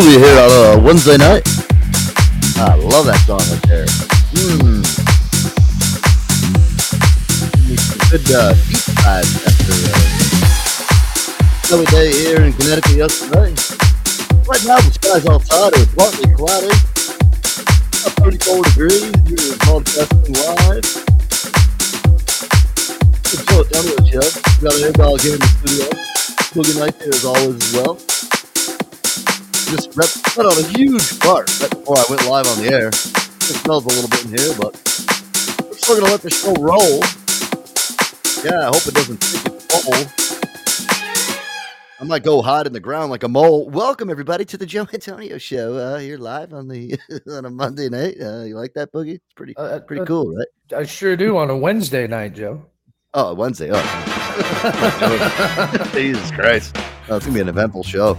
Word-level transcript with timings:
Groovy 0.00 0.16
here 0.18 0.40
on 0.40 0.50
a 0.50 0.82
Wednesday 0.82 1.16
night. 1.16 1.46
I 2.56 2.74
love 2.76 3.04
that 3.06 3.20
song 3.26 3.40
right 3.52 3.62
there. 3.68 3.84
Mmm. 4.32 4.80
Good 8.10 8.24
uh, 8.32 8.54
deep 8.64 8.84
dive 9.04 9.28
after 9.44 9.76
uh, 9.92 10.00
snowy 11.64 11.84
day 11.86 12.12
here 12.12 12.40
in 12.42 12.52
Connecticut 12.54 12.96
yesterday. 12.96 13.52
Right 14.48 14.64
now 14.64 14.80
the 14.80 14.90
sky's 14.92 15.26
all 15.26 15.40
cloudy. 15.40 15.80
It's 15.80 15.94
partly 15.94 16.32
cloudy. 16.32 16.72
About 18.00 18.16
34 18.24 18.64
degrees. 18.72 19.12
You're 19.28 19.56
broadcasting 19.68 20.32
live. 20.32 20.88
Good 23.28 23.42
show, 23.44 23.62
down 23.68 23.84
the 23.84 23.96
show. 24.08 24.24
We 24.60 24.64
got 24.64 24.94
dog 24.94 25.20
here 25.20 25.34
in 25.34 25.40
the 25.40 25.50
studio. 25.60 25.88
Boogie 26.56 26.78
night 26.78 26.98
there 26.98 27.08
as 27.14 27.24
always 27.24 27.56
as 27.56 27.72
well 27.74 28.09
just 29.70 29.92
put 30.34 30.44
on 30.46 30.52
a 30.52 30.62
huge 30.76 31.02
fart 31.20 31.48
right 31.60 31.70
before 31.70 31.96
I 31.96 32.04
went 32.10 32.26
live 32.26 32.46
on 32.48 32.58
the 32.58 32.68
air. 32.72 32.88
It 32.88 32.94
smells 33.62 33.84
a 33.84 33.88
little 33.88 34.08
bit 34.08 34.24
in 34.24 34.30
here, 34.36 34.52
but 34.58 34.74
we're 35.64 35.76
still 35.76 36.00
gonna 36.00 36.10
let 36.10 36.22
the 36.22 36.30
show 36.30 36.52
roll. 36.54 36.98
Yeah, 38.44 38.62
I 38.62 38.64
hope 38.66 38.84
it 38.86 38.94
doesn't 38.94 39.20
take 39.20 39.46
its 39.46 39.66
toll. 39.66 39.94
I 42.00 42.04
might 42.04 42.24
go 42.24 42.42
hide 42.42 42.66
in 42.66 42.72
the 42.72 42.80
ground 42.80 43.12
like 43.12 43.22
a 43.22 43.28
mole. 43.28 43.70
Welcome 43.70 44.10
everybody 44.10 44.44
to 44.46 44.56
the 44.56 44.66
Joe 44.66 44.88
Antonio 44.92 45.38
Show. 45.38 45.76
Uh, 45.76 45.98
here 45.98 46.18
live 46.18 46.52
on 46.52 46.66
the 46.66 46.98
on 47.30 47.44
a 47.44 47.50
Monday 47.50 47.88
night. 47.88 48.16
Uh, 48.20 48.42
you 48.42 48.56
like 48.56 48.74
that 48.74 48.90
boogie? 48.92 49.14
It's 49.16 49.32
pretty 49.36 49.56
Uh, 49.56 49.78
pretty 49.80 50.02
uh, 50.02 50.06
cool, 50.06 50.34
right? 50.34 50.48
I 50.76 50.82
sure 50.84 51.16
do 51.16 51.36
on 51.36 51.48
a 51.48 51.56
Wednesday 51.56 52.08
night, 52.08 52.34
Joe. 52.34 52.64
Oh, 53.14 53.34
Wednesday. 53.34 53.70
Oh, 53.72 53.80
Jesus 55.92 56.30
Christ! 56.32 56.76
Oh, 57.08 57.16
it's 57.16 57.26
gonna 57.26 57.34
be 57.34 57.40
an 57.40 57.48
eventful 57.48 57.82
show. 57.84 58.16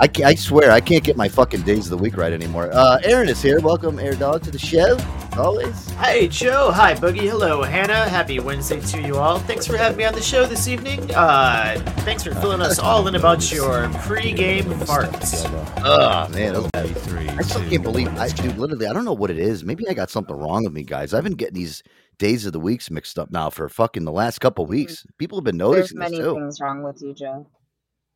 I, 0.00 0.08
ca- 0.08 0.24
I 0.24 0.34
swear 0.34 0.70
I 0.70 0.80
can't 0.80 1.04
get 1.04 1.16
my 1.18 1.28
fucking 1.28 1.60
days 1.62 1.84
of 1.90 1.90
the 1.98 2.02
week 2.02 2.16
right 2.16 2.32
anymore. 2.32 2.70
Uh, 2.72 2.98
Aaron 3.04 3.28
is 3.28 3.42
here. 3.42 3.60
Welcome, 3.60 3.98
Air 3.98 4.14
Dog, 4.14 4.42
to 4.44 4.50
the 4.50 4.58
show. 4.58 4.96
Always. 5.38 5.90
Hey, 5.90 6.26
Joe. 6.26 6.70
Hi, 6.72 6.94
Boogie. 6.94 7.28
Hello, 7.28 7.62
Hannah. 7.62 8.08
Happy 8.08 8.40
Wednesday 8.40 8.80
to 8.80 9.02
you 9.02 9.16
all. 9.18 9.38
Thanks 9.40 9.66
for 9.66 9.76
having 9.76 9.98
me 9.98 10.04
on 10.04 10.14
the 10.14 10.22
show 10.22 10.46
this 10.46 10.68
evening. 10.68 11.14
Uh, 11.14 11.78
thanks 11.98 12.22
for 12.24 12.34
filling 12.36 12.62
us 12.62 12.78
all 12.78 13.06
in 13.08 13.14
about 13.14 13.52
your 13.52 13.90
pre-game 14.00 14.64
farts. 14.64 15.44
Oh 15.84 16.28
man, 16.32 16.54
those- 16.54 16.70
I 16.74 17.42
still 17.42 17.68
can't 17.68 17.82
believe. 17.82 18.08
I, 18.18 18.28
dude, 18.28 18.56
literally, 18.56 18.86
I 18.86 18.92
don't 18.94 19.04
know 19.04 19.12
what 19.12 19.30
it 19.30 19.38
is. 19.38 19.64
Maybe 19.64 19.86
I 19.86 19.92
got 19.92 20.08
something 20.10 20.34
wrong 20.36 20.64
with 20.64 20.72
me, 20.72 20.82
guys. 20.82 21.12
I've 21.12 21.24
been 21.24 21.34
getting 21.34 21.54
these 21.54 21.82
days 22.18 22.46
of 22.46 22.52
the 22.54 22.60
weeks 22.60 22.90
mixed 22.90 23.18
up 23.18 23.30
now 23.30 23.50
for 23.50 23.68
fucking 23.68 24.04
the 24.04 24.12
last 24.12 24.40
couple 24.40 24.64
weeks. 24.66 25.06
People 25.18 25.38
have 25.38 25.44
been 25.44 25.58
There's 25.58 25.92
noticing 25.94 25.98
this 25.98 26.10
many 26.10 26.22
too. 26.22 26.34
things 26.34 26.60
wrong 26.60 26.82
with 26.82 27.00
you, 27.02 27.12
Joe. 27.14 27.46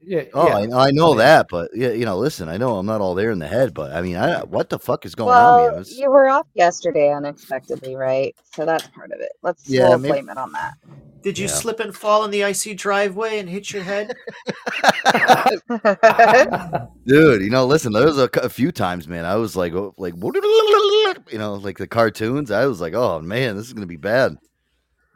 Yeah. 0.06 0.24
Oh, 0.34 0.46
yeah. 0.48 0.56
I, 0.56 0.66
know- 0.66 0.78
I 0.78 0.90
know 0.90 1.14
that, 1.14 1.46
but 1.50 1.70
yeah, 1.74 1.90
you 1.90 2.04
know, 2.04 2.18
listen, 2.18 2.48
I 2.48 2.56
know 2.56 2.76
I'm 2.76 2.86
not 2.86 3.00
all 3.00 3.14
there 3.14 3.30
in 3.30 3.38
the 3.38 3.48
head, 3.48 3.72
but 3.74 3.92
I 3.92 4.02
mean, 4.02 4.16
I, 4.16 4.42
what 4.42 4.68
the 4.68 4.78
fuck 4.78 5.06
is 5.06 5.14
going 5.14 5.30
on? 5.30 5.34
well, 5.34 5.70
Man? 5.72 5.80
It's- 5.80 5.96
you 5.98 6.10
were 6.10 6.28
off 6.28 6.46
yesterday 6.54 7.12
unexpectedly, 7.12 7.96
right? 7.96 8.34
So 8.54 8.64
that's 8.66 8.86
part 8.88 9.12
of 9.12 9.20
it. 9.20 9.32
Let's 9.42 9.68
Yeah, 9.68 9.88
we'll 9.90 9.98
maybe- 9.98 10.12
blame 10.12 10.28
it 10.30 10.36
on 10.36 10.52
that. 10.52 10.74
Did 11.22 11.38
you 11.38 11.46
Yeah. 11.46 11.52
slip 11.52 11.80
and 11.80 11.96
fall 11.96 12.24
in 12.26 12.30
the 12.30 12.44
icy 12.44 12.74
driveway 12.74 13.38
and 13.38 13.48
hit 13.48 13.72
your 13.72 13.82
head? 13.82 14.14
Dude, 17.06 17.42
you 17.42 17.50
know, 17.50 17.64
listen, 17.66 17.92
there 17.92 18.04
was 18.04 18.18
a, 18.18 18.28
a 18.42 18.48
few 18.48 18.70
times, 18.72 19.08
man. 19.08 19.24
I 19.24 19.36
was 19.36 19.56
like, 19.56 19.72
oh, 19.72 19.94
like, 19.96 20.14
you 20.22 21.38
know, 21.38 21.54
like 21.54 21.78
the 21.78 21.86
cartoons. 21.88 22.50
I 22.50 22.66
was 22.66 22.80
like, 22.80 22.94
oh 22.94 23.20
man, 23.20 23.56
this 23.56 23.66
is 23.66 23.72
gonna 23.72 23.86
be 23.86 23.96
bad. 23.96 24.36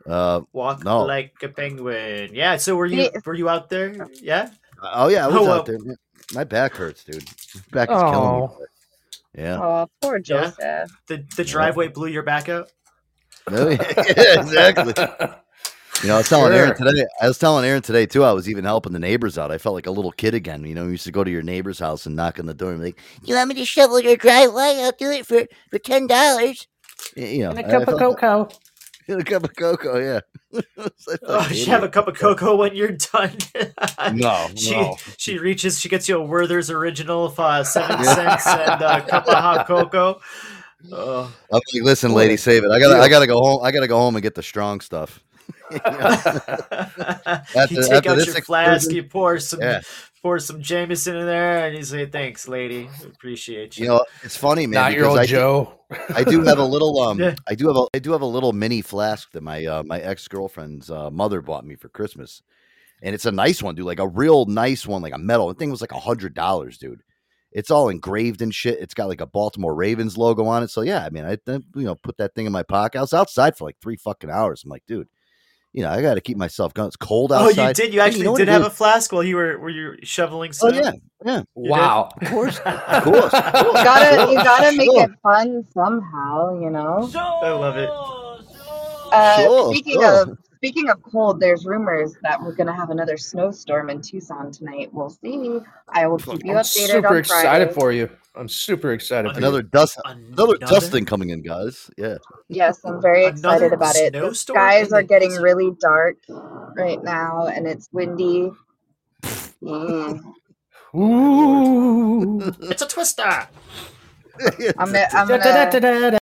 Uh, 0.06 0.40
Walk 0.52 0.85
No. 0.85 1.05
like 1.05 1.35
a 1.43 1.49
penguin. 1.49 2.31
Yeah. 2.35 2.56
So 2.56 2.76
were 2.76 2.87
you 2.87 3.11
were 3.26 3.35
you 3.35 3.49
out 3.49 3.69
there? 3.69 4.08
Yeah. 4.23 4.50
Oh 4.82 5.08
yeah, 5.08 5.25
I 5.25 5.28
was 5.28 5.36
Oh, 5.36 5.50
out 5.50 5.60
uh, 5.69 5.72
there. 5.72 5.78
My 6.34 6.44
back 6.44 6.75
hurts, 6.75 7.04
dude. 7.04 7.25
My 7.54 7.86
back 7.86 7.90
is 7.90 7.96
killing 7.96 8.40
me. 8.40 8.48
Oh. 8.48 8.58
Yeah, 9.36 9.58
oh, 9.62 9.86
poor 10.00 10.16
Yeah. 10.16 10.22
Joseph. 10.22 10.90
The 11.06 11.25
the 11.36 11.44
driveway 11.44 11.88
blew 11.88 12.08
your 12.08 12.22
back 12.22 12.48
out. 12.48 12.70
Really? 13.50 13.76
yeah, 13.76 14.40
exactly. 14.40 14.94
You 16.02 16.08
know, 16.10 16.14
I 16.14 16.19
was 16.19 16.28
telling 16.28 16.52
Aaron 16.52 16.76
today. 16.76 17.04
I 17.20 17.28
was 17.28 17.38
telling 17.38 17.64
Aaron 17.64 17.82
today 17.82 18.06
too. 18.06 18.22
I 18.25 18.32
was 18.32 18.48
even 18.48 18.64
helping 18.64 18.92
the 18.92 18.98
neighbors 18.98 19.36
out. 19.38 19.50
I 19.50 19.58
felt 19.58 19.75
like 19.75 19.86
a 19.86 19.90
little 19.90 20.12
kid 20.12 20.34
again. 20.34 20.64
You 20.64 20.75
know, 20.75 20.84
you 20.84 20.90
used 20.90 21.04
to 21.04 21.12
go 21.12 21.25
to 21.25 21.30
your 21.30 21.42
neighbor's 21.42 21.78
house 21.78 22.06
and 22.06 22.14
knock 22.14 22.38
on 22.38 22.46
the 22.46 22.54
door 22.54 22.70
and 22.72 22.78
be 22.80 22.86
like, 22.86 23.00
"You 23.25 23.34
want 23.34 23.48
me 23.48 23.54
to 23.56 23.64
shovel 23.64 23.98
your 24.00 24.16
driveway? 24.16 24.80
I'll 24.82 24.92
do 24.92 25.10
it 25.10 25.26
for 25.26 25.44
for 25.70 25.78
ten 25.78 26.06
dollars." 26.06 26.66
You 27.16 27.40
know, 27.44 27.50
And 27.50 27.60
a 27.60 27.64
I- 27.64 27.69
I 27.69 27.70
cup 27.70 27.88
of 27.88 27.98
felt- 27.98 28.19
cocoa. 28.19 28.48
And 29.08 29.20
a 29.20 29.25
cup 29.25 29.44
of 29.44 29.56
cocoa, 29.56 29.99
yeah. 29.99 30.20
I 30.78 30.88
felt 30.88 31.19
Oh, 31.26 31.37
like 31.38 31.55
you 31.56 31.66
have 31.66 31.82
a 31.82 31.88
cup 31.88 32.08
of 32.08 32.16
cocoa 32.19 32.56
when 32.56 32.75
you're 32.76 32.93
done. 32.93 33.37
No, 34.14 34.49
she 34.55 34.70
no. 34.70 34.96
she 35.16 35.38
reaches, 35.38 35.78
she 35.80 35.88
gets 35.88 36.09
you 36.09 36.18
a 36.18 36.23
Werther's 36.23 36.71
original 36.71 37.28
for 37.28 37.42
uh, 37.44 37.64
seven 37.64 38.02
cents 38.04 38.47
and 38.47 38.80
a 38.83 39.00
cup 39.02 39.26
of 39.28 39.35
hot 39.35 39.66
cocoa. 39.66 40.21
Oh. 40.92 41.25
I'm 41.52 41.61
like, 41.75 41.83
listen, 41.83 42.12
lady, 42.12 42.37
save 42.37 42.64
it. 42.64 42.71
I 42.71 42.78
gotta, 42.78 43.00
I 43.00 43.09
gotta 43.09 43.26
go 43.26 43.40
home. 43.40 43.64
I 43.64 43.73
gotta 43.73 43.88
go 43.88 43.99
home 43.99 44.14
and 44.16 44.23
get 44.23 44.35
the 44.37 44.42
strong 44.42 44.80
stuff. 44.80 45.23
you 45.71 45.80
After- 45.85 47.83
take 47.83 48.06
out 48.06 48.16
this 48.16 48.26
your 48.26 48.42
flask, 48.42 48.90
you 48.92 49.02
pour 49.02 49.38
some 49.40 49.61
Yeah. 49.61 49.80
Pour 50.28 50.38
some 50.38 50.61
Jameson 50.61 51.16
in 51.16 51.25
there, 51.25 51.66
and 51.66 51.75
you 51.75 51.82
say, 51.82 52.04
"Thanks, 52.04 52.47
lady. 52.49 52.87
Appreciate 53.02 53.78
you." 53.78 53.85
You 53.85 53.88
know, 53.88 54.04
it's 54.23 54.37
funny, 54.37 54.66
man. 54.66 54.82
Not 54.82 54.92
your 54.92 55.04
because 55.04 55.11
old 55.11 55.18
I, 55.18 55.26
Joe. 55.26 55.80
I 56.14 56.25
do 56.25 56.42
have 56.42 56.58
a 56.58 56.64
little, 56.64 57.00
um, 57.06 57.18
Yeah. 57.18 57.35
I 57.49 57.54
do 57.54 57.66
have 57.68 57.76
a, 57.76 57.87
I 57.94 57.99
do 57.99 58.12
have 58.12 58.20
a 58.20 58.26
little 58.26 58.52
mini 58.52 58.82
flask 58.82 59.30
that 59.32 59.42
my, 59.42 59.64
uh, 59.64 59.82
my 59.85 59.99
ex 60.00 60.28
girlfriend's 60.28 60.90
uh, 60.90 61.11
mother 61.11 61.40
bought 61.40 61.64
me 61.64 61.76
for 61.76 61.88
Christmas, 61.88 62.42
and 63.02 63.14
it's 63.14 63.25
a 63.25 63.32
nice 63.32 63.62
one, 63.62 63.75
dude. 63.75 63.87
Like 63.87 64.00
a 64.00 64.06
real 64.06 64.44
nice 64.44 64.87
one, 64.87 65.00
like 65.00 65.14
a 65.14 65.18
metal. 65.18 65.49
The 65.49 65.54
thing 65.54 65.70
was 65.70 65.80
like 65.80 65.92
a 65.92 66.00
hundred 66.00 66.35
dollars, 66.35 66.76
dude. 66.76 67.00
It's 67.50 67.70
all 67.70 67.88
engraved 67.88 68.42
and 68.42 68.54
shit. 68.54 68.78
It's 68.80 68.92
got 68.92 69.08
like 69.08 69.23
a 69.23 69.26
Baltimore 69.26 69.75
Ravens 69.75 70.18
logo 70.18 70.44
on 70.44 70.62
it. 70.62 70.68
So 70.68 70.82
yeah, 70.82 71.06
I 71.06 71.08
mean, 71.08 71.25
I, 71.25 71.38
I 71.50 71.61
you 71.75 71.85
know 71.85 71.94
put 71.94 72.18
that 72.18 72.35
thing 72.35 72.44
in 72.44 72.52
my 72.52 72.64
pocket. 72.64 72.99
I 72.99 73.00
was 73.00 73.14
outside 73.14 73.56
for 73.56 73.64
like 73.64 73.76
three 73.80 73.97
fucking 73.97 74.28
hours. 74.28 74.62
I'm 74.62 74.68
like, 74.68 74.85
dude, 74.87 75.08
you 75.78 75.85
know, 75.85 75.90
I 75.90 76.02
got 76.02 76.14
to 76.14 76.20
keep 76.20 76.37
myself 76.37 76.75
going. 76.75 76.88
It's 76.88 76.97
cold 76.97 77.32
outside. 77.32 77.56
oh, 77.61 77.68
you 77.68 77.73
did. 77.75 77.94
You 77.94 78.00
Hey, 78.00 78.06
actually 78.08 78.25
know 78.25 78.37
did 78.37 78.49
have 78.49 78.62
is? 78.62 78.66
a 78.66 78.70
flask 78.70 79.12
while 79.12 79.23
you 79.23 79.37
were 79.37 79.56
were 79.61 79.70
you 79.70 79.94
shoveling 80.02 80.50
Oh 80.61 80.70
snow. 80.70 80.80
yeah, 80.80 80.90
yeah. 81.25 81.42
Wow. 81.54 82.08
Of 82.20 82.28
course, 82.30 82.58
of 82.64 83.04
course. 83.04 83.32
of 83.32 83.42
course. 83.52 83.64
You 83.64 83.73
gotta, 83.85 84.32
you 84.32 84.37
gotta 84.42 84.76
make 84.76 84.90
Sure. 84.90 85.04
it 85.04 85.11
fun 85.23 85.64
somehow, 85.73 86.61
you 86.61 86.70
know. 86.70 87.08
I 87.14 87.50
love 87.50 87.76
it. 87.76 87.88
Uh, 89.12 89.37
Sure, 89.37 89.73
speaking 89.73 90.00
sure. 90.00 90.23
of 90.23 90.38
speaking 90.59 90.91
of 90.91 91.00
cold, 91.03 91.38
there's 91.41 91.65
rumors 91.65 92.15
that 92.23 92.41
we're 92.43 92.55
gonna 92.55 92.75
have 92.75 92.91
another 92.91 93.17
snowstorm 93.17 93.91
in 93.91 94.03
Tucson 94.03 94.50
tonight. 94.50 94.91
We'll 94.93 95.09
see. 95.11 95.61
I 95.88 96.07
will 96.09 96.19
keep 96.19 96.45
you 96.45 96.53
updated. 96.53 96.57
I'm 96.57 96.57
updated 96.57 96.87
super 96.88 97.07
on 97.09 97.17
excited 97.17 97.67
Friday. 97.67 97.73
for 97.73 97.93
you. 97.93 98.11
I'm 98.35 98.49
super 98.49 98.93
excited 98.93 99.33
for 99.33 99.38
Another 99.38 99.59
you. 99.59 99.62
dust, 99.65 99.99
another 100.05 100.55
Another 100.55 100.57
dusting 100.59 101.05
coming 101.05 101.31
in, 101.31 101.43
guys. 101.43 101.91
Yeah. 101.97 102.17
Yes, 102.49 102.81
I'm 102.85 103.00
very 103.00 103.25
Another 103.25 103.67
excited 103.67 103.73
about 103.73 103.97
it. 103.97 104.12
The 104.12 104.35
skies 104.35 104.93
are 104.93 105.03
getting 105.03 105.31
desert? 105.31 105.43
really 105.43 105.71
dark 105.81 106.17
right 106.77 107.03
now, 107.03 107.47
and 107.47 107.67
it's 107.67 107.88
windy. 107.93 108.50
Mm. 109.62 110.23
Ooh. 110.97 112.41
It's 112.62 112.83
a 112.83 112.87
twister. 112.88 113.49
I'm 114.79 114.93
gonna, 114.93 115.07
I'm 115.12 115.29
gonna, 115.29 116.19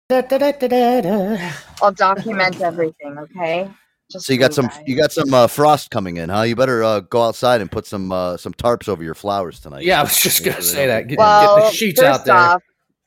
I'll 1.83 1.93
document 1.93 2.61
everything. 2.61 3.19
Okay. 3.19 3.71
Just 4.10 4.26
So 4.26 4.32
you 4.32 4.38
got 4.38 4.54
some, 4.54 4.66
guys. 4.68 4.82
you 4.86 4.96
got 4.96 5.10
some 5.12 5.34
uh, 5.34 5.46
frost 5.48 5.90
coming 5.90 6.16
in, 6.18 6.28
huh? 6.28 6.42
You 6.42 6.54
better 6.54 6.84
uh, 6.84 7.00
go 7.00 7.22
outside 7.25 7.60
and 7.60 7.70
put 7.70 7.86
some 7.86 8.12
uh, 8.12 8.36
some 8.36 8.52
tarps 8.54 8.88
over 8.88 9.02
your 9.02 9.14
flowers 9.14 9.58
tonight. 9.60 9.82
Yeah, 9.84 10.00
I 10.00 10.02
was 10.04 10.16
just 10.20 10.44
gonna 10.44 10.62
say 10.62 10.86
that. 10.86 11.02
get- 11.08 11.10
Get, 11.10 11.18
Well, 11.18 11.56
get 11.58 11.70
the 11.70 11.76
sheets 11.76 12.00
first 12.00 12.20
out 12.20 12.25
there. 12.25 12.34
off, 12.36 12.62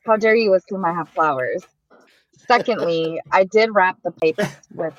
how 0.06 0.16
dare 0.16 0.34
you 0.36 0.52
assume 0.54 0.84
I 0.84 0.92
have 0.92 1.08
flowers? 1.08 1.64
Secondly, 2.46 3.20
I 3.32 3.44
did 3.44 3.70
wrap 3.72 3.96
the 4.04 4.10
pipes 4.10 4.44
with 4.74 4.94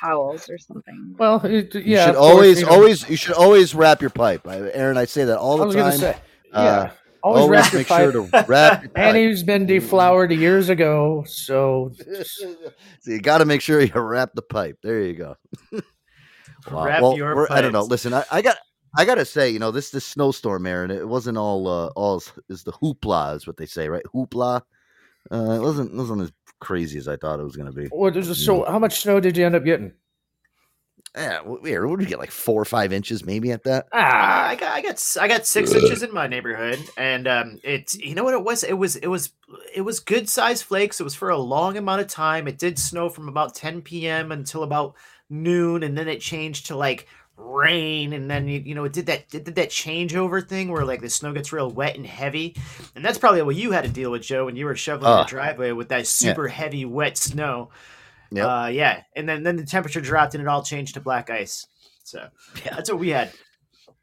towels 0.00 0.48
or 0.48 0.56
something. 0.58 1.14
Well, 1.18 1.44
it, 1.44 1.74
You 1.74 1.82
yeah. 1.84 2.06
should 2.06 2.10
of 2.14 2.16
course, 2.16 2.32
always, 2.32 2.60
you 2.60 2.66
know, 2.66 2.72
always, 2.72 3.08
you 3.10 3.16
should 3.16 3.34
always 3.34 3.74
wrap 3.74 4.00
your 4.00 4.10
pipe, 4.10 4.46
I, 4.48 4.56
Aaron. 4.72 4.96
I 4.96 5.04
say 5.04 5.24
that 5.24 5.38
all 5.38 5.56
I 5.56 5.60
the 5.60 5.66
was 5.66 5.74
time. 5.74 5.84
gonna 5.84 5.98
say, 5.98 6.16
yeah. 6.52 6.90
Always, 7.22 7.42
always 7.42 7.50
wrap 7.50 7.72
your 7.72 7.80
make 7.80 7.88
pipe. 7.88 8.12
sure 8.12 8.12
to 8.12 8.44
wrap 8.48 8.82
your 8.82 8.90
pipe. 8.90 8.98
Annie's 8.98 9.42
been 9.42 9.66
deflowered 9.66 10.32
years 10.32 10.68
ago, 10.68 11.24
so 11.26 11.92
so 12.24 13.10
you 13.10 13.20
got 13.20 13.38
to 13.38 13.44
make 13.44 13.60
sure 13.60 13.80
you 13.80 13.92
wrap 14.00 14.32
the 14.34 14.42
pipe. 14.42 14.78
There 14.82 15.00
you 15.02 15.14
go. 15.14 15.36
Wow. 16.70 16.84
Wrap 16.84 17.00
Well, 17.02 17.16
your 17.16 17.34
we're- 17.34 17.46
I 17.50 17.62
don't 17.62 17.72
know. 17.72 17.82
Listen, 17.84 18.12
I, 18.12 18.22
I 18.30 18.42
got. 18.42 18.56
I 18.98 19.04
gotta 19.06 19.24
say, 19.24 19.48
you 19.48 19.58
know, 19.58 19.70
this 19.70 19.90
this 19.90 20.04
snowstorm, 20.04 20.66
Aaron. 20.66 20.90
It 20.90 21.08
wasn't 21.08 21.38
all 21.38 21.66
uh, 21.68 21.86
all 21.96 22.16
is- 22.18 22.32
is 22.50 22.64
the 22.64 22.72
hoopla, 22.72 23.36
is 23.36 23.46
what 23.46 23.56
they 23.56 23.64
say, 23.64 23.88
right? 23.88 24.02
Hoopla. 24.14 24.60
Uh, 25.32 25.52
it 25.52 25.60
wasn't 25.60 25.92
it 25.92 25.96
wasn't 25.96 26.20
as 26.22 26.32
crazy 26.60 26.98
as 26.98 27.08
I 27.08 27.16
thought 27.16 27.40
it 27.40 27.44
was 27.44 27.56
gonna 27.56 27.72
be. 27.72 27.86
what 27.86 28.14
is 28.16 28.44
so 28.44 28.64
how 28.64 28.78
much 28.78 29.00
snow 29.00 29.20
did 29.20 29.36
you 29.38 29.46
end 29.46 29.54
up 29.54 29.64
getting? 29.64 29.92
Yeah, 31.16 31.40
what 31.42 31.64
did 31.64 31.98
we 31.98 32.06
get? 32.06 32.20
Like 32.20 32.30
four 32.30 32.62
or 32.62 32.64
five 32.64 32.92
inches, 32.92 33.24
maybe 33.24 33.50
at 33.50 33.64
that. 33.64 33.86
Uh, 33.86 33.96
Ah, 33.96 34.48
I 34.48 34.54
got 34.54 34.70
I 34.76 34.80
got 34.80 35.16
I 35.20 35.26
got 35.26 35.44
six 35.44 35.72
inches 35.72 36.04
in 36.04 36.14
my 36.14 36.28
neighborhood, 36.28 36.78
and 36.96 37.26
um, 37.26 37.58
it's 37.64 37.96
you 37.98 38.14
know 38.14 38.22
what 38.22 38.34
it 38.34 38.44
was. 38.44 38.62
It 38.62 38.74
was 38.74 38.94
it 38.94 39.08
was 39.08 39.32
it 39.74 39.80
was 39.80 39.98
good 39.98 40.28
size 40.28 40.62
flakes. 40.62 41.00
It 41.00 41.04
was 41.04 41.16
for 41.16 41.30
a 41.30 41.36
long 41.36 41.76
amount 41.76 42.00
of 42.02 42.06
time. 42.06 42.46
It 42.46 42.58
did 42.58 42.78
snow 42.78 43.08
from 43.08 43.28
about 43.28 43.56
10 43.56 43.82
p.m. 43.82 44.30
until 44.30 44.62
about 44.62 44.94
noon, 45.28 45.82
and 45.82 45.98
then 45.98 46.06
it 46.06 46.20
changed 46.20 46.66
to 46.66 46.76
like 46.76 47.08
rain, 47.36 48.12
and 48.12 48.30
then 48.30 48.46
you, 48.46 48.60
you 48.60 48.74
know 48.76 48.84
it 48.84 48.92
did 48.92 49.06
that 49.06 49.24
it 49.34 49.44
did 49.44 49.54
that 49.56 49.70
changeover 49.70 50.46
thing 50.46 50.70
where 50.70 50.84
like 50.84 51.00
the 51.00 51.10
snow 51.10 51.32
gets 51.32 51.52
real 51.52 51.70
wet 51.70 51.96
and 51.96 52.06
heavy, 52.06 52.54
and 52.94 53.04
that's 53.04 53.18
probably 53.18 53.42
what 53.42 53.56
you 53.56 53.72
had 53.72 53.82
to 53.82 53.90
deal 53.90 54.12
with, 54.12 54.22
Joe, 54.22 54.44
when 54.44 54.54
you 54.54 54.64
were 54.64 54.76
shoveling 54.76 55.10
Oh. 55.12 55.16
your 55.16 55.24
driveway 55.26 55.72
with 55.72 55.88
that 55.88 56.06
super 56.06 56.46
heavy 56.46 56.84
wet 56.84 57.16
snow. 57.18 57.70
Yep. 58.32 58.46
Uh, 58.46 58.68
yeah, 58.72 59.02
and 59.16 59.28
then 59.28 59.42
then 59.42 59.56
the 59.56 59.64
temperature 59.66 60.00
dropped 60.00 60.34
and 60.34 60.42
it 60.42 60.48
all 60.48 60.62
changed 60.62 60.94
to 60.94 61.00
black 61.00 61.30
ice. 61.30 61.66
So 62.04 62.28
yeah, 62.64 62.74
that's 62.76 62.90
what 62.90 62.98
we 63.00 63.10
had. 63.10 63.32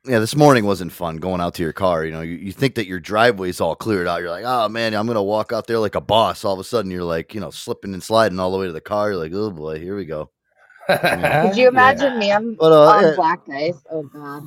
yeah, 0.05 0.19
this 0.19 0.35
morning 0.35 0.65
wasn't 0.65 0.91
fun 0.91 1.17
going 1.17 1.41
out 1.41 1.53
to 1.55 1.63
your 1.63 1.73
car. 1.73 2.05
You 2.05 2.11
know, 2.11 2.21
you, 2.21 2.35
you 2.35 2.51
think 2.51 2.75
that 2.75 2.87
your 2.87 2.99
driveway's 2.99 3.61
all 3.61 3.75
cleared 3.75 4.07
out. 4.07 4.21
You're 4.21 4.29
like, 4.31 4.45
oh 4.45 4.69
man, 4.69 4.93
I'm 4.93 5.07
gonna 5.07 5.23
walk 5.23 5.53
out 5.53 5.67
there 5.67 5.79
like 5.79 5.95
a 5.95 6.01
boss. 6.01 6.43
All 6.45 6.53
of 6.53 6.59
a 6.59 6.63
sudden, 6.63 6.91
you're 6.91 7.03
like, 7.03 7.33
you 7.33 7.39
know, 7.41 7.51
slipping 7.51 7.93
and 7.93 8.03
sliding 8.03 8.39
all 8.39 8.51
the 8.51 8.57
way 8.57 8.67
to 8.67 8.73
the 8.73 8.81
car. 8.81 9.11
You're 9.11 9.19
like, 9.21 9.33
oh 9.33 9.51
boy, 9.51 9.79
here 9.79 9.95
we 9.95 10.05
go. 10.05 10.29
Could 10.89 11.57
you 11.57 11.67
imagine 11.67 12.17
me 12.19 12.31
on, 12.31 12.55
But 12.55 12.71
uh, 12.71 12.87
on 12.91 13.03
yeah. 13.03 13.11
black 13.15 13.41
ice? 13.51 13.75
Oh 13.91 14.03
god. 14.03 14.43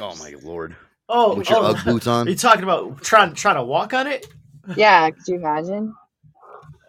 oh 0.00 0.16
my 0.16 0.34
lord, 0.42 0.76
Oh, 1.08 1.34
with 1.36 1.50
your 1.50 1.58
oh, 1.60 1.64
UGG 1.64 1.84
boots 1.84 2.06
on. 2.06 2.26
are 2.26 2.30
you 2.30 2.36
talking 2.36 2.62
about 2.64 3.02
trying 3.02 3.34
trying 3.34 3.56
to 3.56 3.64
walk 3.64 3.94
on 3.94 4.06
it? 4.06 4.26
Yeah, 4.76 5.10
could 5.10 5.26
you 5.26 5.36
imagine? 5.36 5.94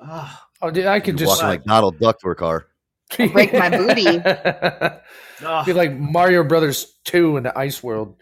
Oh, 0.01 0.39
Oh, 0.61 0.71
dude, 0.71 0.85
I 0.85 0.99
could 0.99 1.19
You're 1.19 1.27
just 1.27 1.41
walking 1.41 1.47
like 1.47 1.63
Donald 1.63 1.99
Duck 1.99 2.19
to 2.19 2.29
a 2.29 2.35
car. 2.35 2.67
break 3.17 3.53
my 3.53 3.69
booty. 3.69 4.21
oh. 5.43 5.65
Be 5.65 5.73
like 5.73 5.97
Mario 5.97 6.43
Brothers 6.43 6.97
2 7.05 7.37
in 7.37 7.43
the 7.43 7.57
ice 7.57 7.81
world. 7.81 8.15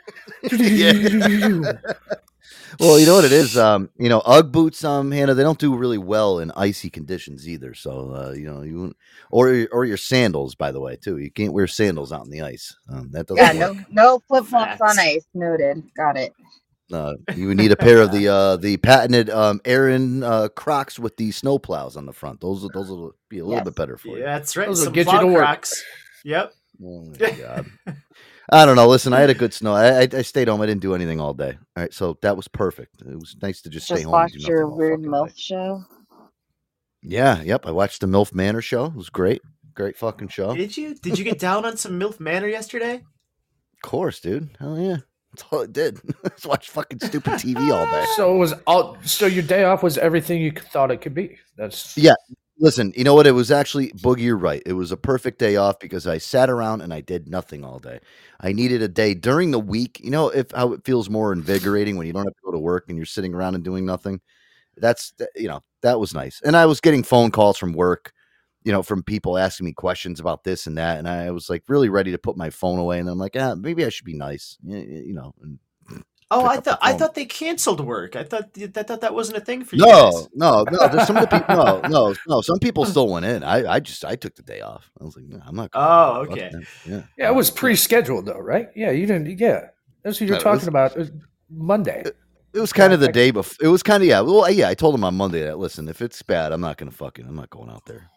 Well, 2.79 3.00
you 3.00 3.06
know 3.06 3.15
what 3.15 3.25
it 3.25 3.32
is. 3.32 3.58
Um, 3.58 3.89
you 3.98 4.10
know, 4.10 4.20
UGG 4.20 4.51
boots, 4.51 4.84
um, 4.84 5.12
Hannah, 5.12 5.34
they 5.34 5.41
don't 5.44 5.58
do 5.58 5.75
really 5.75 5.98
well 5.98 6.39
in 6.39 6.51
icy 6.51 6.89
conditions 6.89 7.48
either. 7.48 7.74
So, 7.74 8.12
uh, 8.12 8.32
you 8.34 8.46
know, 8.46 8.62
you 8.62 8.94
or 9.32 9.67
or 9.72 9.86
your 9.86 9.98
sandals, 9.98 10.53
by 10.53 10.72
the 10.72 10.79
way, 10.79 10.96
too. 10.96 11.17
You 11.17 11.32
can't 11.32 11.53
wear 11.53 11.67
sandals 11.67 12.12
out 12.12 12.25
in 12.25 12.32
the 12.32 12.41
ice. 12.41 12.75
Um, 12.89 13.10
that 13.12 13.27
doesn't. 13.27 13.58
Yeah, 13.58 13.70
work. 13.70 13.77
no 13.77 13.86
no 13.89 14.20
flip 14.27 14.46
flops 14.46 14.82
on 14.82 14.96
Facts. 14.96 15.00
ice. 15.00 15.25
Noted. 15.34 15.84
Got 15.96 16.17
it. 16.17 16.34
Uh, 16.91 17.15
you 17.36 17.48
would 17.48 17.58
need 17.58 17.72
a 17.72 17.75
pair 17.75 18.01
of 18.01 18.12
the 18.12 18.27
uh, 18.34 18.56
the 18.58 18.77
patented 18.77 19.29
um, 19.29 19.60
Aaron 19.65 20.24
uh, 20.24 20.48
Crocs 20.50 20.98
with 20.98 21.17
the 21.17 21.32
snow 21.32 21.60
plows 21.60 21.98
on 21.98 22.06
the 22.06 22.13
front. 22.13 22.39
Those 22.41 22.62
those 22.74 22.89
will 22.89 23.13
be 23.29 23.39
a 23.39 23.44
little 23.44 23.58
Yes. 23.60 23.65
bit 23.65 23.75
better 23.75 23.98
for 23.98 24.10
you. 24.10 24.20
yeah, 24.20 24.38
that's 24.38 24.56
right. 24.56 24.67
Those 24.67 24.79
will 24.79 24.86
Some 24.86 24.94
get 24.94 25.06
you 25.08 25.12
plow 25.12 25.22
to 25.22 25.27
work. 25.27 25.38
Crocs. 25.44 25.84
Yep. 26.24 26.53
Oh 26.84 27.06
my 27.20 27.32
god. 27.32 27.65
I 28.50 28.65
don't 28.65 28.77
know. 28.77 28.88
Listen, 28.88 29.12
I 29.12 29.20
had 29.20 29.29
a 29.29 29.34
good 29.34 29.53
snow. 29.53 29.74
I, 29.74 30.03
I 30.03 30.08
I 30.13 30.22
stayed 30.22 30.48
home. 30.48 30.62
I 30.62 30.65
didn't 30.65 30.82
do 30.82 30.96
anything 30.96 31.20
all 31.20 31.34
day. 31.34 31.58
All 31.75 31.84
right, 31.84 31.94
so 31.94 32.17
that 32.22 32.38
was 32.38 32.48
perfect. 32.48 33.01
It 33.01 33.15
was 33.20 33.36
nice 33.41 33.62
to 33.63 33.70
just, 33.70 33.88
stay 33.88 33.96
home. 34.03 34.03
and 34.06 34.12
watch 34.12 34.34
your 34.36 34.67
weird 34.70 35.01
fucking 35.01 35.12
MILF 35.12 35.27
day. 35.27 35.34
show. 35.36 35.84
Yeah, 37.03 37.41
yep. 37.41 37.65
I 37.65 37.72
watched 37.72 38.00
the 38.01 38.08
MILF 38.08 38.34
Manor 38.34 38.62
show. 38.62 38.86
It 38.86 38.96
was 38.96 39.10
great. 39.10 39.41
Great 39.74 39.98
fucking 39.98 40.29
show. 40.29 40.56
Did 40.56 40.77
you 40.77 40.96
did 40.96 41.20
you 41.20 41.25
get 41.25 41.39
down 41.39 41.65
on 41.65 41.75
some 41.77 42.00
MILF 42.00 42.20
Manor 42.22 42.48
yesterday? 42.48 42.96
Of 42.96 43.82
course, 43.89 44.20
dude. 44.22 44.50
Hell 44.60 44.79
yeah. 44.79 44.98
That's 45.31 45.43
all 45.51 45.62
it 45.62 45.74
did. 45.74 46.00
Just 46.29 46.46
watch 46.46 46.69
fucking 46.69 47.00
stupid 47.00 47.34
TV 47.34 47.72
all 47.74 47.86
day. 47.86 48.05
so 48.15 48.34
it 48.34 48.38
was 48.38 48.53
all 48.65 48.98
so 49.03 49.25
your 49.25 49.43
day 49.43 49.63
off 49.63 49.84
was 49.84 49.98
everything 49.98 50.41
you 50.41 50.51
thought 50.51 50.91
it 50.91 50.98
could 50.98 51.13
be. 51.13 51.38
That's 51.55 51.98
Yeah. 51.98 52.15
Listen, 52.60 52.91
you 52.98 53.03
know 53.03 53.13
what? 53.13 53.27
It 53.27 53.34
was 53.34 53.51
actually 53.51 53.91
Boogie. 53.91 54.22
You're 54.22 54.36
right. 54.36 54.63
It 54.65 54.74
was 54.74 54.91
a 54.91 54.98
perfect 54.98 55.38
day 55.38 55.57
off 55.57 55.77
because 55.77 56.07
I 56.07 56.17
sat 56.17 56.50
around 56.50 56.81
and 56.81 56.91
I 56.91 57.01
did 57.01 57.27
nothing 57.27 57.63
all 57.63 57.77
day. 57.77 58.00
I 58.39 58.51
needed 58.51 58.81
a 58.81 58.88
day 58.88 59.13
during 59.13 59.51
the 59.51 59.60
week. 59.60 60.00
You 60.03 60.10
know, 60.10 60.29
if 60.29 60.50
how 60.51 60.74
it 60.74 60.84
feels 60.84 61.07
more 61.07 61.31
invigorating 61.31 61.98
when 61.98 62.07
you 62.07 62.13
don't 62.13 62.25
have 62.25 62.34
to 62.34 62.41
go 62.43 62.51
to 62.51 62.57
work 62.57 62.86
and 62.88 62.98
you're 62.98 63.05
sitting 63.05 63.36
around 63.36 63.53
and 63.53 63.63
doing 63.63 63.86
nothing. 63.86 64.22
That's 64.75 65.13
you 65.36 65.48
know 65.48 65.62
that 65.84 66.00
was 66.00 66.15
nice. 66.15 66.41
And 66.43 66.57
I 66.57 66.65
was 66.65 66.81
getting 66.81 67.03
phone 67.03 67.29
calls 67.29 67.57
from 67.60 67.74
work, 67.74 68.12
you 68.67 68.74
know, 68.74 68.83
from 68.83 69.01
people 69.01 69.38
asking 69.38 69.63
me 69.65 69.71
questions 69.71 70.19
about 70.19 70.43
this 70.43 70.67
and 70.67 70.77
that, 70.77 70.97
and 71.00 71.07
I 71.07 71.31
was 71.31 71.50
like 71.50 71.63
really 71.69 71.88
ready 71.88 72.12
to 72.12 72.17
put 72.17 72.36
my 72.36 72.50
phone 72.50 72.79
away. 72.79 73.00
And 73.00 73.07
I'm 73.09 73.17
like, 73.17 73.38
ah, 73.39 73.55
maybe 73.55 73.86
I 73.86 73.89
should 73.89 74.03
be 74.05 74.13
nice, 74.13 74.57
y- 74.62 74.75
y- 74.75 75.03
you 75.07 75.13
know. 75.13 75.33
And 75.41 75.59
Oh, 76.29 76.45
I 76.45 76.57
thought 76.57 76.79
I 76.81 76.91
thought 76.91 77.15
they 77.15 77.24
canceled 77.24 77.79
work. 77.79 78.17
I 78.17 78.24
thought 78.25 78.53
th- 78.53 78.74
that 78.74 78.86
thought 78.89 79.00
that 79.00 79.13
wasn't 79.13 79.38
a 79.38 79.39
thing 79.39 79.63
for 79.63 79.77
you 79.77 79.86
no, 79.86 80.12
guys. 80.12 80.27
no, 80.33 80.65
no. 80.69 80.88
There's 80.89 81.07
some 81.07 81.15
of 81.15 81.29
the 81.29 81.38
people. 81.39 81.55
No, 81.55 81.79
no, 81.88 82.15
no. 82.27 82.41
Some 82.41 82.59
people 82.59 82.83
still 82.93 83.07
went 83.07 83.25
in. 83.25 83.43
I, 83.43 83.75
I 83.75 83.79
just, 83.79 84.03
I 84.03 84.17
took 84.17 84.36
the 84.36 84.43
day 84.43 84.59
off. 84.59 84.91
I 85.00 85.05
was 85.05 85.15
like, 85.15 85.24
no, 85.24 85.39
I'm 85.47 85.55
not. 85.55 85.71
going 85.71 85.86
Oh, 85.88 86.25
okay. 86.29 86.51
Yeah. 86.86 87.03
yeah, 87.17 87.29
it 87.29 87.33
was 87.33 87.50
pre-scheduled 87.50 88.25
though, 88.25 88.39
right? 88.39 88.67
Yeah, 88.75 88.91
you 88.91 89.05
didn't. 89.05 89.39
Yeah, 89.39 89.67
that's 90.03 90.19
what 90.19 90.27
you're 90.27 90.38
No, 90.38 90.43
talking 90.43 90.59
was- 90.59 90.67
about. 90.67 90.91
It 90.97 91.00
was 91.00 91.12
Monday. 91.50 92.03
It 92.53 92.59
was 92.59 92.74
kind 92.74 92.91
Yeah, 92.91 92.95
of 92.95 93.00
the 93.00 93.07
I- 93.09 93.12
day 93.13 93.31
before. 93.31 93.65
It 93.65 93.69
was 93.71 93.81
kind 93.81 94.03
of 94.03 94.09
yeah. 94.09 94.19
Well, 94.19 94.51
yeah. 94.51 94.67
I 94.67 94.74
told 94.74 94.95
him 94.95 95.05
on 95.05 95.15
Monday 95.15 95.43
that 95.45 95.57
listen, 95.59 95.88
if 95.88 96.01
it's 96.01 96.21
bad, 96.24 96.51
I'm 96.51 96.59
not 96.62 96.75
gonna 96.77 96.91
fucking. 96.91 97.25
I'm 97.25 97.36
not 97.38 97.50
going 97.51 97.69
out 97.69 97.86
there. 97.86 98.09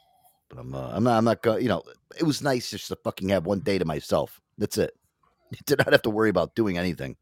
But 0.51 0.59
I'm. 0.59 0.75
Uh, 0.75 0.91
I'm 0.93 1.05
not. 1.05 1.17
I'm 1.17 1.25
not 1.25 1.43
going. 1.43 1.63
You 1.63 1.69
know, 1.71 1.83
it 2.19 2.25
was 2.25 2.43
nice 2.43 2.71
just 2.71 2.89
to 2.89 2.97
fucking 2.97 3.31
have 3.31 3.47
one 3.47 3.61
day 3.61 3.79
to 3.79 3.85
myself. 3.87 4.41
That's 4.59 4.77
it. 4.77 4.95
Did 5.67 5.79
not 5.79 5.93
have 5.93 6.03
to 6.03 6.11
worry 6.11 6.29
about 6.29 6.55
doing 6.55 6.77
anything. 6.77 7.17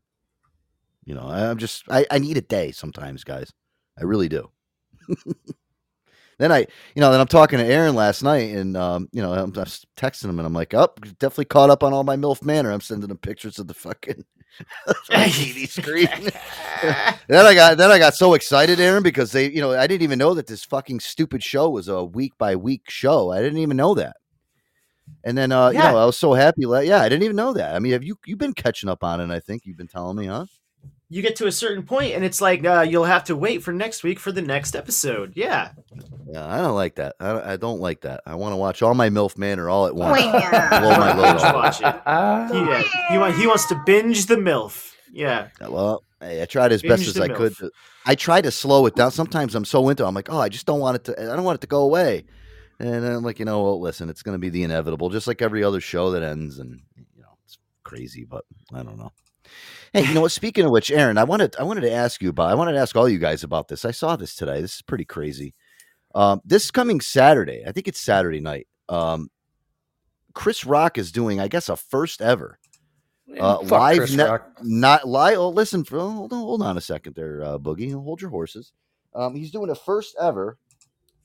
You 1.04 1.14
know, 1.14 1.28
I- 1.28 1.48
I'm 1.50 1.58
just. 1.58 1.84
I, 1.88 2.06
I 2.10 2.18
need 2.18 2.36
a 2.38 2.42
day 2.42 2.72
sometimes, 2.72 3.22
guys. 3.24 3.52
I 3.98 4.04
really 4.04 4.28
do. 4.28 4.50
then 6.38 6.52
I, 6.52 6.60
you 6.94 7.00
know, 7.00 7.10
then 7.10 7.20
I'm 7.20 7.26
talking 7.26 7.58
to 7.58 7.64
Aaron 7.64 7.94
last 7.94 8.22
night, 8.22 8.54
and 8.54 8.76
um, 8.76 9.08
you 9.12 9.22
know, 9.22 9.32
I'm 9.32 9.52
just 9.52 9.86
texting 9.96 10.24
him, 10.30 10.38
and 10.38 10.46
I'm 10.46 10.54
like, 10.54 10.74
"Up, 10.74 11.00
definitely 11.18 11.46
caught 11.46 11.70
up 11.70 11.82
on 11.82 11.92
all 11.92 12.04
my 12.04 12.16
MILF 12.16 12.42
Manor." 12.42 12.70
I'm 12.72 12.80
sending 12.80 13.10
him 13.10 13.18
pictures 13.18 13.58
of 13.58 13.66
the 13.68 13.74
fucking 13.74 14.24
TV 15.10 15.68
screen. 15.68 16.08
then 17.28 17.46
I 17.46 17.54
got 17.54 17.76
then 17.76 17.90
I 17.90 17.98
got 17.98 18.14
so 18.14 18.34
excited, 18.34 18.80
Aaron, 18.80 19.02
because 19.02 19.32
they, 19.32 19.50
you 19.50 19.60
know, 19.60 19.72
I 19.72 19.86
didn't 19.86 20.02
even 20.02 20.18
know 20.18 20.34
that 20.34 20.46
this 20.46 20.64
fucking 20.64 21.00
stupid 21.00 21.42
show 21.42 21.70
was 21.70 21.88
a 21.88 22.04
week 22.04 22.32
by 22.38 22.56
week 22.56 22.88
show. 22.88 23.32
I 23.32 23.40
didn't 23.40 23.58
even 23.58 23.76
know 23.76 23.94
that. 23.94 24.16
And 25.24 25.36
then, 25.36 25.52
uh, 25.52 25.70
you 25.70 25.78
know, 25.78 25.96
I 25.96 26.04
was 26.04 26.18
so 26.18 26.34
happy. 26.34 26.66
Like, 26.66 26.86
yeah, 26.86 27.00
I 27.00 27.08
didn't 27.08 27.24
even 27.24 27.36
know 27.36 27.52
that. 27.54 27.74
I 27.74 27.78
mean, 27.78 27.92
have 27.92 28.04
you 28.04 28.18
you've 28.26 28.38
been 28.38 28.54
catching 28.54 28.88
up 28.88 29.02
on 29.02 29.20
it? 29.20 29.34
I 29.34 29.40
think 29.40 29.64
you've 29.64 29.76
been 29.76 29.88
telling 29.88 30.16
me, 30.16 30.26
huh? 30.26 30.46
You 31.10 31.22
get 31.22 31.36
to 31.36 31.46
a 31.46 31.52
certain 31.52 31.82
point 31.84 32.14
and 32.14 32.22
it's 32.24 32.40
like 32.40 32.64
uh, 32.66 32.80
you'll 32.88 33.04
have 33.04 33.24
to 33.24 33.36
wait 33.36 33.62
for 33.62 33.72
next 33.72 34.02
week 34.02 34.18
for 34.20 34.30
the 34.32 34.42
next 34.42 34.76
episode. 34.76 35.32
Yeah. 35.34 35.70
Yeah, 36.30 36.46
I 36.46 36.58
don't 36.58 36.74
like 36.74 36.96
that. 36.96 37.16
I 37.18 37.32
don't, 37.32 37.44
I 37.44 37.56
don't 37.56 37.80
like 37.80 38.02
that. 38.02 38.20
I 38.26 38.34
want 38.34 38.52
to 38.52 38.56
watch 38.56 38.82
all 38.82 38.92
my 38.94 39.08
MILF 39.08 39.38
Manor 39.38 39.70
all 39.70 39.86
at 39.86 39.94
once. 39.94 40.22
Wah. 40.22 40.80
Blow 40.80 40.90
my 40.98 41.14
load 41.16 41.36
off. 41.40 41.54
watch 41.54 41.80
it. 41.80 42.02
Ah, 42.04 42.48
He, 42.52 42.58
yeah, 42.58 42.82
he, 43.10 43.18
wa- 43.18 43.32
he 43.32 43.46
wants 43.46 43.66
to 43.68 43.82
binge 43.86 44.26
the 44.26 44.36
MILF. 44.36 44.92
Yeah. 45.10 45.48
Well, 45.66 46.02
hey, 46.20 46.42
I 46.42 46.44
tried 46.44 46.72
as 46.72 46.82
best 46.82 47.06
as 47.06 47.14
the 47.14 47.22
I 47.22 47.28
could. 47.28 47.56
To, 47.56 47.70
I 48.04 48.14
try 48.14 48.42
to 48.42 48.50
slow 48.50 48.84
it 48.84 48.94
down. 48.94 49.10
Sometimes 49.10 49.54
I'm 49.54 49.64
so 49.64 49.88
into. 49.88 50.04
it, 50.04 50.06
I'm 50.06 50.14
like, 50.14 50.30
oh, 50.30 50.38
I 50.38 50.50
just 50.50 50.66
don't 50.66 50.80
want 50.80 50.96
it 50.96 51.04
to. 51.04 51.32
I 51.32 51.34
don't 51.34 51.44
want 51.44 51.56
it 51.56 51.60
to 51.62 51.66
go 51.66 51.80
away. 51.82 52.24
And 52.78 53.04
I'm 53.06 53.22
like, 53.24 53.38
you 53.38 53.46
know, 53.46 53.62
well, 53.62 53.80
listen, 53.80 54.10
it's 54.10 54.22
going 54.22 54.34
to 54.34 54.38
be 54.38 54.50
the 54.50 54.62
inevitable, 54.64 55.08
just 55.08 55.26
like 55.26 55.40
every 55.40 55.64
other 55.64 55.80
show 55.80 56.10
that 56.10 56.22
ends. 56.22 56.58
And 56.58 56.82
you 56.96 57.22
know, 57.22 57.28
it's 57.46 57.56
crazy, 57.84 58.24
but 58.28 58.44
I 58.72 58.82
don't 58.82 58.98
know. 58.98 59.12
Hey, 59.92 60.04
you 60.04 60.14
know 60.14 60.20
what? 60.20 60.32
Speaking 60.32 60.64
of 60.64 60.70
which, 60.70 60.90
Aaron, 60.90 61.18
I 61.18 61.24
wanted 61.24 61.56
I 61.56 61.62
wanted 61.62 61.82
to 61.82 61.92
ask 61.92 62.20
you 62.20 62.30
about. 62.30 62.50
I 62.50 62.54
wanted 62.54 62.72
to 62.72 62.78
ask 62.78 62.94
all 62.96 63.08
you 63.08 63.18
guys 63.18 63.44
about 63.44 63.68
this. 63.68 63.84
I 63.84 63.90
saw 63.90 64.16
this 64.16 64.34
today. 64.34 64.60
This 64.60 64.76
is 64.76 64.82
pretty 64.82 65.04
crazy. 65.04 65.54
Um, 66.14 66.40
this 66.44 66.70
coming 66.70 67.00
Saturday, 67.00 67.64
I 67.66 67.72
think 67.72 67.88
it's 67.88 68.00
Saturday 68.00 68.40
night. 68.40 68.66
Um, 68.88 69.30
Chris 70.34 70.64
Rock 70.64 70.98
is 70.98 71.12
doing, 71.12 71.40
I 71.40 71.48
guess, 71.48 71.68
a 71.68 71.76
first 71.76 72.22
ever 72.22 72.58
uh, 73.38 73.60
live 73.60 74.14
net- 74.16 74.42
not 74.62 75.06
live. 75.06 75.38
Oh, 75.38 75.50
listen, 75.50 75.84
for, 75.84 75.98
hold 75.98 76.32
on, 76.32 76.38
hold 76.38 76.62
on 76.62 76.76
a 76.78 76.80
second 76.80 77.14
there, 77.14 77.42
uh, 77.42 77.58
Boogie. 77.58 77.92
Hold 77.92 78.20
your 78.20 78.30
horses. 78.30 78.72
Um, 79.14 79.34
he's 79.34 79.50
doing 79.50 79.70
a 79.70 79.74
first 79.74 80.16
ever 80.20 80.58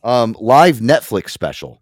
um, 0.03 0.35
live 0.39 0.77
Netflix 0.77 1.29
special, 1.29 1.81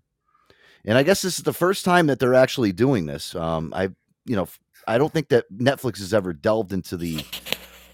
and 0.86 0.98
I 0.98 1.04
guess 1.04 1.22
this 1.22 1.38
is 1.38 1.44
the 1.44 1.54
first 1.54 1.86
time 1.86 2.08
that 2.08 2.20
they're 2.20 2.36
actually 2.36 2.72
doing 2.72 3.06
this. 3.06 3.34
Um, 3.36 3.74
I, 3.76 3.90
you 4.26 4.36
know, 4.36 4.48
I 4.88 4.98
don't 4.98 5.12
think 5.12 5.30
that 5.30 5.52
Netflix 5.52 6.00
has 6.00 6.14
ever 6.14 6.34
delved 6.34 6.74
into 6.74 6.98
the 6.98 7.24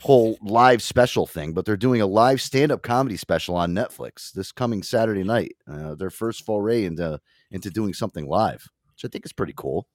whole 0.02 0.38
live 0.42 0.82
special 0.82 1.28
thing, 1.28 1.54
but 1.54 1.66
they're 1.66 1.76
doing 1.76 2.02
a 2.02 2.06
live 2.06 2.42
stand-up 2.42 2.82
comedy 2.82 3.18
special 3.18 3.56
on 3.56 3.74
Netflix 3.74 4.32
this 4.32 4.52
coming 4.52 4.84
Saturday 4.84 5.24
night. 5.24 5.56
Uh, 5.70 5.96
their 5.96 6.10
first 6.10 6.46
foray 6.46 6.86
into 6.86 7.20
into 7.52 7.70
doing 7.70 7.94
something 7.94 8.28
live, 8.28 8.68
which 8.94 9.06
I 9.06 9.08
think 9.10 9.26
is 9.26 9.34
pretty 9.34 9.54
cool. 9.56 9.88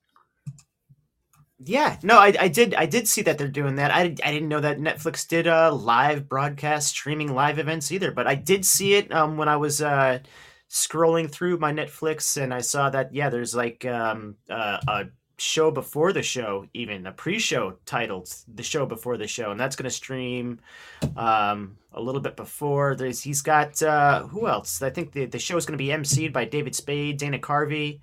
Yeah, 1.65 1.97
no, 2.03 2.19
I, 2.19 2.35
I 2.41 2.49
did 2.49 2.75
I 2.75 2.87
did 2.87 3.07
see 3.07 3.23
that 3.23 3.39
they're 3.39 3.49
doing 3.49 3.77
that. 3.77 3.93
I, 3.93 4.03
I 4.03 4.33
didn't 4.33 4.49
know 4.49 4.61
that 4.61 4.79
Netflix 4.79 5.27
did 5.29 5.47
uh, 5.47 5.73
live 5.73 6.29
broadcast 6.29 6.89
streaming 6.89 7.35
live 7.35 7.59
events 7.59 7.93
either, 7.93 8.11
but 8.11 8.27
I 8.27 8.35
did 8.35 8.65
see 8.65 8.95
it 8.95 9.13
um, 9.13 9.37
when 9.37 9.49
I 9.49 9.57
was 9.57 9.81
uh, 9.81 10.19
scrolling 10.69 11.31
through 11.31 11.59
my 11.59 11.73
Netflix 11.73 12.41
and 12.41 12.53
I 12.53 12.63
saw 12.63 12.91
that 12.91 13.15
yeah, 13.15 13.31
there's 13.31 13.55
like 13.55 13.85
um, 13.85 14.37
uh, 14.51 14.79
a 14.89 15.05
show 15.43 15.71
before 15.71 16.13
the 16.13 16.23
show, 16.23 16.67
even 16.75 17.07
a 17.07 17.13
pre-show 17.13 17.77
titled 17.85 18.33
"The 18.55 18.63
Show 18.63 18.87
Before 18.87 19.17
the 19.17 19.27
Show," 19.27 19.51
and 19.51 19.59
that's 19.61 19.77
going 19.77 19.85
to 19.85 19.91
stream 19.91 20.61
um, 21.17 21.77
a 21.93 22.01
little 22.01 22.21
bit 22.21 22.37
before. 22.37 22.95
There's 22.95 23.21
he's 23.23 23.43
got 23.43 23.83
uh, 23.83 24.23
who 24.27 24.47
else? 24.49 24.83
I 24.83 24.91
think 24.91 25.13
the 25.13 25.27
the 25.27 25.39
show 25.39 25.57
is 25.57 25.67
going 25.67 25.79
to 25.79 25.85
be 25.85 25.91
emceed 25.91 26.33
by 26.33 26.45
David 26.45 26.75
Spade, 26.75 27.19
Dana 27.19 27.39
Carvey. 27.39 28.01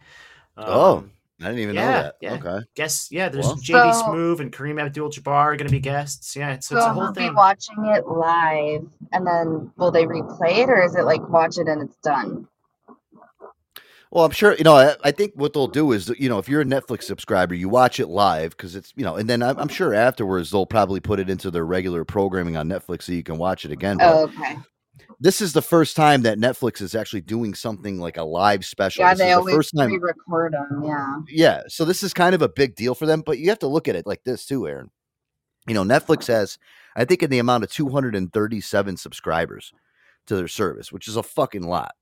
Oh, 0.58 0.98
um, 0.98 1.12
I 1.42 1.46
didn't 1.46 1.60
even 1.60 1.76
yeah, 1.76 1.86
know 1.86 2.02
that. 2.02 2.16
yeah. 2.20 2.34
Okay. 2.34 2.66
guess 2.76 3.08
yeah 3.12 3.30
there's 3.30 3.46
Well. 3.46 3.56
JB 3.56 3.94
So- 3.94 4.04
Smoove 4.04 4.40
and 4.42 4.52
kareem 4.52 4.82
abdul-jabbar 4.82 5.28
are 5.34 5.56
going 5.56 5.68
to 5.70 5.72
be 5.72 5.80
guests 5.80 6.36
yeah 6.36 6.60
so, 6.60 6.76
So 6.76 6.78
it's 6.78 6.86
a 6.86 6.90
whole 6.94 7.04
we'll 7.04 7.14
be 7.14 7.22
thing 7.22 7.36
watching 7.36 7.86
it 7.86 8.06
live, 8.06 8.86
and 9.14 9.26
then 9.26 9.72
will 9.78 9.90
they 9.92 10.04
replay 10.06 10.58
it, 10.58 10.70
or 10.70 10.84
is 10.84 10.96
it 10.96 11.04
like 11.04 11.28
watch 11.30 11.58
it 11.58 11.70
and 11.70 11.82
it's 11.82 11.96
done? 12.04 12.46
Well, 14.12 14.26
I'm 14.26 14.32
sure 14.32 14.56
you 14.56 14.64
know. 14.64 14.76
I, 14.76 14.96
I 15.04 15.12
think 15.12 15.34
what 15.36 15.54
they'll 15.54 15.68
do 15.68 15.92
is, 15.92 16.12
you 16.18 16.30
know, 16.30 16.40
if 16.40 16.50
you're 16.50 16.62
a 16.62 16.66
Netflix 16.66 17.04
subscriber, 17.04 17.54
you 17.54 17.70
watch 17.70 18.00
it 18.00 18.08
live 18.08 18.52
because 18.58 18.76
it's 18.76 18.92
you 18.96 19.04
know, 19.06 19.16
and 19.18 19.30
then 19.30 19.44
I'm, 19.44 19.58
I'm 19.60 19.68
sure 19.68 19.94
afterwards 19.94 20.50
they'll 20.50 20.66
probably 20.66 21.00
put 21.00 21.20
it 21.20 21.30
into 21.30 21.52
their 21.52 21.66
regular 21.66 22.04
programming 22.06 22.58
on 22.58 22.68
Netflix 22.68 23.04
so 23.04 23.12
you 23.12 23.22
can 23.24 23.38
watch 23.38 23.66
it 23.66 23.72
again. 23.72 23.98
But 23.98 24.14
Oh, 24.16 24.24
okay. 24.24 24.58
this 25.20 25.42
is 25.42 25.54
the 25.54 25.62
first 25.62 25.96
time 25.96 26.24
that 26.24 26.40
Netflix 26.40 26.82
is 26.82 26.96
actually 26.96 27.22
doing 27.22 27.54
something 27.54 28.00
like 28.00 28.18
a 28.18 28.24
live 28.24 28.66
special. 28.66 29.02
Yeah, 29.04 29.12
this 29.14 29.20
they 29.20 29.26
is 29.26 29.30
the 29.36 29.38
always 29.40 29.56
first 29.56 29.74
time. 29.78 29.92
re-record 29.92 30.54
them. 30.54 30.84
Yeah. 30.84 31.16
Yeah, 31.30 31.62
so 31.68 31.86
this 31.86 32.02
is 32.02 32.12
kind 32.12 32.34
of 32.34 32.42
a 32.42 32.50
big 32.50 32.76
deal 32.76 32.96
for 32.96 33.06
them, 33.06 33.22
but 33.24 33.38
you 33.38 33.50
have 33.50 33.60
to 33.60 33.68
look 33.68 33.88
at 33.88 33.96
it 33.96 34.08
like 34.08 34.24
this 34.24 34.46
too, 34.48 34.68
Aaron. 34.68 34.90
You 35.68 35.76
know, 35.76 35.84
Netflix 35.84 36.26
has, 36.30 36.58
I 36.96 37.06
think, 37.06 37.22
in 37.22 37.30
the 37.30 37.38
amount 37.38 37.64
of 37.64 37.72
237 37.72 38.98
subscribers 38.98 39.72
to 40.26 40.36
their 40.36 40.48
service, 40.48 40.92
which 40.92 41.08
is 41.08 41.16
a 41.16 41.22
fucking 41.22 41.62
lot. 41.64 41.94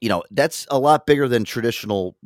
You 0.00 0.08
know, 0.08 0.22
that's 0.30 0.66
a 0.70 0.78
lot 0.78 1.06
bigger 1.06 1.28
than 1.28 1.44
traditional, 1.44 2.16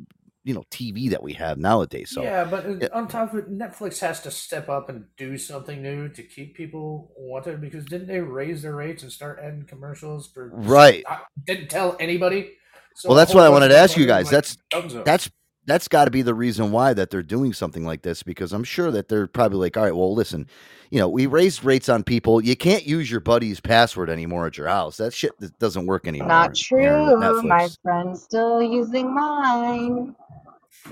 you 0.43 0.53
know, 0.53 0.63
TV 0.71 1.09
that 1.09 1.23
we 1.23 1.33
have 1.33 1.57
nowadays. 1.57 2.11
So 2.11 2.23
yeah, 2.23 2.43
but 2.43 2.65
uh, 2.65 2.75
yeah. 2.81 2.87
on 2.93 3.07
top 3.07 3.33
of 3.33 3.39
it, 3.39 3.51
Netflix 3.51 3.99
has 3.99 4.21
to 4.21 4.31
step 4.31 4.69
up 4.69 4.89
and 4.89 5.05
do 5.17 5.37
something 5.37 5.81
new 5.81 6.09
to 6.09 6.23
keep 6.23 6.55
people 6.55 7.13
wanted. 7.17 7.61
Because 7.61 7.85
didn't 7.85 8.07
they 8.07 8.19
raise 8.19 8.61
their 8.61 8.75
rates 8.75 9.03
and 9.03 9.11
start 9.11 9.39
adding 9.41 9.63
commercials 9.63 10.27
for? 10.27 10.49
Right. 10.53 11.03
I 11.07 11.19
didn't 11.45 11.69
tell 11.69 11.95
anybody. 11.99 12.51
So 12.95 13.09
Well, 13.09 13.17
that's 13.17 13.33
what 13.33 13.43
I 13.43 13.49
wanted 13.49 13.69
to 13.69 13.77
ask 13.77 13.97
you 13.97 14.05
guys. 14.05 14.31
like, 14.31 14.45
That's 14.45 14.57
that's 15.03 15.29
that's 15.65 15.87
got 15.87 16.05
to 16.05 16.11
be 16.11 16.21
the 16.21 16.33
reason 16.33 16.71
why 16.71 16.93
that 16.93 17.09
they're 17.09 17.23
doing 17.23 17.53
something 17.53 17.85
like 17.85 18.01
this 18.01 18.23
because 18.23 18.53
I'm 18.53 18.63
sure 18.63 18.91
that 18.91 19.07
they're 19.07 19.27
probably 19.27 19.59
like, 19.59 19.77
all 19.77 19.83
right, 19.83 19.95
well, 19.95 20.13
listen, 20.13 20.47
you 20.91 20.99
know, 20.99 21.07
we 21.09 21.25
raised 21.25 21.63
rates 21.63 21.89
on 21.89 22.03
people. 22.03 22.43
You 22.43 22.55
can't 22.55 22.85
use 22.85 23.09
your 23.09 23.19
buddy's 23.21 23.59
password 23.59 24.09
anymore 24.09 24.45
at 24.47 24.57
your 24.57 24.67
house. 24.67 24.97
That 24.97 25.13
shit 25.13 25.31
doesn't 25.59 25.85
work 25.85 26.07
anymore. 26.07 26.27
Not 26.27 26.57
Aaron, 26.71 27.05
with 27.05 27.41
true. 27.41 27.43
My 27.43 27.69
friend's 27.81 28.23
still 28.23 28.61
using 28.61 29.13
mine. 29.13 30.15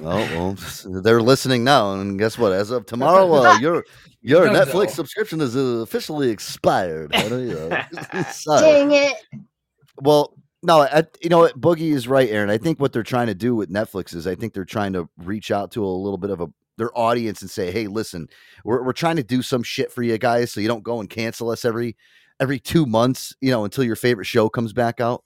Oh 0.02 0.16
well, 0.16 0.58
they're 1.02 1.22
listening 1.22 1.64
now, 1.64 1.94
and 1.96 2.18
guess 2.18 2.38
what? 2.38 2.54
As 2.54 2.72
of 2.72 2.86
tomorrow, 2.86 3.32
uh, 3.34 3.60
your 3.60 3.84
your 4.22 4.46
No, 4.48 4.54
Netflix 4.54 4.88
no. 4.88 4.94
subscription 4.94 5.42
is 5.42 5.56
uh, 5.58 5.82
officially 5.84 6.30
expired. 6.30 7.14
honey. 7.14 7.54
Uh, 8.14 8.24
sorry. 8.32 8.62
Dang 8.62 8.92
it. 8.92 9.16
Well, 9.98 10.34
no, 10.64 10.82
I, 10.82 11.04
you 11.22 11.30
know 11.30 11.40
what? 11.40 11.60
Boogie 11.60 11.92
is 11.92 12.08
right, 12.08 12.30
Aaron. 12.30 12.50
I 12.50 12.58
think 12.58 12.80
what 12.80 12.94
they're 12.94 13.04
trying 13.04 13.28
to 13.28 13.34
do 13.34 13.56
with 13.56 13.72
Netflix 13.72 14.14
is 14.14 14.28
I 14.28 14.36
think 14.36 14.54
they're 14.54 14.66
trying 14.66 14.94
to 14.94 15.10
reach 15.18 15.52
out 15.52 15.72
to 15.72 15.84
a 15.84 15.88
little 15.88 16.18
bit 16.18 16.30
of 16.30 16.42
a 16.42 16.48
their 16.78 16.98
audience 16.98 17.42
and 17.42 17.50
say, 17.50 17.72
"Hey, 17.72 17.88
listen, 17.88 18.28
we're 18.64 18.84
we're 18.84 18.94
trying 18.94 19.16
to 19.18 19.24
do 19.24 19.42
some 19.42 19.64
shit 19.64 19.92
for 19.92 20.04
you 20.04 20.18
guys, 20.18 20.52
so 20.52 20.60
you 20.60 20.68
don't 20.68 20.84
go 20.84 21.00
and 21.00 21.10
cancel 21.10 21.50
us 21.50 21.66
every 21.66 21.98
every 22.40 22.60
two 22.60 22.86
months, 22.86 23.36
you 23.42 23.52
know, 23.52 23.66
until 23.66 23.84
your 23.84 23.96
favorite 23.96 24.26
show 24.26 24.50
comes 24.50 24.74
back 24.74 25.00
out." 25.00 25.24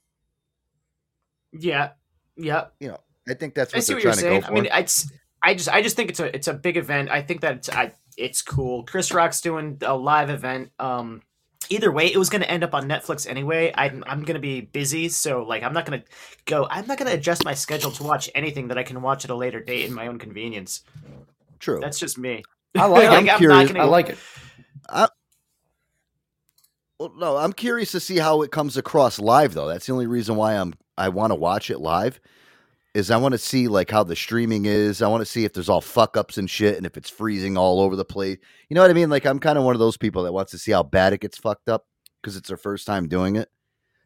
Yeah, 1.51 1.91
yeah. 2.37 2.65
You 2.79 2.89
know, 2.89 2.99
I 3.27 3.33
think 3.33 3.55
that's 3.55 3.73
I 3.73 3.77
what 3.77 3.83
see 3.83 3.93
they're 3.93 3.97
what 3.97 4.03
you're 4.03 4.13
trying 4.13 4.23
to 4.23 4.29
saying. 4.29 4.43
I 4.45 4.51
mean, 4.51 4.67
it's 4.71 5.11
I 5.41 5.53
just 5.53 5.69
I 5.69 5.81
just 5.81 5.95
think 5.95 6.09
it's 6.09 6.19
a 6.19 6.33
it's 6.35 6.47
a 6.47 6.53
big 6.53 6.77
event. 6.77 7.09
I 7.09 7.21
think 7.21 7.41
that 7.41 7.57
it's, 7.57 7.69
I, 7.69 7.93
it's 8.17 8.41
cool. 8.41 8.83
Chris 8.83 9.13
Rock's 9.13 9.41
doing 9.41 9.77
a 9.81 9.95
live 9.95 10.29
event. 10.29 10.71
Um, 10.79 11.21
either 11.69 11.91
way, 11.91 12.07
it 12.07 12.17
was 12.17 12.29
going 12.29 12.41
to 12.41 12.49
end 12.49 12.63
up 12.63 12.73
on 12.73 12.87
Netflix 12.87 13.27
anyway. 13.27 13.73
I'm 13.75 14.03
I'm 14.07 14.23
going 14.23 14.35
to 14.35 14.39
be 14.41 14.61
busy, 14.61 15.09
so 15.09 15.43
like 15.43 15.63
I'm 15.63 15.73
not 15.73 15.85
going 15.85 16.01
to 16.01 16.05
go. 16.45 16.67
I'm 16.69 16.87
not 16.87 16.97
going 16.97 17.09
to 17.09 17.17
adjust 17.17 17.43
my 17.45 17.53
schedule 17.53 17.91
to 17.91 18.03
watch 18.03 18.29
anything 18.35 18.67
that 18.69 18.77
I 18.77 18.83
can 18.83 19.01
watch 19.01 19.23
at 19.25 19.31
a 19.31 19.35
later 19.35 19.59
date 19.59 19.85
in 19.85 19.93
my 19.93 20.07
own 20.07 20.19
convenience. 20.19 20.83
True. 21.59 21.79
That's 21.79 21.99
just 21.99 22.17
me. 22.17 22.43
I 22.77 22.85
like 22.87 23.03
it. 23.03 23.31
I'm 23.31 23.37
curious- 23.37 23.71
gonna 23.71 23.83
I 23.83 23.85
like 23.85 24.09
it. 24.09 24.17
Well, 26.99 27.11
no, 27.17 27.35
I'm 27.37 27.51
curious 27.51 27.91
to 27.91 27.99
see 27.99 28.17
how 28.17 28.41
it 28.41 28.51
comes 28.51 28.77
across 28.77 29.19
live, 29.19 29.53
though. 29.53 29.67
That's 29.67 29.85
the 29.85 29.91
only 29.91 30.07
reason 30.07 30.37
why 30.37 30.53
I'm 30.53 30.73
I 30.97 31.09
want 31.09 31.31
to 31.31 31.35
watch 31.35 31.69
it 31.69 31.79
live. 31.79 32.21
Is 32.95 33.11
I 33.11 33.17
want 33.17 33.33
to 33.33 33.37
see 33.37 33.67
like 33.67 33.91
how 33.91 34.03
the 34.03 34.15
streaming 34.15 34.65
is. 34.65 35.01
I 35.01 35.07
want 35.09 35.19
to 35.21 35.25
see 35.25 35.43
if 35.43 35.51
there's 35.53 35.67
all 35.69 35.81
fuck 35.81 36.15
ups 36.17 36.37
and 36.37 36.49
shit, 36.49 36.77
and 36.77 36.85
if 36.85 36.95
it's 36.97 37.09
freezing 37.09 37.57
all 37.57 37.81
over 37.81 37.95
the 37.97 38.05
place. 38.05 38.37
You 38.69 38.75
know 38.75 38.81
what 38.81 38.89
I 38.89 38.93
mean? 38.93 39.09
Like 39.09 39.25
I'm 39.25 39.37
kind 39.39 39.57
of 39.57 39.65
one 39.65 39.75
of 39.75 39.79
those 39.79 39.97
people 39.97 40.23
that 40.23 40.31
wants 40.31 40.51
to 40.53 40.57
see 40.57 40.71
how 40.71 40.81
bad 40.81 41.11
it 41.11 41.19
gets 41.19 41.37
fucked 41.37 41.67
up 41.67 41.85
because 42.21 42.37
it's 42.37 42.47
their 42.47 42.55
first 42.57 42.87
time 42.87 43.07
doing 43.09 43.35
it. 43.35 43.49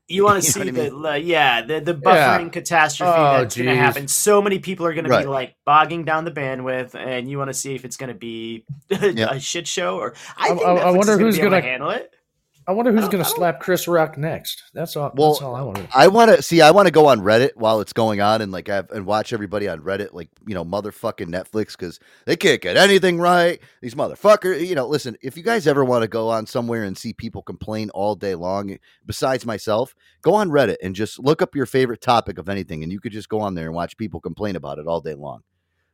You 0.07 0.23
want 0.23 0.41
to 0.41 0.47
You 0.47 0.51
see 0.51 0.71
know 0.71 0.81
what 0.81 1.05
I 1.05 1.09
the 1.09 1.09
uh, 1.09 1.13
yeah 1.23 1.61
the 1.61 1.79
the 1.81 1.93
Yeah. 2.03 2.39
buffering 2.39 2.51
catastrophe 2.51 3.13
Oh, 3.15 3.37
that's 3.41 3.55
going 3.55 3.69
to 3.69 3.75
happen. 3.75 4.07
So 4.07 4.41
many 4.41 4.57
people 4.57 4.87
are 4.87 4.93
going 4.95 5.05
to 5.05 5.19
be 5.19 5.25
like 5.27 5.55
bogging 5.65 6.03
down 6.03 6.25
the 6.25 6.31
bandwidth, 6.31 6.95
and 6.95 7.29
you 7.29 7.37
want 7.37 7.49
to 7.49 7.53
see 7.53 7.75
if 7.75 7.85
it's 7.85 7.95
going 7.95 8.11
to 8.11 8.17
be 8.17 8.65
a 8.89 9.39
shit 9.39 9.67
show 9.67 9.97
or 9.99 10.15
I 10.35 10.45
I- 10.45 10.47
think 10.55 10.61
I- 10.65 10.71
I 10.71 10.75
Netflix 10.77 10.97
wonder 10.97 10.99
is 11.01 11.07
gonna 11.17 11.25
who's 11.25 11.37
gonna- 11.37 11.61
to 11.61 11.67
handle 11.67 11.89
it. 11.91 12.11
I 12.69 12.71
wonder 12.71 12.91
who's 12.91 13.09
going 13.09 13.23
to 13.23 13.27
slap 13.27 13.59
Chris 13.59 13.87
Rock 13.87 14.15
next. 14.15 14.61
That's 14.75 14.95
all. 14.95 15.11
Well, 15.15 15.31
that's 15.31 15.41
all 15.41 15.55
I 15.55 15.63
want 15.63 15.77
to. 15.77 15.87
I 15.91 16.07
want 16.07 16.29
to 16.29 16.39
see. 16.43 16.61
I 16.61 16.69
want 16.69 16.85
to 16.85 16.91
go 16.91 17.07
on 17.07 17.21
Reddit 17.21 17.55
while 17.55 17.81
it's 17.81 17.93
going 17.93 18.21
on 18.21 18.43
and 18.43 18.51
like 18.51 18.67
have, 18.67 18.91
and 18.91 19.07
watch 19.07 19.33
everybody 19.33 19.67
on 19.67 19.79
Reddit, 19.79 20.13
like 20.13 20.29
you 20.45 20.53
know, 20.53 20.63
motherfucking 20.63 21.29
Netflix 21.29 21.71
because 21.71 21.99
they 22.25 22.35
can't 22.35 22.61
get 22.61 22.77
anything 22.77 23.17
right. 23.17 23.59
These 23.81 23.95
motherfuckers, 23.95 24.67
you 24.67 24.75
know. 24.75 24.85
Listen, 24.85 25.17
if 25.23 25.35
you 25.35 25.41
guys 25.41 25.65
ever 25.65 25.83
want 25.83 26.03
to 26.03 26.07
go 26.07 26.29
on 26.29 26.45
somewhere 26.45 26.83
and 26.83 26.95
see 26.95 27.11
people 27.11 27.41
complain 27.41 27.89
all 27.89 28.13
day 28.13 28.35
long, 28.35 28.77
besides 29.03 29.47
myself, 29.47 29.95
go 30.21 30.35
on 30.35 30.51
Reddit 30.51 30.77
and 30.83 30.93
just 30.93 31.17
look 31.17 31.41
up 31.41 31.55
your 31.55 31.65
favorite 31.65 32.01
topic 32.01 32.37
of 32.37 32.49
anything, 32.49 32.83
and 32.83 32.91
you 32.91 32.99
could 32.99 33.13
just 33.13 33.29
go 33.29 33.39
on 33.39 33.55
there 33.55 33.65
and 33.65 33.73
watch 33.73 33.97
people 33.97 34.21
complain 34.21 34.55
about 34.55 34.77
it 34.77 34.85
all 34.85 35.01
day 35.01 35.15
long. 35.15 35.41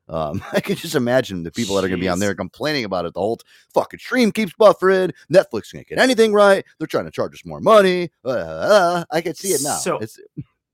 Um, 0.08 0.44
I 0.54 0.60
can 0.60 0.76
just 0.76 0.96
imagine 0.96 1.44
the 1.44 1.52
people 1.52 1.76
that 1.76 1.84
are 1.86 1.88
going 1.88 2.00
to 2.00 2.04
be 2.04 2.10
on 2.10 2.20
there 2.20 2.36
complaining 2.36 2.86
about 2.86 3.06
it 3.06 3.14
the 3.14 3.20
whole 3.20 3.38
t- 3.38 3.46
fucking 3.74 4.00
stream 4.00 4.32
keeps 4.32 4.54
buffering. 4.54 5.12
Netflix 5.32 5.72
can't 5.72 5.88
get 5.88 5.98
anything 6.00 6.34
right. 6.34 6.64
They're 6.78 6.88
trying 6.88 7.06
to 7.06 7.12
charge 7.12 7.34
us 7.34 7.46
more 7.46 7.60
money. 7.62 8.10
Uh, 8.24 8.30
uh, 8.30 9.04
I 9.12 9.22
can 9.22 9.34
see 9.36 9.50
it 9.50 9.62
now. 9.64 9.76
So- 9.78 9.98
it's, 10.00 10.20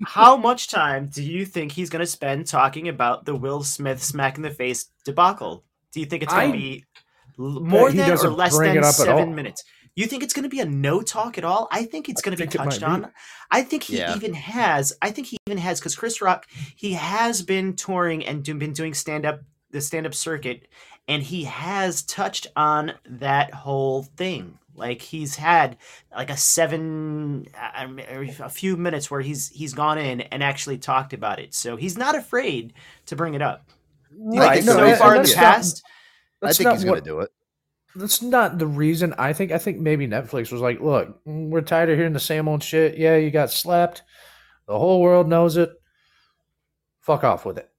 How 0.03 0.35
much 0.35 0.67
time 0.67 1.07
do 1.07 1.23
you 1.23 1.45
think 1.45 1.71
he's 1.71 1.89
going 1.89 1.99
to 1.99 2.07
spend 2.07 2.47
talking 2.47 2.87
about 2.87 3.25
the 3.25 3.35
Will 3.35 3.63
Smith 3.63 4.01
smack 4.03 4.35
in 4.37 4.41
the 4.43 4.49
face 4.49 4.87
debacle? 5.05 5.63
Do 5.91 5.99
you 5.99 6.05
think 6.05 6.23
it's 6.23 6.33
going 6.33 6.51
to 6.51 6.57
be 6.57 6.85
more 7.37 7.91
than 7.91 8.09
or 8.11 8.29
less 8.29 8.57
than 8.57 8.77
it 8.77 8.79
up 8.79 8.85
at 8.85 8.93
seven 8.93 9.35
minutes? 9.35 9.63
You 10.01 10.07
think 10.07 10.23
it's 10.23 10.33
going 10.33 10.43
to 10.43 10.49
be 10.49 10.59
a 10.61 10.65
no 10.65 11.01
talk 11.03 11.37
at 11.37 11.43
all? 11.45 11.67
I 11.71 11.85
think 11.85 12.09
it's 12.09 12.21
going 12.21 12.35
to 12.35 12.37
be 12.43 12.47
think 12.49 12.55
it 12.55 12.57
might 12.57 12.65
touched 12.65 12.79
be. 12.79 12.85
on. 12.85 13.11
I 13.51 13.61
think 13.61 13.83
he 13.83 13.97
Yeah. 13.99 14.15
even 14.15 14.33
has. 14.33 14.93
I 15.01 15.11
think 15.11 15.27
he 15.27 15.37
even 15.47 15.59
has 15.59 15.79
because 15.79 15.95
Chris 15.95 16.21
Rock 16.21 16.47
he 16.75 16.93
has 16.93 17.43
been 17.43 17.75
touring 17.75 18.25
and 18.25 18.43
do, 18.43 18.55
been 18.55 18.73
doing 18.73 18.93
stand 18.95 19.25
up 19.25 19.41
the 19.69 19.79
stand 19.79 20.05
up 20.07 20.15
circuit, 20.15 20.67
and 21.07 21.21
he 21.21 21.43
has 21.43 22.01
touched 22.03 22.47
on 22.55 22.93
that 23.05 23.53
whole 23.53 24.03
thing. 24.03 24.57
Like 24.73 25.01
he's 25.01 25.35
had 25.35 25.77
like 26.15 26.29
a 26.31 26.37
seven, 26.37 27.45
a 27.63 28.49
few 28.49 28.77
minutes 28.77 29.11
where 29.11 29.21
he's 29.21 29.49
he's 29.49 29.73
gone 29.73 29.97
in 29.99 30.21
and 30.21 30.41
actually 30.41 30.77
talked 30.79 31.13
about 31.13 31.39
it. 31.39 31.53
So 31.53 31.75
he's 31.75 31.97
not 31.97 32.15
afraid 32.15 32.73
to 33.05 33.15
bring 33.15 33.33
it 33.35 33.41
up. 33.41 33.67
Do 34.09 34.17
you 34.35 34.41
Right, 34.41 34.53
think 34.55 34.65
no, 34.65 34.73
so 34.73 34.83
and- 34.85 34.97
far 34.97 35.15
in 35.15 35.21
the 35.21 35.27
that's 35.27 35.35
not- 35.37 35.43
past? 35.43 35.83
I 36.41 36.53
think 36.53 36.65
not 36.65 36.73
he's 36.73 36.83
going 36.85 36.95
to 36.99 37.01
do 37.07 37.19
it. 37.19 37.29
That's 37.95 38.21
not 38.21 38.57
the 38.57 38.67
reason. 38.67 39.13
I 39.17 39.33
think. 39.33 39.51
I 39.51 39.57
think 39.57 39.79
maybe 39.79 40.07
Netflix 40.07 40.51
was 40.51 40.61
like, 40.61 40.79
"Look, 40.79 41.19
we're 41.25 41.61
tired 41.61 41.89
of 41.89 41.97
hearing 41.97 42.13
the 42.13 42.19
same 42.19 42.47
old 42.47 42.63
shit. 42.63 42.97
Yeah, 42.97 43.17
you 43.17 43.31
got 43.31 43.51
slapped. 43.51 44.03
The 44.67 44.77
whole 44.77 45.01
world 45.01 45.27
knows 45.27 45.57
it. 45.57 45.71
Fuck 47.01 47.23
off 47.23 47.45
with 47.45 47.57
it." 47.57 47.69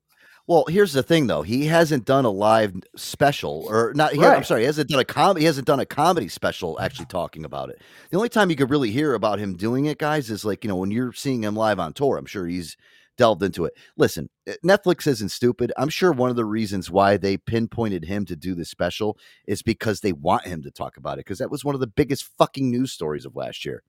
Well, 0.49 0.65
here's 0.69 0.93
the 0.93 1.05
thing, 1.05 1.29
though. 1.29 1.43
He 1.43 1.67
hasn't 1.67 2.05
done 2.05 2.25
a 2.25 2.31
live 2.31 2.75
special, 2.97 3.65
or 3.71 3.93
not. 3.95 4.13
He, 4.13 4.23
I'm 4.23 4.43
sorry, 4.43 4.63
he 4.63 4.67
hasn't 4.67 4.91
done 4.91 4.99
a 5.01 5.05
com- 5.05 5.37
He 5.37 5.45
hasn't 5.45 5.67
done 5.67 5.81
a 5.81 5.87
comedy 5.87 6.29
special 6.29 6.81
actually 6.81 7.07
talking 7.07 7.45
about 7.45 7.71
it. 7.71 7.81
The 8.11 8.17
only 8.17 8.29
time 8.29 8.51
you 8.51 8.57
could 8.57 8.71
really 8.71 8.91
hear 8.91 9.15
about 9.15 9.39
him 9.39 9.57
doing 9.57 9.87
it, 9.87 9.99
guys, 9.99 10.31
is 10.31 10.45
like 10.45 10.65
you 10.65 10.69
know 10.69 10.77
when 10.77 10.91
you're 10.91 11.13
seeing 11.13 11.45
him 11.45 11.55
live 11.55 11.79
on 11.79 11.93
tour. 11.93 12.19
I'm 12.19 12.27
sure 12.27 12.47
he's 12.47 12.77
delved 13.23 13.45
into 13.45 13.65
it. 13.65 13.75
Listen, 13.97 14.29
eh, 14.49 14.55
Netflix 14.65 15.07
isn't 15.07 15.29
stupid. 15.29 15.73
I'm 15.77 15.89
sure 15.89 16.11
one 16.11 16.31
of 16.31 16.35
the 16.35 16.45
reasons 16.45 16.91
why 16.91 17.17
they 17.17 17.37
pinpointed 17.37 18.05
him 18.05 18.25
to 18.25 18.35
do 18.35 18.57
this 18.57 18.69
special 18.69 19.17
is 19.47 19.63
because 19.63 20.01
they 20.01 20.13
want 20.13 20.45
him 20.45 20.61
to 20.63 20.73
talk 20.73 20.97
about 20.97 21.15
it 21.15 21.25
because 21.25 21.39
that 21.39 21.49
was 21.49 21.65
one 21.65 21.77
of 21.77 21.81
the 21.81 21.87
biggest 21.87 22.25
fucking 22.37 22.69
news 22.69 22.91
stories 22.91 23.25
of 23.25 23.37
last 23.37 23.65
year. 23.65 23.85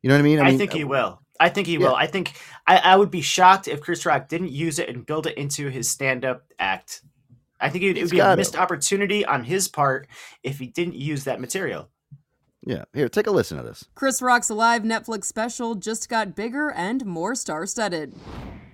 You 0.00 0.08
know 0.08 0.14
what 0.14 0.20
I 0.20 0.22
mean? 0.22 0.38
I, 0.38 0.50
mean, 0.50 0.58
think 0.58 0.72
he 0.72 0.84
uh, 0.84 0.86
will. 0.86 1.20
I 1.40 1.48
think 1.48 1.66
he 1.66 1.72
yeah. 1.72 1.88
will. 1.88 1.96
I 1.96 2.06
think 2.06 2.40
I, 2.68 2.76
I 2.76 2.94
would 2.94 3.10
be 3.10 3.20
shocked 3.20 3.66
if 3.66 3.80
Chris 3.80 4.06
Rock 4.06 4.28
didn't 4.28 4.52
use 4.52 4.78
it 4.78 4.88
and 4.88 5.04
build 5.04 5.26
it 5.26 5.36
into 5.36 5.70
his 5.70 5.90
stand 5.90 6.24
up 6.24 6.44
act. 6.60 7.02
I 7.60 7.70
think 7.70 7.82
it, 7.82 7.98
it 7.98 8.02
would 8.02 8.10
be 8.12 8.20
a 8.20 8.22
gotta. 8.22 8.36
missed 8.36 8.56
opportunity 8.56 9.26
on 9.26 9.42
his 9.42 9.66
part 9.66 10.06
if 10.44 10.60
he 10.60 10.68
didn't 10.68 10.94
use 10.94 11.24
that 11.24 11.40
material. 11.40 11.88
Yeah. 12.64 12.84
Here, 12.94 13.08
take 13.08 13.26
a 13.26 13.32
listen 13.32 13.56
to 13.56 13.64
this. 13.64 13.86
Chris 13.96 14.22
Rock's 14.22 14.50
live 14.50 14.82
Netflix 14.82 15.24
special 15.24 15.74
just 15.74 16.08
got 16.08 16.36
bigger 16.36 16.70
and 16.70 17.04
more 17.04 17.34
star 17.34 17.66
studded. 17.66 18.14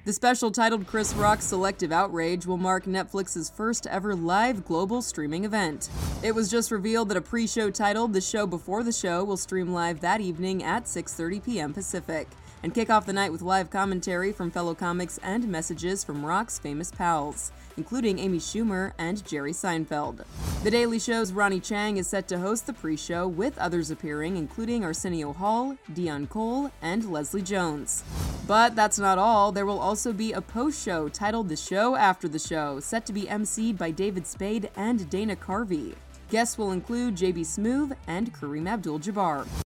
The 0.05 0.13
special 0.13 0.51
titled 0.51 0.87
Chris 0.87 1.15
Rock's 1.15 1.47
Selective 1.47 1.91
Outrage 1.91 2.45
will 2.45 2.59
mark 2.59 2.85
Netflix's 2.85 3.49
first 3.49 3.87
ever 3.87 4.15
live 4.15 4.67
global 4.67 5.01
streaming 5.01 5.47
event. 5.47 5.89
It 6.23 6.35
was 6.35 6.51
just 6.51 6.71
revealed 6.71 7.09
that 7.09 7.17
a 7.17 7.23
pre-show 7.23 7.71
titled 7.71 8.13
The 8.13 8.21
Show 8.21 8.47
Before 8.47 8.83
the 8.83 8.93
Show 8.93 9.25
will 9.25 9.39
stream 9.39 9.73
live 9.73 10.01
that 10.01 10.21
evening 10.21 10.63
at 10.63 10.85
6:30 10.85 11.43
p.m. 11.43 11.73
Pacific 11.73 12.29
and 12.63 12.75
kick 12.75 12.91
off 12.91 13.07
the 13.07 13.15
night 13.15 13.33
with 13.33 13.41
live 13.41 13.71
commentary 13.71 14.31
from 14.31 14.51
fellow 14.51 14.75
comics 14.75 15.19
and 15.23 15.49
messages 15.49 16.05
from 16.05 16.27
Rock's 16.27 16.59
famous 16.59 16.91
pals, 16.91 17.51
including 17.77 18.19
Amy 18.19 18.39
Schumer 18.39 18.93
and 18.99 19.25
Jerry 19.25 19.53
Seinfeld. 19.53 20.25
The 20.63 20.71
Daily 20.71 20.99
Show's 20.99 21.33
Ronny 21.33 21.61
Chieng 21.61 21.99
is 21.99 22.07
set 22.07 22.29
to 22.29 22.39
host 22.39 22.67
the 22.67 22.73
pre 22.73 22.97
show 22.97 23.29
with 23.29 23.59
others 23.59 23.91
appearing, 23.91 24.37
including 24.37 24.85
Arsenio 24.85 25.33
Hall, 25.33 25.77
Deon 25.93 26.29
Cole, 26.29 26.71
and 26.81 27.11
Leslie 27.11 27.43
Jones. 27.43 28.03
But 28.47 28.77
that's 28.77 28.99
not 28.99 29.19
all. 29.19 29.53
There 29.53 29.67
will 29.67 29.79
also 29.79 30.13
be 30.13 30.33
a 30.33 30.41
post 30.41 30.83
show 30.85 31.09
titled 31.09 31.49
The 31.49 31.57
Show 31.57 31.97
After 31.97 32.29
the 32.29 32.39
Show, 32.39 32.81
set 32.81 33.07
to 33.07 33.13
be 33.13 33.23
emceed 33.23 33.79
by 33.79 33.91
David 33.91 34.27
Spade 34.27 34.71
and 34.77 35.09
Dana 35.11 35.37
Carvey. 35.37 35.95
Guests 36.31 36.59
will 36.59 36.73
include 36.73 37.17
JB 37.17 37.41
Smoove 37.41 37.97
and 38.07 38.33
Kareem 38.33 38.69
Abdul 38.69 39.01
Jabbar. 39.01 39.64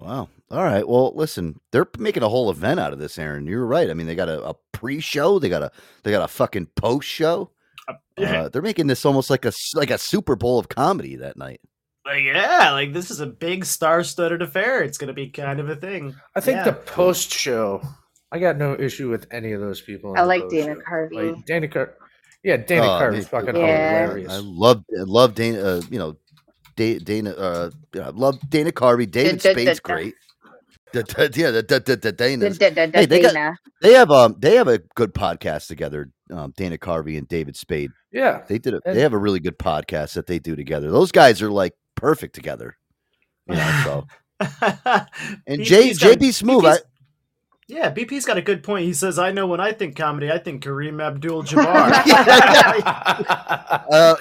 Wow. 0.00 0.28
All 0.50 0.64
right. 0.64 0.86
Well, 0.88 1.12
listen, 1.14 1.60
they're 1.72 1.86
making 1.98 2.22
a 2.22 2.28
whole 2.28 2.50
event 2.50 2.80
out 2.80 2.92
of 2.92 2.98
this, 2.98 3.18
Aaron. 3.18 3.46
You're 3.46 3.66
right. 3.66 3.88
I 3.90 3.94
mean, 3.94 4.06
they 4.06 4.14
got 4.14 4.28
a, 4.28 4.42
a 4.44 4.54
pre-show. 4.72 5.38
They 5.38 5.48
got 5.48 5.62
a 5.62 5.70
they 6.02 6.10
got 6.10 6.22
a 6.24 6.28
fucking 6.28 6.66
post 6.74 7.08
show. 7.08 7.50
Uh, 8.18 8.48
they're 8.48 8.62
making 8.62 8.86
this 8.86 9.04
almost 9.04 9.30
like 9.30 9.44
a 9.44 9.48
s- 9.48 9.72
like 9.74 9.90
a 9.90 9.98
Super 9.98 10.36
Bowl 10.36 10.58
of 10.58 10.68
comedy 10.68 11.16
that 11.16 11.36
night. 11.36 11.60
Like, 12.06 12.24
yeah, 12.24 12.72
like 12.72 12.92
this 12.92 13.10
is 13.10 13.20
a 13.20 13.26
big 13.26 13.64
star-studded 13.64 14.42
affair. 14.42 14.82
It's 14.82 14.98
gonna 14.98 15.12
be 15.12 15.28
kind 15.30 15.60
of 15.60 15.68
a 15.68 15.76
thing. 15.76 16.14
I 16.34 16.40
think 16.40 16.56
Yeah. 16.56 16.64
the 16.64 16.72
post 16.72 17.32
show. 17.32 17.82
I 18.32 18.38
got 18.38 18.56
no 18.58 18.74
issue 18.78 19.10
with 19.10 19.26
any 19.30 19.52
of 19.52 19.60
those 19.60 19.80
people. 19.80 20.14
I 20.16 20.22
like 20.22 20.42
post-show. 20.42 20.66
Dana 20.66 20.80
Carvey. 20.88 21.34
Like 21.36 21.46
Dana 21.46 21.68
Car. 21.68 21.94
Yeah, 22.42 22.56
Dana 22.58 22.84
Oh, 22.86 22.98
Carvey's 23.00 23.28
fucking. 23.28 23.56
Yeah. 23.56 24.02
hilarious. 24.06 24.32
I 24.32 24.38
love 24.38 24.84
love 24.90 25.34
Dana. 25.34 25.60
Uh, 25.60 25.82
you 25.90 25.98
know, 25.98 26.16
Da- 26.80 26.98
Dana. 26.98 27.30
Uh, 27.32 27.70
yeah, 27.94 28.06
I 28.06 28.10
love 28.10 28.38
Dana 28.48 28.72
Carvey. 28.72 29.10
David 29.10 29.40
Da- 29.40 29.50
da- 29.50 29.54
da- 29.54 29.60
Spade's 29.62 29.80
great. 29.80 30.14
Da- 30.92 31.02
da- 31.02 31.28
Yeah, 31.34 31.50
the, 31.50 31.62
the, 31.62 31.80
the, 31.80 31.96
the 31.96 32.12
Danas. 32.12 32.58
Da- 32.58 32.70
da- 32.70 32.86
da- 32.86 32.98
Hey, 33.00 33.06
they 33.06 33.20
got- 33.20 33.34
Dana. 33.34 33.56
They 33.82 33.92
have 33.92 34.10
um 34.10 34.36
they 34.38 34.56
have 34.56 34.66
a 34.68 34.78
good 34.94 35.12
podcast 35.14 35.66
together. 35.68 36.10
Um, 36.30 36.52
Dana 36.56 36.78
Carvey 36.78 37.18
and 37.18 37.28
David 37.28 37.56
Spade. 37.56 37.90
yeah, 38.12 38.42
They 38.48 38.58
did. 38.58 38.74
A, 38.74 38.80
And- 38.86 38.96
they 38.96 39.00
have 39.02 39.12
a 39.12 39.18
really 39.18 39.40
good 39.40 39.58
podcast 39.58 40.14
that 40.14 40.26
they 40.26 40.38
do 40.38 40.56
together. 40.56 40.90
Those 40.90 41.12
guys 41.12 41.42
are 41.42 41.50
like 41.50 41.74
perfect 41.96 42.34
together. 42.34 42.76
You 43.46 43.56
know, 43.56 43.80
so 43.84 44.06
and 45.46 45.62
J 45.62 45.90
BP's 45.90 45.98
JB 45.98 46.22
Smoove. 46.42 46.64
I, 46.64 46.76
BP's 46.76 46.84
yeah, 47.70 47.92
BP's 47.92 48.24
got 48.24 48.36
a 48.36 48.42
good 48.42 48.62
point. 48.62 48.84
He 48.84 48.92
says, 48.92 49.18
"I 49.18 49.30
know 49.30 49.46
when 49.46 49.60
I 49.60 49.72
think 49.72 49.96
comedy, 49.96 50.30
I 50.30 50.38
think 50.38 50.62
Kareem 50.64 51.00
Abdul-Jabbar." 51.02 51.90
uh, 53.90 54.14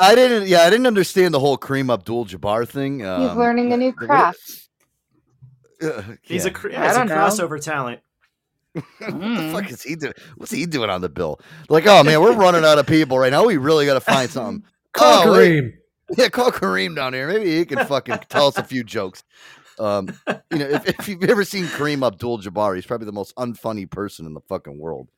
I 0.00 0.14
didn't. 0.14 0.48
Yeah, 0.48 0.60
I 0.62 0.70
didn't 0.70 0.86
understand 0.86 1.32
the 1.34 1.40
whole 1.40 1.56
Kareem 1.58 1.92
Abdul-Jabbar 1.92 2.68
thing. 2.68 3.00
He's 3.00 3.08
Um, 3.08 3.38
learning 3.38 3.72
a 3.72 3.76
new 3.76 3.92
craft. 3.92 4.68
uh, 5.82 6.02
he's 6.22 6.44
a 6.44 6.50
cr- 6.50 6.68
I 6.76 6.86
he's 6.86 6.96
a 6.96 6.98
don't 6.98 7.08
know. 7.08 7.14
crossover 7.16 7.60
talent. 7.60 8.00
what 8.74 8.84
the 9.00 9.50
fuck 9.52 9.70
is 9.70 9.82
he 9.82 9.96
doing? 9.96 10.12
What's 10.36 10.52
he 10.52 10.66
doing 10.66 10.90
on 10.90 11.00
the 11.00 11.08
bill? 11.08 11.40
Like, 11.68 11.86
oh 11.86 12.04
man, 12.04 12.20
we're 12.20 12.36
running 12.36 12.64
out 12.64 12.78
of 12.78 12.86
people 12.86 13.18
right 13.18 13.32
now. 13.32 13.44
We 13.46 13.56
really 13.56 13.86
got 13.86 13.94
to 13.94 14.00
find 14.00 14.30
something. 14.30 14.62
call 14.92 15.28
Oh, 15.28 15.32
wait. 15.32 15.62
Kareem. 15.64 15.72
Yeah, 16.16 16.28
call 16.28 16.50
Kareem 16.52 16.94
down 16.96 17.12
here. 17.12 17.28
Maybe 17.28 17.56
he 17.58 17.64
can 17.66 17.84
fucking 17.86 18.20
tell 18.30 18.46
us 18.48 18.56
a 18.56 18.64
few 18.64 18.82
jokes. 18.84 19.24
Um, 19.78 20.08
you 20.50 20.58
know, 20.58 20.68
if, 20.68 20.86
if 20.86 21.08
you've 21.08 21.24
ever 21.24 21.44
seen 21.44 21.64
Kareem 21.64 22.06
Abdul-Jabbar, 22.06 22.74
he's 22.74 22.86
probably 22.86 23.06
the 23.06 23.12
most 23.12 23.34
unfunny 23.36 23.90
person 23.90 24.26
in 24.26 24.34
the 24.34 24.40
fucking 24.48 24.78
world. 24.78 25.08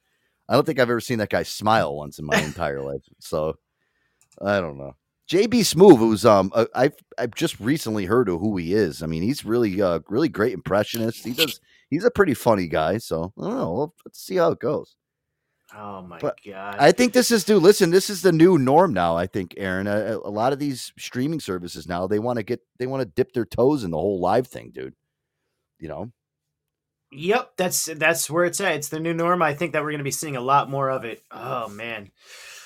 I 0.49 0.55
don't 0.55 0.67
think 0.67 0.81
I've 0.81 0.91
ever 0.91 1.01
seen 1.01 1.19
that 1.19 1.31
guy 1.31 1.45
smile 1.45 1.95
once 1.95 2.19
in 2.19 2.27
my 2.27 2.37
entire 2.43 2.83
life. 2.83 3.03
So 3.21 3.57
I 4.41 4.61
don't 4.61 4.79
know. 4.79 4.97
JB 5.31 5.61
Smoove, 5.61 5.99
who's 5.99 6.25
um, 6.25 6.53
I've 6.75 6.97
I've 7.17 7.35
just 7.37 7.61
recently 7.61 8.05
heard 8.05 8.29
of 8.29 8.41
who 8.41 8.57
he 8.57 8.75
is. 8.75 9.01
I 9.01 9.07
mean, 9.07 9.23
he's 9.23 9.45
really 9.45 9.81
uh, 9.81 10.01
really 10.09 10.29
great 10.29 10.53
impressionist. 10.53 11.25
He 11.25 11.33
does. 11.33 11.61
He's 11.89 12.05
a 12.05 12.11
pretty 12.11 12.35
funny 12.35 12.67
guy. 12.67 12.99
So 12.99 13.33
I 13.39 13.43
don't 13.45 13.57
know. 13.57 13.95
Let's 14.05 14.21
see 14.21 14.37
how 14.37 14.51
it 14.51 14.59
goes. 14.59 14.97
Oh 15.77 16.03
my 16.03 16.19
But 16.19 16.39
god! 16.45 16.77
I 16.79 16.91
think 16.93 17.13
this 17.13 17.31
is 17.31 17.45
dude. 17.45 17.63
Listen, 17.63 17.91
this 17.91 18.11
is 18.11 18.23
the 18.23 18.33
new 18.33 18.59
norm 18.59 18.93
now. 18.93 19.17
I 19.17 19.27
think 19.27 19.55
Aaron. 19.57 19.87
Uh, 19.87 20.19
a, 20.25 20.29
a 20.29 20.31
lot 20.31 20.53
of 20.53 20.59
these 20.59 20.93
streaming 20.99 21.39
services 21.41 21.87
now 21.89 22.07
they 22.09 22.19
want 22.19 22.39
to 22.39 22.43
get 22.43 22.61
they 22.79 22.87
want 22.87 23.03
to 23.03 23.05
dip 23.07 23.33
their 23.33 23.45
toes 23.45 23.85
in 23.85 23.91
the 23.91 23.97
whole 23.99 24.19
live 24.21 24.47
thing, 24.49 24.71
dude. 24.75 24.95
You 25.79 25.89
know, 25.89 26.13
Yep, 27.13 27.53
that's 27.57 27.85
that's 27.87 28.29
where 28.29 28.45
it's 28.45 28.61
at. 28.61 28.75
It's 28.75 28.89
the 28.89 29.01
new 29.01 29.15
norm. 29.15 29.43
I 29.43 29.55
think 29.55 29.73
that 29.73 29.83
we're 29.83 29.91
going 29.91 29.99
to 29.99 30.05
be 30.05 30.11
seeing 30.11 30.37
a 30.37 30.41
lot 30.41 30.69
more 30.71 30.91
of 30.91 31.05
it. 31.05 31.23
Oh 31.31 31.69
man. 31.69 32.11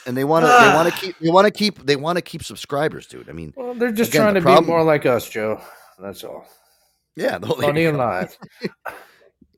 and 0.07 0.17
they 0.17 0.25
want 0.25 0.45
to 0.45 0.49
they 0.51 0.75
want 0.75 0.93
to 0.93 1.01
keep 1.01 1.19
they 1.19 1.31
want 1.31 1.47
to 1.47 1.51
keep 1.51 1.79
they 1.87 1.97
want 1.97 2.17
to 2.17 2.23
keep 2.23 2.43
subscribers, 2.43 3.07
dude. 3.07 3.29
I 3.29 3.33
mean, 3.33 3.53
Well, 3.57 3.75
they're 3.75 3.93
just 3.93 4.11
Again, 4.11 4.23
trying 4.23 4.35
the 4.35 4.41
to 4.41 4.45
problem- 4.45 4.65
be 4.65 4.71
more 4.71 4.83
like 4.83 5.07
us, 5.07 5.29
Joe. 5.29 5.61
That's 5.99 6.25
all. 6.25 6.47
yeah, 7.17 7.39
the 7.39 7.47
whole- 7.49 7.57
Funny 7.61 7.85
and 7.85 7.99
live. 7.99 8.37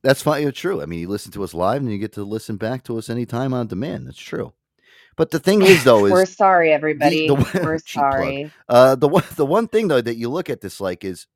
That's 0.06 0.22
fine. 0.22 0.46
It's 0.48 0.58
true. 0.60 0.82
I 0.82 0.86
mean, 0.86 1.00
you 1.00 1.08
listen 1.08 1.32
to 1.32 1.44
us 1.44 1.54
live, 1.54 1.82
and 1.82 1.92
you 1.92 1.98
get 1.98 2.14
to 2.14 2.24
listen 2.24 2.56
back 2.56 2.84
to 2.84 2.98
us 2.98 3.10
anytime 3.10 3.54
on 3.54 3.68
demand. 3.68 4.08
That's 4.08 4.18
true. 4.18 4.54
But 5.16 5.30
the 5.32 5.40
thing 5.40 5.62
is, 5.62 5.84
though, 5.84 6.06
is 6.06 6.12
We're 6.12 6.26
sorry, 6.26 6.72
everybody. 6.72 7.28
the- 7.28 7.34
We're 7.62 7.80
cheap 7.86 8.10
plug. 8.10 8.36
sorry. 8.36 8.52
Uh, 8.68 8.96
the 8.96 9.08
one 9.08 9.24
the 9.36 9.46
one 9.46 9.68
thing 9.68 9.88
though 9.88 10.00
that 10.02 10.16
you 10.16 10.30
look 10.30 10.50
at 10.50 10.60
this 10.62 10.80
like 10.80 11.04
is 11.04 11.26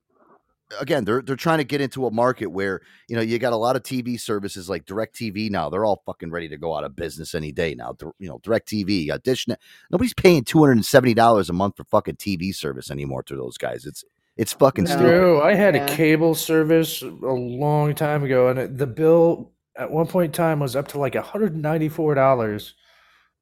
again 0.80 1.04
they're 1.04 1.22
they're 1.22 1.36
trying 1.36 1.58
to 1.58 1.64
get 1.64 1.80
into 1.80 2.06
a 2.06 2.10
market 2.12 2.46
where 2.46 2.80
you 3.08 3.16
know 3.16 3.22
you 3.22 3.38
got 3.38 3.52
a 3.52 3.56
lot 3.56 3.76
of 3.76 3.82
TV 3.82 4.20
services 4.20 4.68
like 4.70 4.86
Direct 4.86 5.16
TV 5.16 5.50
now 5.50 5.70
they're 5.70 5.84
all 5.84 6.02
fucking 6.06 6.30
ready 6.30 6.48
to 6.48 6.58
go 6.58 6.76
out 6.76 6.84
of 6.84 6.96
business 6.96 7.34
any 7.34 7.52
day 7.52 7.74
now. 7.74 7.96
You 8.20 8.28
know 8.28 8.40
Direct 8.42 8.68
TV, 8.68 9.10
uh, 9.10 9.18
Dishnet, 9.24 9.58
nobody's 9.90 10.14
paying 10.14 10.44
two 10.44 10.60
hundred 10.60 10.72
and 10.72 10.86
seventy 10.86 11.14
dollars 11.14 11.50
a 11.50 11.54
month 11.54 11.76
for 11.76 11.84
fucking 11.84 12.16
TV 12.16 12.54
service 12.54 12.90
anymore 12.90 13.22
to 13.24 13.36
those 13.36 13.58
guys. 13.58 13.86
It's 13.86 14.04
it's 14.40 14.52
fucking 14.54 14.84
No. 14.84 14.90
stupid. 14.90 15.06
True. 15.08 15.40
I 15.42 15.54
had 15.54 15.74
Yeah. 15.74 15.84
a 15.84 15.88
cable 15.88 16.34
service 16.34 17.02
a 17.02 17.06
long 17.06 17.94
time 17.94 18.24
ago, 18.24 18.48
and 18.48 18.78
the 18.78 18.86
bill 18.86 19.52
at 19.76 19.90
one 19.90 20.06
point 20.06 20.26
in 20.26 20.32
time 20.32 20.60
was 20.60 20.74
up 20.74 20.88
to 20.88 20.98
like 20.98 21.14
$194 21.14 22.74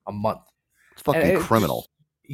a 0.07 0.13
month. 0.13 0.41
It's 0.93 1.03
fucking 1.03 1.21
And 1.23 1.31
it 1.33 1.39
criminal. 1.41 1.83
just- 1.83 1.91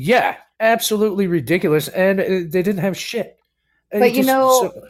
yeah, 0.09 0.37
absolutely 0.61 1.27
ridiculous. 1.27 1.89
And 1.89 2.21
uh, 2.21 2.25
they 2.27 2.63
didn't 2.63 2.79
have 2.79 2.97
shit. 2.97 3.37
And 3.93 4.01
But 4.01 4.07
it 4.09 4.15
you 4.15 4.23
just- 4.25 4.29
know, 4.29 4.49
so- 4.73 4.89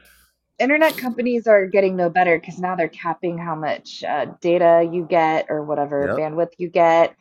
Internet 0.61 0.97
companies 0.97 1.49
are 1.49 1.67
getting 1.67 1.97
no 1.97 2.09
better 2.09 2.39
because 2.39 2.61
now 2.61 2.77
they're 2.77 2.87
capping 2.89 3.37
how 3.39 3.57
much 3.57 4.05
uh, 4.05 4.27
data 4.41 4.89
you 4.91 5.05
get 5.05 5.47
or 5.49 5.65
whatever 5.65 6.07
Yep. 6.07 6.17
bandwidth 6.17 6.51
you 6.59 6.69
get. 6.71 7.13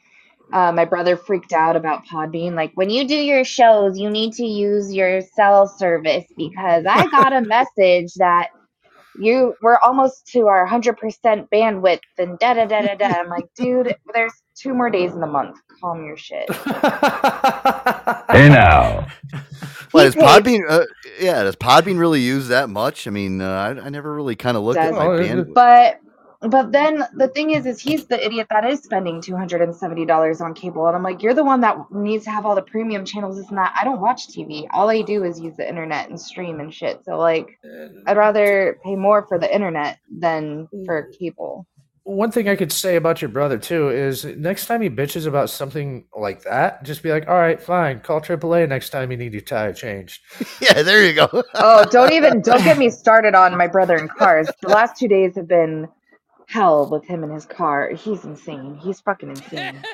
Uh, 0.54 0.72
my 0.72 0.86
brother 0.86 1.18
freaked 1.18 1.52
out 1.52 1.76
about 1.76 2.06
Podbean. 2.06 2.54
Like, 2.54 2.72
when 2.76 2.90
you 2.90 3.08
do 3.08 3.16
your 3.16 3.44
shows, 3.44 3.98
you 3.98 4.10
need 4.10 4.34
to 4.34 4.46
use 4.46 4.94
your 4.94 5.20
cell 5.22 5.68
service 5.68 6.26
because 6.38 6.86
I 6.88 7.08
got 7.08 7.34
a 7.34 7.42
message 7.58 8.14
that 8.16 8.50
you 9.20 9.54
we're 9.62 9.78
almost 9.84 10.26
to 10.28 10.48
our 10.48 10.68
100% 10.68 10.96
bandwidth 11.54 12.00
and 12.18 12.38
da 12.40 12.54
da 12.56 12.66
da 12.66 12.82
da 12.82 12.96
da. 12.96 13.06
I'm 13.08 13.30
like, 13.30 13.46
dude, 13.56 13.96
there's 14.14 14.34
two 14.56 14.74
more 14.74 14.90
days 14.90 15.12
in 15.14 15.20
the 15.22 15.28
month. 15.28 15.58
Calm 15.82 16.06
your 16.06 16.18
shit. 16.18 16.48
Hey 18.30 18.50
now. 18.50 19.06
But 19.92 20.06
does 20.06 20.14
He 20.16 20.20
paid- 20.22 20.44
Podbean? 20.44 20.62
Uh, 20.68 20.86
yeah, 21.20 21.44
does 21.44 21.56
Podbean 21.56 22.00
really 22.00 22.22
use 22.22 22.48
that 22.48 22.68
much? 22.70 23.06
I 23.08 23.12
mean, 23.12 23.42
uh, 23.42 23.48
I, 23.80 23.86
I 23.86 23.90
never 23.90 24.12
really 24.14 24.36
kind 24.36 24.58
of 24.58 24.64
looked 24.64 24.80
at 24.80 24.90
Does- 24.90 24.98
my 24.98 25.06
Oh, 25.06 25.12
it- 25.14 25.30
bandwidth. 25.30 25.54
But 25.54 26.00
but 26.50 26.72
then 26.72 27.06
the 27.16 27.28
thing 27.28 27.52
is, 27.52 27.66
is 27.66 27.80
he's 27.80 28.06
the 28.06 28.24
idiot 28.24 28.48
that 28.50 28.66
is 28.66 28.82
spending 28.82 29.22
two 29.22 29.36
hundred 29.36 29.62
and 29.62 29.76
seventy 29.76 30.06
dollars 30.06 30.42
on 30.42 30.54
cable, 30.54 30.88
and 30.88 30.96
I'm 30.96 31.04
like, 31.04 31.24
you're 31.24 31.34
the 31.34 31.44
one 31.44 31.62
that 31.62 31.78
needs 31.92 32.26
to 32.26 32.32
have 32.32 32.46
all 32.46 32.56
the 32.56 32.62
premium 32.62 33.06
channels. 33.06 33.38
This 33.38 33.50
and 33.50 33.58
that. 33.58 33.74
I 33.80 33.84
don't 33.84 34.02
watch 34.02 34.28
TV. 34.28 34.68
All 34.72 34.90
I 34.90 35.02
do 35.02 35.24
is 35.24 35.40
use 35.40 35.56
the 35.56 35.68
internet 35.68 36.10
and 36.10 36.20
stream 36.20 36.60
and 36.60 36.74
shit. 36.74 37.04
So 37.06 37.18
like, 37.18 37.60
I'd 38.06 38.18
rather 38.18 38.80
pay 38.84 38.96
more 38.96 39.26
for 39.28 39.40
the 39.40 39.54
internet 39.54 40.00
than 40.12 40.68
for 40.86 41.04
mm. 41.04 41.18
cable. 41.18 41.66
One 42.06 42.32
thing 42.32 42.50
I 42.50 42.58
could 42.58 42.74
say 42.74 42.98
about 42.98 43.22
your 43.22 43.30
brother 43.30 43.58
too 43.58 43.90
is 43.90 44.26
next 44.26 44.66
time 44.66 44.82
he 44.82 44.90
bitches 44.90 45.26
about 45.26 45.50
something 45.50 46.04
like 46.14 46.44
that, 46.44 46.84
just 46.84 47.02
be 47.02 47.10
like, 47.10 47.30
"All 47.30 47.36
right, 47.36 47.62
fine, 47.62 48.02
call 48.02 48.20
AAA 48.20 48.68
next 48.68 48.90
time 48.90 49.10
you 49.10 49.16
need 49.16 49.32
your 49.32 49.42
tire 49.42 49.72
changed." 49.72 50.20
yeah, 50.62 50.82
there 50.82 51.06
you 51.06 51.14
go. 51.14 51.44
Oh, 51.54 51.86
don't 51.90 52.12
even 52.12 52.42
don't 52.42 52.62
get 52.66 52.78
me 52.84 52.90
started 52.90 53.36
on 53.36 53.58
my 53.58 53.68
brother 53.68 53.96
in 53.96 54.10
cars. 54.10 54.50
The 54.62 54.68
last 54.68 54.98
two 54.98 55.08
days 55.08 55.36
have 55.36 55.48
been 55.48 55.88
hell 56.54 56.90
with 56.90 57.06
him 57.06 57.24
in 57.26 57.32
his 57.32 57.46
car. 57.46 57.92
He's 57.92 58.26
insane. 58.26 58.80
He's 58.84 59.02
fucking 59.02 59.30
insane. 59.32 59.86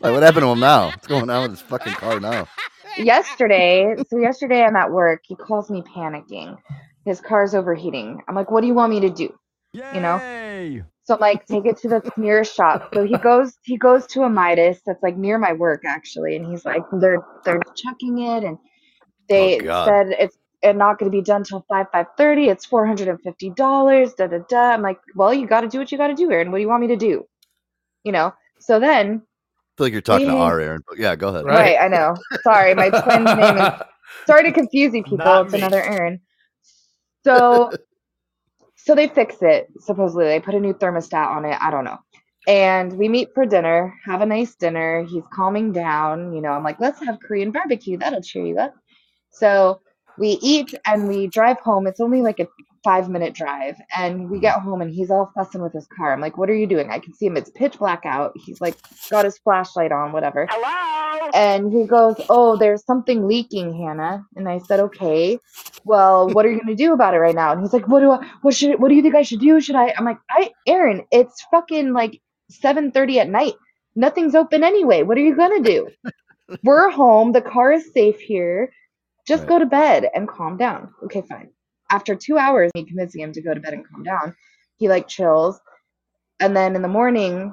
Like, 0.00 0.12
what 0.12 0.22
happened 0.22 0.44
to 0.44 0.48
him 0.50 0.60
now? 0.60 0.92
What's 0.92 1.06
going 1.08 1.30
on 1.30 1.42
with 1.42 1.52
his 1.52 1.62
fucking 1.62 1.94
car 1.94 2.20
now? 2.20 2.48
yesterday, 2.98 3.96
so 4.08 4.18
yesterday 4.18 4.62
I'm 4.64 4.76
at 4.76 4.90
work. 4.92 5.22
He 5.26 5.36
calls 5.36 5.70
me 5.70 5.82
panicking. 5.82 6.58
His 7.06 7.20
car's 7.20 7.54
overheating. 7.54 8.20
I'm 8.28 8.34
like, 8.34 8.50
what 8.50 8.62
do 8.62 8.68
you 8.68 8.74
want 8.74 8.92
me 8.92 9.00
to 9.00 9.10
do? 9.10 9.34
You 9.90 10.00
know? 10.00 10.22
So 11.04 11.14
I'm 11.14 11.20
like, 11.20 11.46
take 11.46 11.66
it 11.66 11.78
to 11.78 11.88
the 11.88 12.02
nearest 12.16 12.54
shop. 12.54 12.90
So 12.94 13.04
he 13.04 13.18
goes, 13.18 13.54
he 13.64 13.78
goes 13.78 14.06
to 14.08 14.22
a 14.24 14.30
Midas 14.30 14.80
that's 14.86 15.02
like 15.02 15.16
near 15.16 15.38
my 15.38 15.52
work 15.54 15.82
actually, 15.86 16.36
and 16.36 16.46
he's 16.46 16.64
like, 16.64 16.82
they're 17.00 17.24
they're 17.44 17.60
checking 17.76 18.20
it, 18.20 18.44
and 18.44 18.58
they 19.28 19.62
Oh, 19.68 19.84
said 19.84 20.08
it's 20.18 20.36
and 20.62 20.78
not 20.78 20.98
going 20.98 21.10
to 21.10 21.16
be 21.16 21.22
done 21.22 21.44
till 21.44 21.64
five 21.68 21.86
five 21.92 22.06
thirty. 22.16 22.48
It's 22.48 22.64
four 22.64 22.86
hundred 22.86 23.08
and 23.08 23.20
fifty 23.20 23.50
dollars. 23.50 24.14
Da 24.14 24.26
da 24.26 24.38
da. 24.48 24.70
I'm 24.70 24.82
like, 24.82 24.98
well, 25.14 25.32
you 25.34 25.46
got 25.46 25.62
to 25.62 25.68
do 25.68 25.78
what 25.78 25.90
you 25.92 25.98
got 25.98 26.08
to 26.08 26.14
do, 26.14 26.30
Aaron. 26.30 26.50
What 26.50 26.58
do 26.58 26.62
you 26.62 26.68
want 26.68 26.82
me 26.82 26.88
to 26.88 26.96
do? 26.96 27.26
You 28.04 28.12
know. 28.12 28.32
So 28.60 28.78
then, 28.78 29.22
I 29.24 29.72
feel 29.76 29.86
like 29.86 29.92
you're 29.92 30.02
talking 30.02 30.28
to 30.28 30.36
our 30.36 30.60
Aaron. 30.60 30.82
But 30.88 30.98
yeah, 30.98 31.16
go 31.16 31.28
ahead. 31.28 31.44
Right. 31.44 31.76
right? 31.76 31.80
I 31.80 31.88
know. 31.88 32.14
Sorry, 32.42 32.74
my 32.74 32.90
twin's 32.90 33.36
name 33.36 33.58
is 33.58 33.72
sorry 34.26 34.44
to 34.44 34.52
confuse 34.52 34.94
you 34.94 35.02
people. 35.02 35.18
Not 35.18 35.46
it's 35.46 35.52
me. 35.52 35.58
another 35.60 35.82
Aaron. 35.82 36.20
So 37.24 37.70
so 38.76 38.94
they 38.94 39.08
fix 39.08 39.36
it. 39.42 39.68
Supposedly 39.78 40.26
they 40.26 40.40
put 40.40 40.54
a 40.54 40.60
new 40.60 40.74
thermostat 40.74 41.28
on 41.28 41.44
it. 41.44 41.56
I 41.60 41.70
don't 41.70 41.84
know. 41.84 41.98
And 42.48 42.92
we 42.98 43.08
meet 43.08 43.28
for 43.34 43.46
dinner, 43.46 43.94
have 44.04 44.20
a 44.20 44.26
nice 44.26 44.56
dinner. 44.56 45.04
He's 45.04 45.22
calming 45.32 45.72
down. 45.72 46.32
You 46.32 46.40
know, 46.40 46.50
I'm 46.50 46.64
like, 46.64 46.80
let's 46.80 47.00
have 47.04 47.20
Korean 47.20 47.52
barbecue. 47.52 47.96
That'll 47.96 48.20
cheer 48.20 48.44
you 48.44 48.58
up. 48.58 48.74
So 49.30 49.80
we 50.18 50.38
eat 50.42 50.74
and 50.86 51.08
we 51.08 51.26
drive 51.26 51.58
home. 51.60 51.86
It's 51.86 52.00
only 52.00 52.22
like 52.22 52.40
a 52.40 52.46
five 52.84 53.08
minute 53.08 53.34
drive. 53.34 53.76
And 53.96 54.30
we 54.30 54.40
get 54.40 54.60
home 54.60 54.82
and 54.82 54.92
he's 54.92 55.10
all 55.10 55.30
fussing 55.34 55.62
with 55.62 55.72
his 55.72 55.86
car. 55.86 56.12
I'm 56.12 56.20
like, 56.20 56.36
what 56.36 56.50
are 56.50 56.54
you 56.54 56.66
doing? 56.66 56.90
I 56.90 56.98
can 56.98 57.14
see 57.14 57.26
him. 57.26 57.36
It's 57.36 57.50
pitch 57.50 57.78
black 57.78 58.02
out. 58.04 58.32
He's 58.36 58.60
like, 58.60 58.76
got 59.10 59.24
his 59.24 59.38
flashlight 59.38 59.92
on, 59.92 60.12
whatever. 60.12 60.46
Hello. 60.50 61.30
And 61.34 61.72
he 61.72 61.86
goes, 61.86 62.16
oh, 62.28 62.56
there's 62.56 62.84
something 62.84 63.26
leaking, 63.26 63.72
Hannah. 63.76 64.24
And 64.36 64.48
I 64.48 64.58
said, 64.58 64.80
okay. 64.80 65.38
Well, 65.84 66.28
what 66.30 66.44
are 66.46 66.50
you 66.50 66.60
gonna 66.60 66.74
do 66.74 66.92
about 66.92 67.14
it 67.14 67.18
right 67.18 67.34
now? 67.34 67.52
And 67.52 67.60
he's 67.60 67.72
like, 67.72 67.88
what 67.88 68.00
do 68.00 68.10
I? 68.10 68.26
What 68.42 68.54
should? 68.54 68.80
What 68.80 68.88
do 68.88 68.94
you 68.94 69.02
think 69.02 69.14
I 69.14 69.22
should 69.22 69.40
do? 69.40 69.60
Should 69.60 69.76
I? 69.76 69.94
I'm 69.96 70.04
like, 70.04 70.18
I, 70.30 70.50
Aaron, 70.66 71.04
it's 71.10 71.44
fucking 71.50 71.92
like 71.92 72.20
7:30 72.52 73.16
at 73.16 73.28
night. 73.28 73.54
Nothing's 73.94 74.34
open 74.34 74.64
anyway. 74.64 75.02
What 75.02 75.18
are 75.18 75.22
you 75.22 75.36
gonna 75.36 75.60
do? 75.60 75.88
We're 76.64 76.90
home. 76.90 77.32
The 77.32 77.40
car 77.42 77.72
is 77.72 77.92
safe 77.92 78.20
here. 78.20 78.72
Just 79.26 79.42
Right. 79.42 79.48
go 79.50 79.58
to 79.58 79.66
bed 79.66 80.08
and 80.14 80.28
calm 80.28 80.56
down. 80.56 80.92
Okay, 81.04 81.22
fine. 81.22 81.50
After 81.90 82.14
two 82.14 82.38
hours, 82.38 82.70
me 82.74 82.84
convincing 82.84 83.20
him 83.20 83.32
to 83.32 83.42
go 83.42 83.54
to 83.54 83.60
bed 83.60 83.74
and 83.74 83.86
calm 83.88 84.02
down, 84.02 84.34
he 84.78 84.88
like 84.88 85.06
chills. 85.08 85.60
And 86.40 86.56
then 86.56 86.74
in 86.74 86.82
the 86.82 86.88
morning, 86.88 87.52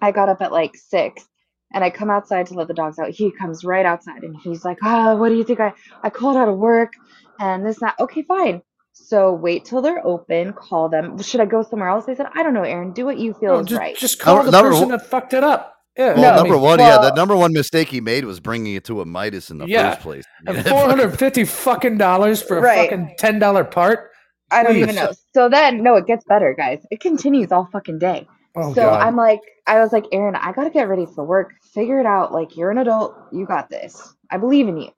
I 0.00 0.12
got 0.12 0.28
up 0.28 0.40
at 0.42 0.52
like 0.52 0.76
six 0.76 1.26
and 1.72 1.82
I 1.82 1.90
come 1.90 2.10
outside 2.10 2.46
to 2.46 2.54
let 2.54 2.68
the 2.68 2.74
dogs 2.74 2.98
out. 2.98 3.10
He 3.10 3.30
comes 3.32 3.64
right 3.64 3.84
outside 3.86 4.22
and 4.22 4.36
he's 4.36 4.64
like, 4.64 4.78
Oh, 4.82 5.16
what 5.16 5.30
do 5.30 5.36
you 5.36 5.44
think? 5.44 5.58
I, 5.60 5.72
I 6.02 6.10
called 6.10 6.36
out 6.36 6.48
of 6.48 6.56
work 6.58 6.92
and 7.40 7.64
this, 7.66 7.80
and 7.80 7.88
that. 7.88 7.98
Okay, 7.98 8.22
fine. 8.22 8.62
So 8.92 9.32
wait 9.32 9.64
till 9.64 9.80
they're 9.80 10.06
open, 10.06 10.52
call 10.52 10.90
them. 10.90 11.20
Should 11.22 11.40
I 11.40 11.46
go 11.46 11.62
somewhere 11.62 11.88
else? 11.88 12.04
I 12.08 12.14
said, 12.14 12.26
I 12.34 12.42
don't 12.42 12.52
know, 12.52 12.62
Aaron. 12.62 12.92
Do 12.92 13.06
what 13.06 13.18
you 13.18 13.32
feel 13.32 13.54
No, 13.54 13.60
is 13.60 13.66
just, 13.68 13.78
right. 13.80 13.96
just 13.96 14.18
call 14.20 14.36
Number- 14.36 14.50
the 14.50 14.56
number 14.58 14.70
person 14.70 14.88
one- 14.90 14.98
that 14.98 15.06
fucked 15.06 15.32
it 15.32 15.42
up. 15.42 15.71
Yeah. 15.96 16.14
Well, 16.14 16.22
No, 16.22 16.30
I 16.30 16.36
number 16.36 16.54
mean, 16.54 16.62
one, 16.62 16.78
yeah, 16.78 16.98
the 16.98 17.14
number 17.14 17.36
one 17.36 17.52
mistake 17.52 17.88
he 17.88 18.00
made 18.00 18.24
was 18.24 18.40
bringing 18.40 18.74
it 18.74 18.84
to 18.84 19.00
a 19.00 19.06
Midas 19.06 19.50
in 19.50 19.58
the 19.58 19.66
Yeah. 19.66 19.90
first 19.90 20.00
place. 20.02 20.24
and 20.46 20.64
four 20.66 20.86
hundred 20.86 21.18
fifty 21.18 21.44
fucking 21.44 21.98
dollars 21.98 22.42
for 22.42 22.58
a 22.58 22.60
Right. 22.62 22.90
fucking 22.90 23.14
ten 23.18 23.38
dollar 23.38 23.64
part. 23.64 24.10
I 24.50 24.62
don't 24.62 24.76
even 24.76 24.94
know. 24.94 25.12
So 25.34 25.48
then, 25.48 25.82
no, 25.82 25.96
it 25.96 26.06
gets 26.06 26.24
better, 26.24 26.54
guys. 26.56 26.84
It 26.90 27.00
continues 27.00 27.52
all 27.52 27.68
fucking 27.72 27.98
day. 27.98 28.26
Oh 28.54 28.74
so 28.74 28.82
god. 28.82 29.02
I'm 29.02 29.16
like, 29.16 29.40
I 29.66 29.80
was 29.80 29.92
like, 29.92 30.04
Aaron, 30.12 30.36
I 30.36 30.52
gotta 30.52 30.68
get 30.70 30.88
ready 30.88 31.06
for 31.06 31.24
work. 31.24 31.52
Figure 31.72 32.00
it 32.00 32.06
out. 32.06 32.32
Like, 32.32 32.54
you're 32.56 32.70
an 32.70 32.78
adult. 32.78 33.16
You 33.32 33.46
got 33.46 33.70
this. 33.70 34.14
I 34.30 34.36
believe 34.36 34.68
in 34.68 34.76
you. 34.76 34.90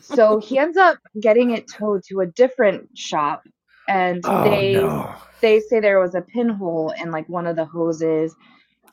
So 0.00 0.38
he 0.44 0.58
ends 0.58 0.76
up 0.76 0.98
getting 1.20 1.50
it 1.50 1.68
towed 1.68 2.02
to 2.08 2.20
a 2.20 2.26
different 2.26 2.96
shop, 2.98 3.42
and 3.88 4.20
oh 4.24 4.44
they 4.44 4.74
no. 4.74 5.14
they 5.40 5.60
say 5.60 5.78
there 5.80 6.00
was 6.00 6.14
a 6.16 6.20
pinhole 6.20 6.90
in 7.00 7.10
like 7.12 7.28
one 7.28 7.46
of 7.46 7.54
the 7.56 7.64
hoses. 7.64 8.34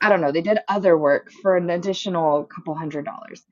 I 0.00 0.08
don't 0.08 0.20
know. 0.20 0.32
They 0.32 0.42
did 0.42 0.58
other 0.68 0.96
work 0.98 1.30
for 1.42 1.56
an 1.56 1.70
additional 1.70 2.44
couple 2.44 2.74
hundred 2.74 3.04
dollars. 3.04 3.42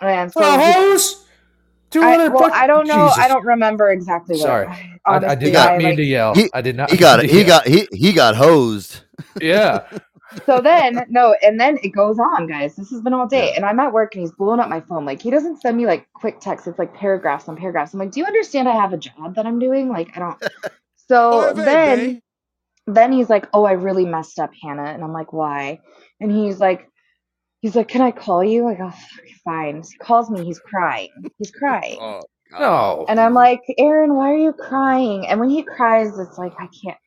And 0.00 0.32
so 0.32 0.40
For 0.40 0.46
a 0.46 0.72
hose? 0.72 1.24
Two 1.90 2.02
I, 2.02 2.28
well, 2.28 2.50
I 2.52 2.66
don't 2.66 2.88
know. 2.88 3.10
I 3.16 3.28
don't 3.28 3.44
remember 3.44 3.90
exactly 3.90 4.36
what. 4.36 4.42
Sorry. 4.42 4.66
I, 5.06 5.16
I 5.16 5.34
did 5.36 5.52
not 5.52 5.68
I, 5.70 5.78
mean 5.78 5.86
like- 5.88 5.96
to 5.96 6.02
yell. 6.02 6.34
He- 6.34 6.50
I 6.52 6.60
did 6.60 6.76
not. 6.76 6.90
He 6.90 6.96
got 6.96 7.18
mean 7.20 7.26
it. 7.26 7.28
to 7.28 7.34
He 7.34 7.38
yell. 7.42 7.48
got 7.48 7.66
he 7.68 7.88
he 7.92 8.12
got 8.12 8.34
hosed. 8.36 9.00
Yeah. 9.40 9.84
so 10.46 10.60
then 10.60 11.06
no 11.10 11.36
and 11.42 11.60
then 11.60 11.78
it 11.84 11.90
goes 11.90 12.18
on 12.18 12.48
guys 12.48 12.74
this 12.74 12.90
has 12.90 13.00
been 13.02 13.12
all 13.14 13.28
day 13.28 13.52
and 13.54 13.64
i'm 13.64 13.78
at 13.78 13.92
work 13.92 14.16
and 14.16 14.22
he's 14.22 14.32
blowing 14.32 14.58
up 14.58 14.68
my 14.68 14.80
phone 14.80 15.04
like 15.04 15.22
he 15.22 15.30
doesn't 15.30 15.60
send 15.60 15.76
me 15.76 15.86
like 15.86 16.08
quick 16.12 16.40
texts 16.40 16.66
it's 16.66 16.76
like 16.76 16.92
paragraphs 16.92 17.48
on 17.48 17.56
paragraphs 17.56 17.94
i'm 17.94 18.00
like 18.00 18.10
do 18.10 18.18
you 18.18 18.26
understand 18.26 18.68
i 18.68 18.72
have 18.74 18.92
a 18.92 18.96
job 18.96 19.36
that 19.36 19.46
i'm 19.46 19.60
doing 19.60 19.88
like 19.90 20.10
i 20.16 20.18
don't 20.18 20.42
so 21.08 21.52
then 21.52 22.20
then 22.86 23.12
he's 23.12 23.30
like 23.30 23.46
oh 23.54 23.64
i 23.64 23.72
really 23.72 24.04
messed 24.04 24.38
up 24.38 24.50
hannah 24.62 24.84
and 24.84 25.02
i'm 25.02 25.12
like 25.12 25.32
why 25.32 25.78
and 26.20 26.30
he's 26.30 26.60
like 26.60 26.88
he's 27.60 27.74
like 27.76 27.88
can 27.88 28.02
i 28.02 28.10
call 28.10 28.44
you 28.44 28.66
i 28.68 28.74
go 28.74 28.84
oh, 28.86 28.90
"Fuck, 28.90 29.24
fine 29.44 29.82
he 29.82 29.96
calls 29.98 30.30
me 30.30 30.44
he's 30.44 30.60
crying 30.60 31.10
he's 31.38 31.50
crying 31.50 31.98
Oh, 32.00 32.22
No. 32.60 33.04
and 33.08 33.18
I'm 33.18 33.34
like, 33.34 33.60
Aaron, 33.78 34.14
why 34.14 34.30
are 34.32 34.36
you 34.36 34.52
crying? 34.52 35.26
And 35.26 35.40
when 35.40 35.50
he 35.50 35.62
cries, 35.64 36.16
it's 36.18 36.38
like 36.38 36.52
I 36.58 36.68
can't. 36.82 36.98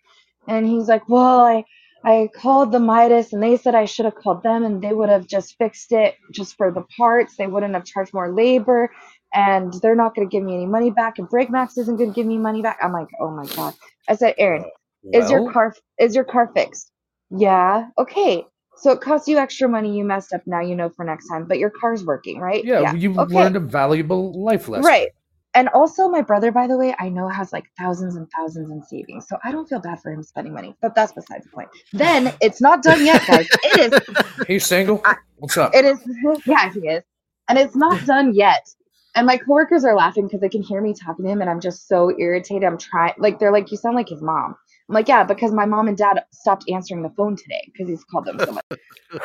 And 0.47 0.65
he's 0.67 0.87
like, 0.89 1.07
Well, 1.07 1.39
I 1.39 1.63
I 2.03 2.29
called 2.35 2.71
the 2.71 2.79
Midas 2.79 3.31
and 3.33 3.41
they 3.41 3.55
said 3.57 3.75
I 3.75 3.85
should 3.85 4.05
have 4.05 4.15
called 4.15 4.43
them 4.43 4.65
and 4.65 4.81
they 4.81 4.93
would 4.93 5.09
have 5.09 5.25
just 5.27 5.55
fixed 5.57 5.91
it 5.93 6.15
just 6.33 6.55
for 6.57 6.71
the 6.71 6.83
parts. 6.97 7.35
They 7.37 7.47
wouldn't 7.47 7.73
have 7.75 7.85
charged 7.85 8.13
more 8.13 8.33
labor 8.33 8.91
and 9.33 9.73
they're 9.81 9.95
not 9.95 10.15
going 10.15 10.27
to 10.27 10.31
give 10.31 10.43
me 10.43 10.55
any 10.55 10.65
money 10.65 10.91
back 10.91 11.17
and 11.19 11.29
BrakeMax 11.29 11.77
isn't 11.77 11.97
going 11.97 12.11
to 12.11 12.15
give 12.15 12.27
me 12.27 12.37
money 12.37 12.61
back. 12.61 12.77
I'm 12.81 12.93
like, 12.93 13.07
"Oh 13.21 13.31
my 13.31 13.45
god." 13.55 13.73
I 14.09 14.15
said, 14.15 14.35
"Aaron, 14.37 14.65
is 15.13 15.29
your 15.29 15.51
car 15.51 15.75
is 15.99 16.15
your 16.15 16.23
car 16.23 16.51
fixed?" 16.55 16.91
"Yeah." 17.29 17.87
"Okay." 17.97 18.45
So 18.77 18.91
it 18.91 19.01
costs 19.01 19.27
you 19.27 19.37
extra 19.39 19.67
money. 19.67 19.97
You 19.97 20.03
messed 20.03 20.33
up. 20.33 20.41
Now 20.45 20.61
you 20.61 20.75
know 20.75 20.89
for 20.89 21.03
next 21.03 21.27
time. 21.27 21.45
But 21.47 21.57
your 21.57 21.71
car's 21.71 22.05
working, 22.05 22.39
right? 22.39 22.63
Yeah, 22.63 22.93
you 22.93 23.19
Okay. 23.19 23.33
learned 23.33 23.55
a 23.55 23.59
valuable 23.59 24.39
life 24.43 24.67
lesson. 24.67 24.85
Right. 24.85 25.09
And 25.55 25.69
also, 25.69 26.07
my 26.07 26.21
brother, 26.21 26.51
by 26.51 26.67
the 26.67 26.77
way, 26.77 26.93
I 26.99 27.09
know 27.09 27.27
has 27.27 27.51
like 27.51 27.65
thousands 27.79 28.15
and 28.15 28.27
thousands 28.37 28.69
in 28.69 28.83
savings. 28.83 29.27
So 29.27 29.37
I 29.43 29.51
don't 29.51 29.67
feel 29.67 29.79
bad 29.79 29.99
for 29.99 30.11
him 30.11 30.21
spending 30.21 30.53
money. 30.53 30.75
But 30.83 30.93
that's 30.93 31.11
besides 31.13 31.45
the 31.45 31.49
point. 31.49 31.69
Then 31.93 32.31
it's 32.41 32.61
not 32.61 32.83
done 32.83 33.03
yet, 33.03 33.25
guys. 33.25 33.47
It 33.63 33.91
is. 33.91 33.99
He's 34.47 34.65
single. 34.67 35.01
What's 35.37 35.57
up? 35.57 35.73
It 35.73 35.83
is. 35.85 35.99
Yeah, 36.45 36.71
he 36.71 36.81
is. 36.81 37.03
And 37.49 37.57
it's 37.57 37.75
not 37.75 38.05
done 38.05 38.35
yet. 38.35 38.69
And 39.15 39.25
my 39.25 39.37
coworkers 39.37 39.83
are 39.83 39.95
laughing 39.95 40.27
because 40.27 40.41
they 40.41 40.49
can 40.49 40.61
hear 40.61 40.79
me 40.79 40.93
talking 40.93 41.25
to 41.25 41.31
him, 41.31 41.41
and 41.41 41.49
I'm 41.49 41.59
just 41.61 41.87
so 41.87 42.11
irritated. 42.19 42.63
I'm 42.63 42.77
trying, 42.77 43.13
like, 43.17 43.39
they're 43.39 43.51
like, 43.51 43.71
"You 43.71 43.77
sound 43.77 43.95
like 43.95 44.09
his 44.09 44.21
mom." 44.21 44.55
I'm 44.89 44.93
like, 44.95 45.07
"Yeah, 45.07 45.23
because 45.23 45.51
my 45.51 45.65
mom 45.65 45.87
and 45.87 45.97
dad 45.97 46.23
stopped 46.31 46.65
answering 46.69 47.03
the 47.03 47.09
phone 47.11 47.35
today 47.35 47.61
because 47.71 47.89
he's 47.89 48.03
called 48.05 48.25
them 48.25 48.39
so 48.39 48.51
much." 48.53 48.63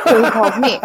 So 0.07 0.23
he 0.23 0.31
calls 0.31 0.57
me. 0.59 0.81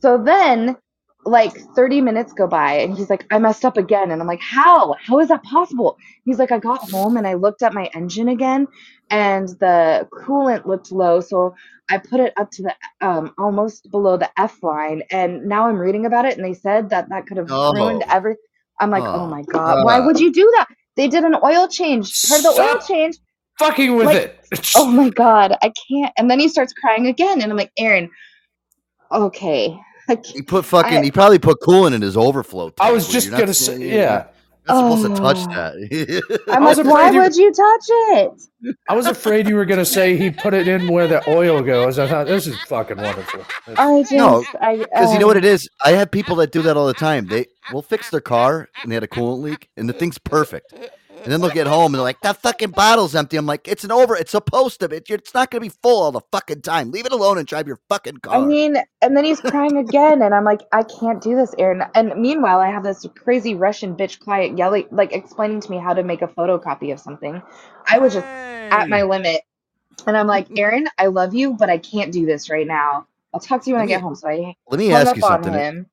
So 0.00 0.18
then, 0.18 0.76
like 1.24 1.56
30 1.76 2.00
minutes 2.00 2.32
go 2.32 2.46
by, 2.48 2.74
and 2.74 2.96
he's 2.96 3.08
like, 3.08 3.24
I 3.30 3.38
messed 3.38 3.64
up 3.64 3.76
again. 3.76 4.10
And 4.10 4.20
I'm 4.20 4.26
like, 4.26 4.40
How? 4.40 4.94
How 5.00 5.20
is 5.20 5.28
that 5.28 5.42
possible? 5.44 5.96
He's 6.24 6.38
like, 6.38 6.52
I 6.52 6.58
got 6.58 6.90
home 6.90 7.16
and 7.16 7.26
I 7.26 7.34
looked 7.34 7.62
at 7.62 7.74
my 7.74 7.88
engine 7.94 8.28
again, 8.28 8.66
and 9.10 9.48
the 9.60 10.08
coolant 10.12 10.66
looked 10.66 10.90
low. 10.90 11.20
So 11.20 11.54
I 11.90 11.98
put 11.98 12.20
it 12.20 12.32
up 12.36 12.50
to 12.52 12.62
the 12.64 12.74
um, 13.06 13.32
almost 13.38 13.90
below 13.90 14.16
the 14.16 14.30
F 14.38 14.62
line. 14.62 15.02
And 15.10 15.44
now 15.46 15.68
I'm 15.68 15.78
reading 15.78 16.06
about 16.06 16.24
it, 16.24 16.36
and 16.36 16.44
they 16.44 16.54
said 16.54 16.90
that 16.90 17.08
that 17.10 17.26
could 17.26 17.36
have 17.36 17.48
ruined 17.50 18.04
everything. 18.08 18.42
I'm 18.80 18.90
like, 18.90 19.04
Oh, 19.04 19.20
Oh 19.20 19.26
my 19.26 19.42
God, 19.42 19.84
why 19.84 20.00
would 20.00 20.18
you 20.18 20.32
do 20.32 20.50
that? 20.56 20.68
They 20.96 21.08
did 21.08 21.24
an 21.24 21.36
oil 21.42 21.68
change. 21.68 22.20
Part 22.28 22.40
of 22.40 22.44
the 22.44 22.50
oil 22.60 22.78
change 22.88 23.16
Fucking 23.58 23.94
with 23.96 24.06
Like, 24.06 24.16
it. 24.52 24.70
oh 24.76 24.86
my 24.86 25.08
god 25.10 25.56
i 25.62 25.72
can't 25.88 26.12
and 26.18 26.30
then 26.30 26.38
he 26.40 26.48
starts 26.48 26.72
crying 26.72 27.06
again 27.06 27.40
and 27.40 27.50
i'm 27.50 27.56
like 27.56 27.72
aaron 27.78 28.10
okay 29.10 29.78
like 30.08 30.26
He 30.26 30.42
put 30.42 30.64
fucking. 30.64 30.98
I- 30.98 31.02
he 31.04 31.10
probably 31.12 31.38
put 31.38 31.60
coolant 31.60 31.94
in 31.94 32.02
his 32.02 32.16
overflow. 32.16 32.72
I 32.80 32.90
was 32.90 33.06
just 33.08 33.26
you're 33.28 33.32
not- 33.32 33.40
gonna 33.40 33.54
say, 33.54 33.78
yeah. 33.78 34.26
Not 34.68 34.98
supposed 35.00 35.16
to 35.16 35.22
touch 35.22 35.36
Oh. 35.38 35.54
that. 35.54 36.44
i'm 36.50 36.64
was 36.64 36.78
like 36.78 36.86
why 36.86 37.10
you- 37.10 37.20
would 37.20 37.34
you 37.36 37.52
touch 37.52 37.84
it 37.88 38.74
I 38.88 38.94
was 38.96 39.06
afraid 39.06 39.48
you 39.48 39.54
were 39.54 39.64
gonna 39.64 39.84
say 39.84 40.16
he 40.16 40.30
put 40.30 40.54
it 40.54 40.66
in 40.68 40.88
where 40.88 41.06
the 41.06 41.22
oil 41.30 41.62
goes. 41.62 41.98
I 42.00 42.08
thought 42.08 42.26
this 42.26 42.46
is 42.48 42.56
fucking 42.62 42.96
wonderful. 42.96 43.40
It's- 43.40 43.76
i 43.78 44.00
just 44.00 44.12
No, 44.12 44.44
i 44.60 44.76
Because 44.76 45.12
you 45.12 45.18
know 45.20 45.26
what 45.28 45.36
oh. 45.36 45.38
it 45.38 45.44
is? 45.44 45.68
I 45.84 45.92
have 45.92 46.10
people 46.10 46.34
that 46.36 46.50
do 46.52 46.62
that 46.62 46.76
all 46.76 46.86
the 46.88 46.94
time. 46.94 47.26
They 47.26 47.46
will 47.72 47.82
fix 47.82 48.10
their 48.10 48.20
car 48.20 48.68
and 48.82 48.90
they 48.90 48.94
had 48.94 49.04
a 49.04 49.08
coolant 49.08 49.40
leak 49.42 49.68
and 49.76 49.88
the 49.88 49.92
thing's 49.92 50.18
perfect. 50.18 50.72
And 51.24 51.32
then 51.32 51.40
they'll 51.40 51.50
get 51.50 51.66
home 51.66 51.86
and 51.86 51.94
they're 51.96 52.02
like, 52.02 52.20
that 52.22 52.38
fucking 52.42 52.70
bottle's 52.70 53.14
empty. 53.14 53.36
I'm 53.36 53.46
like, 53.46 53.68
it's 53.68 53.84
an 53.84 53.92
over. 53.92 54.16
It's 54.16 54.32
supposed 54.32 54.80
to 54.80 54.88
be. 54.88 54.96
It's- 54.96 55.32
not 55.34 55.50
going 55.50 55.62
to 55.62 55.68
be 55.70 55.76
full 55.82 56.02
all 56.02 56.12
the 56.12 56.20
fucking 56.32 56.62
time. 56.62 56.90
Leave 56.90 57.06
it 57.06 57.12
alone 57.12 57.38
and 57.38 57.46
drive 57.46 57.66
your 57.66 57.80
fucking 57.88 58.18
car. 58.18 58.36
I 58.36 58.46
mean, 58.46 58.76
and 59.00 59.16
then 59.16 59.24
he's 59.24 59.40
crying 59.40 59.76
again, 59.78 60.22
and 60.22 60.34
I'm 60.34 60.44
like, 60.44 60.62
I 60.72 60.82
can't 60.82 61.22
do 61.22 61.36
this, 61.36 61.54
Aaron. 61.58 61.82
And 61.94 62.14
meanwhile, 62.16 62.60
I 62.60 62.70
have 62.70 62.82
this 62.82 63.06
crazy 63.16 63.54
Russian 63.54 63.96
bitch 63.96 64.18
client 64.20 64.58
yelling, 64.58 64.88
like 64.90 65.12
explaining 65.12 65.60
to 65.60 65.70
me 65.70 65.78
how 65.78 65.94
to 65.94 66.02
make 66.02 66.22
a 66.22 66.28
photocopy 66.28 66.92
of 66.92 67.00
something. 67.00 67.42
I 67.88 67.98
was 67.98 68.14
just 68.14 68.26
at 68.26 68.88
my 68.88 69.02
limit, 69.02 69.42
and 70.06 70.16
I'm 70.16 70.26
like, 70.26 70.48
Aaron, 70.58 70.88
I 70.98 71.06
love 71.06 71.34
you, 71.34 71.54
but 71.54 71.70
I 71.70 71.78
can't 71.78 72.12
do 72.12 72.26
this 72.26 72.50
right 72.50 72.66
now. 72.66 73.06
I'll 73.32 73.40
talk 73.40 73.62
to 73.64 73.70
you 73.70 73.74
when 73.74 73.82
I 73.82 73.86
get 73.86 74.02
home. 74.02 74.14
So 74.14 74.28
I 74.28 74.56
Let 74.68 74.78
me 74.78 74.92
ask 74.92 75.16
you 75.16 75.22
something. 75.22 75.86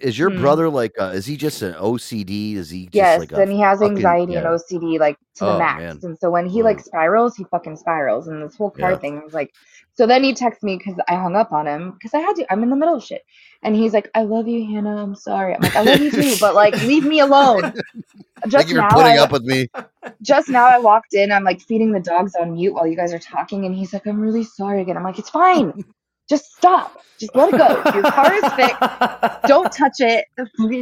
Is 0.00 0.18
your 0.18 0.30
Hmm. 0.30 0.40
brother 0.40 0.68
like, 0.68 0.92
uh, 1.00 1.12
is 1.14 1.24
he 1.26 1.36
just 1.36 1.62
an 1.62 1.74
OCD? 1.74 2.56
Is 2.56 2.68
he 2.70 2.84
just 2.86 2.94
Yes, 2.94 3.20
like 3.20 3.32
a 3.32 3.36
and 3.40 3.50
he 3.52 3.60
has 3.60 3.78
fucking- 3.78 3.96
anxiety 3.96 4.34
and. 4.34 4.46
OCD 4.46 4.98
like 4.98 5.16
to 5.36 5.44
the 5.44 5.54
Oh, 5.54 5.58
max. 5.58 5.78
man. 5.80 5.98
And 6.02 6.18
so 6.18 6.30
when 6.30 6.46
he 6.46 6.60
Mm. 6.60 6.64
like 6.64 6.80
spirals, 6.80 7.36
he 7.36 7.44
fucking 7.44 7.76
spirals. 7.76 8.28
And 8.28 8.42
this 8.42 8.56
whole 8.56 8.70
car 8.70 8.92
Yeah. 8.92 8.98
thing 8.98 9.22
was 9.22 9.32
like, 9.34 9.52
so 9.96 10.06
then 10.06 10.24
he 10.24 10.34
texts 10.34 10.64
me 10.64 10.76
because 10.76 10.98
I 11.08 11.14
hung 11.14 11.36
up 11.36 11.52
on 11.52 11.66
him 11.66 11.92
because 11.92 12.12
I 12.14 12.18
had 12.18 12.34
to. 12.36 12.52
I'm 12.52 12.64
in 12.64 12.70
the 12.70 12.74
middle 12.74 12.96
of 12.96 13.04
shit, 13.04 13.22
and 13.62 13.76
he's 13.76 13.94
like, 13.94 14.10
"I 14.16 14.22
love 14.24 14.48
you, 14.48 14.66
Hannah. 14.66 15.00
I'm 15.00 15.14
sorry." 15.14 15.54
I'm 15.54 15.60
like, 15.60 15.76
"I 15.76 15.82
love 15.82 16.00
you 16.00 16.10
too, 16.10 16.34
but 16.40 16.56
like, 16.56 16.74
leave 16.82 17.04
me 17.06 17.20
alone." 17.20 17.72
Just 18.48 18.70
for 18.70 18.74
now, 18.74 18.88
putting 18.88 19.12
I, 19.12 19.18
up 19.18 19.30
with 19.30 19.44
me. 19.44 19.68
just 20.22 20.48
now 20.48 20.64
I 20.66 20.78
walked 20.80 21.14
in. 21.14 21.30
I'm 21.30 21.44
like 21.44 21.60
feeding 21.60 21.92
the 21.92 22.00
dogs 22.00 22.34
on 22.34 22.54
mute 22.54 22.74
while 22.74 22.88
you 22.88 22.96
guys 22.96 23.12
are 23.14 23.20
talking, 23.20 23.66
and 23.66 23.74
he's 23.74 23.92
like, 23.92 24.04
"I'm 24.04 24.20
really 24.20 24.42
sorry 24.42 24.82
again." 24.82 24.96
I'm 24.96 25.04
like, 25.04 25.20
"It's 25.20 25.30
fine. 25.30 25.84
Just 26.28 26.54
stop. 26.56 27.00
Just 27.18 27.34
let 27.36 27.52
it 27.52 27.58
go. 27.58 27.68
Your 27.92 28.10
car 28.10 28.32
is 28.34 28.52
fixed. 28.54 29.42
Don't 29.46 29.70
touch 29.72 30.00
it. 30.00 30.26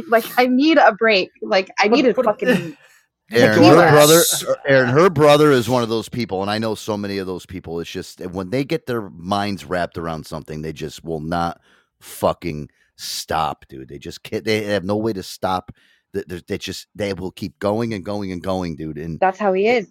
Like 0.09 0.25
I 0.39 0.47
need 0.47 0.77
a 0.77 0.93
break. 0.93 1.29
Like 1.41 1.69
I 1.79 1.87
need 1.87 2.03
to 2.03 2.13
put- 2.13 2.25
fucking 2.25 2.77
Aaron, 3.31 3.63
her 3.63 3.89
brother, 3.89 4.21
Aaron, 4.67 4.89
her 4.89 5.09
brother 5.09 5.51
is 5.51 5.67
one 5.67 5.81
of 5.81 5.89
those 5.89 6.07
people, 6.07 6.41
and 6.43 6.51
I 6.51 6.59
know 6.59 6.75
so 6.75 6.95
many 6.97 7.17
of 7.17 7.25
those 7.25 7.45
people. 7.47 7.79
It's 7.79 7.89
just 7.89 8.19
when 8.27 8.51
they 8.51 8.63
get 8.63 8.85
their 8.85 9.09
minds 9.09 9.65
wrapped 9.65 9.97
around 9.97 10.27
something, 10.27 10.61
they 10.61 10.73
just 10.73 11.03
will 11.03 11.21
not 11.21 11.59
fucking 11.99 12.69
stop, 12.97 13.65
dude. 13.69 13.87
They 13.89 13.97
just 13.97 14.21
can't. 14.23 14.43
They 14.45 14.63
have 14.65 14.83
no 14.83 14.97
way 14.97 15.13
to 15.13 15.23
stop. 15.23 15.71
They, 16.13 16.23
they- 16.27 16.43
they 16.47 16.57
just 16.59 16.87
they 16.93 17.13
will 17.13 17.31
keep 17.31 17.57
going 17.59 17.93
and 17.93 18.03
going 18.05 18.31
and 18.31 18.41
going, 18.43 18.75
dude. 18.75 18.97
And 18.99 19.19
That's 19.19 19.39
how 19.39 19.53
he 19.53 19.67
is. 19.67 19.87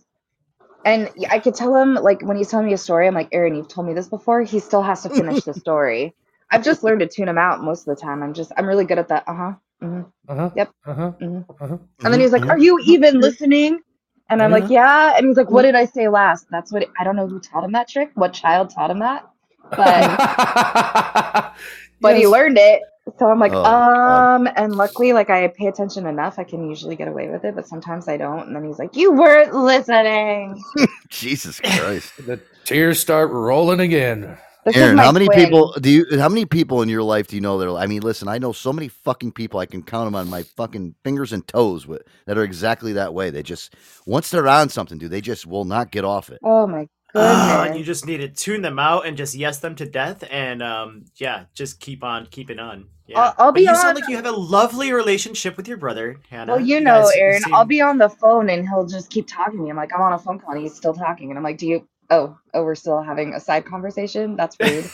And 0.84 1.10
I 1.30 1.38
could 1.38 1.54
tell 1.54 1.76
him, 1.76 1.94
like, 1.94 2.22
when 2.22 2.36
he's 2.36 2.48
telling 2.50 2.66
me 2.66 2.72
a 2.72 2.78
story, 2.78 3.06
I'm 3.06 3.14
like, 3.14 3.28
Aaron, 3.32 3.54
you've 3.54 3.68
told 3.68 3.86
me 3.86 3.94
this 3.94 4.08
before. 4.08 4.42
He 4.42 4.58
still 4.58 4.82
has 4.82 5.02
to 5.02 5.10
finish 5.10 5.44
the 5.44 5.54
story. 5.64 6.14
I've 6.50 6.64
just 6.64 6.82
learned 6.82 7.00
to 7.00 7.08
tune 7.08 7.28
him 7.28 7.38
out 7.38 7.62
most 7.62 7.86
of 7.86 7.96
the 7.96 8.00
time. 8.00 8.22
I'm 8.22 8.34
just, 8.34 8.52
I'm 8.56 8.66
really 8.66 8.84
good 8.84 8.98
at 8.98 9.08
that. 9.08 9.24
Uh 9.26 9.34
huh. 9.34 9.52
hmm 9.80 10.02
Uh-huh. 10.28 10.50
Yep. 10.54 10.70
Uh-huh. 10.86 11.12
Mhm. 11.20 11.44
Uh-huh. 11.48 11.78
And 12.04 12.12
then 12.12 12.20
he's 12.20 12.32
like, 12.32 12.48
Are 12.50 12.58
you 12.58 12.78
even 12.86 13.20
listening? 13.20 13.80
And 14.28 14.42
I'm 14.42 14.50
like, 14.50 14.68
Yeah. 14.70 15.14
And 15.16 15.26
he's 15.28 15.36
like, 15.36 15.50
What 15.50 15.62
did 15.62 15.74
I 15.74 15.84
say 15.86 16.08
last? 16.08 16.46
That's 16.50 16.72
what 16.72 16.88
I 16.98 17.04
don't 17.04 17.16
know 17.16 17.26
who 17.26 17.40
taught 17.40 17.64
him 17.64 17.72
that 17.72 17.88
trick, 17.88 18.10
what 18.14 18.32
child 18.32 18.70
taught 18.70 18.90
him 18.90 19.00
that, 19.00 19.28
but 19.76 21.54
but 22.00 22.16
he 22.16 22.26
learned 22.26 22.58
it. 22.58 22.82
So 23.18 23.26
I'm 23.26 23.40
like, 23.40 23.54
Oh, 23.54 23.88
God. 24.06 24.26
um, 24.36 24.48
and 24.56 24.76
luckily, 24.76 25.12
like 25.12 25.30
I 25.30 25.48
pay 25.48 25.66
attention 25.66 26.06
enough, 26.06 26.38
I 26.38 26.44
can 26.44 26.68
usually 26.68 26.96
get 26.96 27.08
away 27.08 27.28
with 27.28 27.44
it, 27.44 27.54
but 27.54 27.66
sometimes 27.68 28.08
I 28.08 28.16
don't. 28.16 28.46
And 28.48 28.56
then 28.56 28.64
he's 28.64 28.78
like, 28.78 28.96
You 28.96 29.12
weren't 29.12 29.54
listening. 29.54 30.62
Jesus 31.10 31.60
Christ, 31.60 32.14
The 32.26 32.40
tears 32.64 33.00
start 33.00 33.30
rolling 33.30 33.80
again. 33.80 34.38
This 34.64 34.76
Aaron, 34.76 34.98
how 34.98 35.12
many 35.12 35.26
twin. 35.26 35.46
people 35.46 35.74
do 35.80 35.90
you? 35.90 36.06
How 36.18 36.28
many 36.28 36.46
people 36.46 36.82
in 36.82 36.88
your 36.88 37.02
life 37.02 37.28
do 37.28 37.36
you 37.36 37.42
know 37.42 37.58
that? 37.58 37.68
Are, 37.68 37.78
I 37.78 37.86
mean, 37.86 38.02
listen, 38.02 38.28
I 38.28 38.38
know 38.38 38.52
so 38.52 38.72
many 38.72 38.88
fucking 38.88 39.32
people. 39.32 39.60
I 39.60 39.66
can 39.66 39.82
count 39.82 40.06
them 40.06 40.14
on 40.14 40.30
my 40.30 40.44
fucking 40.44 40.94
fingers 41.04 41.32
and 41.32 41.46
toes 41.48 41.86
with 41.86 42.02
that 42.26 42.38
are 42.38 42.44
exactly 42.44 42.92
that 42.94 43.14
way. 43.14 43.30
They 43.30 43.42
just 43.42 43.74
once 44.06 44.30
they're 44.30 44.48
on 44.48 44.68
something, 44.70 44.98
dude, 44.98 45.10
they 45.10 45.20
just 45.20 45.46
will 45.46 45.64
not 45.64 45.90
get 45.90 46.04
off 46.04 46.30
it. 46.30 46.40
Oh 46.44 46.66
my 46.66 46.86
Ah, 47.14 47.62
goodness. 47.64 47.78
you 47.78 47.84
just 47.84 48.06
need 48.06 48.18
to 48.18 48.28
tune 48.28 48.62
them 48.62 48.78
out 48.78 49.06
and 49.06 49.16
just 49.16 49.34
yes 49.34 49.58
them 49.58 49.74
to 49.76 49.84
death, 49.86 50.24
and 50.30 50.62
um, 50.62 51.04
yeah, 51.16 51.44
just 51.54 51.78
keep 51.80 52.02
on 52.02 52.26
keeping 52.26 52.58
on. 52.58 52.86
Yeah. 53.06 53.20
I'll- 53.20 53.34
I'll 53.38 53.46
But 53.52 53.54
be 53.56 53.60
you 53.62 53.74
sound 53.76 53.96
like 53.96 54.08
you 54.08 54.16
have 54.16 54.24
a 54.26 54.30
lovely 54.32 54.92
relationship 54.92 55.56
with 55.56 55.68
your 55.68 55.76
brother, 55.76 56.18
Hannah. 56.30 56.52
well, 56.52 56.60
you 56.60 56.80
know, 56.80 57.02
guys 57.02 57.12
Aaron, 57.16 57.42
seem- 57.42 57.54
I'll 57.54 57.64
be 57.66 57.80
on 57.82 57.98
the 57.98 58.08
phone 58.08 58.48
and 58.48 58.66
he'll 58.66 58.86
just 58.86 59.10
keep 59.10 59.26
talking 59.26 59.58
to 59.58 59.64
me. 59.64 59.70
I'm 59.70 59.76
like, 59.76 59.90
I'm 59.94 60.00
on 60.00 60.12
a 60.14 60.18
phone 60.18 60.38
call 60.38 60.54
and 60.54 60.62
he's 60.62 60.74
still 60.74 60.94
talking. 60.94 61.28
And 61.30 61.36
I'm 61.36 61.44
like, 61.44 61.58
Do 61.58 61.66
you, 61.66 61.86
oh, 62.10 62.38
oh, 62.54 62.64
we're 62.64 62.74
still 62.76 63.02
having 63.02 63.34
a 63.34 63.40
side 63.40 63.66
conversation? 63.66 64.36
That's 64.36 64.56
rude. 64.60 64.88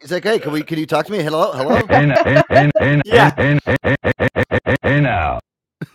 He's 0.00 0.12
like, 0.12 0.22
hey, 0.22 0.38
can 0.38 0.52
we? 0.52 0.62
Can 0.62 0.78
you 0.78 0.86
talk 0.86 1.06
to 1.06 1.12
me? 1.12 1.22
Hello, 1.22 1.50
hello. 1.52 1.80
Yeah. 3.04 4.44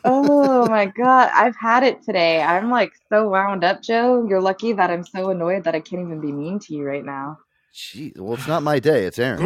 Oh 0.06 0.68
my 0.68 0.86
God. 0.86 1.30
I've 1.34 1.56
had 1.56 1.84
it 1.84 2.04
today. 2.04 2.42
I'm 2.42 2.70
like 2.70 2.92
so 3.10 3.30
wound 3.30 3.64
up, 3.64 3.82
Joe. 3.82 4.26
You're 4.28 4.42
lucky 4.42 4.74
that 4.74 4.90
I'm 4.92 5.04
so 5.06 5.30
annoyed 5.30 5.64
that 5.66 5.76
I 5.76 5.80
can't 5.80 6.02
even 6.02 6.20
be 6.22 6.32
mean 6.32 6.60
to 6.60 6.74
you 6.76 6.84
right 6.84 7.06
now. 7.06 7.38
Gee, 7.74 8.14
well, 8.16 8.36
it's 8.36 8.48
not 8.48 8.62
my 8.64 8.78
day. 8.80 9.06
It's 9.06 9.18
Aaron. 9.18 9.42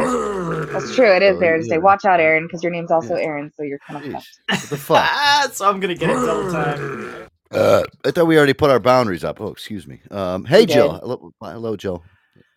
That's 0.74 0.94
true. 0.96 1.10
It 1.16 1.24
is 1.24 1.38
Oh, 1.38 1.42
Aaron's 1.46 1.68
yeah. 1.68 1.76
day. 1.76 1.80
Watch 1.80 2.04
out, 2.04 2.20
Aaron, 2.20 2.46
because 2.46 2.62
your 2.62 2.72
name's 2.74 2.92
also 2.92 3.16
Yeah. 3.16 3.24
Aaron, 3.26 3.52
so 3.56 3.64
you're 3.64 3.80
kind 3.88 4.06
of 4.06 4.12
fucked. 4.12 4.40
what 4.50 4.70
the 4.70 4.78
fuck? 4.78 5.10
So 5.54 5.70
I'm 5.70 5.80
gonna 5.80 5.96
get 5.96 6.10
it 6.10 6.14
double 6.26 6.52
time. 6.52 7.30
Uh, 7.52 7.84
I 8.04 8.12
thought 8.12 8.28
we 8.28 8.36
already 8.38 8.54
put 8.54 8.70
our 8.70 8.80
boundaries 8.82 9.24
up. 9.24 9.40
Oh, 9.40 9.48
excuse 9.48 9.88
me. 9.88 10.02
Um, 10.12 10.44
hey, 10.44 10.62
We 10.62 10.66
Jill. 10.66 10.94
Hello, 11.00 11.32
hello, 11.42 11.78
Jill. 11.78 12.04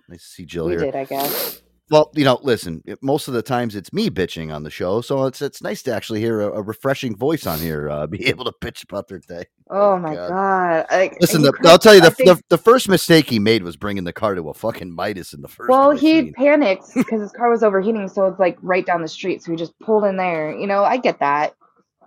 Nice 0.08 0.22
to 0.24 0.28
see 0.28 0.44
Jill 0.44 0.66
We 0.66 0.72
here. 0.72 0.80
did, 0.80 0.96
I 0.96 1.04
guess. 1.04 1.62
Well, 1.90 2.12
you 2.14 2.24
know, 2.24 2.38
listen. 2.42 2.82
Most 3.02 3.26
of 3.26 3.34
the 3.34 3.42
times 3.42 3.74
it's 3.74 3.92
me 3.92 4.10
bitching 4.10 4.54
on 4.54 4.62
the 4.62 4.70
show, 4.70 5.00
so 5.00 5.24
it's 5.26 5.42
it's 5.42 5.60
nice 5.60 5.82
to 5.82 5.94
actually 5.94 6.20
hear 6.20 6.40
a, 6.40 6.46
a 6.58 6.62
refreshing 6.62 7.16
voice 7.16 7.46
on 7.46 7.58
here. 7.58 7.90
Uh, 7.90 8.06
be 8.10 8.26
able 8.26 8.44
to 8.44 8.52
bitch 8.62 8.84
about 8.84 9.08
their 9.08 9.18
day. 9.18 9.44
Oh 9.70 9.98
my 9.98 10.14
God. 10.14 10.28
God. 10.30 10.86
Like, 10.90 11.16
Listen, 11.20 11.42
the, 11.42 11.52
could- 11.52 11.66
I'll 11.66 11.78
tell 11.78 11.94
you 11.94 12.00
the, 12.00 12.12
think- 12.12 12.28
the 12.28 12.42
the 12.48 12.58
first 12.58 12.88
mistake 12.88 13.28
he 13.28 13.40
made 13.40 13.64
was 13.64 13.76
bringing 13.76 14.04
the 14.04 14.12
car 14.12 14.36
to 14.36 14.48
a 14.48 14.54
fucking 14.54 14.94
Midas 14.94 15.32
in 15.32 15.42
the 15.42 15.48
first. 15.48 15.68
Well, 15.68 15.90
he 15.90 16.30
panicked 16.30 16.84
because 16.94 17.20
his 17.20 17.32
car 17.32 17.50
was 17.50 17.64
overheating, 17.64 18.08
so 18.08 18.26
it's 18.26 18.38
like 18.38 18.56
right 18.62 18.86
down 18.86 19.02
the 19.02 19.08
street. 19.08 19.42
So 19.42 19.50
he 19.50 19.56
just 19.56 19.76
pulled 19.80 20.04
in 20.04 20.16
there. 20.16 20.56
You 20.56 20.68
know, 20.68 20.84
I 20.84 20.96
get 20.96 21.18
that. 21.18 21.54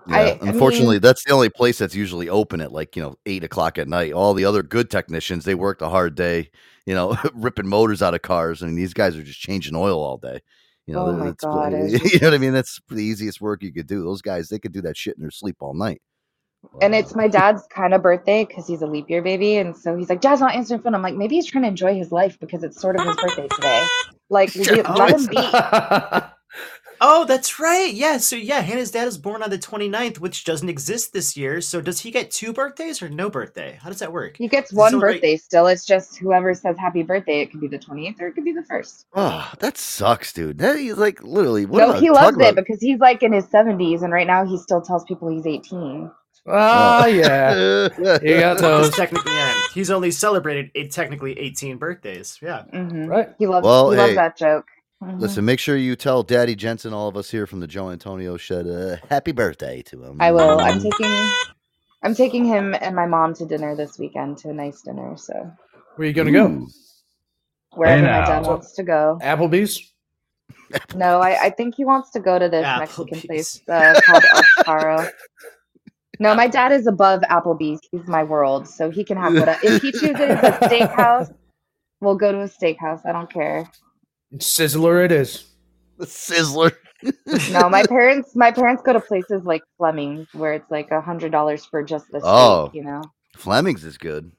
Yeah, 0.07 0.15
I- 0.15 0.19
I 0.41 0.49
unfortunately, 0.49 0.95
mean- 0.95 1.01
that's 1.01 1.23
the 1.23 1.31
only 1.33 1.49
place 1.49 1.77
that's 1.77 1.95
usually 1.95 2.29
open 2.29 2.61
at 2.61 2.71
like 2.71 2.95
you 2.95 3.01
know 3.01 3.15
eight 3.25 3.43
o'clock 3.43 3.77
at 3.77 3.87
night. 3.87 4.13
All 4.13 4.33
the 4.33 4.45
other 4.45 4.63
good 4.63 4.89
technicians 4.89 5.45
they 5.45 5.55
worked 5.55 5.81
a 5.81 5.89
hard 5.89 6.15
day, 6.15 6.49
you 6.85 6.93
know, 6.93 7.17
ripping 7.33 7.67
motors 7.67 8.01
out 8.01 8.13
of 8.13 8.21
cars, 8.21 8.61
I 8.63 8.67
and 8.67 8.77
these 8.77 8.93
guys 8.93 9.15
are 9.15 9.23
just 9.23 9.39
changing 9.39 9.75
oil 9.75 10.01
all 10.03 10.17
day. 10.17 10.41
You 10.87 10.95
know, 10.95 11.05
Oh 11.07 11.33
God, 11.33 11.71
you 11.89 12.19
know 12.19 12.27
what 12.27 12.33
I 12.33 12.37
mean? 12.37 12.53
That's 12.53 12.79
the 12.89 13.03
easiest 13.03 13.39
work 13.39 13.63
you 13.63 13.71
could 13.71 13.87
do. 13.87 14.03
Those 14.03 14.21
guys, 14.21 14.49
they 14.49 14.59
could 14.59 14.73
do 14.73 14.81
that 14.81 14.97
shit 14.97 15.15
in 15.15 15.21
their 15.21 15.31
sleep 15.31 15.57
all 15.61 15.73
night. 15.73 16.01
And 16.81 16.95
it's 16.95 17.13
my 17.13 17.27
dad's 17.27 17.67
kind 17.67 17.93
of 17.93 18.01
birthday 18.01 18.45
because 18.45 18.67
he's 18.67 18.81
a 18.81 18.87
leap 18.87 19.09
year 19.09 19.21
baby, 19.21 19.57
and 19.57 19.75
so 19.75 19.97
he's 19.97 20.07
like, 20.09 20.21
"Dad's 20.21 20.39
not 20.39 20.55
answering 20.55 20.81
phone." 20.81 20.95
I'm 20.95 21.01
like, 21.01 21.15
maybe 21.15 21.35
he's 21.35 21.45
trying 21.45 21.63
to 21.63 21.67
enjoy 21.67 21.93
his 21.95 22.11
life 22.13 22.39
because 22.39 22.63
it's 22.63 22.79
sort 22.79 22.97
of 22.97 23.05
his 23.05 23.17
birthday 23.17 23.47
today. 23.49 23.85
Like, 24.29 24.55
let 24.97 25.11
him 25.19 25.25
be. 25.27 26.32
Oh, 27.05 27.25
that's 27.25 27.59
right. 27.59 27.93
Yeah. 27.93 28.17
So 28.17 28.37
yeah, 28.37 28.61
Hannah's 28.61 28.91
dad 28.91 29.09
is 29.09 29.17
born 29.17 29.43
on 29.43 29.49
the 29.49 29.57
29th, 29.59 30.19
which 30.19 30.45
doesn't 30.45 30.69
exist 30.69 31.11
this 31.11 31.35
year. 31.35 31.59
So 31.59 31.81
does 31.81 31.99
he 31.99 32.11
get 32.11 32.31
two 32.31 32.53
birthdays 32.53 33.01
or 33.01 33.09
no 33.09 33.29
birthday? 33.29 33.77
How 33.81 33.89
does 33.89 33.99
that 33.99 34.13
work? 34.13 34.37
He 34.37 34.47
gets 34.47 34.71
one 34.71 34.91
celebrate- 34.91 35.15
birthday 35.15 35.35
still. 35.35 35.67
It's 35.67 35.85
just 35.85 36.17
whoever 36.17 36.53
says 36.53 36.77
happy 36.79 37.03
birthday. 37.03 37.41
It 37.41 37.51
could 37.51 37.59
be 37.59 37.67
the 37.67 37.77
28th 37.77 38.21
or 38.21 38.27
it 38.27 38.35
could 38.35 38.45
be 38.45 38.53
the 38.53 38.63
first. 38.63 39.05
Oh, 39.13 39.51
that 39.59 39.77
sucks, 39.77 40.31
dude. 40.31 40.59
That 40.59 40.77
he's 40.79 40.95
like 40.97 41.21
literally. 41.21 41.65
What 41.65 41.79
no, 41.79 41.91
he 41.99 42.07
talk 42.07 42.15
loves 42.15 42.37
it 42.37 42.41
about- 42.41 42.55
because 42.55 42.79
he's 42.79 42.99
like 42.99 43.21
in 43.21 43.33
his 43.33 43.45
70s, 43.47 44.01
and 44.01 44.13
right 44.13 44.25
now 44.27 44.45
he 44.45 44.57
still 44.57 44.81
tells 44.81 45.03
people 45.03 45.27
he's 45.29 45.45
18. 45.45 46.09
Ah, 46.47 47.05
yeah. 47.05 47.87
You 48.21 48.39
got 48.39 48.59
those. 48.59 48.91
technically, 48.91 49.31
yeah, 49.33 49.53
he's 49.73 49.89
only 49.91 50.11
celebrated 50.11 50.71
eight, 50.75 50.91
technically 50.91 51.37
18 51.39 51.77
birthdays. 51.77 52.39
Yeah. 52.41 52.63
Mm-hmm. 52.73 53.05
Right. 53.07 53.29
He 53.39 53.47
loves. 53.47 53.63
Well, 53.65 53.91
he 53.91 53.97
loves 53.97 54.09
hey, 54.09 54.15
that 54.15 54.37
joke. 54.37 54.67
Mhm. 55.03 55.19
Listen, 55.19 55.45
make 55.45 55.59
sure 55.59 55.75
you 55.75 55.95
tell 55.95 56.23
Daddy 56.23 56.55
Jensen, 56.55 56.93
all 56.93 57.07
of 57.07 57.17
us 57.17 57.29
here 57.29 57.45
from 57.45 57.59
the 57.59 57.67
Joe 57.67 57.89
Antonio 57.89 58.37
Shed, 58.37 58.67
uh, 58.67 58.97
happy 59.09 59.31
birthday 59.31 59.81
to 59.83 60.03
him. 60.03 60.17
I 60.21 60.31
will. 60.31 60.59
I'm 60.59 60.79
taking. 60.81 61.29
I'm 62.03 62.15
taking 62.15 62.45
him 62.45 62.75
and 62.81 62.95
my 62.95 63.05
mom 63.05 63.33
to 63.35 63.45
dinner 63.45 63.75
this 63.75 63.97
weekend 63.97 64.37
to 64.39 64.49
a 64.49 64.53
nice 64.53 64.81
dinner. 64.81 65.15
So 65.17 65.33
Where 65.95 66.05
are 66.05 66.09
you 66.09 66.13
gonna 66.13 66.31
go? 66.31 66.47
Ooh. 66.47 66.67
wherever 67.75 68.01
my 68.03 68.25
dad 68.25 68.45
wants 68.45 68.73
to 68.73 68.83
go. 68.83 69.19
Applebee's. 69.21 69.93
No, 70.95 71.19
I, 71.21 71.45
I 71.45 71.49
think 71.49 71.75
he 71.75 71.85
wants 71.85 72.11
to 72.11 72.19
go 72.19 72.37
to 72.39 72.49
this 72.49 72.63
Mexican 72.63 73.21
place 73.21 73.61
uh, 73.69 73.99
called 74.05 74.23
El 74.33 74.63
Charo. 74.63 75.09
No, 76.19 76.35
my 76.35 76.47
dad 76.47 76.71
is 76.71 76.87
above 76.87 77.21
Applebee's. 77.21 77.79
He's 77.91 78.07
my 78.07 78.23
world, 78.23 78.67
so 78.67 78.89
he 78.91 79.03
can 79.03 79.17
have 79.17 79.33
whatever. 79.33 79.59
If 79.63 79.81
he 79.81 79.91
chooses 79.91 80.19
a 80.19 80.57
steakhouse, 80.63 81.33
we'll 82.01 82.15
go 82.15 82.31
to 82.31 82.41
a 82.41 82.47
steakhouse. 82.47 83.01
I 83.05 83.11
don't 83.11 83.31
care. 83.31 83.69
Sizzler 84.37 85.03
it 85.05 85.11
is. 85.11 85.45
The 85.97 86.05
Sizzler. 86.05 86.71
No, 87.51 87.69
my 87.69 87.83
parents, 87.87 88.35
my 88.35 88.51
parents 88.51 88.81
go 88.83 88.93
to 88.93 88.99
places 88.99 89.43
like 89.43 89.61
Fleming's, 89.77 90.27
where 90.33 90.53
it's 90.53 90.69
like 90.71 90.89
a 90.91 91.01
hundred 91.01 91.31
dollars 91.31 91.65
for 91.65 91.83
just 91.83 92.05
the 92.11 92.19
steak. 92.19 92.29
Oh. 92.31 92.71
You 92.73 92.83
know. 92.83 93.01
Fleming's 93.35 93.83
is 93.83 93.97
good. 93.97 94.31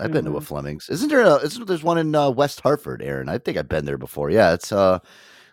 I've 0.00 0.12
been 0.12 0.24
to 0.24 0.36
a 0.36 0.40
Mhm. 0.40 0.44
Fleming's. 0.44 0.88
Isn't 0.88 1.08
there 1.10 1.20
a, 1.20 1.34
isn't 1.36 1.66
there's 1.66 1.82
one 1.82 1.98
in 1.98 2.14
uh, 2.14 2.30
West 2.30 2.60
Hartford, 2.60 3.02
Aaron? 3.02 3.28
I 3.28 3.36
think 3.38 3.58
I've 3.58 3.68
been 3.68 3.84
there 3.84 3.98
before. 3.98 4.30
Yeah, 4.30 4.54
it's 4.54 4.72
uh 4.72 4.98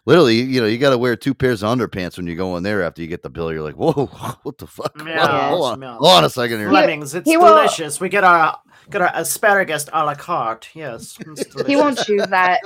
literally, 0.05 0.41
you 0.41 0.61
know, 0.61 0.67
you 0.67 0.77
got 0.77 0.91
to 0.91 0.97
wear 0.97 1.15
two 1.15 1.33
pairs 1.33 1.63
of 1.63 1.77
underpants 1.77 2.17
when 2.17 2.27
you 2.27 2.35
go 2.35 2.55
in 2.57 2.63
there 2.63 2.83
after 2.83 3.01
you 3.01 3.07
get 3.07 3.23
the 3.23 3.29
bill. 3.29 3.51
You're 3.51 3.61
like, 3.61 3.75
"Whoa, 3.75 4.05
what 4.43 4.57
the 4.57 4.67
fuck?" 4.67 4.95
Hold 4.97 5.09
on, 5.09 5.15
Yeah. 5.15 5.49
hold 5.49 5.65
on. 5.65 5.75
Smell. 5.77 5.93
Hold 5.97 6.11
on 6.11 6.23
a 6.25 6.29
second 6.29 6.59
here. 6.59 6.69
Fleming's, 6.69 7.13
it's 7.15 7.29
he 7.29 7.37
will- 7.37 7.47
delicious. 7.55 7.99
We 7.99 8.09
get 8.09 8.23
our 8.23 8.57
get 8.89 9.01
our 9.01 9.11
asparagus 9.13 9.85
a 9.93 10.03
la 10.03 10.15
carte. 10.15 10.69
Yes, 10.73 11.17
He 11.67 11.75
won't 11.75 11.97
choose 11.99 12.25
that. 12.27 12.59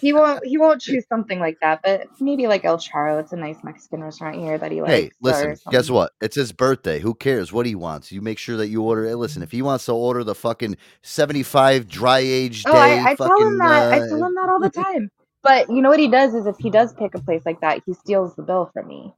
He 0.00 0.12
won't. 0.12 0.44
He 0.44 0.56
won't 0.58 0.80
choose 0.80 1.04
something 1.08 1.38
like 1.38 1.58
that. 1.60 1.80
But 1.84 2.06
maybe 2.20 2.46
like 2.46 2.64
El 2.64 2.78
Charo. 2.78 3.20
It's 3.20 3.32
a 3.32 3.36
nice 3.36 3.58
Mexican 3.62 4.02
restaurant 4.02 4.36
here 4.36 4.58
that 4.58 4.72
he 4.72 4.80
likes. 4.80 4.92
Hey, 4.92 5.10
listen, 5.20 5.56
guess 5.70 5.90
what? 5.90 6.12
It's 6.20 6.36
his 6.36 6.52
birthday. 6.52 6.98
Who 7.00 7.14
cares 7.14 7.52
what 7.52 7.66
he 7.66 7.74
wants? 7.74 8.10
You 8.10 8.22
make 8.22 8.38
sure 8.38 8.56
that 8.56 8.68
you 8.68 8.82
order. 8.82 9.06
Hey, 9.06 9.14
listen, 9.14 9.42
if 9.42 9.52
he 9.52 9.62
wants 9.62 9.84
to 9.86 9.92
order 9.92 10.24
the 10.24 10.34
fucking 10.34 10.76
75 11.02 11.86
dry 11.88 12.18
age 12.20 12.64
day, 12.64 12.70
Oh, 12.72 12.76
I, 12.76 13.10
I 13.10 13.14
tell 13.14 13.40
him 13.46 13.58
that. 13.58 13.92
I 13.92 14.00
uh, 14.00 14.08
tell 14.08 14.24
him 14.24 14.34
that 14.34 14.48
all 14.48 14.60
the 14.60 14.70
time. 14.84 15.10
But 15.48 15.70
you 15.70 15.80
know 15.80 15.88
what 15.88 15.98
he 15.98 16.08
does 16.08 16.34
is 16.34 16.46
if 16.46 16.56
he 16.58 16.68
does 16.68 16.92
pick 16.92 17.14
a 17.14 17.20
place 17.22 17.40
like 17.46 17.62
that, 17.62 17.82
he 17.86 17.94
steals 17.94 18.34
the 18.36 18.42
bill 18.42 18.70
from 18.74 18.86
me. 18.86 19.14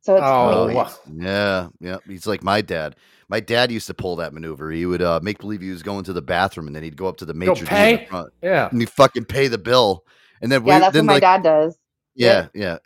So 0.00 0.16
it's 0.16 0.24
Oh, 0.26 0.66
funny. 1.06 1.24
Yeah, 1.24 1.68
yeah. 1.80 1.98
He's 2.08 2.26
like 2.26 2.42
my 2.42 2.60
dad. 2.62 2.96
My 3.28 3.38
dad 3.38 3.70
used 3.70 3.86
to 3.86 3.94
pull 3.94 4.16
that 4.16 4.34
maneuver. 4.34 4.72
He 4.72 4.86
would 4.86 5.00
uh, 5.02 5.20
make 5.22 5.38
believe 5.38 5.60
he 5.60 5.70
was 5.70 5.84
going 5.84 6.02
to 6.04 6.12
the 6.12 6.20
bathroom, 6.20 6.66
and 6.66 6.74
then 6.74 6.82
he'd 6.82 6.96
go 6.96 7.06
up 7.06 7.16
to 7.18 7.24
the 7.24 7.32
Go 7.32 7.38
maître 7.52 7.58
d' 7.68 7.72
in 7.72 7.96
the 8.00 8.06
front, 8.06 8.32
Yeah. 8.42 8.68
and 8.72 8.80
he 8.80 8.86
fucking 8.86 9.26
pay 9.26 9.46
the 9.46 9.56
bill, 9.58 10.04
and 10.40 10.50
then 10.50 10.66
Yeah, 10.66 10.74
we 10.78 10.80
that's 10.80 10.92
then 10.94 11.06
what 11.06 11.14
my 11.14 11.20
dad 11.20 11.44
does. 11.44 11.78
yeah, 12.16 12.48
yeah. 12.54 12.78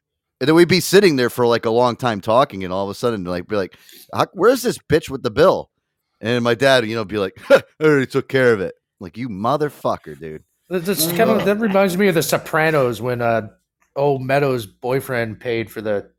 And 0.43 0.47
then 0.49 0.55
we'd 0.55 0.69
be 0.69 0.81
sitting 0.81 1.17
there 1.17 1.31
for 1.31 1.47
like 1.47 1.65
a 1.65 1.71
long 1.71 1.97
time 1.97 2.21
talking, 2.21 2.63
and 2.63 2.71
all 2.75 2.85
of 2.85 2.91
a 2.91 2.95
sudden, 2.95 3.25
like, 3.25 3.49
be 3.49 3.57
like, 3.57 3.75
"Where's 4.35 4.61
this 4.63 4.77
bitch 4.77 5.09
with 5.09 5.23
the 5.23 5.31
bill?" 5.31 5.71
And 6.21 6.45
my 6.45 6.55
dad, 6.55 6.85
you 6.87 6.95
know, 6.95 7.07
be 7.07 7.17
like, 7.17 7.33
"I 7.51 7.63
already 7.83 8.07
took 8.07 8.29
care 8.29 8.53
of 8.53 8.61
it." 8.61 8.75
Like, 9.01 9.17
you 9.17 9.31
motherfucker, 9.31 10.21
dude. 10.21 10.45
That- 10.69 10.85
That's 10.85 11.07
kind 11.13 11.31
of 11.31 11.45
that 11.45 11.59
reminds 11.59 11.97
me 11.97 12.09
of 12.09 12.15
the 12.15 12.23
Sopranos 12.23 13.01
when 13.01 13.21
uh 13.23 13.49
old 13.95 14.23
Meadow's 14.23 14.67
boyfriend 14.67 15.41
paid 15.41 15.71
for 15.71 15.81
the 15.81 16.11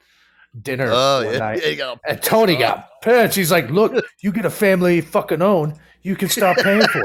dinner 0.62 0.90
Oh 0.92 1.24
one 1.24 1.34
yeah, 1.34 1.40
night. 1.40 1.62
yeah, 1.64 1.74
got 1.74 2.00
And 2.08 2.22
Tony 2.24 2.56
got 2.56 2.90
pissed. 3.02 3.36
He's 3.36 3.52
like, 3.52 3.70
"Look, 3.70 4.04
you 4.22 4.32
get 4.32 4.46
a 4.46 4.50
family 4.50 5.02
fucking 5.02 5.42
own. 5.42 5.76
You 6.02 6.16
can 6.16 6.30
stop 6.30 6.58
paying 6.58 6.82
for 6.88 7.04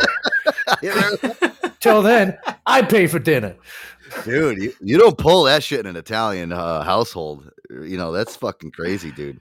it. 0.82 1.52
Till 1.80 2.02
then, 2.02 2.38
I 2.66 2.82
pay 2.82 3.06
for 3.06 3.18
dinner." 3.18 3.56
dude. 4.24 4.58
You, 4.62 4.72
you 4.80 4.98
don't 4.98 5.16
pull 5.16 5.44
that 5.44 5.62
shit 5.64 5.80
in 5.80 5.86
an 5.86 5.96
Italian 5.96 6.52
uh, 6.52 6.82
household. 6.82 7.50
You 7.70 7.96
know 7.96 8.12
that's 8.12 8.36
fucking 8.36 8.70
crazy, 8.72 9.10
dude. 9.10 9.40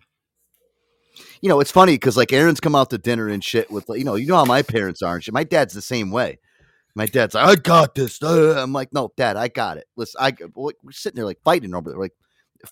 You 1.41 1.49
know 1.49 1.59
it's 1.59 1.71
funny 1.71 1.93
because 1.95 2.17
like 2.17 2.31
Aaron's 2.33 2.59
come 2.59 2.75
out 2.75 2.89
to 2.91 2.97
dinner 2.97 3.27
and 3.27 3.43
shit 3.43 3.69
with 3.69 3.85
you 3.89 4.03
know 4.03 4.15
you 4.15 4.27
know 4.27 4.35
how 4.37 4.45
my 4.45 4.61
parents 4.61 5.01
are 5.01 5.15
and 5.15 5.23
shit. 5.23 5.33
My 5.33 5.43
dad's 5.43 5.73
the 5.73 5.81
same 5.81 6.09
way. 6.11 6.39
My 6.95 7.05
dad's 7.05 7.35
like, 7.35 7.47
I 7.47 7.55
got 7.55 7.95
this. 7.95 8.21
I'm 8.21 8.73
like, 8.73 8.93
no, 8.93 9.11
dad, 9.15 9.37
I 9.37 9.47
got 9.47 9.77
it. 9.77 9.85
Listen, 9.95 10.19
I 10.21 10.33
we're 10.55 10.73
sitting 10.91 11.15
there 11.15 11.25
like 11.25 11.41
fighting 11.43 11.73
over 11.73 11.89
there, 11.89 11.99
like 11.99 12.13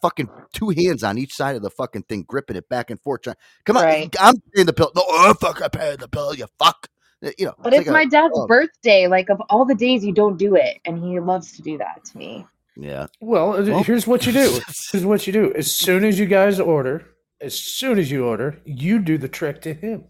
fucking 0.01 0.29
two 0.53 0.69
hands 0.69 1.03
on 1.03 1.17
each 1.17 1.33
side 1.33 1.55
of 1.55 1.61
the 1.61 1.69
fucking 1.69 2.03
thing, 2.03 2.23
gripping 2.27 2.55
it 2.57 2.67
back 2.69 2.89
and 2.91 2.99
forth. 3.01 3.21
Trying, 3.23 3.37
come 3.65 3.77
on, 3.77 3.83
Right. 3.85 4.15
I'm 4.19 4.35
paying 4.53 4.67
the 4.67 4.73
bill. 4.73 4.91
No, 4.95 5.03
fuck, 5.35 5.61
I'm 5.61 5.69
fucking 5.71 5.97
the 5.99 6.07
bill. 6.07 6.33
You 6.35 6.45
fuck. 6.59 6.87
Uh, 7.23 7.31
You 7.37 7.47
know, 7.47 7.55
But 7.61 7.73
it's 7.73 7.87
like 7.87 7.93
my 7.93 8.01
a- 8.03 8.05
dad's 8.07 8.33
oh, 8.35 8.47
birthday. 8.47 9.07
Like 9.07 9.29
of 9.29 9.41
all 9.49 9.65
the 9.65 9.75
days, 9.75 10.03
you 10.05 10.13
don't 10.13 10.37
do 10.37 10.55
it, 10.55 10.77
and 10.85 11.03
he 11.03 11.19
loves 11.19 11.51
to 11.53 11.61
do 11.61 11.77
that 11.79 12.03
to 12.05 12.17
me. 12.17 12.45
Yeah, 12.75 13.07
Well, 13.19 13.61
Well- 13.63 13.83
here's 13.83 14.05
what 14.07 14.25
you 14.25 14.31
do. 14.31 14.59
Here's 14.91 15.05
what 15.05 15.27
you 15.27 15.33
do. 15.33 15.53
As 15.53 15.69
soon 15.71 16.03
as 16.05 16.17
you 16.19 16.25
guys 16.27 16.59
order, 16.61 17.05
as 17.41 17.53
soon 17.59 17.99
as 17.99 18.09
you 18.11 18.25
order, 18.25 18.59
you 18.65 18.99
do 18.99 19.17
the 19.17 19.27
trick 19.27 19.61
to 19.63 19.73
him. 19.73 20.05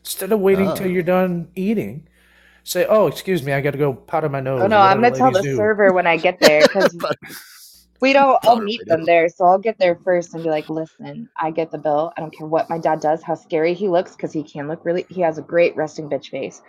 Instead 0.00 0.32
of 0.32 0.40
waiting 0.40 0.68
Oh. 0.68 0.76
till 0.76 0.88
you're 0.90 1.02
done 1.02 1.48
eating, 1.54 2.08
say, 2.64 2.86
"Oh, 2.86 3.06
excuse 3.06 3.42
me, 3.42 3.52
I 3.52 3.60
got 3.60 3.70
to 3.70 3.78
go 3.78 3.94
powder 3.94 4.28
my 4.28 4.40
nose." 4.40 4.62
Oh 4.62 4.66
no, 4.66 4.78
I'm 4.78 5.00
gonna 5.00 5.16
tell 5.16 5.30
the 5.30 5.42
do." 5.42 5.56
server 5.56 5.92
when 5.92 6.06
I 6.06 6.16
get 6.16 6.40
there 6.40 6.62
because 6.62 6.96
we 8.00 8.12
don't. 8.12 8.38
I'll 8.44 8.60
meet 8.60 8.84
them 8.86 9.04
there, 9.04 9.28
so 9.28 9.44
I'll 9.44 9.58
get 9.58 9.78
there 9.78 9.98
first 10.04 10.34
and 10.34 10.42
be 10.42 10.50
like, 10.50 10.68
"Listen, 10.68 11.28
I 11.36 11.50
get 11.50 11.70
the 11.70 11.78
bill. 11.78 12.12
I 12.16 12.20
don't 12.20 12.36
care 12.36 12.46
what 12.46 12.68
my 12.68 12.78
dad 12.78 13.00
does, 13.00 13.22
how 13.22 13.34
scary 13.34 13.74
he 13.74 13.88
looks, 13.88 14.16
because 14.16 14.32
he 14.32 14.42
can 14.42 14.66
look 14.66 14.84
really. 14.84 15.06
He 15.08 15.20
has 15.20 15.38
a 15.38 15.42
great 15.42 15.76
resting 15.76 16.08
bitch 16.08 16.30
face. 16.30 16.62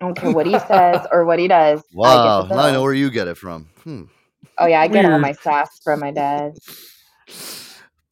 I 0.00 0.06
don't 0.06 0.14
care 0.14 0.32
what 0.32 0.46
he 0.46 0.58
says 0.58 1.06
or 1.12 1.24
what 1.24 1.38
he 1.38 1.46
does. 1.48 1.82
Wow. 1.92 2.42
get 2.42 2.48
the 2.48 2.54
Now 2.56 2.62
I 2.62 2.72
know 2.72 2.82
where 2.82 2.94
you 2.94 3.10
get 3.10 3.28
it 3.28 3.36
from. 3.36 3.68
Hmm. 3.84 4.04
Oh 4.58 4.66
yeah, 4.66 4.80
I 4.80 4.88
get 4.88 5.04
all 5.04 5.12
Weird. 5.12 5.22
my 5.22 5.32
sass 5.42 5.80
from 5.84 6.00
my 6.00 6.10
dad. 6.10 6.56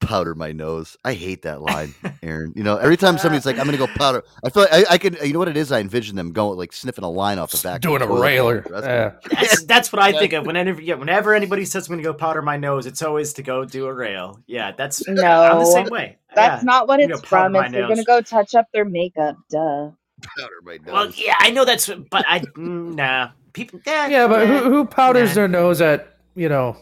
Powder 0.09 0.35
my 0.35 0.53
nose. 0.53 0.97
I 1.05 1.13
hate 1.13 1.43
that 1.43 1.61
line, 1.61 1.95
Aaron. 2.23 2.55
You 2.57 2.63
know, 2.63 2.79
every 2.79 2.97
time 2.97 3.19
somebody's 3.19 3.45
like, 3.45 3.59
"I'm 3.59 3.67
gonna 3.67 3.77
go 3.77 3.87
powder," 3.87 4.25
I 4.43 4.49
feel 4.49 4.63
like 4.63 4.73
I, 4.73 4.95
I 4.95 4.99
can. 4.99 5.17
You 5.23 5.35
know 5.35 5.39
what 5.39 5.49
it 5.49 5.57
is? 5.57 5.71
I 5.71 5.81
envision 5.81 6.17
them 6.17 6.33
going 6.33 6.59
like 6.59 6.73
sniffing 6.73 7.05
a 7.05 7.11
line 7.11 7.39
off 7.39 7.51
the 7.51 7.61
back, 7.63 7.83
doing 7.83 7.99
the 7.99 8.09
a 8.09 8.21
railer. 8.21 8.63
That's 8.63 8.87
Yeah. 8.87 9.05
what- 9.13 9.23
That's, 9.31 9.65
that's 9.67 9.93
what 9.93 10.01
I 10.03 10.13
think 10.13 10.33
of 10.33 10.47
whenever 10.47 10.81
yeah, 10.81 10.95
whenever 10.95 11.35
anybody 11.35 11.67
says 11.67 11.89
I'm 11.89 11.93
gonna 11.93 12.03
go 12.03 12.15
powder 12.15 12.41
my 12.41 12.57
nose, 12.57 12.87
it's 12.87 13.03
always 13.03 13.35
to 13.35 13.43
go 13.43 13.67
do 13.67 13.85
a 13.87 13.93
rail. 13.93 14.41
Yeah, 14.47 14.73
that's 14.73 15.07
no. 15.07 15.23
I'm 15.43 15.59
the 15.59 15.67
same 15.67 15.89
way. 15.89 16.17
That's 16.35 16.63
yeah. 16.63 16.67
not 16.67 16.89
what 16.89 17.01
it's 17.01 17.13
gonna 17.13 17.27
from. 17.27 17.53
my 17.53 17.65
It's 17.65 17.73
they're 17.73 17.87
gonna 17.89 18.05
go 18.05 18.23
touch 18.23 18.55
up 18.55 18.67
their 18.73 18.87
makeup. 18.87 19.37
Duh. 19.51 19.91
powder 20.23 20.61
my 20.63 20.79
nose. 20.79 20.93
Well, 20.93 21.11
yeah, 21.15 21.35
I 21.39 21.51
know 21.51 21.67
that's, 21.67 21.91
but 22.11 22.25
I 22.27 22.41
mm, 22.41 22.95
nah. 22.95 23.31
People, 23.53 23.81
yeah, 23.87 24.07
Yeah, 24.09 24.27
but 24.27 24.49
yeah. 24.49 24.61
who, 24.61 24.71
who 24.71 24.85
powders 24.87 25.31
Nah. 25.31 25.35
their 25.35 25.49
nose 25.49 25.81
at 25.83 26.17
you 26.35 26.49
know? 26.49 26.77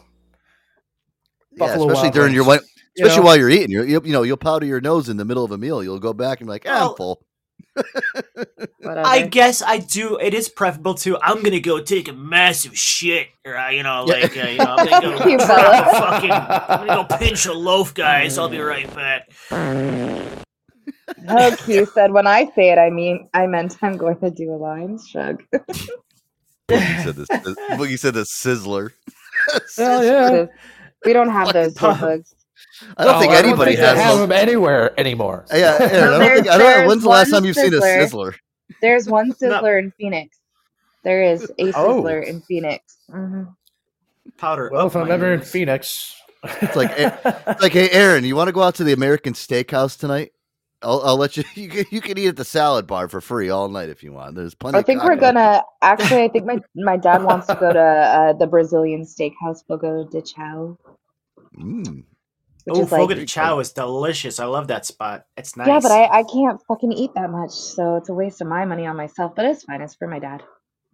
yeah, 1.51 1.67
Buffalo 1.67 1.87
especially 1.87 2.03
Wild 2.07 2.13
during 2.13 2.33
your 2.33 2.45
Wings, 2.45 2.61
while, 2.61 2.69
you 2.75 2.76
especially 2.97 3.17
know? 3.17 3.25
while 3.25 3.37
you're 3.37 3.49
eating. 3.49 3.71
You're, 3.71 3.85
you 3.85 4.01
you 4.03 4.11
know, 4.11 4.23
you'll 4.23 4.37
powder 4.37 4.65
your 4.65 4.81
nose 4.81 5.09
in 5.09 5.17
the 5.17 5.25
middle 5.25 5.43
of 5.43 5.51
a 5.51 5.57
meal. 5.57 5.83
You'll 5.83 5.99
go 5.99 6.13
back 6.13 6.41
and 6.41 6.47
be 6.47 6.51
like, 6.51 6.65
ah, 6.67 6.71
Well, 6.71 6.89
"I'm 6.89 6.95
full." 6.95 7.23
I 8.85 9.27
guess 9.27 9.61
I 9.61 9.77
do. 9.77 10.17
It 10.17 10.33
is 10.33 10.49
preferable 10.49 10.95
to. 10.95 11.17
I'm 11.21 11.43
gonna 11.43 11.59
go 11.59 11.81
take 11.81 12.07
a 12.07 12.13
massive 12.13 12.77
shit, 12.77 13.27
or 13.45 13.57
uh, 13.57 13.69
you 13.69 13.83
know, 13.83 14.05
like 14.05 14.35
uh, 14.37 14.47
you 14.47 14.57
know, 14.57 14.75
I'm 14.77 14.87
gonna 14.87 15.17
go 15.19 15.25
You 15.29 15.37
drop 15.37 15.87
a 15.87 15.99
fucking. 15.99 16.31
I'm 16.31 16.87
gonna 16.87 17.07
go 17.07 17.17
pinch 17.17 17.45
a 17.45 17.53
loaf, 17.53 17.93
guys. 17.93 18.37
I'll 18.37 18.49
be 18.49 18.59
right 18.59 18.93
back. 18.95 19.29
Oh, 21.29 21.55
Q 21.65 21.85
said 21.85 22.11
when 22.11 22.27
I 22.27 22.45
say 22.55 22.71
it, 22.71 22.77
I 22.77 22.89
mean 22.89 23.29
I 23.33 23.47
meant 23.47 23.77
I'm 23.81 23.97
going 23.97 24.17
to 24.19 24.31
do 24.31 24.51
a 24.51 24.55
line. 24.55 24.99
Shrug. 25.05 25.43
Boogie 26.69 27.03
said 27.03 27.15
this. 27.15 27.27
Boogie 27.71 27.99
said 27.99 28.13
the 28.13 28.21
sizzler. 28.23 28.91
Hell 29.77 30.03
yeah. 30.03 30.45
we 31.05 31.13
don't 31.13 31.29
have 31.29 31.53
those 31.53 31.73
bugs. 31.73 32.35
I 32.97 33.03
don't 33.05 33.13
No, 33.13 33.19
think 33.19 33.31
I 33.33 33.35
don't 33.41 33.45
anybody 33.51 33.71
think 33.71 33.79
they 33.81 33.85
has 33.87 33.97
have 33.99 34.19
one. 34.19 34.29
them 34.29 34.31
anywhere 34.37 34.99
anymore. 34.99 35.45
Yeah, 35.51 35.77
Aaron, 35.79 35.91
I 35.91 35.99
don't 36.09 36.19
There's- 36.19 36.35
think. 36.41 36.47
I 36.49 36.57
don't. 36.57 36.87
When's 36.87 37.03
the 37.03 37.09
last 37.09 37.31
one 37.31 37.41
time 37.41 37.45
you've 37.47 37.55
seen 37.55 37.73
a 37.73 37.77
sizzler. 37.79 38.09
sizzler? 38.09 38.35
There's 38.81 39.07
one 39.09 39.31
sizzler 39.41 39.79
in 39.79 39.91
Phoenix. 39.91 40.37
There 41.03 41.23
is 41.23 41.43
a 41.59 41.71
Oh. 41.73 42.01
sizzler 42.03 42.25
in 42.25 42.41
Phoenix. 42.41 42.97
hmm 43.09 43.43
Powder. 44.37 44.69
Well, 44.71 44.87
if 44.87 44.95
I'm 44.95 45.09
ever 45.11 45.33
in. 45.33 45.41
Phoenix, 45.41 46.15
It's 46.43 46.75
like, 46.75 46.91
It's 46.97 47.61
like, 47.61 47.71
hey, 47.71 47.89
Aaron, 47.91 48.23
you 48.25 48.35
want 48.35 48.49
to 48.49 48.51
go 48.51 48.61
out 48.61 48.75
to 48.75 48.83
the 48.83 48.93
American 48.93 49.33
Steakhouse 49.33 49.97
tonight? 49.97 50.31
I'll, 50.83 51.01
I'll 51.03 51.17
let 51.17 51.37
you. 51.37 51.43
You 51.55 51.69
can, 51.69 51.85
you 51.89 52.01
can 52.01 52.19
eat 52.19 52.27
at 52.27 52.35
the 52.35 52.45
salad 52.45 52.85
bar 52.85 53.07
for 53.07 53.19
free 53.19 53.49
all 53.49 53.67
night 53.67 53.89
if 53.89 54.03
you 54.03 54.13
want. 54.13 54.35
There's 54.35 54.53
plenty. 54.53 54.75
I 54.75 54.81
of 54.81 54.85
think 54.85 55.03
we're 55.03 55.15
gonna 55.15 55.63
actually. 55.81 56.23
I 56.23 56.27
think 56.27 56.45
my 56.45 56.59
my 56.75 56.97
dad 56.97 57.23
wants 57.23 57.47
to 57.47 57.55
go 57.55 57.73
to 57.73 57.79
uh, 57.79 58.33
the 58.33 58.45
Brazilian 58.45 59.01
steakhouse, 59.01 59.65
Fogo 59.67 60.03
de 60.07 60.21
Chao, 60.21 60.77
Mm. 61.57 62.03
Which 62.67 62.77
Oh, 62.77 62.81
is 62.83 62.91
like 62.91 63.09
de 63.09 63.25
Chao 63.25 63.59
is 63.59 63.71
delicious. 63.71 64.39
I 64.39 64.45
love 64.45 64.67
that 64.67 64.85
spot. 64.85 65.25
It's 65.37 65.55
nice. 65.55 65.67
yeah, 65.67 65.79
but 65.81 65.91
I 65.91 66.19
I 66.19 66.23
can't 66.23 66.59
fucking 66.67 66.91
eat 66.91 67.11
that 67.15 67.29
much, 67.31 67.51
so 67.51 67.95
it's 67.95 68.09
a 68.09 68.13
waste 68.13 68.41
of 68.41 68.47
my 68.47 68.65
money 68.65 68.85
on 68.85 68.95
myself. 68.97 69.33
But 69.35 69.45
it's 69.45 69.63
fine. 69.63 69.81
It's 69.81 69.95
for 69.95 70.07
my 70.07 70.19
dad. 70.19 70.43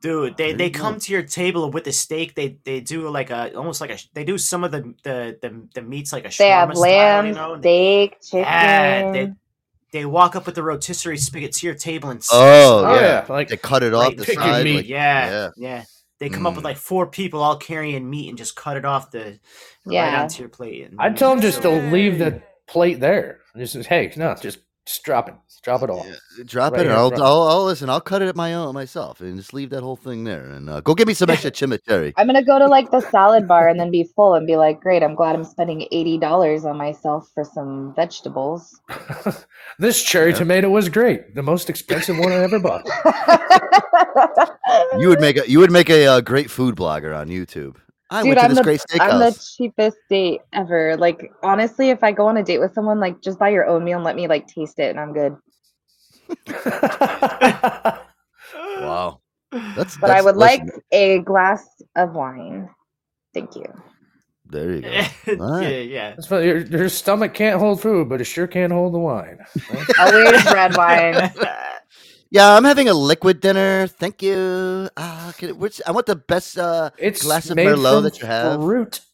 Dude, 0.01 0.35
they, 0.35 0.51
they 0.51 0.69
come 0.69 0.99
to 0.99 1.11
your 1.13 1.23
table 1.23 1.71
with 1.71 1.85
the 1.85 1.93
steak. 1.93 2.35
They 2.35 2.57
they 2.65 2.81
do 2.81 3.09
like 3.09 3.29
a 3.29 3.55
almost 3.55 3.79
like 3.81 3.89
a 3.89 3.97
they 4.13 4.23
do 4.25 4.37
some 4.37 4.63
of 4.65 4.71
the 4.71 4.93
the 5.03 5.37
the, 5.41 5.67
the 5.75 5.81
meats 5.81 6.11
like 6.13 6.25
a 6.25 6.31
They 6.37 6.49
have 6.49 6.69
shawarma 6.69 6.75
style, 6.75 6.81
lamb, 6.91 7.25
you 7.27 7.33
know. 7.33 7.53
and 7.53 7.63
steak, 7.63 8.21
chicken. 8.21 8.39
Yeah, 8.39 9.11
they- 9.11 9.33
They 9.93 10.05
walk 10.05 10.35
up 10.35 10.45
with 10.47 10.55
the 10.55 10.63
rotisserie 10.63 11.17
spigot 11.19 11.51
to 11.53 11.67
your 11.67 11.75
table 11.75 12.09
and 12.09 12.19
Oh, 12.31 12.83
Oh, 12.83 12.95
yeah. 12.95 13.01
yeah, 13.01 13.25
like- 13.29 13.47
they 13.49 13.57
cut 13.57 13.83
it 13.83 13.93
off 13.93 14.07
Right, 14.07 14.17
the 14.17 14.25
side. 14.25 14.63
meat. 14.63 14.75
like- 14.77 14.87
yeah, 14.89 15.29
yeah. 15.29 15.49
yeah, 15.55 15.83
They 16.19 16.29
come 16.29 16.47
up 16.47 16.55
with 16.55 16.63
Mm. 16.63 16.69
like 16.71 16.77
four 16.77 17.05
people 17.07 17.41
all 17.43 17.57
carrying 17.57 18.09
meat 18.09 18.27
and 18.29 18.37
just 18.37 18.55
cut 18.55 18.75
it 18.75 18.85
off 18.85 19.11
the 19.11 19.39
right 19.85 19.93
Yeah. 19.93 20.21
onto 20.23 20.39
your 20.41 20.49
plate. 20.49 20.89
And, 20.89 20.99
I'd 20.99 21.17
tell 21.17 21.29
them 21.31 21.41
just 21.41 21.57
to 21.63 21.63
so- 21.63 21.89
leave 21.91 22.19
the 22.19 22.41
plate 22.67 22.99
there. 22.99 23.39
Just 23.57 23.73
says, 23.73 23.85
hey, 23.85 24.11
no, 24.17 24.33
just, 24.41 24.59
just 24.85 25.03
drop 25.03 25.29
it, 25.29 25.35
Just 25.47 25.63
drop 25.63 25.81
it 25.83 25.89
all. 25.89 26.05
Yeah, 26.05 26.43
drop 26.45 26.73
Right 26.73 26.81
it, 26.81 26.87
and 26.87 26.89
here, 26.91 26.99
I'll, 26.99 27.11
right. 27.11 27.19
I'll, 27.21 27.43
I'll 27.43 27.65
listen. 27.65 27.89
I'll 27.89 28.01
cut 28.01 28.21
it 28.21 28.27
at 28.27 28.35
my 28.35 28.53
own 28.55 28.73
myself, 28.73 29.21
and 29.21 29.37
just 29.37 29.53
leave 29.53 29.69
that 29.69 29.81
whole 29.81 29.95
thing 29.95 30.23
there. 30.25 30.43
And 30.49 30.69
uh, 30.69 30.81
go 30.81 30.93
get 30.93 31.07
me 31.07 31.13
some 31.13 31.29
extra 31.29 31.51
chimichurri. 31.51 32.11
I'm 32.17 32.25
gonna 32.27 32.43
go 32.43 32.59
to 32.59 32.65
like 32.67 32.91
the 32.91 32.99
salad 32.99 33.47
bar 33.47 33.69
and 33.69 33.79
then 33.79 33.91
be 33.91 34.09
full 34.15 34.33
and 34.33 34.45
be 34.45 34.57
like, 34.57 34.81
great, 34.81 35.03
I'm 35.03 35.15
glad 35.15 35.35
I'm 35.35 35.45
spending 35.45 35.87
eighty 35.91 36.17
dollars 36.17 36.65
on 36.65 36.77
myself 36.77 37.29
for 37.33 37.45
some 37.45 37.93
vegetables. 37.95 38.77
this 39.79 40.03
cherry 40.03 40.31
Yeah. 40.31 40.37
tomato 40.37 40.69
was 40.69 40.89
great. 40.89 41.33
The 41.35 41.43
most 41.43 41.69
expensive 41.69 42.17
one 42.17 42.31
I 42.33 42.37
ever 42.43 42.59
bought. 42.59 42.85
You 44.99 45.07
would 45.09 45.21
make 45.21 45.37
a 45.37 45.49
you 45.49 45.59
would 45.59 45.71
make 45.71 45.89
a 45.89 46.05
uh, 46.07 46.21
great 46.21 46.49
food 46.49 46.75
blogger 46.75 47.15
on 47.17 47.27
YouTube. 47.29 47.75
I 48.13 48.21
Dude, 48.21 48.29
went 48.29 48.39
to 48.39 48.45
I'm 48.45 48.49
this 48.51 48.57
the, 48.59 48.63
great 48.63 48.81
I'm 49.01 49.19
the 49.19 49.53
cheapest 49.57 49.97
date 50.09 50.41
ever. 50.53 50.95
Like 50.97 51.31
honestly, 51.41 51.89
if 51.89 52.03
I 52.03 52.11
go 52.11 52.27
on 52.27 52.37
a 52.37 52.43
date 52.43 52.59
with 52.59 52.73
someone, 52.73 52.99
like 52.99 53.21
just 53.21 53.39
buy 53.39 53.49
your 53.49 53.65
own 53.65 53.83
meal 53.83 53.97
and 53.97 54.05
let 54.05 54.15
me 54.15 54.27
like 54.27 54.47
taste 54.47 54.79
it 54.79 54.95
and 54.95 54.99
I'm 54.99 55.13
good. 55.13 55.35
Wow, 58.79 59.21
that's. 59.51 59.97
But 59.97 60.11
I 60.11 60.21
would 60.21 60.37
like 60.37 60.63
a 60.91 61.19
glass 61.19 61.65
of 61.95 62.13
wine. 62.13 62.69
Thank 63.33 63.55
you. 63.55 63.65
There 64.45 64.73
you 64.73 64.81
go. 64.81 64.89
yeah, 65.61 65.69
yeah. 65.79 66.09
That's 66.11 66.27
funny. 66.27 66.45
Your, 66.45 66.57
your 66.59 66.89
stomach 66.89 67.33
can't 67.33 67.59
hold 67.59 67.81
food, 67.81 68.09
but 68.09 68.21
it 68.21 68.25
sure 68.25 68.45
can 68.45 68.71
hold 68.71 68.93
the 68.93 68.99
wine. 68.99 69.39
Always 69.99 70.45
red 70.45 70.77
wine. 70.77 71.31
Yeah, 72.33 72.55
I'm 72.57 72.63
having 72.63 72.89
a 72.89 72.95
liquid 72.95 73.39
dinner. 73.41 73.85
Thank 73.85 74.23
you. 74.23 74.89
Uh, 74.97 75.31
can, 75.37 75.55
which 75.59 75.79
I 75.85 75.91
want 75.91 76.07
the 76.07 76.15
best 76.15 76.57
uh, 76.57 76.89
It's 76.97 77.21
glass 77.21 77.47
of 77.51 77.55
made 77.57 77.67
Merlot 77.67 78.01
that 78.03 78.19
you 78.19 78.25
have. 78.25 78.59
Fruit. 78.59 78.99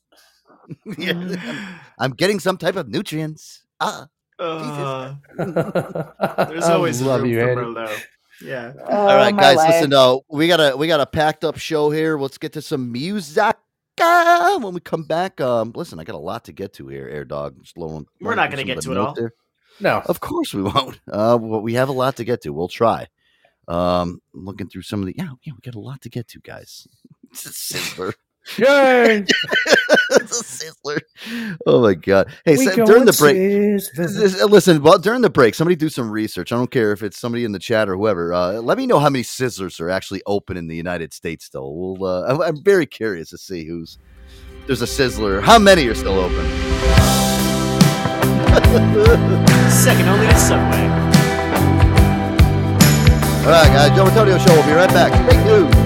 Yeah, 0.97 1.13
I'm, 1.13 1.79
I'm 1.99 2.11
getting 2.11 2.39
some 2.39 2.55
type 2.57 2.75
of 2.77 2.87
nutrients. 2.87 3.63
Ah, 3.81 4.07
Uh, 4.39 5.15
there's 6.47 6.63
always 6.65 7.01
love 7.01 7.21
room 7.23 7.31
you, 7.31 7.39
for 7.41 7.49
Andy. 7.49 7.61
Merlot. 7.61 8.01
Yeah. 8.41 8.73
Oh, 8.87 8.95
all 9.09 9.15
right, 9.17 9.35
guys. 9.35 9.57
life. 9.57 9.69
Listen, 9.69 9.93
uh, 9.93 10.17
we 10.29 10.47
got 10.47 10.59
a 10.61 10.77
we 10.77 10.87
got 10.87 11.01
a 11.01 11.05
packed 11.05 11.43
up 11.43 11.57
show 11.57 11.89
here. 11.89 12.17
Let's 12.17 12.37
get 12.37 12.53
to 12.53 12.61
some 12.61 12.89
music. 12.91 13.57
uh, 13.99 14.59
When 14.59 14.73
we 14.73 14.79
come 14.79 15.03
back, 15.03 15.41
um, 15.41 15.73
listen, 15.75 15.99
I 15.99 16.05
got 16.05 16.15
a 16.15 16.19
lot 16.19 16.45
to 16.45 16.53
get 16.53 16.71
to 16.73 16.87
here, 16.87 17.09
Air 17.09 17.25
Dog. 17.25 17.65
Slow, 17.65 17.87
blowing- 17.89 18.05
We're 18.21 18.35
not 18.35 18.49
gonna 18.51 18.63
get 18.63 18.79
to 18.81 18.91
it 18.93 18.97
all. 18.97 19.13
here. 19.15 19.33
No. 19.79 20.01
Of 20.05 20.19
course 20.19 20.53
we 20.53 20.61
won't. 20.63 20.99
Uh, 21.11 21.37
well, 21.41 21.61
we 21.61 21.73
have 21.73 21.89
a 21.89 21.93
lot 21.93 22.17
to 22.17 22.23
get 22.23 22.41
to. 22.41 22.53
We'll 22.53 22.67
try. 22.67 23.07
Um, 23.67 24.21
looking 24.33 24.67
through 24.67 24.81
some 24.81 25.01
of 25.01 25.05
the 25.05 25.15
yeah, 25.15 25.29
yeah, 25.43 25.53
we 25.53 25.59
got 25.61 25.75
a 25.75 25.79
lot 25.79 26.01
to 26.01 26.09
get 26.09 26.27
to, 26.29 26.39
guys. 26.39 26.87
It's 27.31 27.45
a 27.45 27.49
sizzler. 27.49 28.13
Yay! 28.57 29.23
it's 30.09 30.41
a 30.41 30.43
sizzler. 30.43 30.99
Oh 31.67 31.79
my 31.83 31.93
god! 31.93 32.33
Hey, 32.43 32.55
so, 32.55 32.87
during 32.87 33.05
the 33.05 33.13
break, 33.13 33.37
sizzler. 33.37 34.49
listen. 34.49 34.81
Well, 34.81 34.97
during 34.97 35.21
the 35.21 35.29
break, 35.29 35.53
somebody 35.53 35.75
do 35.75 35.89
some 35.89 36.09
research. 36.09 36.51
I 36.51 36.55
don't 36.55 36.71
care 36.71 36.91
if 36.91 37.03
it's 37.03 37.19
somebody 37.19 37.45
in 37.45 37.51
the 37.51 37.59
chat 37.59 37.87
or 37.87 37.95
whoever. 37.95 38.33
Uh, 38.33 38.53
let 38.53 38.79
me 38.79 38.87
know 38.87 38.97
how 38.97 39.11
many 39.11 39.23
sizzlers 39.23 39.79
are 39.79 39.91
actually 39.91 40.23
open 40.25 40.57
in 40.57 40.67
the 40.67 40.75
United 40.75 41.13
States. 41.13 41.45
Still, 41.45 41.75
we'll. 41.75 42.03
Uh, 42.03 42.23
I'm, 42.23 42.41
I'm 42.41 42.63
very 42.63 42.87
curious 42.87 43.29
to 43.29 43.37
see 43.37 43.65
who's. 43.65 43.99
There's 44.65 44.81
a 44.81 44.85
sizzler. 44.85 45.43
How 45.43 45.59
many 45.59 45.85
are 45.85 45.93
still 45.93 46.17
open? 46.17 47.38
Second 49.71 50.09
only 50.09 50.27
to 50.27 50.37
Subway. 50.37 50.83
All 53.45 53.55
right, 53.55 53.67
guys. 53.67 53.95
Joe 53.95 54.05
Antonio 54.05 54.37
Show. 54.37 54.53
We'll 54.53 54.65
be 54.65 54.73
right 54.73 54.89
back. 54.89 55.11
Big 55.29 55.43
tuned. 55.45 55.78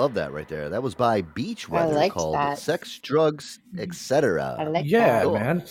Love 0.00 0.14
that 0.14 0.32
right 0.32 0.48
there. 0.48 0.70
That 0.70 0.82
was 0.82 0.94
by 0.94 1.20
Beach 1.22 1.68
I 1.68 1.72
Weather 1.72 1.94
liked 1.94 2.14
called 2.14 2.34
that. 2.34 2.58
Sex, 2.58 2.98
Drugs, 3.00 3.58
Etc. 3.78 4.56
like 4.70 4.84
Yeah, 4.86 5.22
Cool. 5.24 5.34
man. 5.34 5.62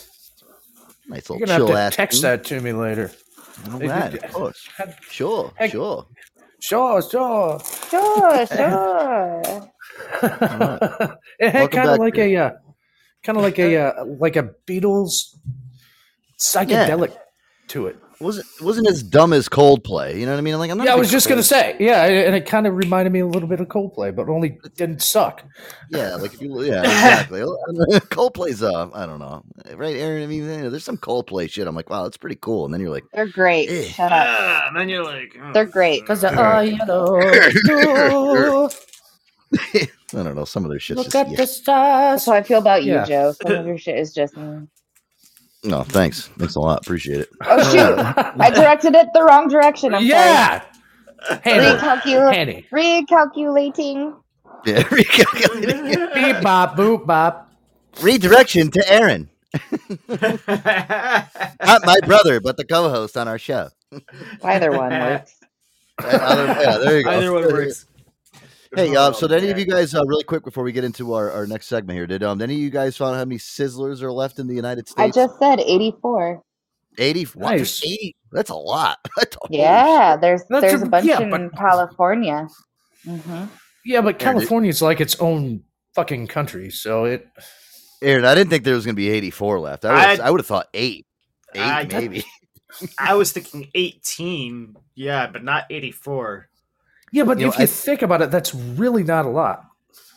Nice 1.08 1.28
You're 1.28 1.38
little 1.38 1.38
gonna 1.40 1.52
have 1.52 1.58
chill 1.58 1.66
to 1.68 1.72
ass 1.78 1.96
text 1.96 2.20
tune. 2.20 2.30
that 2.30 2.44
to 2.44 2.60
me 2.60 2.72
later. 2.72 3.10
All 3.72 3.80
right, 3.80 4.14
of 4.14 4.32
course. 4.32 4.68
Sure, 5.10 5.52
Heck- 5.56 5.72
sure. 5.72 6.06
Sure, 6.60 7.02
sure. 7.02 7.58
Sure, 7.88 8.46
sure. 8.46 9.42
it 11.38 11.50
had 11.50 11.70
kind 11.70 11.88
of 11.88 11.94
back, 11.94 11.98
like 11.98 12.18
a, 12.18 12.36
uh, 12.36 12.50
kind 13.24 13.38
of 13.38 13.42
like 13.44 13.58
a, 13.58 13.76
uh, 13.76 14.04
like 14.04 14.36
a 14.36 14.50
Beatles 14.66 15.36
psychedelic 16.38 17.16
to 17.68 17.86
it. 17.88 17.98
Wasn't 18.20 18.46
wasn't 18.60 18.88
as 18.88 19.02
dumb 19.02 19.32
as 19.32 19.48
Coldplay. 19.48 20.18
You 20.18 20.26
know 20.26 20.32
what 20.32 20.38
I 20.38 20.42
mean? 20.42 20.52
I'm 20.52 20.60
like, 20.60 20.70
I'm 20.70 20.78
not. 20.78 20.86
Yeah, 20.86 20.92
I 20.92 20.96
was 20.96 21.10
just 21.10 21.28
gonna 21.28 21.42
say, 21.42 21.76
yeah, 21.80 22.04
and 22.04 22.34
it 22.34 22.44
kind 22.44 22.66
of 22.66 22.76
reminded 22.76 23.12
me 23.12 23.20
a 23.20 23.26
little 23.26 23.48
bit 23.48 23.60
of 23.60 23.68
Coldplay, 23.68 24.14
but 24.14 24.28
only 24.28 24.58
didn't 24.76 25.02
suck. 25.02 25.42
Yeah, 25.88 26.16
like 26.16 26.34
if 26.34 26.42
you, 26.42 26.62
yeah, 26.62 26.80
exactly. 26.84 27.40
Coldplay's, 28.10 28.62
uh, 28.62 28.90
I 28.92 29.06
don't 29.06 29.18
know, 29.20 29.42
right, 29.74 29.96
Aaron? 29.96 30.22
I 30.22 30.26
mean, 30.26 30.44
you 30.44 30.56
know, 30.58 30.70
there's 30.70 30.84
some 30.84 30.98
Coldplay 30.98 31.50
shit. 31.50 31.66
I'm 31.66 31.74
like, 31.74 31.88
wow, 31.88 32.02
that's 32.02 32.18
pretty 32.18 32.36
cool. 32.36 32.66
And 32.66 32.74
then 32.74 32.80
you're 32.80 32.90
like, 32.90 33.04
They're 33.14 33.26
great. 33.26 33.70
Eh. 33.70 33.84
Shut 33.84 34.12
up. 34.12 34.26
Ah, 34.28 34.64
and 34.68 34.76
then 34.76 34.88
you're 34.90 35.04
like, 35.04 35.36
oh. 35.42 35.52
They're 35.54 35.64
great. 35.64 36.02
Because 36.02 36.22
I, 36.22 36.62
you 36.62 36.76
know, 36.84 38.68
I 39.52 39.88
don't 40.12 40.34
know, 40.34 40.44
some 40.44 40.64
of 40.64 40.70
their 40.70 40.78
shit. 40.78 40.96
look 40.96 41.06
just. 41.06 41.16
at 41.16 41.30
yeah. 41.30 41.36
the 41.36 41.46
stars. 41.46 42.12
That's 42.12 42.26
how 42.26 42.32
I 42.32 42.42
feel 42.42 42.58
about 42.58 42.84
you, 42.84 42.92
Yeah. 42.92 43.04
Joe. 43.04 43.34
Some 43.40 43.52
of 43.52 43.66
your 43.66 43.78
shit 43.78 43.98
is 43.98 44.12
just. 44.12 44.34
mm. 44.34 44.68
No, 45.62 45.82
thanks, 45.82 46.28
thanks 46.38 46.54
a 46.54 46.60
lot, 46.60 46.80
appreciate 46.82 47.20
it. 47.20 47.28
Oh 47.44 47.62
shoot! 47.70 47.98
I 47.98 48.50
directed 48.50 48.94
it 48.94 49.08
the 49.12 49.22
wrong 49.22 49.48
direction. 49.48 49.94
I'm 49.94 50.04
yeah, 50.04 50.62
sorry. 51.26 51.40
Handy, 51.44 51.78
Recalcul- 51.78 52.34
handy. 52.34 52.66
recalculating. 52.72 54.16
Yeah, 54.64 54.82
recalculating. 54.84 56.14
Beep 56.14 56.42
bop, 56.42 56.76
boop 56.76 57.04
bop. 57.06 57.52
Redirection 58.00 58.70
to 58.70 58.90
Aaron, 58.90 59.28
not 60.08 61.84
my 61.84 61.96
brother, 62.06 62.40
but 62.40 62.56
the 62.56 62.64
co-host 62.64 63.16
on 63.18 63.28
our 63.28 63.38
show. 63.38 63.68
Either 64.42 64.70
one 64.70 64.90
works. 64.92 65.34
Either- 65.98 66.46
yeah, 66.62 66.78
there 66.78 66.98
you 66.98 67.04
go. 67.04 67.10
Either 67.10 67.32
one 67.32 67.42
works. 67.52 67.84
Hey, 68.74 68.90
no 68.90 69.00
uh, 69.00 69.12
so 69.12 69.26
did 69.26 69.42
any 69.42 69.50
of 69.50 69.58
you 69.58 69.66
guys, 69.66 69.94
uh, 69.94 70.04
really 70.06 70.22
quick 70.22 70.44
before 70.44 70.62
we 70.62 70.70
get 70.70 70.84
into 70.84 71.12
our, 71.14 71.30
our 71.32 71.46
next 71.46 71.66
segment 71.66 71.96
here, 71.96 72.06
did 72.06 72.22
um, 72.22 72.40
any 72.40 72.54
of 72.54 72.60
you 72.60 72.70
guys 72.70 72.96
find 72.96 73.14
out 73.14 73.18
how 73.18 73.24
many 73.24 73.38
Sizzlers 73.38 74.00
are 74.00 74.12
left 74.12 74.38
in 74.38 74.46
the 74.46 74.54
United 74.54 74.88
States? 74.88 75.16
I 75.16 75.20
just 75.20 75.38
said 75.40 75.58
84. 75.60 76.40
80. 76.98 77.26
Nice. 77.36 77.84
80? 77.84 78.16
That's 78.30 78.50
a 78.50 78.54
lot. 78.54 78.98
That's 79.16 79.36
a 79.36 79.38
Yeah, 79.50 80.16
there's 80.16 80.42
That's 80.48 80.62
there's 80.62 80.82
a- 80.82 80.86
a 80.86 80.88
bunch 80.88 81.06
yeah, 81.06 81.20
in 81.20 81.30
but- 81.30 81.56
California. 81.56 82.46
hmm 83.04 83.44
Yeah, 83.84 84.02
but 84.02 84.22
Aaron, 84.22 84.36
did- 84.38 84.46
California's 84.46 84.82
like 84.82 85.00
its 85.00 85.16
own 85.18 85.64
fucking 85.96 86.28
country, 86.28 86.70
so 86.70 87.04
it. 87.06 87.26
Aaron, 88.02 88.24
I 88.24 88.34
didn't 88.36 88.50
think 88.50 88.62
there 88.64 88.74
was 88.76 88.84
going 88.86 88.94
to 88.94 89.00
be 89.00 89.10
84 89.10 89.58
left. 89.60 89.84
I 89.84 89.92
would, 90.12 90.20
I- 90.20 90.26
I 90.26 90.30
would 90.30 90.40
have 90.40 90.46
thought 90.46 90.68
eight. 90.74 91.06
Eight, 91.56 91.60
I- 91.60 91.84
maybe. 91.90 92.24
I 93.00 93.14
was 93.14 93.32
thinking 93.32 93.68
18, 93.74 94.76
yeah, 94.94 95.26
but 95.26 95.42
not 95.42 95.64
84. 95.70 96.48
Yeah, 97.12 97.24
but 97.24 97.38
You 97.38 97.46
know, 97.46 97.52
if 97.52 97.58
you 97.58 97.64
I- 97.64 97.66
think 97.66 98.02
about 98.02 98.22
it, 98.22 98.30
that's 98.30 98.54
really 98.54 99.02
not 99.04 99.26
a 99.26 99.30
lot. 99.30 99.64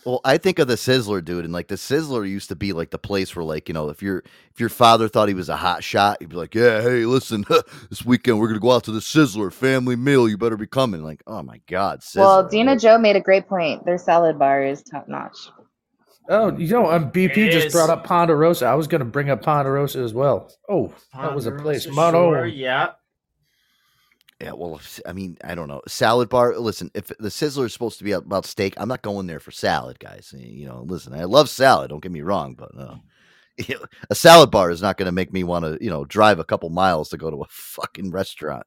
Well, 0.05 0.19
I 0.25 0.37
think 0.37 0.59
of 0.59 0.67
the 0.67 0.75
Sizzler, 0.75 1.23
dude, 1.23 1.45
and 1.45 1.53
like 1.53 1.69
the 1.69 1.75
Sizzler 1.75 2.29
used 2.29 2.49
to 2.49 2.57
be 2.57 2.73
like 2.73 2.89
the 2.91 2.97
place 2.97 3.33
where, 3.37 3.45
like, 3.45 3.69
you 3.69 3.73
know, 3.73 3.87
if 3.87 4.01
your 4.01 4.17
if 4.53 4.59
your 4.59 4.67
father 4.67 5.07
thought 5.07 5.29
he 5.29 5.33
was 5.33 5.47
a 5.47 5.55
hot 5.55 5.81
shot, 5.81 6.17
he'd 6.19 6.27
be 6.27 6.35
like, 6.35 6.53
"Yeah, 6.53 6.81
hey, 6.81 7.05
listen, 7.05 7.45
this 7.89 8.03
weekend 8.03 8.37
we're 8.39 8.49
gonna 8.49 8.59
go 8.59 8.71
out 8.73 8.83
to 8.83 8.91
the 8.91 8.99
Sizzler 8.99 9.49
family 9.51 9.95
meal. 9.95 10.27
You 10.27 10.37
better 10.37 10.57
be 10.57 10.67
coming." 10.67 11.03
Like, 11.05 11.23
oh 11.25 11.41
my 11.41 11.61
god, 11.69 12.01
Sizzler. 12.01 12.17
Well, 12.17 12.49
Dina 12.49 12.77
Joe 12.77 12.97
made 12.97 13.15
a 13.15 13.21
great 13.21 13.47
point. 13.47 13.85
Their 13.85 13.97
salad 13.97 14.37
bar 14.37 14.61
is 14.65 14.83
top 14.83 15.07
notch. 15.07 15.37
Oh, 16.27 16.51
you 16.57 16.67
know, 16.67 16.91
um, 16.91 17.09
BP 17.09 17.37
It 17.47 17.51
just 17.51 17.67
is. 17.67 17.73
brought 17.73 17.89
up 17.89 18.03
Ponderosa. 18.05 18.65
I 18.65 18.75
was 18.75 18.87
going 18.87 18.99
to 18.99 19.05
bring 19.05 19.29
up 19.29 19.41
Ponderosa 19.41 19.99
as 19.99 20.13
well. 20.13 20.49
Oh, 20.69 20.93
that 21.13 21.33
was 21.35 21.45
a 21.47 21.51
place. 21.51 21.85
Ponderosa 21.85 21.91
Mono. 22.13 22.33
Shore, 22.33 22.45
yeah. 22.45 22.89
Yeah, 24.43 24.51
well, 24.53 24.79
I 25.05 25.13
mean, 25.13 25.37
I 25.43 25.55
don't 25.55 25.67
know. 25.67 25.81
Salad 25.87 26.29
bar. 26.29 26.57
Listen, 26.57 26.91
if 26.93 27.07
the 27.07 27.29
Sizzler 27.29 27.65
is 27.65 27.73
supposed 27.73 27.97
to 27.99 28.03
be 28.03 28.11
about 28.11 28.45
steak, 28.45 28.73
I'm 28.77 28.87
not 28.89 29.01
going 29.01 29.27
there 29.27 29.39
for 29.39 29.51
salad, 29.51 29.99
guys. 29.99 30.33
You 30.37 30.67
know, 30.67 30.83
listen, 30.87 31.13
I 31.13 31.23
love 31.25 31.49
salad. 31.49 31.89
Don't 31.89 32.01
get 32.03 32.11
me 32.11 32.21
wrong, 32.21 32.55
but 32.55 32.71
uh, 32.77 32.95
a 34.09 34.15
salad 34.15 34.51
bar 34.51 34.71
is 34.71 34.81
not 34.81 34.97
going 34.97 35.05
to 35.07 35.11
make 35.11 35.31
me 35.31 35.43
want 35.43 35.65
to, 35.65 35.77
you 35.83 35.89
know, 35.89 36.05
drive 36.05 36.39
a 36.39 36.43
couple 36.43 36.69
miles 36.69 37.09
to 37.09 37.17
go 37.17 37.29
to 37.29 37.41
a 37.41 37.47
fucking 37.49 38.11
restaurant. 38.11 38.65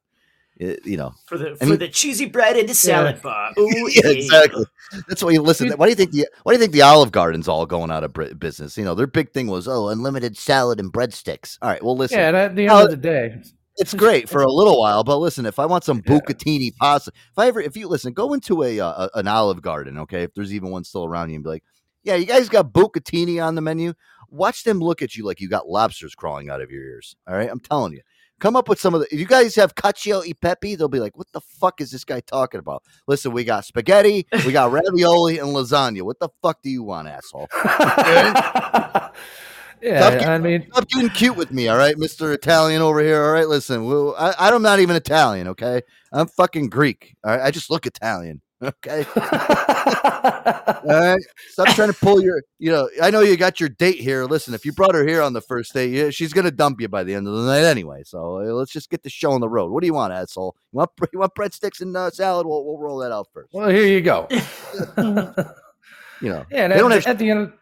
It- 0.59 0.83
you 0.87 0.97
know, 0.97 1.13
For 1.27 1.37
the 1.37 1.51
I 1.51 1.55
for 1.55 1.65
mean- 1.67 1.77
the 1.79 1.87
cheesy 1.87 2.25
bread 2.25 2.57
and 2.57 2.67
the 2.67 2.73
salad 2.73 3.21
bar. 3.21 3.51
Ooh, 3.59 3.89
yeah, 3.91 4.07
exactly. 4.07 4.65
That's 5.07 5.23
why 5.23 5.29
you 5.31 5.41
listen. 5.43 5.69
Why 5.73 5.85
do 5.85 5.89
you 5.91 5.95
think 5.95 6.11
the 6.11 6.27
Why 6.41 6.53
do 6.53 6.55
you 6.55 6.59
think 6.61 6.73
the 6.73 6.81
Olive 6.81 7.11
Garden's 7.11 7.47
all 7.47 7.67
going 7.67 7.91
out 7.91 8.03
of 8.03 8.39
business? 8.39 8.75
You 8.75 8.83
know, 8.83 8.95
their 8.95 9.05
big 9.05 9.31
thing 9.33 9.45
was 9.47 9.67
oh, 9.67 9.89
unlimited 9.89 10.35
salad 10.35 10.79
and 10.79 10.91
breadsticks. 10.91 11.59
All 11.61 11.69
right, 11.69 11.83
well, 11.83 11.95
listen, 11.95 12.17
Yeah, 12.17 12.29
and 12.29 12.37
at 12.37 12.55
the 12.55 12.63
end 12.63 12.71
Uh, 12.71 12.83
of 12.85 12.89
the 12.89 12.97
day, 12.97 13.35
it's 13.77 13.93
great 13.93 14.27
for 14.27 14.41
a 14.41 14.51
little 14.51 14.79
while, 14.79 15.03
but 15.03 15.17
listen, 15.17 15.45
if 15.45 15.59
I 15.59 15.65
want 15.65 15.83
some 15.83 16.01
bucatini 16.01 16.75
pasta, 16.75 17.11
if 17.15 17.37
I 17.37 17.47
ever, 17.47 17.61
if 17.61 17.77
you 17.77 17.87
listen, 17.87 18.13
go 18.13 18.33
into 18.33 18.63
a, 18.63 18.79
uh, 18.79 19.07
a 19.13 19.19
an 19.19 19.27
Olive 19.27 19.61
Garden, 19.61 19.97
okay, 19.99 20.23
if 20.23 20.33
there's 20.33 20.53
even 20.53 20.71
one 20.71 20.83
still 20.83 21.05
around 21.05 21.29
you, 21.29 21.35
and 21.35 21.43
be 21.43 21.49
like, 21.49 21.63
yeah, 22.03 22.15
you 22.15 22.25
guys 22.25 22.49
got 22.49 22.73
bucatini 22.73 23.43
on 23.43 23.55
the 23.55 23.61
menu. 23.61 23.93
Watch 24.29 24.63
them 24.63 24.79
look 24.79 25.01
at 25.01 25.15
you 25.15 25.25
like 25.25 25.39
you 25.39 25.49
got 25.49 25.69
lobsters 25.69 26.15
crawling 26.15 26.49
out 26.49 26.61
of 26.61 26.71
your 26.71 26.83
ears. 26.83 27.15
All 27.27 27.35
right, 27.35 27.49
I'm 27.49 27.59
telling 27.59 27.93
you. 27.93 28.01
Come 28.39 28.55
up 28.55 28.69
with 28.69 28.79
some 28.79 28.93
of 28.93 29.01
the. 29.01 29.07
If 29.11 29.19
you 29.19 29.25
guys 29.25 29.55
have 29.55 29.73
cacio 29.73 30.23
e 30.25 30.33
pepe, 30.33 30.75
they'll 30.75 30.87
be 30.87 30.99
like, 30.99 31.17
"What 31.17 31.27
the 31.31 31.41
fuck 31.41 31.81
is 31.81 31.89
this 31.89 32.03
guy 32.03 32.19
talking 32.19 32.59
about?" 32.59 32.83
Listen, 33.07 33.31
we 33.31 33.43
got 33.43 33.65
spaghetti, 33.65 34.27
we 34.45 34.51
got 34.51 34.71
ravioli, 34.71 35.39
and 35.39 35.49
lasagna. 35.49 36.03
What 36.03 36.19
the 36.19 36.29
fuck 36.43 36.61
do 36.61 36.69
you 36.69 36.83
want, 36.83 37.07
asshole? 37.07 37.47
yeah, 39.81 39.99
Stop 40.01 40.13
getting- 40.13 40.27
I 40.29 40.37
mean, 40.37 40.67
Stop 40.71 40.87
getting 40.89 41.09
cute 41.09 41.35
with 41.35 41.51
me, 41.51 41.67
all 41.67 41.77
right, 41.77 41.97
Mister 41.97 42.31
Italian 42.33 42.81
over 42.81 42.99
here. 43.01 43.23
All 43.23 43.31
right, 43.33 43.47
listen, 43.47 43.85
well, 43.85 44.15
I, 44.17 44.33
I'm 44.39 44.61
not 44.61 44.79
even 44.79 44.95
Italian, 44.95 45.47
okay? 45.49 45.81
I'm 46.11 46.27
fucking 46.27 46.69
Greek. 46.69 47.15
All 47.23 47.31
right, 47.31 47.45
I 47.45 47.51
just 47.51 47.69
look 47.69 47.85
Italian, 47.85 48.41
okay? 48.63 49.05
all 49.15 50.81
right, 50.83 51.19
stop 51.49 51.67
trying 51.75 51.91
to 51.91 51.97
pull 51.99 52.21
your. 52.21 52.41
You 52.59 52.71
know, 52.71 52.89
I 53.01 53.11
know 53.11 53.21
you 53.21 53.37
got 53.37 53.59
your 53.59 53.69
date 53.69 53.99
here. 53.99 54.25
Listen, 54.25 54.53
if 54.53 54.65
you 54.65 54.71
brought 54.73 54.95
her 54.95 55.05
here 55.05 55.21
on 55.21 55.33
the 55.33 55.41
first 55.41 55.73
date, 55.73 55.91
yeah, 55.91 56.09
she's 56.09 56.33
gonna 56.33 56.51
dump 56.51 56.79
you 56.81 56.87
by 56.87 57.03
the 57.03 57.13
end 57.13 57.27
of 57.27 57.33
the 57.33 57.43
night 57.45 57.63
anyway. 57.65 58.03
So 58.05 58.37
uh, 58.39 58.53
let's 58.53 58.71
just 58.71 58.89
get 58.89 59.03
the 59.03 59.09
show 59.09 59.31
on 59.31 59.41
the 59.41 59.49
road. 59.49 59.71
What 59.71 59.81
do 59.81 59.87
you 59.87 59.93
want, 59.93 60.13
asshole? 60.13 60.55
You 60.71 60.77
want 60.77 60.91
you 61.13 61.19
want 61.19 61.35
breadsticks 61.35 61.81
and 61.81 61.95
uh, 61.95 62.09
salad? 62.11 62.47
We'll 62.47 62.65
we'll 62.65 62.79
roll 62.79 62.97
that 62.99 63.11
out 63.11 63.27
first. 63.33 63.53
well, 63.53 63.69
here 63.69 63.85
you 63.85 64.01
go. 64.01 64.27
You 66.19 66.29
know, 66.29 66.45
Yeah, 66.49 66.61
at, 66.63 66.77
don't 66.77 66.89
the, 66.89 66.95
have 66.95 67.05
at 67.05 67.19
the 67.19 67.29
end, 67.29 67.39
don't 67.39 67.53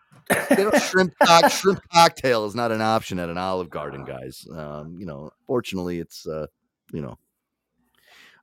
shrimp 0.89 1.13
cock, 1.21 1.51
shrimp 1.51 1.79
cocktail 1.91 2.45
is 2.45 2.55
not 2.55 2.71
an 2.71 2.81
option 2.81 3.19
at 3.19 3.29
an 3.29 3.37
Olive 3.37 3.69
Garden, 3.69 4.05
guys. 4.05 4.47
Um, 4.55 4.97
you 4.99 5.05
know, 5.05 5.31
fortunately, 5.45 5.99
it's 5.99 6.25
uh, 6.27 6.47
you 6.91 7.01
know, 7.01 7.17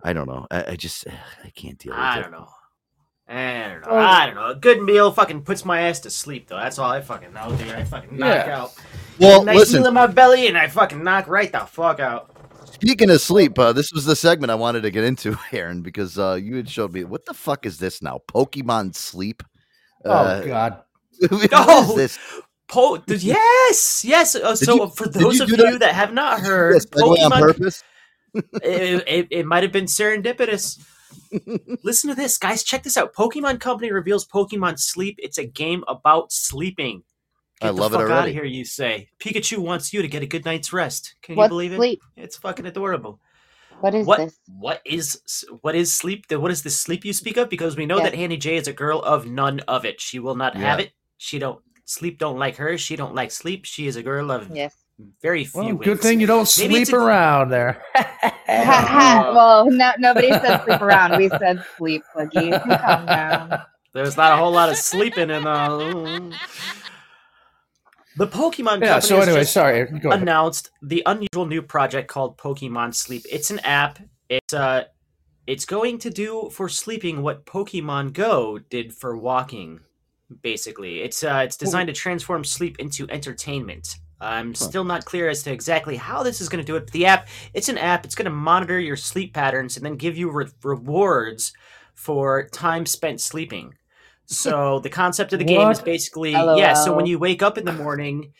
I 0.02 0.12
don't 0.12 0.26
know. 0.28 0.46
I, 0.50 0.72
I 0.72 0.76
just 0.76 1.06
I 1.44 1.50
can't 1.50 1.78
deal 1.78 1.92
with 1.92 2.00
I 2.00 2.18
it. 2.18 2.22
don't 2.22 2.32
know. 2.32 2.48
I 3.28 3.68
don't 3.68 3.80
know. 3.82 3.88
Oh. 3.90 3.96
I 3.96 4.26
don't 4.26 4.34
know. 4.34 4.48
A 4.50 4.54
good 4.54 4.82
meal 4.82 5.10
fucking 5.10 5.42
puts 5.42 5.64
my 5.64 5.82
ass 5.82 6.00
to 6.00 6.10
sleep, 6.10 6.48
though. 6.48 6.56
That's 6.56 6.78
all 6.78 6.90
I 6.90 7.00
fucking 7.00 7.32
know, 7.32 7.54
dude. 7.56 7.68
I 7.70 7.84
fucking 7.84 8.18
knock 8.18 8.46
Yeah. 8.46 8.60
out. 8.62 8.74
Well, 9.18 9.42
a 9.42 9.44
nice 9.44 9.56
listen. 9.56 9.80
meal 9.80 9.88
in 9.88 9.94
my 9.94 10.06
belly, 10.06 10.48
and 10.48 10.58
I 10.58 10.68
fucking 10.68 11.02
knock 11.02 11.28
right 11.28 11.50
the 11.50 11.60
fuck 11.60 11.98
out. 12.00 12.28
Speaking 12.66 13.10
of 13.10 13.20
sleep, 13.20 13.58
uh, 13.58 13.72
this 13.72 13.92
was 13.92 14.04
the 14.04 14.16
segment 14.16 14.50
I 14.50 14.54
wanted 14.56 14.82
to 14.82 14.90
get 14.90 15.04
into, 15.04 15.38
Aaron, 15.52 15.82
because 15.82 16.18
uh, 16.18 16.34
you 16.42 16.56
had 16.56 16.68
showed 16.68 16.92
me 16.92 17.04
what 17.04 17.24
the 17.24 17.32
fuck 17.34 17.64
is 17.64 17.78
this 17.78 18.02
now? 18.02 18.20
Pokemon 18.28 18.94
Sleep. 18.94 19.42
oh 20.04 20.10
Uh, 20.10 20.44
god, 20.44 20.72
what 20.72 20.78
is 20.80 20.84
No! 21.50 21.94
this? 21.96 22.18
Po- 22.68 22.96
th- 22.96 23.22
yes, 23.22 24.04
yes. 24.04 24.34
Uh, 24.34 24.56
so 24.56 24.74
you- 24.76 24.90
for 24.90 25.06
those 25.08 25.36
you 25.36 25.42
of 25.42 25.48
do 25.50 25.56
you 25.56 25.70
that- 25.72 25.80
that 25.80 25.94
have 25.94 26.12
not 26.12 26.40
heard, 26.40 26.74
Yes, 26.74 26.86
segue 26.86 27.02
on 27.24 27.30
Pokemon, 27.30 27.40
purpose. 27.40 27.84
it, 28.34 29.04
it, 29.06 29.28
it 29.30 29.46
might 29.46 29.62
have 29.62 29.72
been 29.72 29.84
serendipitous. 29.84 30.80
Listen 31.84 32.08
to 32.10 32.16
this, 32.16 32.38
guys. 32.38 32.62
Check 32.62 32.82
this 32.82 32.96
out. 32.96 33.12
Pokemon 33.14 33.60
Company 33.60 33.92
reveals 33.92 34.26
Pokemon 34.26 34.78
Sleep. 34.78 35.16
It's 35.22 35.36
a 35.38 35.44
game 35.44 35.84
about 35.86 36.32
sleeping. 36.32 37.02
I 37.60 37.68
love 37.70 37.92
the 37.92 37.98
it 37.98 38.02
fuck 38.02 38.10
out 38.10 38.16
already. 38.16 38.30
of 38.30 38.34
here, 38.36 38.44
you 38.44 38.64
say. 38.64 39.08
Pikachu 39.20 39.58
wants 39.58 39.92
you 39.92 40.02
to 40.02 40.08
get 40.08 40.22
a 40.22 40.26
good 40.26 40.44
night's 40.44 40.72
rest. 40.72 41.14
Can 41.22 41.34
you 41.34 41.38
What's 41.38 41.50
believe 41.50 41.72
it? 41.72 41.76
sleep? 41.76 42.02
It's 42.16 42.36
fucking 42.38 42.66
adorable. 42.66 43.20
What 43.80 43.94
is 43.94 44.06
what 44.06 44.18
this? 44.18 44.38
what 44.46 44.80
is 44.84 45.44
what 45.60 45.74
is 45.74 45.92
sleep? 45.92 46.24
What 46.30 46.50
is 46.50 46.62
this 46.62 46.78
sleep 46.78 47.04
you 47.04 47.12
speak 47.12 47.36
of? 47.36 47.48
Because 47.50 47.76
we 47.76 47.84
know 47.86 47.98
Yeah. 47.98 48.04
that 48.04 48.14
Hannah 48.14 48.36
J 48.36 48.56
is 48.56 48.66
a 48.68 48.72
girl 48.72 49.00
of 49.00 49.26
none 49.26 49.60
of 49.60 49.84
it. 49.84 50.00
She 50.00 50.18
will 50.18 50.34
not 50.36 50.56
have 50.56 50.80
it. 50.80 50.92
She 51.22 51.38
don't 51.38 51.60
sleep. 51.84 52.18
Don't 52.18 52.36
like 52.36 52.56
her. 52.56 52.76
She 52.76 52.96
don't 52.96 53.14
like 53.14 53.30
sleep. 53.30 53.64
She 53.64 53.86
is 53.86 53.94
a 53.94 54.02
girl 54.02 54.32
of 54.32 54.50
Yes. 54.50 54.74
very 55.22 55.44
few. 55.44 55.62
well, 55.62 55.74
good 55.76 56.00
thing 56.00 56.18
you 56.20 56.26
don't 56.26 56.50
Maybe 56.58 56.84
sleep 56.84 56.92
a- 56.92 56.96
around 56.96 57.50
there. 57.50 57.80
well, 58.48 59.70
no, 59.70 59.92
nobody 60.00 60.30
said 60.30 60.64
sleep 60.64 60.80
around. 60.82 61.16
We 61.16 61.28
said 61.28 61.64
sleep, 61.76 62.02
Boogie. 62.16 62.60
Calm 62.80 63.06
down. 63.06 63.62
There's 63.94 64.16
not 64.16 64.32
a 64.32 64.36
whole 64.36 64.50
lot 64.50 64.68
of 64.68 64.76
sleeping 64.76 65.30
in 65.30 65.46
uh 65.46 66.30
the 68.16 68.26
Pokemon 68.26 68.80
yeah. 68.80 68.94
company 68.94 69.00
So 69.02 69.16
has 69.16 69.28
anyway, 69.28 69.40
just 69.42 69.52
sorry. 69.52 69.88
Announced 70.04 70.70
the 70.82 71.04
unusual 71.06 71.46
new 71.46 71.62
project 71.62 72.08
called 72.08 72.36
Pokemon 72.36 72.94
Sleep. 72.96 73.22
It's 73.30 73.50
an 73.52 73.60
app. 73.60 74.00
It's 74.28 74.52
uh 74.52 74.84
it's 75.46 75.64
going 75.66 75.98
to 75.98 76.10
do 76.10 76.50
for 76.52 76.68
sleeping 76.68 77.22
what 77.22 77.46
Pokemon 77.46 78.12
Go 78.12 78.58
did 78.58 78.92
for 78.92 79.16
walking. 79.16 79.80
Basically, 80.40 81.02
it's 81.02 81.22
uh, 81.22 81.42
it's 81.44 81.56
designed 81.56 81.88
to 81.88 81.92
transform 81.92 82.44
sleep 82.44 82.78
into 82.78 83.08
entertainment. 83.10 83.96
I'm 84.22 84.54
still 84.54 84.84
not 84.84 85.04
clear 85.04 85.28
as 85.28 85.42
to 85.42 85.52
exactly 85.52 85.96
how 85.96 86.22
this 86.22 86.40
is 86.40 86.48
going 86.48 86.64
to 86.64 86.66
do 86.66 86.76
it. 86.76 86.84
But 86.84 86.92
the 86.92 87.06
app, 87.06 87.28
it's 87.54 87.68
an 87.68 87.76
app. 87.76 88.04
It's 88.04 88.14
going 88.14 88.26
to 88.26 88.30
monitor 88.30 88.78
your 88.78 88.96
sleep 88.96 89.34
patterns 89.34 89.76
and 89.76 89.84
then 89.84 89.96
give 89.96 90.16
you 90.16 90.30
re- 90.30 90.46
rewards 90.62 91.52
for 91.94 92.48
time 92.48 92.86
spent 92.86 93.20
sleeping. 93.20 93.74
So 94.26 94.78
the 94.78 94.88
concept 94.88 95.32
of 95.32 95.40
the 95.40 95.44
game 95.44 95.70
is 95.70 95.80
basically 95.80 96.30
yeah. 96.30 96.74
So 96.74 96.94
when 96.94 97.06
you 97.06 97.18
wake 97.18 97.42
up 97.42 97.58
in 97.58 97.64
the 97.64 97.72
morning, 97.72 98.32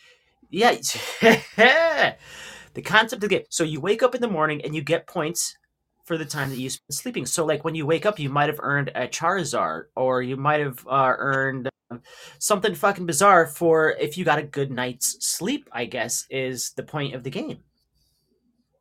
yeah, 0.51 0.76
the 1.20 2.82
concept 2.82 3.24
of 3.24 3.28
the 3.28 3.36
game. 3.36 3.45
So 3.51 3.64
you 3.64 3.80
wake 3.80 4.03
up 4.03 4.14
in 4.14 4.20
the 4.20 4.28
morning 4.28 4.62
and 4.62 4.74
you 4.74 4.82
get 4.82 5.07
points 5.07 5.57
for 6.05 6.16
the 6.16 6.24
time 6.24 6.51
that 6.51 6.59
you 6.59 6.70
spend 6.70 6.95
sleeping. 6.95 7.26
So 7.26 7.45
like 7.45 7.64
when 7.64 7.74
you 7.74 7.86
wake 7.86 8.07
up, 8.07 8.18
you 8.18 8.30
might 8.30 8.49
have 8.49 8.61
earned 8.62 8.90
a 8.95 9.07
Charizard, 9.09 9.84
or 9.97 10.22
you 10.22 10.36
might 10.36 10.61
have 10.61 10.86
uh, 10.86 11.14
earned 11.16 11.68
something 12.38 12.74
fucking 12.74 13.07
bizarre 13.07 13.47
for 13.47 13.93
if 13.93 14.16
you 14.16 14.24
got 14.24 14.38
a 14.38 14.43
good 14.43 14.70
night's 14.70 15.16
sleep. 15.26 15.68
I 15.72 15.84
guess 15.86 16.26
is 16.30 16.70
the 16.76 16.82
point 16.82 17.14
of 17.14 17.22
the 17.24 17.30
game. 17.30 17.59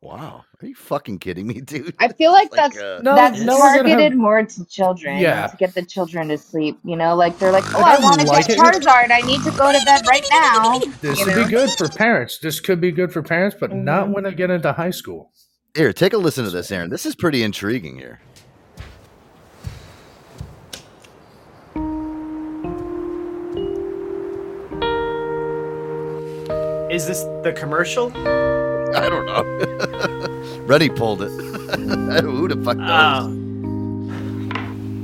Wow, 0.00 0.42
are 0.60 0.66
you 0.66 0.74
fucking 0.74 1.20
kidding 1.20 1.46
me, 1.46 1.60
dude? 1.60 1.94
I 2.00 2.08
feel 2.08 2.32
like 2.32 2.50
Like, 2.50 2.72
that's 2.72 2.76
uh, 2.82 3.00
No, 3.04 3.14
that's 3.14 3.40
no, 3.40 3.54
we're 3.56 3.74
targeted 3.76 4.00
have- 4.00 4.14
more 4.14 4.42
to 4.44 4.64
children 4.66 5.18
Yeah. 5.18 5.46
to 5.46 5.56
get 5.56 5.74
the 5.74 5.82
children 5.82 6.26
to 6.28 6.38
sleep. 6.38 6.76
You 6.82 6.96
know, 6.96 7.14
like 7.14 7.38
they're 7.38 7.52
like, 7.52 7.62
oh, 7.72 7.82
I 7.82 7.94
I 7.94 8.00
want 8.00 8.20
to 8.20 8.26
like 8.26 8.48
get 8.48 8.58
it. 8.58 8.60
Charizard. 8.60 9.12
I 9.12 9.20
need 9.20 9.42
to 9.44 9.52
go 9.52 9.70
to 9.70 9.80
bed 9.84 10.02
right 10.08 10.26
now. 10.32 10.80
This 11.00 11.20
you 11.20 11.26
would 11.26 11.36
know? 11.36 11.44
be 11.44 11.50
good 11.50 11.70
for 11.78 11.88
parents. 11.88 12.38
This 12.38 12.58
could 12.58 12.80
be 12.80 12.90
good 12.90 13.12
for 13.12 13.22
parents, 13.22 13.56
but 13.60 13.72
not 13.72 14.08
Mhm. 14.08 14.14
when 14.14 14.24
they 14.24 14.34
get 14.34 14.50
into 14.50 14.72
high 14.72 14.90
school. 14.90 15.30
Here, 15.76 15.92
take 15.92 16.12
a 16.14 16.18
listen 16.18 16.44
to 16.46 16.50
this, 16.50 16.72
Aaron. 16.72 16.90
This 16.90 17.06
is 17.06 17.14
pretty 17.14 17.44
intriguing 17.44 17.96
here. 17.96 18.18
Is 26.92 27.06
this 27.06 27.22
the 27.42 27.52
commercial? 27.56 28.12
I 28.14 29.08
don't 29.08 29.24
know. 29.26 29.42
Rennie 30.66 30.90
pulled 30.90 31.22
it. 31.22 31.30
Who 32.22 32.48
the 32.48 32.60
fuck 32.62 32.76
knows? 32.76 33.24
Oh. 33.28 33.38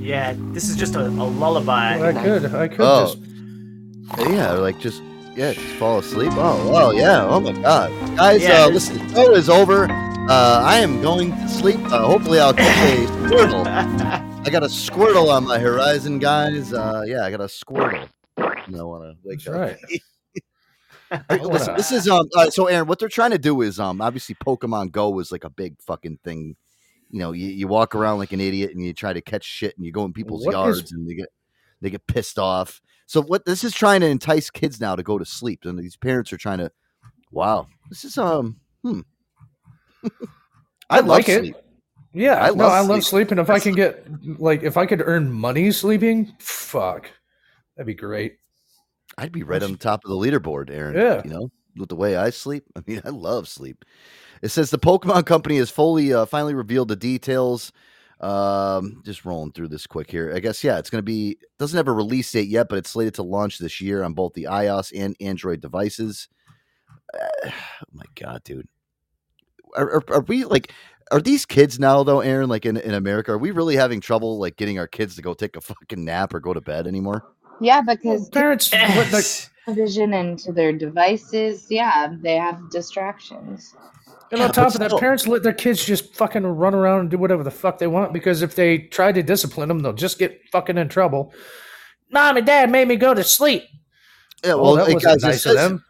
Yeah, 0.03 0.35
this 0.53 0.69
is 0.69 0.77
just 0.77 0.95
a, 0.97 1.01
a 1.07 1.09
lullaby. 1.09 1.99
I 2.09 2.13
could, 2.13 2.55
I 2.55 2.69
could 2.69 2.81
Oh. 2.81 3.15
just. 3.15 3.19
Yeah, 4.31 4.53
like 4.53 4.79
just 4.79 5.03
yeah, 5.37 5.53
just 5.53 5.67
fall 5.77 5.99
asleep. 5.99 6.33
Oh, 6.35 6.71
well, 6.71 6.93
yeah. 6.95 7.25
Oh 7.27 7.41
my 7.41 7.53
god, 7.53 7.91
guys, 8.17 8.43
Yeah, 8.43 8.65
uh, 8.65 8.71
this- 8.71 8.91
listen, 8.91 9.09
the 9.09 9.15
show 9.15 9.35
is 9.35 9.49
over. 9.49 9.85
Uh, 10.31 10.63
I 10.65 10.79
am 10.79 11.01
going 11.01 11.31
to 11.33 11.49
sleep. 11.49 11.81
Uh, 11.91 12.05
hopefully, 12.07 12.39
I'll 12.39 12.53
catch 12.53 12.99
a 12.99 13.07
squirtle. 13.13 13.67
I 13.67 14.51
got 14.51 14.63
a 14.63 14.67
squirtle 14.67 15.31
on 15.33 15.47
my 15.47 15.59
horizon, 15.59 16.19
guys. 16.19 16.73
Uh, 16.73 17.03
yeah, 17.07 17.25
I 17.25 17.31
got 17.31 17.41
a 17.41 17.45
squirtle. 17.45 18.09
And 18.37 18.77
I 18.79 18.83
want 18.83 19.05
to 19.05 19.17
wake 19.25 19.39
That's 19.45 19.49
up. 19.49 19.55
right. 19.55 19.77
Listen, 21.31 21.75
this 21.77 21.93
is 21.93 22.09
um. 22.09 22.27
Uh, 22.35 22.51
so, 22.51 22.67
Aaron, 22.67 22.87
what 22.87 22.99
they're 22.99 23.09
trying 23.09 23.31
to 23.33 23.39
do 23.39 23.63
is 23.63 23.79
um. 23.81 24.01
Obviously, 24.01 24.35
Pokemon 24.35 24.93
Go 24.93 25.19
is 25.19 25.33
like 25.33 25.45
a 25.45 25.51
big 25.51 25.81
fucking 25.81 26.19
thing. 26.25 26.57
You 27.11 27.21
know, 27.21 27.33
you, 27.33 27.49
you 27.49 27.69
walk 27.69 27.95
around 27.95 28.19
like 28.19 28.33
an 28.33 28.41
idiot 28.41 28.73
and 28.73 28.85
you 28.85 28.93
try 28.93 29.13
to 29.13 29.21
catch 29.23 29.45
shit 29.45 29.77
and 29.77 29.87
you 29.87 29.93
go 29.93 30.05
in 30.05 30.13
people's 30.13 30.45
What 30.45 30.51
is- 30.51 30.77
yards 30.77 30.93
and 30.93 31.09
you 31.09 31.17
get. 31.17 31.29
They 31.81 31.91
get 31.91 32.07
pissed 32.09 32.41
off. 32.41 32.81
So 33.07 33.23
what 33.23 33.45
this 33.45 33.63
is 33.63 33.73
trying 33.73 34.01
to 34.01 34.09
entice 34.09 34.51
kids 34.51 34.81
now 34.81 34.97
to 34.97 35.03
go 35.05 35.17
to 35.17 35.25
sleep, 35.25 35.65
and 35.65 35.79
these 35.79 35.97
parents 35.97 36.33
are 36.33 36.37
trying 36.37 36.59
to. 36.59 36.71
Wow, 37.31 37.69
this 37.89 38.05
is 38.05 38.19
um. 38.19 38.59
Hmm. 38.83 39.01
I, 40.91 40.99
I 40.99 41.01
like 41.01 41.29
it. 41.29 41.55
Yeah, 42.13 42.43
I 42.43 42.49
no, 42.49 42.55
love 42.55 42.73
I 42.73 42.81
love 42.81 43.05
sleep. 43.05 43.29
sleeping. 43.29 43.39
If 43.39 43.49
I 43.49 43.61
can 43.61 43.75
get 43.75 44.07
like 44.41 44.63
if 44.65 44.77
I 44.77 44.87
could 44.87 45.03
earn 45.05 45.31
money 45.31 45.71
sleeping, 45.71 46.35
fuck, 46.41 47.09
that'd 47.77 47.87
be 47.87 47.95
great. 47.95 48.38
I'd 49.19 49.33
be 49.33 49.43
right 49.43 49.63
on 49.63 49.73
the 49.73 49.79
top 49.79 50.05
of 50.05 50.11
the 50.11 50.17
leaderboard, 50.17 50.71
Aaron. 50.71 50.97
Yeah. 50.97 51.23
You 51.25 51.31
know, 51.31 51.51
with 51.77 51.89
the 51.89 51.97
way 51.97 52.17
I 52.17 52.31
sleep. 52.31 52.65
I 52.77 52.83
mean, 52.87 53.03
I 53.05 53.11
love 53.11 53.49
sleep. 53.49 53.85
It 54.41 54.49
says 54.49 54.71
the 54.71 54.79
Pokemon 54.79 55.27
Company 55.27 55.59
has 55.59 55.71
fully, 55.71 56.15
uh, 56.15 56.25
finally 56.25 56.55
revealed 56.55 56.89
the 56.89 56.97
details. 56.97 57.73
Um, 58.21 59.01
just 59.05 59.25
rolling 59.25 59.53
through 59.53 59.69
this 59.69 59.87
quick 59.87 60.11
here. 60.11 60.33
I 60.35 60.41
guess 60.41 60.65
yeah, 60.65 60.79
it's 60.79 60.91
going 60.91 60.99
to 60.99 61.05
be 61.05 61.39
doesn't 61.61 61.77
have 61.77 61.87
a 61.87 61.93
release 61.93 62.31
date 62.33 62.49
yet, 62.49 62.69
but 62.69 62.79
it's 62.79 62.91
slated 62.91 63.15
to 63.15 63.23
launch 63.23 63.59
this 63.59 63.81
year 63.81 64.03
on 64.03 64.13
both 64.13 64.35
the 64.35 64.49
iOS 64.51 64.93
and 64.93 65.15
Android 65.21 65.61
devices. 65.61 66.29
Uh, 67.15 67.27
oh 67.47 67.51
my 67.93 68.03
god, 68.17 68.43
dude, 68.43 68.67
are, 69.77 69.87
are, 69.95 70.05
are 70.15 70.21
we 70.23 70.45
like? 70.45 70.73
Are 71.13 71.21
these 71.21 71.47
kids 71.47 71.79
now 71.79 72.03
though, 72.03 72.21
Aaron? 72.21 72.49
Like 72.49 72.67
in, 72.67 72.77
in 72.77 72.95
America, 72.95 73.31
are 73.33 73.39
we 73.39 73.53
really 73.53 73.77
having 73.77 74.01
trouble 74.01 74.41
like 74.41 74.57
getting 74.57 74.81
our 74.81 74.89
kids 74.89 75.15
to 75.15 75.23
go 75.23 75.33
take 75.33 75.55
a 75.55 75.61
fucking 75.61 76.05
nap 76.05 76.35
or 76.35 76.41
go 76.41 76.53
to 76.53 76.61
bed 76.61 76.89
anymore? 76.89 77.25
Yeah, 77.61 77.81
because 77.83 78.29
Parents, 78.31 78.73
what 78.73 79.11
the, 79.11 79.49
vision 79.69 80.15
into 80.15 80.53
their 80.53 80.73
devices, 80.73 81.67
yeah, 81.71 82.15
they 82.21 82.37
have 82.37 82.71
distractions. 82.71 83.75
and 84.33 84.41
on 84.41 84.51
top 84.53 84.75
of 84.75 84.81
that, 84.81 84.93
parents 84.99 85.27
let 85.27 85.43
their 85.43 85.53
kids 85.53 85.85
just 85.85 86.15
fucking 86.15 86.45
run 86.47 86.75
around 86.75 87.01
and 87.01 87.11
do 87.11 87.19
whatever 87.19 87.43
the 87.43 87.51
fuck 87.51 87.79
they 87.79 87.87
want 87.87 88.13
because 88.13 88.43
if 88.43 88.55
they 88.55 88.79
try 88.79 89.13
to 89.13 89.23
discipline 89.23 89.69
them, 89.69 89.81
they'll 89.81 89.93
just 89.93 90.19
get 90.19 90.41
fucking 90.53 90.79
in 90.79 90.89
trouble. 90.89 91.33
Mom 92.11 92.37
and 92.39 92.47
dad 92.47 92.71
made 92.71 92.89
me 92.89 92.97
go 92.97 93.13
to 93.13 93.23
sleep. 93.25 93.65
Yeah, 94.45 94.55
Well, 94.55 94.65
well, 94.65 94.77
that 94.87 94.95
wasn't 94.95 95.03
guys, 95.03 95.23
it 95.23 95.27
nice 95.27 95.35
of 95.35 95.41
says- 95.41 95.55
them. 95.57 95.85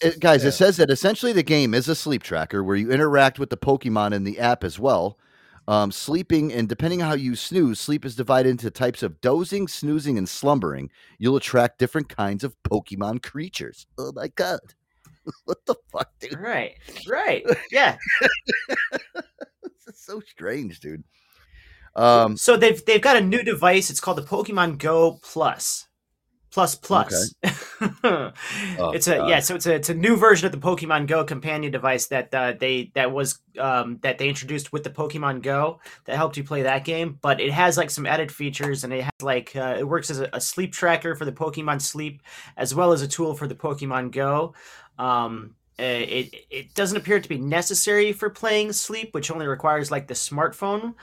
it, 0.00 0.20
guys, 0.20 0.42
Yeah. 0.42 0.48
it 0.50 0.52
says 0.52 0.76
that 0.76 0.90
essentially 0.90 1.32
the 1.32 1.42
game 1.42 1.74
is 1.74 1.88
a 1.88 1.94
sleep 1.94 2.22
tracker 2.22 2.62
where 2.62 2.76
you 2.76 2.90
interact 2.92 3.38
with 3.38 3.50
the 3.50 3.56
Pokemon 3.56 4.12
in 4.12 4.24
the 4.24 4.38
app 4.38 4.62
as 4.62 4.78
well. 4.78 5.18
Um, 5.66 5.90
sleeping 5.90 6.52
and 6.52 6.68
depending 6.68 7.00
on 7.00 7.08
how 7.08 7.14
you 7.14 7.34
snooze, 7.34 7.80
sleep 7.80 8.04
is 8.04 8.14
divided 8.14 8.50
into 8.50 8.70
types 8.70 9.02
of 9.02 9.20
dozing, 9.22 9.66
snoozing, 9.66 10.18
and 10.18 10.28
slumbering. 10.28 10.90
You'll 11.18 11.36
attract 11.36 11.78
different 11.78 12.08
kinds 12.10 12.44
of 12.44 12.54
Pokemon 12.64 13.22
creatures. 13.22 13.86
Oh 13.96 14.12
my 14.14 14.28
god, 14.28 14.60
what 15.44 15.64
the 15.64 15.74
fuck, 15.90 16.10
dude? 16.20 16.38
Right, 16.38 16.74
right, 17.08 17.44
yeah. 17.72 17.96
This 18.68 19.86
is 19.94 19.98
so 19.98 20.20
strange, 20.20 20.80
dude. 20.80 21.04
Um, 21.96 22.36
So 22.36 22.56
they've 22.56 22.84
they've 22.84 23.00
got 23.00 23.16
a 23.16 23.20
new 23.20 23.42
device. 23.42 23.88
It's 23.88 24.00
called 24.00 24.18
the 24.18 24.22
Pokemon 24.22 24.78
Go 24.78 25.18
Plus. 25.22 25.86
Plus 26.54 26.76
plus. 26.76 27.34
it's 27.42 29.08
a 29.08 29.16
God. 29.16 29.28
yeah, 29.28 29.40
so 29.40 29.56
it's 29.56 29.66
a 29.66 29.74
it's 29.74 29.88
a 29.88 29.94
new 29.94 30.14
version 30.14 30.46
of 30.46 30.52
the 30.52 30.58
Pokemon 30.58 31.08
Go 31.08 31.24
companion 31.24 31.72
device 31.72 32.06
that 32.06 32.32
uh, 32.32 32.52
they 32.52 32.92
that 32.94 33.10
was 33.10 33.40
um, 33.58 33.98
that 34.02 34.18
they 34.18 34.28
introduced 34.28 34.72
with 34.72 34.84
the 34.84 34.90
Pokemon 34.90 35.42
Go 35.42 35.80
that 36.04 36.14
helped 36.14 36.36
you 36.36 36.44
play 36.44 36.62
that 36.62 36.84
game. 36.84 37.18
But 37.20 37.40
it 37.40 37.50
has 37.50 37.76
like 37.76 37.90
some 37.90 38.06
added 38.06 38.30
features, 38.30 38.84
and 38.84 38.92
it 38.92 39.02
has 39.02 39.10
like 39.20 39.56
uh, 39.56 39.74
it 39.80 39.82
works 39.88 40.10
as 40.10 40.20
a, 40.20 40.28
a 40.32 40.40
sleep 40.40 40.72
tracker 40.72 41.16
for 41.16 41.24
the 41.24 41.32
Pokemon 41.32 41.82
Sleep, 41.82 42.22
as 42.56 42.72
well 42.72 42.92
as 42.92 43.02
a 43.02 43.08
tool 43.08 43.34
for 43.34 43.48
the 43.48 43.56
Pokemon 43.56 44.12
Go. 44.12 44.54
Um, 44.96 45.56
uh, 45.76 45.82
it 45.82 46.34
it 46.50 46.74
doesn't 46.74 46.96
appear 46.96 47.18
to 47.18 47.28
be 47.28 47.38
necessary 47.38 48.12
for 48.12 48.30
playing 48.30 48.72
Sleep, 48.72 49.12
which 49.12 49.32
only 49.32 49.48
requires 49.48 49.90
like 49.90 50.06
the 50.06 50.14
smartphone 50.14 50.94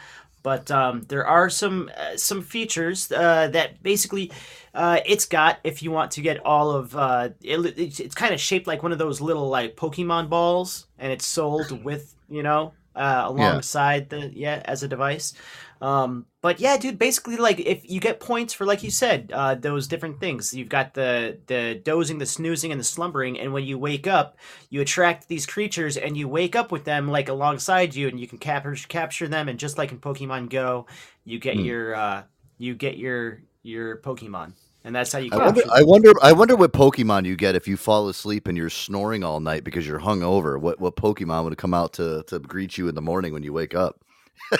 but 0.43 0.69
um, 0.71 1.03
there 1.07 1.25
are 1.25 1.49
some 1.49 1.89
uh, 1.97 2.17
some 2.17 2.41
features 2.41 3.11
uh, 3.11 3.47
that 3.49 3.81
basically 3.83 4.31
uh, 4.73 4.99
it's 5.05 5.25
got 5.25 5.59
if 5.63 5.83
you 5.83 5.91
want 5.91 6.11
to 6.11 6.21
get 6.21 6.43
all 6.45 6.71
of 6.71 6.95
uh, 6.95 7.29
it, 7.41 7.77
it's, 7.77 7.99
it's 7.99 8.15
kind 8.15 8.33
of 8.33 8.39
shaped 8.39 8.67
like 8.67 8.83
one 8.83 8.91
of 8.91 8.97
those 8.97 9.21
little 9.21 9.49
like 9.49 9.75
Pokemon 9.75 10.29
balls, 10.29 10.87
and 10.97 11.11
it's 11.11 11.25
sold 11.25 11.83
with 11.83 12.15
you 12.29 12.43
know 12.43 12.73
uh, 12.95 13.23
alongside 13.25 14.09
the 14.09 14.31
yeah 14.33 14.61
as 14.65 14.83
a 14.83 14.87
device. 14.87 15.33
Um, 15.82 16.27
but 16.41 16.59
yeah, 16.59 16.77
dude, 16.77 16.99
basically 16.99 17.38
like 17.38 17.59
if 17.59 17.89
you 17.89 17.99
get 17.99 18.19
points 18.19 18.53
for 18.53 18.65
like 18.65 18.84
you 18.84 18.91
said 18.91 19.32
uh, 19.34 19.55
those 19.55 19.88
different 19.88 20.19
things, 20.19 20.53
you've 20.53 20.69
got 20.69 20.93
the 20.93 21.39
the 21.47 21.82
dozing, 21.84 22.19
the 22.19 22.25
snoozing, 22.27 22.71
and 22.71 22.79
the 22.79 22.86
slumbering, 22.86 23.39
and 23.39 23.51
when 23.51 23.63
you 23.63 23.79
wake 23.79 24.05
up, 24.07 24.38
you 24.69 24.82
attract 24.82 25.27
these 25.27 25.45
creatures 25.47 25.97
and 25.97 26.15
you 26.15 26.27
wake 26.27 26.55
up 26.55 26.71
with 26.71 26.84
them 26.86 27.07
like 27.07 27.29
alongside 27.29 27.95
you 27.95 28.07
and 28.07 28.19
you 28.19 28.27
can 28.27 28.38
capture 28.38 28.75
capture 28.88 29.27
them 29.27 29.49
and 29.49 29.59
just 29.59 29.77
like 29.77 29.91
in 29.91 29.99
Pokemon 29.99 30.49
Go, 30.49 30.86
you 31.25 31.39
get 31.39 31.59
Hmm. 31.59 31.63
your 31.63 31.95
uh 31.95 32.23
you 32.59 32.75
get 32.75 32.97
your 32.97 33.41
your 33.63 33.97
Pokemon. 34.01 34.53
And 34.84 34.95
that's 34.95 35.11
how 35.13 35.19
you 35.19 35.32
I 35.32 35.38
wonder. 35.38 35.61
I 35.73 35.84
wonder, 35.84 36.11
I 36.21 36.34
wonder 36.34 36.55
what 36.57 36.73
Pokemon 36.73 37.25
you 37.25 37.36
get 37.38 37.55
if 37.55 37.67
you 37.67 37.77
fall 37.77 38.09
asleep 38.09 38.47
and 38.47 38.57
you're 38.57 38.69
snoring 38.69 39.23
all 39.23 39.39
night 39.39 39.63
because 39.63 39.88
you're 39.88 39.99
hungover. 40.01 40.59
What 40.59 40.79
what 40.79 40.95
Pokemon 40.97 41.45
would 41.45 41.57
come 41.57 41.73
out 41.73 41.93
to 41.93 42.23
to 42.27 42.39
greet 42.39 42.77
you 42.77 42.88
in 42.89 42.95
the 42.95 43.01
morning 43.01 43.32
when 43.34 43.43
you 43.43 43.53
wake 43.53 43.73
up? 43.73 44.03
the, 44.51 44.57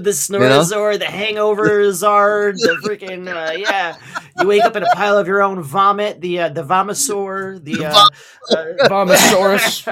the 0.00 0.10
Snorizaur, 0.10 0.98
the 0.98 1.04
Hangoverzard, 1.04 2.54
the 2.54 2.80
freaking 2.84 3.28
uh, 3.28 3.52
yeah. 3.52 3.96
You 4.38 4.46
wake 4.46 4.62
up 4.62 4.76
in 4.76 4.82
a 4.82 4.94
pile 4.94 5.18
of 5.18 5.26
your 5.26 5.42
own 5.42 5.62
vomit. 5.62 6.20
The 6.20 6.40
uh, 6.40 6.48
the 6.50 6.62
Vomasaur, 6.62 7.62
the 7.62 7.86
uh, 7.86 8.08
uh, 8.50 8.64
Vomasaurus. 8.88 9.86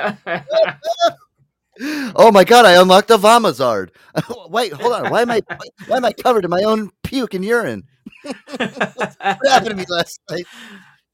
Oh 2.14 2.30
my 2.30 2.44
god, 2.44 2.64
I 2.64 2.80
unlocked 2.80 3.10
a 3.10 3.18
Vamazard. 3.18 3.90
Wait, 4.48 4.72
hold 4.72 4.92
on. 4.92 5.10
Why 5.10 5.22
am 5.22 5.30
I 5.30 5.42
why 5.86 5.96
am 5.96 6.04
I 6.04 6.12
covered 6.12 6.44
in 6.44 6.50
my 6.50 6.62
own 6.62 6.90
puke 7.02 7.34
and 7.34 7.44
urine? 7.44 7.84
what 8.22 8.38
happened 9.48 9.70
to 9.70 9.74
me 9.74 9.84
last 9.88 10.20
night? 10.30 10.46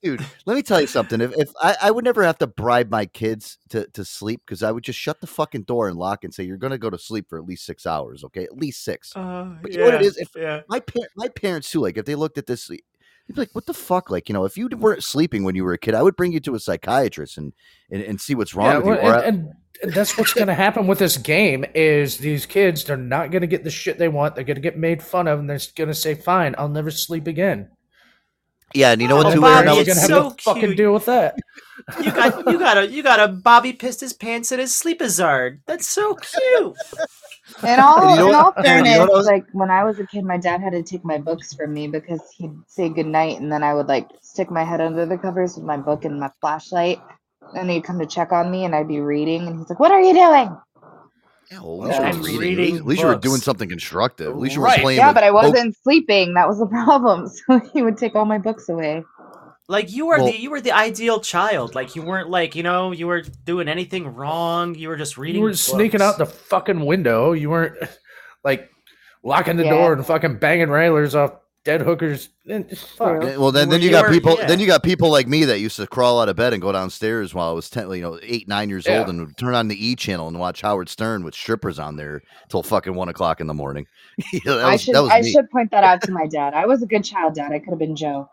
Dude, 0.02 0.24
let 0.46 0.54
me 0.54 0.62
tell 0.62 0.80
you 0.80 0.86
something. 0.86 1.20
If, 1.20 1.32
if 1.36 1.50
I, 1.60 1.76
I 1.82 1.90
would 1.90 2.04
never 2.04 2.22
have 2.22 2.38
to 2.38 2.46
bribe 2.46 2.90
my 2.90 3.04
kids 3.04 3.58
to, 3.68 3.86
to 3.88 4.04
sleep 4.04 4.40
because 4.46 4.62
I 4.62 4.70
would 4.72 4.82
just 4.84 4.98
shut 4.98 5.20
the 5.20 5.26
fucking 5.26 5.64
door 5.64 5.88
and 5.88 5.98
lock 5.98 6.24
and 6.24 6.32
say, 6.32 6.42
You're 6.44 6.56
gonna 6.56 6.78
go 6.78 6.88
to 6.88 6.98
sleep 6.98 7.28
for 7.28 7.38
at 7.38 7.44
least 7.44 7.66
six 7.66 7.84
hours, 7.86 8.24
okay? 8.24 8.44
At 8.44 8.56
least 8.56 8.82
six. 8.82 9.14
Uh, 9.14 9.56
But 9.60 9.72
you 9.72 9.78
know 9.78 9.84
what 9.84 9.94
it 9.94 10.00
yeah, 10.02 10.06
is? 10.08 10.16
If 10.16 10.28
yeah. 10.34 10.60
my 10.68 10.80
par- 10.80 11.08
my 11.16 11.28
parents 11.28 11.70
too, 11.70 11.80
like 11.80 11.98
if 11.98 12.06
they 12.06 12.14
looked 12.14 12.38
at 12.38 12.46
this, 12.46 12.66
they'd 12.68 12.80
be 13.28 13.34
like, 13.34 13.54
"What 13.54 13.66
the 13.66 13.74
fuck?" 13.74 14.10
Like 14.10 14.28
you 14.30 14.32
know, 14.32 14.44
if 14.46 14.56
you 14.56 14.68
weren't 14.68 15.04
sleeping 15.04 15.44
when 15.44 15.54
you 15.54 15.64
were 15.64 15.74
a 15.74 15.78
kid, 15.78 15.94
I 15.94 16.02
would 16.02 16.16
bring 16.16 16.32
you 16.32 16.40
to 16.40 16.54
a 16.54 16.60
psychiatrist 16.60 17.36
and 17.36 17.52
and, 17.90 18.02
and 18.02 18.20
see 18.20 18.34
what's 18.34 18.54
wrong 18.54 18.66
Yeah, 18.68 18.76
with 18.78 18.86
you. 18.86 18.92
well, 18.92 19.06
Or 19.06 19.14
I- 19.16 19.20
and, 19.24 19.38
and 19.38 19.54
and 19.82 19.92
that's 19.94 20.16
what's 20.18 20.34
going 20.34 20.46
to 20.54 20.54
happen 20.54 20.86
with 20.86 20.98
this 20.98 21.16
game 21.16 21.64
is 21.74 22.18
these 22.18 22.44
kids 22.44 22.84
they're 22.84 22.98
not 22.98 23.30
going 23.30 23.40
to 23.40 23.46
get 23.46 23.64
the 23.64 23.70
shit 23.70 23.96
they 23.98 24.08
want 24.08 24.34
they're 24.34 24.44
going 24.44 24.56
to 24.56 24.60
get 24.60 24.76
made 24.76 25.02
fun 25.02 25.26
of 25.26 25.38
and 25.38 25.48
they're 25.48 25.58
going 25.74 25.88
to 25.88 25.94
say 25.94 26.14
fine 26.14 26.54
i'll 26.58 26.68
never 26.68 26.90
sleep 26.90 27.26
again 27.26 27.66
yeah, 28.74 28.92
and 28.92 29.00
you 29.02 29.08
know 29.08 29.16
what? 29.16 29.26
Oh, 29.26 29.34
too, 29.34 29.40
Bobby, 29.40 29.54
Aaron, 29.56 29.68
I 29.68 29.72
you're 29.72 29.78
was- 29.84 29.86
going 29.86 29.96
to 29.98 30.00
it's 30.02 30.10
have 30.10 30.22
so 30.24 30.30
to 30.30 30.42
fucking 30.42 30.60
cute. 30.62 30.76
deal 30.76 30.92
with 30.92 31.06
that 31.06 31.36
You 32.04 32.12
got 32.12 32.46
you 32.52 32.58
got 32.58 32.76
a 32.78 32.86
you 32.88 33.02
got 33.02 33.18
a 33.20 33.28
Bobby 33.32 33.72
pissed 33.72 34.00
his 34.00 34.12
pants 34.12 34.52
at 34.52 34.58
his 34.58 34.72
sleepazard. 34.72 35.60
That's 35.66 35.88
so 35.88 36.14
cute. 36.14 36.76
In 37.64 37.80
all, 37.80 38.00
And 38.00 38.10
you 38.10 38.16
know 38.16 38.28
in 38.28 38.34
all 38.36 38.52
and 38.56 38.64
you 38.66 38.72
know 38.72 38.82
fairness, 38.84 38.98
what 39.00 39.10
I 39.10 39.12
was- 39.16 39.26
like 39.26 39.44
when 39.52 39.70
I 39.70 39.82
was 39.84 39.98
a 39.98 40.06
kid, 40.06 40.24
my 40.24 40.36
dad 40.36 40.60
had 40.60 40.72
to 40.72 40.82
take 40.84 41.04
my 41.04 41.18
books 41.18 41.52
from 41.52 41.72
me 41.74 41.88
because 41.88 42.20
he'd 42.36 42.52
say 42.68 42.88
goodnight, 42.90 43.40
and 43.40 43.50
then 43.50 43.62
I 43.64 43.74
would 43.74 43.88
like 43.88 44.08
stick 44.22 44.50
my 44.50 44.62
head 44.62 44.80
under 44.80 45.04
the 45.06 45.18
covers 45.18 45.56
with 45.56 45.64
my 45.64 45.76
book 45.78 46.04
and 46.04 46.20
my 46.20 46.30
flashlight, 46.40 47.00
and 47.54 47.68
he'd 47.70 47.82
come 47.84 47.98
to 47.98 48.06
check 48.06 48.30
on 48.30 48.50
me, 48.52 48.64
and 48.64 48.74
I'd 48.74 48.86
be 48.86 49.00
reading, 49.00 49.48
and 49.48 49.58
he's 49.58 49.68
like, 49.70 49.80
"What 49.80 49.90
are 49.90 50.00
you 50.00 50.14
doing?" 50.14 50.56
Yeah, 51.50 51.60
well, 51.62 51.82
at 51.82 51.88
least 51.88 51.98
you 52.00 52.04
I'm 52.04 52.18
were 52.18 52.22
reading. 52.26 52.40
reading 52.58 52.76
At 52.76 52.86
least, 52.86 53.00
you 53.02 53.08
were 53.08 53.16
doing 53.16 53.40
something 53.40 53.68
constructive. 53.68 54.28
At 54.28 54.38
least 54.38 54.54
you 54.54 54.62
Right. 54.62 54.78
were 54.78 54.82
playing. 54.82 54.98
Yeah, 54.98 55.08
with 55.08 55.14
but 55.16 55.24
I 55.24 55.30
wasn't 55.32 55.76
sleeping. 55.82 56.34
That 56.34 56.46
was 56.48 56.58
the 56.58 56.66
problem. 56.84 57.28
So 57.28 57.58
he 57.72 57.82
would 57.82 57.96
take 57.98 58.14
all 58.14 58.24
my 58.24 58.38
books 58.38 58.68
away. 58.68 59.02
Like 59.68 59.92
you 59.92 60.06
were 60.06 60.16
Well- 60.18 60.26
the 60.26 60.40
you 60.40 60.50
were 60.50 60.60
the 60.60 60.72
ideal 60.72 61.20
child. 61.20 61.74
Like 61.74 61.96
you 61.96 62.02
weren't 62.02 62.28
like 62.30 62.54
you 62.54 62.62
know 62.62 62.92
you 62.92 63.06
were 63.08 63.22
doing 63.22 63.68
anything 63.68 64.14
wrong. 64.14 64.74
You 64.74 64.88
were 64.88 64.96
just 64.96 65.16
reading. 65.18 65.40
you 65.40 65.42
were 65.42 65.54
sneaking 65.54 66.02
out 66.02 66.18
the 66.18 66.26
fucking 66.26 66.84
window 66.86 67.32
you 67.32 67.50
weren't 67.50 67.76
like 68.44 68.68
locking 69.24 69.56
the 69.56 69.64
Yeah. 69.64 69.70
door 69.70 69.92
and 69.92 70.04
fucking 70.06 70.38
banging 70.38 70.70
railers 70.70 71.14
off 71.14 71.32
dead 71.64 71.82
hookers 71.82 72.30
And- 72.48 72.68
fuck. 72.78 73.22
Yeah, 73.22 73.36
Well, 73.36 73.52
then, 73.52 73.68
You 73.68 73.72
then 73.72 73.80
you 73.82 73.86
you 73.88 73.90
got 73.92 74.10
people. 74.10 74.36
yeah. 74.38 74.46
Then 74.46 74.60
you 74.60 74.66
got 74.66 74.82
people 74.82 75.10
like 75.10 75.28
me 75.28 75.44
that 75.44 75.60
used 75.60 75.76
to 75.76 75.86
crawl 75.86 76.20
out 76.20 76.28
of 76.28 76.36
bed 76.36 76.52
and 76.52 76.60
go 76.62 76.72
downstairs 76.72 77.34
while 77.34 77.50
I 77.50 77.52
was 77.52 77.68
ten, 77.70 77.90
you 77.90 78.00
know, 78.02 78.18
eight, 78.22 78.48
nine 78.48 78.68
years 78.68 78.86
old, 78.88 79.08
and 79.08 79.20
would 79.26 79.36
turn 79.36 79.54
on 79.54 79.68
the 79.68 79.86
E 79.86 79.94
channel 79.94 80.26
and 80.28 80.38
watch 80.38 80.62
Howard 80.62 80.88
Stern 80.88 81.22
with 81.24 81.34
strippers 81.34 81.78
on 81.78 81.96
there 81.96 82.22
till 82.48 82.62
fucking 82.62 82.94
one 82.94 83.08
o'clock 83.08 83.40
in 83.40 83.46
the 83.46 83.54
morning. 83.54 83.86
You 84.32 84.40
know, 84.46 84.58
I 84.58 84.72
was, 84.72 84.82
should 84.82 84.96
I 84.96 85.20
me. 85.20 85.30
should 85.32 85.50
point 85.50 85.70
that 85.70 85.84
out 85.84 86.02
to 86.02 86.12
my 86.12 86.26
dad. 86.26 86.54
I 86.54 86.66
was 86.66 86.82
a 86.82 86.86
good 86.86 87.04
child, 87.04 87.34
Dad. 87.34 87.52
I 87.52 87.58
could 87.58 87.70
have 87.70 87.78
been 87.78 87.96
Joe. 87.96 88.28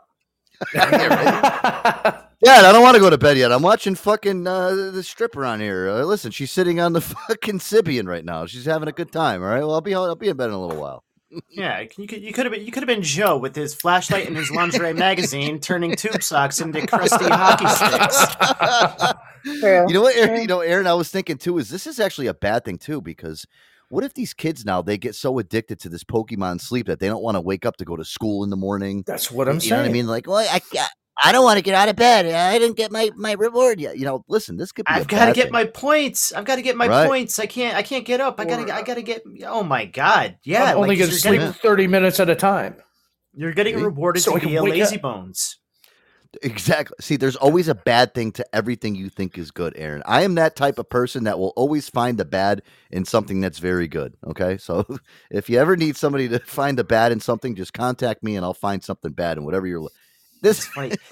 Dad, 0.74 2.66
I 2.66 2.72
don't 2.72 2.82
want 2.84 2.96
to 2.96 3.02
go 3.02 3.10
to 3.10 3.18
bed 3.18 3.38
yet. 3.38 3.52
I'm 3.52 3.62
watching 3.64 3.96
fucking 3.96 4.46
uh, 4.48 4.70
the 4.92 5.02
stripper 5.04 5.44
on 5.46 5.60
here. 5.60 5.90
Uh, 5.90 6.04
listen, 6.04 6.32
she's 6.32 6.52
sitting 6.52 6.80
on 6.80 6.94
the 6.94 7.02
fucking 7.30 7.60
Sybian 7.60 8.08
right 8.08 8.24
now. 8.24 8.46
She's 8.46 8.66
having 8.66 8.88
a 8.88 8.92
good 8.92 9.12
time. 9.12 9.42
All 9.42 9.50
right. 9.50 9.60
Well, 9.60 9.74
I'll 9.74 9.82
be 9.82 9.96
I'll 9.96 10.16
be 10.16 10.30
in 10.30 10.38
bed 10.38 10.46
in 10.50 10.52
a 10.54 10.62
little 10.62 10.80
while. 10.82 11.04
Yeah, 11.50 11.84
you 11.98 12.08
could 12.08 12.22
you 12.22 12.32
could 12.32 12.46
have 12.46 12.54
been 12.54 12.66
you 12.66 12.72
could 12.72 12.84
have 12.84 12.88
been 12.88 13.04
Joe 13.04 13.38
with 13.38 13.56
his 13.56 13.76
flashlight 13.76 14.28
and 14.28 14.38
his 14.38 14.50
lingerie 14.50 14.94
magazine, 14.98 15.60
turning 15.60 15.96
tube 15.96 16.24
socks 16.24 16.62
into 16.62 16.86
crusty 16.88 17.26
hockey 17.26 17.68
sticks. 17.68 19.60
True. 19.60 19.86
You 19.88 19.94
know 19.94 20.02
what, 20.02 20.16
Aaron, 20.16 20.42
you 20.42 20.48
know, 20.48 20.62
Aaron, 20.62 20.88
I 20.88 20.94
was 20.94 21.10
thinking 21.10 21.38
too, 21.38 21.58
is 21.58 21.70
this 21.70 21.88
is 21.88 22.00
actually 22.00 22.28
a 22.28 22.34
bad 22.34 22.66
thing 22.66 22.78
too, 22.78 23.02
because 23.02 23.46
what 23.90 24.04
if 24.04 24.14
these 24.14 24.34
kids 24.34 24.66
now 24.66 24.82
they 24.82 24.98
get 24.98 25.16
so 25.16 25.40
addicted 25.40 25.80
to 25.82 25.90
this 25.90 26.04
Pokemon 26.04 26.60
sleep 26.60 26.88
that 26.88 27.00
they 27.00 27.08
don't 27.08 27.24
want 27.24 27.36
to 27.36 27.42
wake 27.42 27.66
up 27.66 27.78
to 27.78 27.86
go 27.86 27.96
to 27.96 28.04
school 28.04 28.44
in 28.44 28.50
the 28.50 28.58
morning? 28.58 29.04
That's 29.08 29.32
what 29.32 29.48
I'm 29.48 29.56
you 29.56 29.60
saying. 29.62 29.72
know 29.72 29.78
what 29.84 29.90
I 29.90 29.94
mean? 29.94 30.08
Like, 30.08 30.28
well, 30.28 30.38
I, 30.38 30.62
I- 31.24 31.30
I 31.30 31.32
don't 31.32 31.44
want 31.44 31.58
to 31.58 31.64
get 31.64 31.74
out 31.74 31.90
of 31.90 31.96
bed. 31.96 32.26
Eh, 32.26 32.38
I 32.50 32.60
didn't 32.60 32.78
get 32.78 32.92
my, 32.92 33.10
my 33.16 33.34
reward 33.34 33.80
yet. 33.80 33.98
You 33.98 34.06
know, 34.06 34.24
listen, 34.28 34.56
this 34.58 34.72
could 34.72 34.86
be. 34.86 34.94
I've 34.94 35.08
got 35.08 35.26
to 35.26 35.34
get 35.34 35.52
my 35.52 35.66
points. 35.66 36.32
I've 36.34 36.46
got 36.46 36.58
to 36.58 36.62
get 36.62 36.76
my 36.78 36.88
Right. 36.88 37.08
points. 37.08 37.40
I 37.40 37.46
can't. 37.48 37.76
I 37.76 37.82
can't 37.84 38.06
get 38.06 38.22
up. 38.22 38.40
I 38.40 38.46
gotta. 38.46 38.64
Or, 38.64 38.72
I 38.72 38.82
gotta 38.84 39.02
get. 39.02 39.24
Oh 39.46 39.64
my 39.64 39.86
god! 39.86 40.38
Yeah, 40.44 40.66
I'm 40.66 40.78
only 40.78 40.90
like, 40.90 40.98
going 41.00 41.10
to 41.10 41.14
you're 41.14 41.20
sleep 41.20 41.40
getting, 41.42 41.54
30 41.54 41.88
minutes 41.88 42.20
at 42.20 42.30
a 42.30 42.36
time. 42.36 42.76
you're 43.34 43.54
getting 43.54 43.78
See? 43.78 43.84
rewarded 43.84 44.22
So 44.24 44.36
I 44.36 44.40
to 44.40 44.46
be 44.48 44.56
a 44.58 44.64
lazy 44.64 44.96
up. 44.98 45.02
bones. 45.02 45.58
Exactly. 46.44 46.96
See, 47.00 47.16
there's 47.16 47.36
always 47.38 47.68
a 47.68 47.74
bad 47.76 48.14
thing 48.14 48.32
to 48.34 48.46
everything 48.56 48.94
you 48.96 49.10
think 49.10 49.38
is 49.38 49.50
good, 49.50 49.74
Aaron. 49.76 50.04
I 50.06 50.22
am 50.22 50.36
that 50.36 50.56
type 50.56 50.78
of 50.78 50.90
person 50.90 51.24
that 51.24 51.40
will 51.40 51.54
always 51.56 51.90
find 51.90 52.18
the 52.18 52.26
bad 52.26 52.62
in 52.92 53.06
something 53.06 53.40
that's 53.42 53.60
very 53.60 53.88
good. 53.88 54.14
Okay. 54.28 54.58
So 54.58 54.86
if 55.32 55.50
you 55.50 55.58
ever 55.60 55.76
need 55.76 55.96
somebody 55.96 56.28
to 56.30 56.40
find 56.40 56.78
the 56.78 56.84
bad 56.84 57.12
in 57.12 57.20
something, 57.22 57.56
just 57.56 57.74
contact 57.74 58.24
me 58.24 58.36
and 58.36 58.46
I'll 58.46 58.54
find 58.54 58.84
something 58.84 59.14
bad 59.14 59.38
in 59.38 59.46
whatever 59.46 59.66
you're. 59.68 59.88
This 60.42 60.66
Funny. 60.66 60.96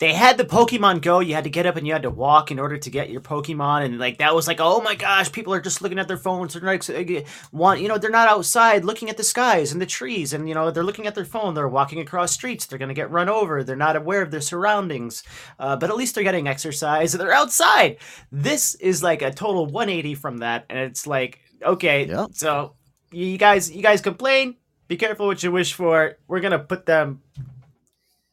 They 0.00 0.12
had 0.12 0.36
the 0.38 0.44
Pokemon 0.44 1.02
Go. 1.02 1.18
You 1.18 1.34
had 1.34 1.42
to 1.42 1.50
get 1.50 1.66
up 1.66 1.74
and 1.74 1.84
you 1.84 1.92
had 1.92 2.02
to 2.04 2.10
walk 2.10 2.52
in 2.52 2.60
order 2.60 2.78
to 2.78 2.90
get 2.90 3.10
your 3.10 3.20
Pokemon, 3.20 3.84
and 3.84 3.98
like 3.98 4.18
that 4.18 4.32
was 4.32 4.46
like, 4.46 4.58
oh 4.60 4.80
my 4.80 4.94
gosh, 4.94 5.32
people 5.32 5.52
are 5.52 5.60
just 5.60 5.82
looking 5.82 5.98
at 5.98 6.06
their 6.06 6.16
phones. 6.16 6.54
They're 6.54 6.62
like, 6.62 6.88
uh, 6.88 7.22
want 7.50 7.80
you 7.80 7.88
know, 7.88 7.98
they're 7.98 8.08
not 8.10 8.28
outside 8.28 8.84
looking 8.84 9.10
at 9.10 9.16
the 9.16 9.24
skies 9.24 9.72
and 9.72 9.80
the 9.80 9.86
trees, 9.86 10.32
and 10.32 10.48
you 10.48 10.54
know, 10.54 10.70
they're 10.70 10.84
looking 10.84 11.08
at 11.08 11.16
their 11.16 11.24
phone. 11.24 11.54
They're 11.54 11.66
walking 11.66 11.98
across 12.00 12.30
streets. 12.30 12.66
They're 12.66 12.78
gonna 12.78 12.94
get 12.94 13.10
run 13.10 13.28
over. 13.28 13.64
They're 13.64 13.74
not 13.74 13.96
aware 13.96 14.22
of 14.22 14.30
their 14.30 14.40
surroundings, 14.40 15.24
uh, 15.58 15.74
but 15.76 15.90
at 15.90 15.96
least 15.96 16.14
they're 16.14 16.22
getting 16.22 16.46
exercise. 16.46 17.12
They're 17.12 17.32
outside. 17.32 17.96
This 18.30 18.76
is 18.76 19.02
like 19.02 19.22
a 19.22 19.32
total 19.32 19.66
180 19.66 20.14
from 20.14 20.38
that, 20.38 20.66
and 20.70 20.78
it's 20.78 21.08
like, 21.08 21.40
okay, 21.60 22.06
Yep. 22.06 22.28
so 22.34 22.76
you 23.10 23.36
guys, 23.36 23.68
you 23.68 23.82
guys 23.82 24.00
complain. 24.00 24.58
Be 24.86 24.96
careful 24.96 25.26
what 25.26 25.42
you 25.42 25.50
wish 25.50 25.72
for. 25.72 26.18
We're 26.28 26.40
gonna 26.40 26.60
put 26.60 26.86
them 26.86 27.22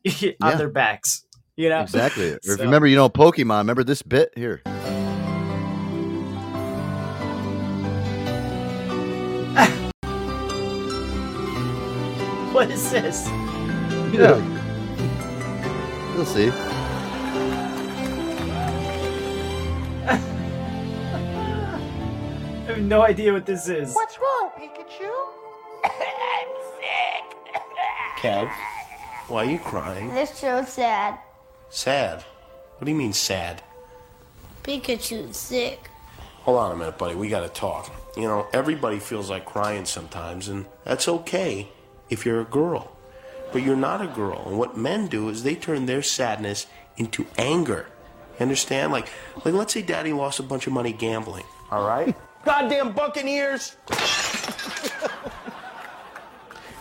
on 0.05 0.13
Yeah. 0.51 0.55
their 0.55 0.69
backs. 0.69 1.25
You 1.57 1.69
know 1.69 1.81
exactly. 1.81 2.31
Or 2.33 2.37
if 2.37 2.45
you 2.47 2.55
remember, 2.65 2.87
you 2.87 2.95
know, 2.97 3.09
Pokemon. 3.09 3.59
Remember 3.59 3.83
this 3.83 4.01
bit 4.01 4.29
here. 4.35 4.61
What 12.53 12.71
is 12.71 12.89
this? 12.89 13.27
Yeah. 14.13 14.37
You'll 16.15 16.25
see. 16.25 16.49
I 20.07 20.15
have 22.67 22.79
no 22.79 23.01
idea 23.01 23.33
what 23.33 23.45
this 23.45 23.67
is. 23.67 23.93
What's 23.93 24.17
wrong, 24.19 24.51
Pikachu? 24.57 25.11
I'm 25.83 26.47
sick. 26.79 27.61
Kev, 28.19 28.49
why 29.27 29.45
are 29.45 29.49
you 29.49 29.59
crying? 29.59 30.13
This 30.13 30.39
show's 30.39 30.69
sad. 30.69 31.17
Sad. 31.69 32.23
What 32.77 32.85
do 32.85 32.91
you 32.91 32.97
mean 32.97 33.13
sad? 33.13 33.63
Pikachu's 34.63 35.37
sick. 35.37 35.89
Hold 36.43 36.59
on 36.59 36.71
a 36.71 36.75
minute, 36.75 36.97
buddy. 36.97 37.15
We 37.15 37.27
gotta 37.27 37.49
talk. 37.49 37.91
You 38.15 38.23
know, 38.23 38.47
everybody 38.53 38.99
feels 38.99 39.29
like 39.29 39.45
crying 39.45 39.85
sometimes, 39.85 40.47
and 40.47 40.65
that's 40.83 41.07
okay 41.07 41.69
if 42.09 42.25
you're 42.25 42.41
a 42.41 42.45
girl. 42.45 42.95
But 43.51 43.63
you're 43.63 43.75
not 43.75 44.03
a 44.03 44.07
girl. 44.07 44.43
And 44.47 44.59
what 44.59 44.77
men 44.77 45.07
do 45.07 45.29
is 45.29 45.43
they 45.43 45.55
turn 45.55 45.87
their 45.87 46.03
sadness 46.03 46.67
into 46.97 47.25
anger. 47.37 47.87
You 48.37 48.43
understand? 48.43 48.91
Like, 48.91 49.07
like 49.43 49.53
let's 49.53 49.73
say 49.73 49.81
daddy 49.81 50.13
lost 50.13 50.39
a 50.39 50.43
bunch 50.43 50.67
of 50.67 50.73
money 50.73 50.93
gambling. 50.93 51.45
All 51.71 51.87
right? 51.87 52.15
Goddamn 52.45 52.93
Buccaneers! 52.93 53.75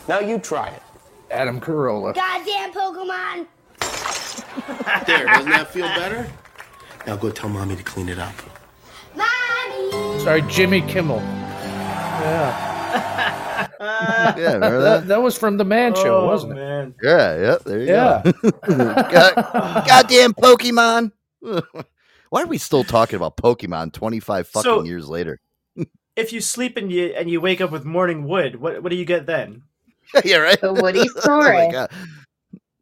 now 0.09 0.19
you 0.19 0.39
try 0.39 0.69
it. 0.69 0.83
Adam 1.31 1.61
Carolla. 1.61 2.15
Goddamn 2.15 2.73
Pokemon! 2.73 3.47
There, 5.07 5.27
doesn't 5.27 5.51
that 5.51 5.71
feel 5.73 5.87
better? 5.89 6.31
Now 7.07 7.17
go 7.17 7.31
tell 7.31 7.49
mommy 7.51 7.77
to 7.77 7.83
clean 7.83 8.09
it 8.09 8.19
up. 8.19 8.35
Mommy! 9.17 10.21
Sorry, 10.21 10.43
Jimmy 10.43 10.81
Kimmel. 10.83 11.19
Yeah. 11.19 12.71
Yeah, 13.81 14.55
remember 14.55 14.81
That, 14.81 15.01
that? 15.01 15.07
that 15.09 15.23
was 15.23 15.37
from 15.37 15.57
the 15.59 15.65
Man 15.65 15.95
Show, 15.95 16.21
Oh, 16.23 16.27
wasn't 16.27 16.53
it? 16.53 16.55
man. 16.57 16.95
Yeah, 17.03 17.41
yep. 17.41 17.65
There 17.65 17.81
you 17.81 17.87
Yeah. 17.87 18.23
go. 18.43 18.51
God, 18.67 19.85
goddamn 19.87 20.33
Pokemon. 20.35 21.13
Why 22.31 22.43
are 22.43 22.47
we 22.47 22.57
still 22.59 22.83
talking 22.85 23.17
about 23.17 23.37
Pokemon 23.37 23.93
25 23.93 24.49
fucking 24.49 24.63
So- 24.71 24.85
years 24.85 25.09
later? 25.09 25.41
If 26.17 26.33
you 26.33 26.41
sleep 26.41 26.77
and 26.79 26.91
you 26.91 27.07
and 27.09 27.29
you 27.29 27.41
wake 27.41 27.61
up 27.61 27.71
with 27.73 27.85
morning 27.85 28.25
wood, 28.27 28.57
what 28.57 28.83
what 28.83 28.89
do 28.91 28.97
you 28.97 29.05
get 29.05 29.27
then? 29.27 29.63
yeah, 30.25 30.37
right. 30.37 30.61
The 30.61 30.73
Woody 30.73 31.09
oh 31.25 31.39
my 31.43 31.71
god. 31.71 31.91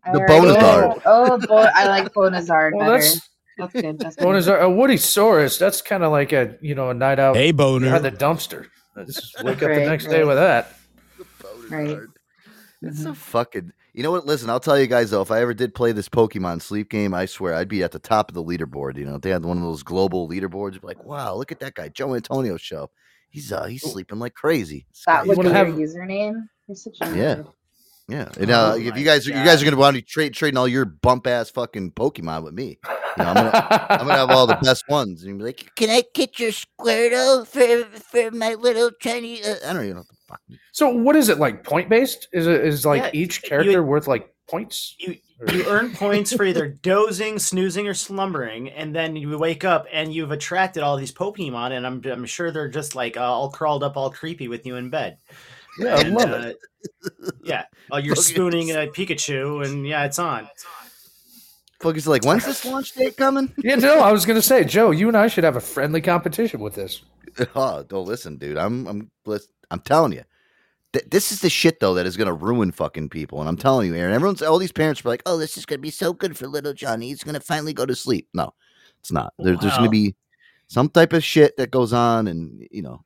The 0.05 0.19
already 0.19 0.33
Bonazard. 0.49 0.83
know. 0.97 1.03
Oh, 1.07 1.39
bo- 1.39 1.57
I 1.75 1.87
like 1.87 2.13
Bonazard 2.13 2.73
Well, 2.75 2.87
better. 2.91 2.99
that's 3.03 3.29
That's 3.59 3.73
good. 3.73 3.99
That's 3.99 4.17
good. 4.17 4.25
what 4.27 4.37
is 4.37 4.49
a 4.49 4.69
Woody 4.69 4.97
Saurus. 4.97 5.59
That's 5.59 5.81
kind 5.83 6.03
of 6.03 6.11
like 6.13 6.33
a 6.33 6.57
you 6.61 6.75
know 6.75 6.91
a 6.91 6.95
night 6.95 7.19
out 7.19 7.37
Hey, 7.37 7.53
boner. 7.53 7.87
behind 7.87 8.05
the 8.05 8.11
dumpster. 8.13 8.67
Just 9.07 9.37
wake 9.45 9.55
up 9.55 9.61
the 9.61 9.67
Right, 9.69 9.87
next 9.87 10.07
day 10.07 10.25
with 10.25 10.37
that. 10.37 10.75
Right. 11.71 11.99
It's 12.83 13.03
so 13.03 13.15
fucking. 13.15 13.73
You 13.95 14.03
know 14.03 14.11
what? 14.11 14.27
Listen, 14.27 14.51
I'll 14.51 14.59
tell 14.61 14.79
you 14.79 14.87
guys 14.87 15.11
though. 15.11 15.21
If 15.23 15.31
I 15.31 15.41
ever 15.41 15.55
did 15.55 15.75
play 15.75 15.93
this 15.93 16.09
Pokemon 16.09 16.63
sleep 16.63 16.91
game, 16.91 17.15
I 17.15 17.27
swear 17.27 17.55
I'd 17.55 17.69
be 17.69 17.83
at 17.83 17.93
the 17.93 17.99
top 17.99 18.29
of 18.31 18.35
the 18.35 18.43
leaderboard. 18.43 18.97
You 18.97 19.05
know, 19.05 19.15
if 19.17 19.21
they 19.23 19.31
had 19.31 19.45
one 19.45 19.57
of 19.59 19.63
those 19.63 19.83
global 19.83 20.29
leaderboards. 20.29 20.73
You'd 20.73 20.81
be 20.81 20.89
like, 20.89 21.05
wow, 21.05 21.35
look 21.35 21.53
at 21.53 21.61
that 21.61 21.75
guy, 21.75 21.89
Joe 21.89 22.15
Antonio 22.15 22.57
show. 22.57 22.91
He's 23.31 23.53
uh, 23.53 23.65
he's 23.67 23.83
sleeping 23.89 24.19
like 24.19 24.35
crazy. 24.35 24.87
That 25.07 25.23
guy- 25.23 25.29
would 25.29 25.37
wanna 25.37 25.51
be 25.51 25.55
have- 25.55 25.69
your 25.79 25.89
username. 25.89 26.43
You're 26.73 26.77
such 26.77 26.97
a 27.03 27.17
Yeah. 27.17 27.43
Yeah, 28.09 28.29
and 28.39 28.51
uh, 28.51 28.73
Oh 28.75 28.77
if 28.79 28.97
you 28.99 29.05
guys, 29.05 29.27
you 29.27 29.33
guys 29.33 29.63
are 29.63 29.65
gonna 29.65 29.77
want 29.77 29.95
to 29.97 30.03
trade 30.03 30.35
trading 30.35 30.59
all 30.59 30.67
your 30.67 30.85
bump 30.85 31.27
ass 31.27 31.51
fucking 31.51 31.93
Pokemon 31.93 32.43
with 32.45 32.53
me. 32.53 32.79
You 33.17 33.25
know, 33.25 33.31
I'm 33.31 33.35
gonna, 33.35 33.87
I'm 33.91 33.99
gonna 34.07 34.15
have 34.17 34.31
all 34.31 34.47
the 34.47 34.59
best 34.61 34.85
ones. 34.89 35.23
And 35.23 35.29
you'll 35.31 35.39
be 35.39 35.45
like, 35.45 35.71
can 35.77 35.89
I 35.89 36.03
get 36.13 36.39
your 36.41 36.51
Squirtle 36.51 37.47
for 37.47 37.85
for 38.01 38.31
my 38.33 38.55
little 38.55 38.91
tiny? 39.03 39.43
Uh, 39.43 39.55
I 39.67 39.73
don't 39.73 39.85
even 39.85 39.95
know 39.97 40.01
what 40.01 40.09
the 40.09 40.17
fuck. 40.29 40.41
So 40.73 40.89
what 40.89 41.15
is 41.15 41.29
it 41.29 41.39
like? 41.39 41.63
Point 41.65 41.89
based? 41.89 42.27
Is 42.33 42.47
it 42.49 42.65
is 42.65 42.85
like 42.85 43.03
Yeah, 43.03 43.11
each 43.13 43.43
you- 43.43 43.49
character 43.49 43.83
worth 43.85 44.09
like 44.09 44.35
points? 44.49 44.97
You 44.99 45.17
you 45.49 45.65
earn 45.69 45.95
points 45.95 46.33
for 46.35 46.45
either 46.45 46.69
dozing, 46.83 47.39
snoozing, 47.39 47.87
or 47.87 47.95
slumbering, 47.95 48.69
and 48.69 48.95
then 48.95 49.15
you 49.17 49.39
wake 49.39 49.65
up 49.65 49.87
and 49.93 50.13
you've 50.13 50.33
attracted 50.33 50.83
all 50.83 50.97
these 50.97 51.13
Pokemon, 51.13 51.71
and 51.71 51.87
I'm 51.87 52.03
I'm 52.05 52.27
sure 52.27 52.51
they're 52.51 52.69
just 52.69 52.95
like 52.97 53.17
uh, 53.17 53.21
all 53.23 53.49
crawled 53.51 53.85
up, 53.85 53.97
all 53.97 54.11
creepy 54.11 54.49
with 54.49 54.67
you 54.67 54.75
in 54.77 54.91
bed. 54.91 55.19
Yeah, 55.79 55.95
I 55.97 56.03
love 56.03 56.31
uh, 56.31 56.49
it. 56.49 56.57
Yeah, 57.43 57.65
oh, 57.91 57.97
you're 57.99 58.15
Fucking- 58.17 58.35
spooning 58.35 58.71
a 58.71 58.87
Pikachu, 58.89 59.65
and 59.67 59.87
yeah, 59.87 60.05
it's 60.05 60.19
on. 60.19 60.49
Focus 61.81 62.07
like, 62.07 62.25
when's 62.25 62.45
this 62.45 62.65
launch 62.65 62.93
date 62.93 63.17
coming? 63.17 63.53
Yeah, 63.59 63.75
no, 63.75 64.01
I 64.01 64.13
was 64.13 64.25
gonna 64.25 64.43
say, 64.43 64.65
Joe, 64.65 64.93
you 64.93 65.09
and 65.09 65.17
I 65.17 65.27
should 65.27 65.45
have 65.45 65.57
a 65.57 65.61
friendly 65.61 66.01
competition 66.01 66.61
with 66.61 66.75
this. 66.75 67.03
oh, 67.57 67.83
don't 67.83 68.07
listen, 68.07 68.37
dude. 68.37 68.57
I'm 68.57 68.87
I'm 68.87 69.11
I'm 69.71 69.81
telling 69.81 70.13
you. 70.13 70.23
Th- 70.93 71.07
This 71.11 71.33
is 71.33 71.41
the 71.41 71.51
shit 71.51 71.81
though 71.81 71.95
that 71.95 72.07
is 72.07 72.17
gonna 72.17 72.35
ruin 72.35 72.71
fucking 72.71 73.09
people, 73.09 73.41
and 73.41 73.49
I'm 73.49 73.57
telling 73.57 73.89
you, 73.89 73.97
Aaron. 73.97 74.15
Everyone's 74.15 74.43
all 74.43 74.59
these 74.59 74.71
parents 74.73 75.05
are 75.05 75.09
like, 75.09 75.23
"Oh, 75.27 75.39
this 75.39 75.57
is 75.57 75.67
gonna 75.67 75.81
be 75.81 75.91
so 75.91 76.13
good 76.13 76.37
for 76.37 76.47
little 76.47 76.75
Johnny. 76.75 77.09
He's 77.09 77.25
gonna 77.25 77.41
finally 77.41 77.73
go 77.73 77.87
to 77.87 77.97
sleep." 77.97 78.29
No, 78.33 78.53
it's 79.01 79.11
not. 79.11 79.33
There, 79.39 79.57
There's 79.57 79.77
gonna 79.77 79.89
be 79.89 80.15
some 80.69 80.89
type 80.89 81.13
of 81.13 81.25
shit 81.25 81.57
that 81.57 81.71
goes 81.71 81.93
on, 81.93 82.29
and 82.29 82.69
you 82.71 82.83
know. 82.83 83.03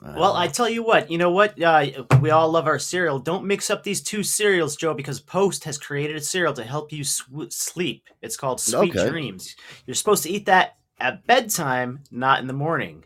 Well, 0.00 0.34
I 0.34 0.46
tell 0.46 0.68
you 0.68 0.84
what, 0.84 1.10
you 1.10 1.18
know 1.18 1.30
what? 1.32 1.60
Uh, 1.60 2.04
we 2.20 2.30
all 2.30 2.48
love 2.50 2.66
our 2.68 2.78
cereal. 2.78 3.18
Don't 3.18 3.44
mix 3.44 3.68
up 3.68 3.82
these 3.82 4.00
two 4.00 4.22
cereals, 4.22 4.76
Joe, 4.76 4.94
because 4.94 5.18
Post 5.20 5.64
has 5.64 5.76
created 5.76 6.14
a 6.14 6.20
cereal 6.20 6.52
to 6.54 6.62
help 6.62 6.92
you 6.92 7.02
sw- 7.02 7.24
sleep. 7.50 8.08
It's 8.22 8.36
called 8.36 8.60
Sweet 8.60 8.94
Okay. 8.96 9.08
Dreams. 9.10 9.56
You're 9.86 9.94
supposed 9.94 10.22
to 10.22 10.30
eat 10.30 10.46
that 10.46 10.76
at 11.00 11.26
bedtime, 11.26 12.04
not 12.12 12.40
in 12.40 12.46
the 12.46 12.52
morning. 12.52 13.04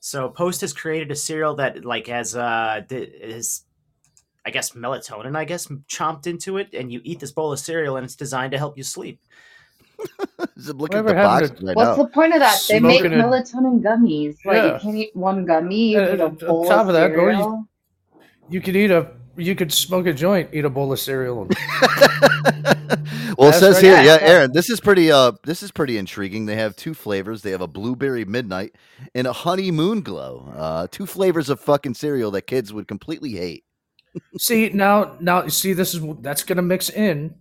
So 0.00 0.30
Post 0.30 0.62
has 0.62 0.72
created 0.72 1.10
a 1.10 1.16
cereal 1.16 1.56
that 1.56 1.84
like 1.84 2.06
has 2.06 2.34
uh 2.34 2.82
is 2.90 3.64
I 4.44 4.50
guess 4.50 4.70
melatonin, 4.70 5.36
I 5.36 5.44
guess, 5.44 5.66
chomped 5.66 6.26
into 6.26 6.56
it, 6.56 6.72
and 6.72 6.90
you 6.90 7.02
eat 7.04 7.20
this 7.20 7.32
bowl 7.32 7.52
of 7.52 7.58
cereal, 7.58 7.96
and 7.96 8.04
it's 8.04 8.16
designed 8.16 8.52
to 8.52 8.58
help 8.58 8.78
you 8.78 8.82
sleep. 8.82 9.20
Just 10.56 10.74
look 10.76 10.94
at 10.94 11.04
Whatever 11.04 11.08
the 11.08 11.14
box 11.14 11.48
happened 11.50 11.68
right 11.68 11.76
What's 11.76 11.96
now. 11.98 12.02
the 12.04 12.10
point 12.10 12.32
of 12.34 12.40
that? 12.40 12.58
They 12.68 12.80
make 12.80 13.00
Smoking 13.00 13.20
a- 13.20 13.22
melatonin 13.24 13.82
gummies. 13.82 14.36
Like 14.44 14.56
Yeah. 14.56 14.74
you 14.74 14.78
can't 14.80 14.96
eat 14.96 15.14
one 15.16 15.44
gummy. 15.44 15.92
You 15.92 15.98
Uh, 16.00 16.10
need 16.12 16.20
a 16.20 16.24
on 16.26 16.34
bowl 16.36 16.64
top 16.66 16.82
of 16.82 16.88
of 16.88 16.94
that, 16.94 17.08
go 17.14 17.28
eat- 17.28 17.34
cereal. 17.34 17.64
You 18.48 18.60
could 18.60 18.76
eat 18.76 18.90
a 18.90 19.10
you 19.36 19.54
could 19.54 19.72
smoke 19.72 20.06
a 20.06 20.12
joint, 20.12 20.50
eat 20.52 20.64
a 20.64 20.70
bowl 20.70 20.92
of 20.92 20.98
cereal, 21.00 21.42
and 21.42 21.56
well, 23.38 23.48
it 23.50 23.54
says 23.54 23.76
right, 23.76 23.84
here, 23.84 23.92
yeah, 23.94 24.02
yeah, 24.02 24.18
yeah. 24.20 24.28
Aaron. 24.28 24.52
This 24.52 24.68
is 24.68 24.80
pretty. 24.80 25.10
Uh, 25.10 25.32
this 25.44 25.62
is 25.62 25.70
pretty 25.70 25.96
intriguing. 25.98 26.46
They 26.46 26.56
have 26.56 26.76
two 26.76 26.94
flavors. 26.94 27.42
They 27.42 27.52
have 27.52 27.60
a 27.60 27.66
blueberry 27.68 28.24
midnight 28.24 28.74
and 29.14 29.26
a 29.26 29.32
honeymoon 29.32 30.02
glow. 30.02 30.52
Uh, 30.54 30.86
two 30.90 31.06
flavors 31.06 31.48
of 31.48 31.60
fucking 31.60 31.94
cereal 31.94 32.30
that 32.32 32.42
kids 32.42 32.72
would 32.72 32.88
completely 32.88 33.32
hate. 33.32 33.64
see 34.36 34.68
now, 34.70 35.16
now 35.20 35.46
see 35.48 35.72
this 35.72 35.94
is 35.94 36.02
that's 36.20 36.42
going 36.42 36.56
to 36.56 36.62
mix 36.62 36.90
in 36.90 37.34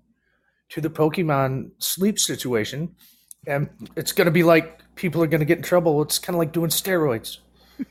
to 0.70 0.82
the 0.82 0.90
Pokemon 0.90 1.72
sleep 1.80 2.20
situation, 2.20 2.96
and 3.48 3.70
it's 3.96 4.12
going 4.12 4.26
to 4.26 4.32
be 4.32 4.44
like 4.44 4.80
people 4.96 5.24
are 5.24 5.28
going 5.28 5.40
to 5.40 5.46
get 5.46 5.58
in 5.58 5.64
trouble. 5.64 6.02
It's 6.02 6.20
kind 6.20 6.36
of 6.36 6.40
like 6.40 6.52
doing 6.52 6.70
steroids. 6.70 7.38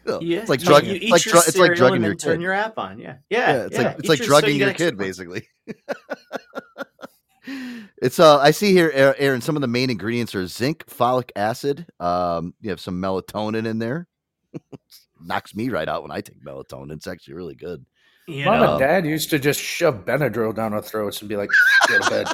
Yeah, 0.06 0.40
It's 0.40 0.50
like 0.50 0.60
you- 0.60 0.66
drug- 0.66 0.84
You 0.86 0.94
it's 0.96 1.04
eat 1.04 1.10
like 1.10 1.24
your 1.24 1.32
dru- 1.32 1.40
it's 1.46 1.56
like 1.56 1.74
drugging 1.74 2.02
your 2.02 2.10
then 2.10 2.18
turn 2.18 2.36
kid. 2.36 2.42
your 2.42 2.52
app 2.52 2.78
on. 2.78 2.98
Yeah, 2.98 3.16
yeah, 3.30 3.54
Yeah, 3.54 3.64
it's 3.66 3.78
like 3.78 3.86
it's 3.96 4.04
Eat 4.04 4.08
like 4.08 4.18
your- 4.18 4.26
so 4.26 4.30
drugging 4.32 4.56
you 4.56 4.64
your 4.66 4.74
kid, 4.74 4.88
extra- 4.88 4.96
basically. 4.96 5.48
it's 8.02 8.20
uh, 8.20 8.38
I 8.38 8.50
see 8.50 8.72
here, 8.72 8.90
Aa- 8.94 9.14
Aaron. 9.18 9.40
Some 9.40 9.56
of 9.56 9.62
the 9.62 9.68
main 9.68 9.90
ingredients 9.90 10.34
are 10.34 10.46
zinc, 10.46 10.84
folic 10.86 11.30
acid. 11.36 11.86
Um, 11.98 12.54
you 12.60 12.70
have 12.70 12.80
some 12.80 13.00
melatonin 13.00 13.66
in 13.66 13.78
there. 13.78 14.06
Knocks 15.20 15.54
me 15.54 15.68
right 15.70 15.88
out 15.88 16.02
when 16.02 16.10
I 16.12 16.20
take 16.20 16.44
melatonin. 16.44 16.92
It's 16.92 17.06
actually 17.06 17.34
really 17.34 17.54
good. 17.54 17.84
You 18.28 18.44
Mom 18.44 18.60
know, 18.60 18.70
and 18.72 18.78
Dad 18.78 19.06
used 19.06 19.30
to 19.30 19.38
just 19.38 19.58
shove 19.58 20.04
Benadryl 20.04 20.54
down 20.54 20.74
our 20.74 20.82
throats 20.82 21.20
and 21.20 21.30
be 21.30 21.36
like, 21.36 21.48
"Go 21.88 21.98
to 21.98 22.10
bed." 22.10 22.26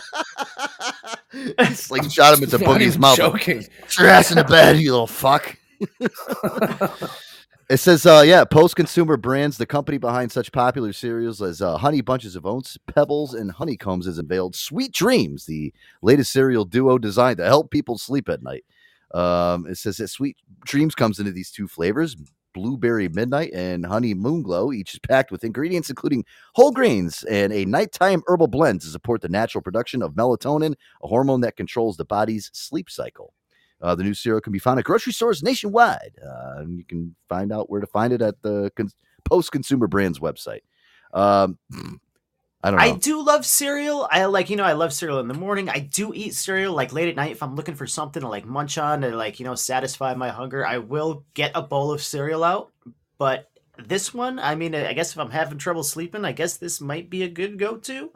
It's 1.32 1.90
like 1.90 2.10
shot 2.10 2.36
him 2.36 2.42
into 2.42 2.58
Not 2.64 2.68
Boogie's 2.68 2.98
mouth. 2.98 3.16
Joking. 3.16 3.64
Put 3.82 3.98
your 3.98 4.08
ass 4.08 4.30
in 4.32 4.38
the 4.38 4.44
bed, 4.44 4.78
you 4.78 4.90
little 4.90 5.06
fuck. 5.06 5.56
It 7.70 7.78
says, 7.78 8.04
uh, 8.04 8.22
yeah, 8.26 8.44
Post 8.44 8.76
Consumer 8.76 9.16
Brands, 9.16 9.56
the 9.56 9.64
company 9.64 9.96
behind 9.96 10.30
such 10.30 10.52
popular 10.52 10.92
cereals 10.92 11.40
as 11.40 11.62
uh, 11.62 11.78
Honey 11.78 12.02
Bunches 12.02 12.36
of 12.36 12.44
Oats, 12.44 12.76
Pebbles, 12.86 13.32
and 13.32 13.50
Honeycombs, 13.50 14.04
has 14.04 14.18
unveiled 14.18 14.54
Sweet 14.54 14.92
Dreams, 14.92 15.46
the 15.46 15.72
latest 16.02 16.30
cereal 16.30 16.66
duo 16.66 16.98
designed 16.98 17.38
to 17.38 17.46
help 17.46 17.70
people 17.70 17.96
sleep 17.96 18.28
at 18.28 18.42
night. 18.42 18.66
Um, 19.14 19.66
it 19.66 19.78
says 19.78 19.96
that 19.96 20.08
Sweet 20.08 20.36
Dreams 20.66 20.94
comes 20.94 21.18
into 21.18 21.32
these 21.32 21.50
two 21.50 21.66
flavors 21.66 22.14
blueberry 22.54 23.08
midnight 23.08 23.52
and 23.52 23.84
honey 23.84 24.14
moonglow 24.14 24.74
each 24.74 24.94
is 24.94 25.00
packed 25.00 25.30
with 25.30 25.44
ingredients 25.44 25.90
including 25.90 26.24
whole 26.54 26.70
grains 26.70 27.24
and 27.24 27.52
a 27.52 27.64
nighttime 27.66 28.22
herbal 28.26 28.48
blend 28.48 28.80
to 28.80 28.86
support 28.86 29.20
the 29.20 29.28
natural 29.28 29.60
production 29.60 30.02
of 30.02 30.14
melatonin 30.14 30.74
a 31.02 31.08
hormone 31.08 31.40
that 31.40 31.56
controls 31.56 31.96
the 31.96 32.04
body's 32.04 32.50
sleep 32.54 32.88
cycle 32.88 33.34
uh, 33.84 33.94
the 33.94 34.02
new 34.02 34.14
cereal 34.14 34.40
can 34.40 34.52
be 34.52 34.58
found 34.58 34.78
at 34.78 34.84
grocery 34.86 35.12
stores 35.12 35.42
nationwide. 35.42 36.14
Uh, 36.24 36.60
and 36.60 36.78
you 36.78 36.84
can 36.84 37.14
find 37.28 37.52
out 37.52 37.68
where 37.68 37.82
to 37.82 37.86
find 37.86 38.14
it 38.14 38.22
at 38.22 38.40
the 38.40 38.70
con- 38.76 38.88
Post 39.24 39.52
Consumer 39.52 39.86
Brands 39.86 40.18
website. 40.18 40.62
Um, 41.12 41.58
I 42.64 42.70
don't 42.70 42.78
know. 42.80 42.84
I 42.86 42.96
do 42.96 43.22
love 43.22 43.44
cereal. 43.44 44.08
I 44.10 44.24
like, 44.24 44.48
you 44.48 44.56
know, 44.56 44.64
I 44.64 44.72
love 44.72 44.94
cereal 44.94 45.20
in 45.20 45.28
the 45.28 45.34
morning. 45.34 45.68
I 45.68 45.80
do 45.80 46.14
eat 46.14 46.34
cereal 46.34 46.72
like 46.72 46.94
late 46.94 47.08
at 47.08 47.14
night 47.14 47.32
if 47.32 47.42
I'm 47.42 47.56
looking 47.56 47.74
for 47.74 47.86
something 47.86 48.22
to 48.22 48.28
like 48.28 48.46
munch 48.46 48.78
on 48.78 49.02
to 49.02 49.14
like, 49.14 49.38
you 49.38 49.44
know, 49.44 49.54
satisfy 49.54 50.14
my 50.14 50.30
hunger. 50.30 50.66
I 50.66 50.78
will 50.78 51.26
get 51.34 51.52
a 51.54 51.60
bowl 51.60 51.92
of 51.92 52.02
cereal 52.02 52.42
out. 52.42 52.72
But 53.18 53.50
this 53.86 54.14
one, 54.14 54.38
I 54.38 54.54
mean, 54.54 54.74
I 54.74 54.94
guess 54.94 55.12
if 55.12 55.18
I'm 55.18 55.30
having 55.30 55.58
trouble 55.58 55.82
sleeping, 55.82 56.24
I 56.24 56.32
guess 56.32 56.56
this 56.56 56.80
might 56.80 57.10
be 57.10 57.24
a 57.24 57.28
good 57.28 57.58
go 57.58 57.76
to. 57.76 58.10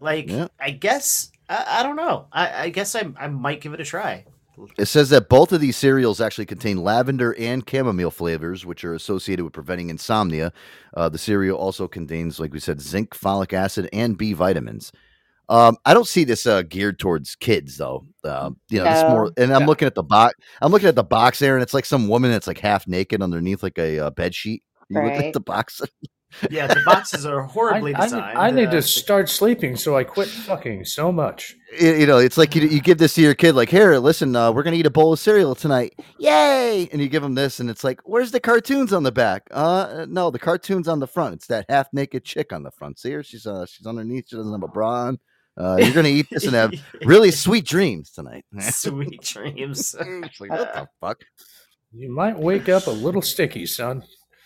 Like, 0.00 0.30
Yeah. 0.30 0.48
I 0.58 0.70
guess, 0.70 1.30
I, 1.50 1.80
I 1.80 1.82
don't 1.82 1.96
know. 1.96 2.26
I, 2.32 2.64
I 2.64 2.68
guess 2.70 2.94
I, 2.94 3.06
I 3.18 3.28
might 3.28 3.60
give 3.60 3.74
it 3.74 3.80
a 3.80 3.84
try. 3.84 4.24
It 4.78 4.86
says 4.86 5.10
that 5.10 5.28
both 5.28 5.52
of 5.52 5.60
these 5.60 5.76
cereals 5.76 6.20
actually 6.20 6.46
contain 6.46 6.82
lavender 6.82 7.34
and 7.38 7.68
chamomile 7.68 8.10
flavors, 8.10 8.64
which 8.64 8.84
are 8.84 8.94
associated 8.94 9.44
with 9.44 9.52
preventing 9.52 9.90
insomnia. 9.90 10.52
Uh, 10.94 11.08
the 11.08 11.18
cereal 11.18 11.58
also 11.58 11.86
contains, 11.88 12.40
like 12.40 12.52
we 12.52 12.60
said, 12.60 12.80
zinc, 12.80 13.10
folic 13.10 13.52
acid, 13.52 13.88
and 13.92 14.16
B 14.16 14.32
vitamins. 14.32 14.92
Um, 15.48 15.76
I 15.84 15.94
don't 15.94 16.06
see 16.06 16.22
this 16.24 16.46
uh, 16.46 16.62
geared 16.62 16.98
towards 16.98 17.34
kids, 17.34 17.76
though. 17.76 18.06
Um, 18.24 18.58
you 18.70 18.78
know, 18.78 18.84
this 18.84 19.02
No. 19.02 19.14
more. 19.14 19.32
And 19.36 19.52
I'm 19.52 19.62
No. 19.62 19.66
looking 19.66 19.86
at 19.86 19.96
the 19.96 20.02
box. 20.04 20.34
I'm 20.62 20.70
looking 20.70 20.88
at 20.88 20.94
the 20.94 21.02
box 21.02 21.40
there, 21.40 21.56
and 21.56 21.62
it's 21.62 21.74
like 21.74 21.84
some 21.84 22.06
woman 22.08 22.30
that's 22.30 22.46
like 22.46 22.58
half 22.58 22.86
naked 22.86 23.20
underneath 23.20 23.62
like 23.62 23.78
a 23.78 23.98
uh, 23.98 24.10
bed 24.10 24.34
sheet. 24.34 24.62
You 24.88 25.00
look 25.02 25.16
at 25.16 25.32
the 25.32 25.40
box. 25.40 25.80
Yeah, 26.50 26.66
the 26.68 26.80
boxes 26.84 27.26
are 27.26 27.42
I, 27.44 27.46
horribly 27.46 27.94
I- 27.94 28.02
designed. 28.04 28.38
I 28.38 28.50
need 28.50 28.68
Uh, 28.68 28.72
to 28.72 28.82
start 28.82 29.28
sleeping, 29.28 29.76
so 29.76 29.96
I 29.96 30.04
quit 30.04 30.28
fucking 30.28 30.84
so 30.84 31.10
much. 31.10 31.56
you 31.80 31.92
you 31.94 32.06
know, 32.06 32.18
it's 32.18 32.38
like 32.38 32.54
you, 32.54 32.62
you 32.62 32.80
give 32.80 32.98
this 32.98 33.14
to 33.14 33.20
your 33.22 33.34
kid, 33.34 33.54
like, 33.54 33.68
here, 33.68 33.96
listen, 33.98 34.34
uh, 34.36 34.52
we're 34.52 34.62
gonna 34.62 34.76
eat 34.76 34.86
a 34.86 34.90
bowl 34.90 35.12
of 35.12 35.18
cereal 35.18 35.54
tonight, 35.54 35.94
yay! 36.18 36.88
And 36.92 37.00
you 37.00 37.08
give 37.08 37.22
them 37.22 37.34
this, 37.34 37.58
and 37.60 37.68
it's 37.68 37.82
like, 37.84 38.00
where's 38.04 38.30
the 38.30 38.40
cartoons 38.40 38.92
on 38.92 39.02
the 39.02 39.12
back? 39.12 39.48
Uh, 39.50 40.06
no, 40.08 40.30
the 40.30 40.38
cartoons 40.38 40.86
on 40.88 41.00
the 41.00 41.06
front. 41.06 41.34
It's 41.34 41.46
that 41.48 41.66
half 41.68 41.88
naked 41.92 42.24
chick 42.24 42.52
on 42.52 42.62
the 42.62 42.70
front. 42.70 42.98
See 42.98 43.10
her? 43.12 43.22
She's 43.22 43.46
uh, 43.46 43.66
she's 43.66 43.86
underneath. 43.86 44.26
She 44.28 44.36
doesn't 44.36 44.52
have 44.52 44.62
a 44.62 44.68
bra 44.68 45.06
on. 45.06 45.18
Uh, 45.56 45.76
you're 45.78 45.92
gonna 45.92 46.08
eat 46.08 46.28
this 46.30 46.44
and 46.44 46.54
have 46.54 46.72
really 47.04 47.30
sweet 47.46 47.66
dreams 47.66 48.12
tonight. 48.12 48.44
sweet 48.60 49.20
dreams. 49.22 49.94
Like, 50.38 50.50
what 50.50 50.72
the 50.74 50.88
fuck? 51.00 51.18
You 51.92 52.10
might 52.14 52.38
wake 52.38 52.68
up 52.68 52.86
a 52.86 52.90
little 52.92 53.20
sticky, 53.20 53.66
son. 53.66 54.04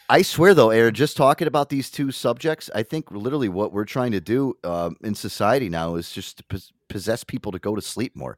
I 0.08 0.22
swear, 0.22 0.52
though, 0.54 0.70
Aaron, 0.70 0.94
just 0.94 1.16
talking 1.16 1.48
about 1.48 1.70
these 1.70 1.90
two 1.90 2.10
subjects, 2.10 2.68
I 2.74 2.82
think 2.82 3.10
literally 3.10 3.48
what 3.48 3.72
we're 3.72 3.86
trying 3.86 4.12
to 4.12 4.20
do 4.20 4.54
um, 4.62 4.96
in 5.02 5.14
society 5.14 5.68
now 5.68 5.94
is 5.94 6.10
just 6.10 6.38
to 6.38 6.44
pos- 6.44 6.72
possess 6.88 7.24
people 7.24 7.52
to 7.52 7.58
go 7.58 7.74
to 7.74 7.80
sleep 7.80 8.14
more. 8.14 8.36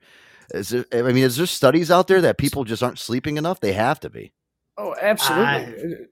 Is 0.54 0.68
there? 0.68 0.84
I 0.92 1.02
mean, 1.02 1.24
is 1.24 1.36
there 1.36 1.46
studies 1.46 1.90
out 1.90 2.06
there 2.06 2.20
that 2.20 2.38
people 2.38 2.62
just 2.64 2.82
aren't 2.82 3.00
sleeping 3.00 3.36
enough? 3.36 3.58
They 3.60 3.72
have 3.72 3.98
to 4.00 4.10
be. 4.10 4.32
Oh, 4.78 4.94
absolutely. 5.00 6.06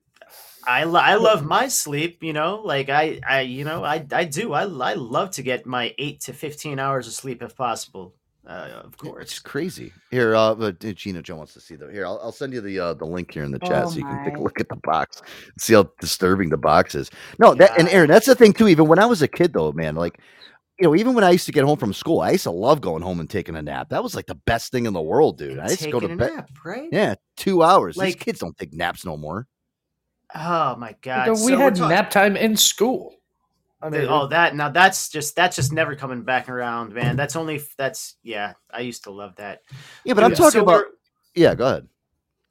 I, 0.66 0.84
lo- 0.84 1.00
I 1.00 1.14
love 1.16 1.44
my 1.44 1.68
sleep, 1.68 2.22
you 2.22 2.32
know, 2.32 2.60
like 2.64 2.88
I, 2.88 3.20
I 3.26 3.40
you 3.42 3.64
know, 3.64 3.84
I, 3.84 4.04
I 4.10 4.24
do. 4.24 4.54
I, 4.54 4.62
I 4.62 4.94
love 4.94 5.30
to 5.32 5.42
get 5.42 5.66
my 5.66 5.94
eight 5.98 6.20
to 6.22 6.32
15 6.32 6.78
hours 6.78 7.06
of 7.06 7.12
sleep 7.12 7.42
if 7.42 7.54
possible. 7.54 8.14
Uh, 8.46 8.82
of 8.84 8.96
course, 8.98 9.22
It's 9.22 9.38
crazy. 9.38 9.90
Here, 10.10 10.34
uh, 10.34 10.54
uh, 10.54 10.70
Gina 10.72 11.22
Joe 11.22 11.36
wants 11.36 11.54
to 11.54 11.60
see 11.60 11.76
the. 11.76 11.90
Here, 11.90 12.04
I'll, 12.06 12.20
I'll 12.22 12.32
send 12.32 12.52
you 12.52 12.60
the 12.60 12.78
uh, 12.78 12.94
the 12.94 13.06
link 13.06 13.32
here 13.32 13.42
in 13.42 13.50
the 13.50 13.58
chat 13.58 13.84
Oh 13.86 13.90
so 13.90 13.96
you 13.98 14.04
can 14.04 14.22
take 14.24 14.36
a 14.36 14.40
look 14.42 14.60
at 14.60 14.68
the 14.68 14.76
box, 14.84 15.22
see 15.58 15.72
how 15.72 15.88
disturbing 16.00 16.50
the 16.50 16.58
box 16.58 16.94
is. 16.94 17.10
No, 17.38 17.54
that 17.54 17.78
and 17.78 17.88
Aaron, 17.88 18.08
that's 18.08 18.26
the 18.26 18.34
thing 18.34 18.52
too. 18.52 18.68
Even 18.68 18.86
when 18.86 18.98
I 18.98 19.06
was 19.06 19.22
a 19.22 19.28
kid, 19.28 19.54
though, 19.54 19.72
man, 19.72 19.94
like 19.94 20.20
you 20.78 20.86
know, 20.86 20.94
even 20.94 21.14
when 21.14 21.24
I 21.24 21.30
used 21.30 21.46
to 21.46 21.52
get 21.52 21.64
home 21.64 21.78
from 21.78 21.92
school, 21.94 22.20
I 22.20 22.32
used 22.32 22.42
to 22.42 22.50
love 22.50 22.80
going 22.82 23.02
home 23.02 23.18
and 23.20 23.30
taking 23.30 23.56
a 23.56 23.62
nap. 23.62 23.88
That 23.88 24.02
was 24.02 24.14
like 24.14 24.26
the 24.26 24.34
best 24.34 24.72
thing 24.72 24.84
in 24.86 24.92
the 24.92 25.00
world, 25.00 25.38
dude. 25.38 25.52
And 25.52 25.60
I 25.62 25.70
used 25.70 25.80
to 25.82 25.90
go 25.90 26.00
to 26.00 26.08
bed. 26.14 26.34
nap, 26.34 26.50
right? 26.64 26.88
Yeah, 26.92 27.14
two 27.36 27.62
hours. 27.62 27.96
These 27.96 28.16
kids 28.16 28.40
don't 28.40 28.56
take 28.58 28.74
naps 28.74 29.06
no 29.06 29.16
more. 29.16 29.46
Oh 30.34 30.76
my 30.76 30.94
god. 31.00 31.30
we 31.30 31.36
So 31.36 31.44
we're 31.52 31.58
had 31.58 31.76
talk- 31.76 31.88
nap 31.90 32.10
time 32.10 32.36
in 32.36 32.56
school. 32.56 33.14
I 33.84 33.90
mean, 33.90 34.06
oh, 34.08 34.26
that 34.28 34.56
now 34.56 34.70
that's 34.70 35.10
just 35.10 35.36
that's 35.36 35.56
just 35.56 35.70
never 35.70 35.94
coming 35.94 36.22
back 36.22 36.48
around, 36.48 36.94
man. 36.94 37.16
That's 37.16 37.36
only 37.36 37.60
that's 37.76 38.16
yeah. 38.22 38.54
I 38.72 38.80
used 38.80 39.04
to 39.04 39.10
love 39.10 39.36
that. 39.36 39.60
Yeah, 40.04 40.14
but 40.14 40.24
I'm 40.24 40.34
talking 40.34 40.60
so 40.60 40.62
about. 40.62 40.86
Yeah, 41.34 41.54
go 41.54 41.66
ahead. 41.66 41.88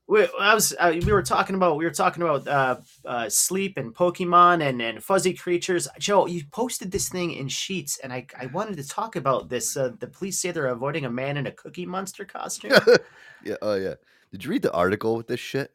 We, 0.06 0.28
I 0.40 0.54
was 0.54 0.76
uh, 0.78 0.94
we 0.94 1.12
were 1.12 1.24
talking 1.24 1.56
about 1.56 1.78
we 1.78 1.86
were 1.86 1.92
talking 1.92 2.22
about 2.22 2.48
uh, 2.48 2.76
uh, 3.04 3.30
sleep 3.30 3.78
and 3.78 3.96
Pokemon 3.96 4.62
and, 4.62 4.80
and 4.80 5.04
fuzzy 5.04 5.34
creatures. 5.34 5.88
Joe, 5.98 6.28
you 6.28 6.44
posted 6.52 6.92
this 6.92 7.10
thing 7.10 7.32
in 7.32 7.48
sheets, 7.48 7.98
and 7.98 8.14
I, 8.14 8.28
I 8.40 8.46
wanted 8.48 8.78
to 8.78 8.88
talk 8.88 9.16
about 9.16 9.50
this. 9.50 9.76
Uh, 9.76 9.94
the 9.98 10.08
police 10.08 10.38
say 10.38 10.52
they're 10.52 10.68
avoiding 10.68 11.06
a 11.06 11.10
man 11.10 11.38
in 11.38 11.48
a 11.48 11.52
Cookie 11.52 11.88
Monster 11.88 12.26
costume. 12.26 12.74
yeah. 13.44 13.56
Oh 13.64 13.74
yeah. 13.74 13.96
Did 14.32 14.44
you 14.44 14.52
read 14.52 14.62
the 14.62 14.74
article 14.74 15.16
with 15.16 15.26
this 15.28 15.40
shit? 15.40 15.72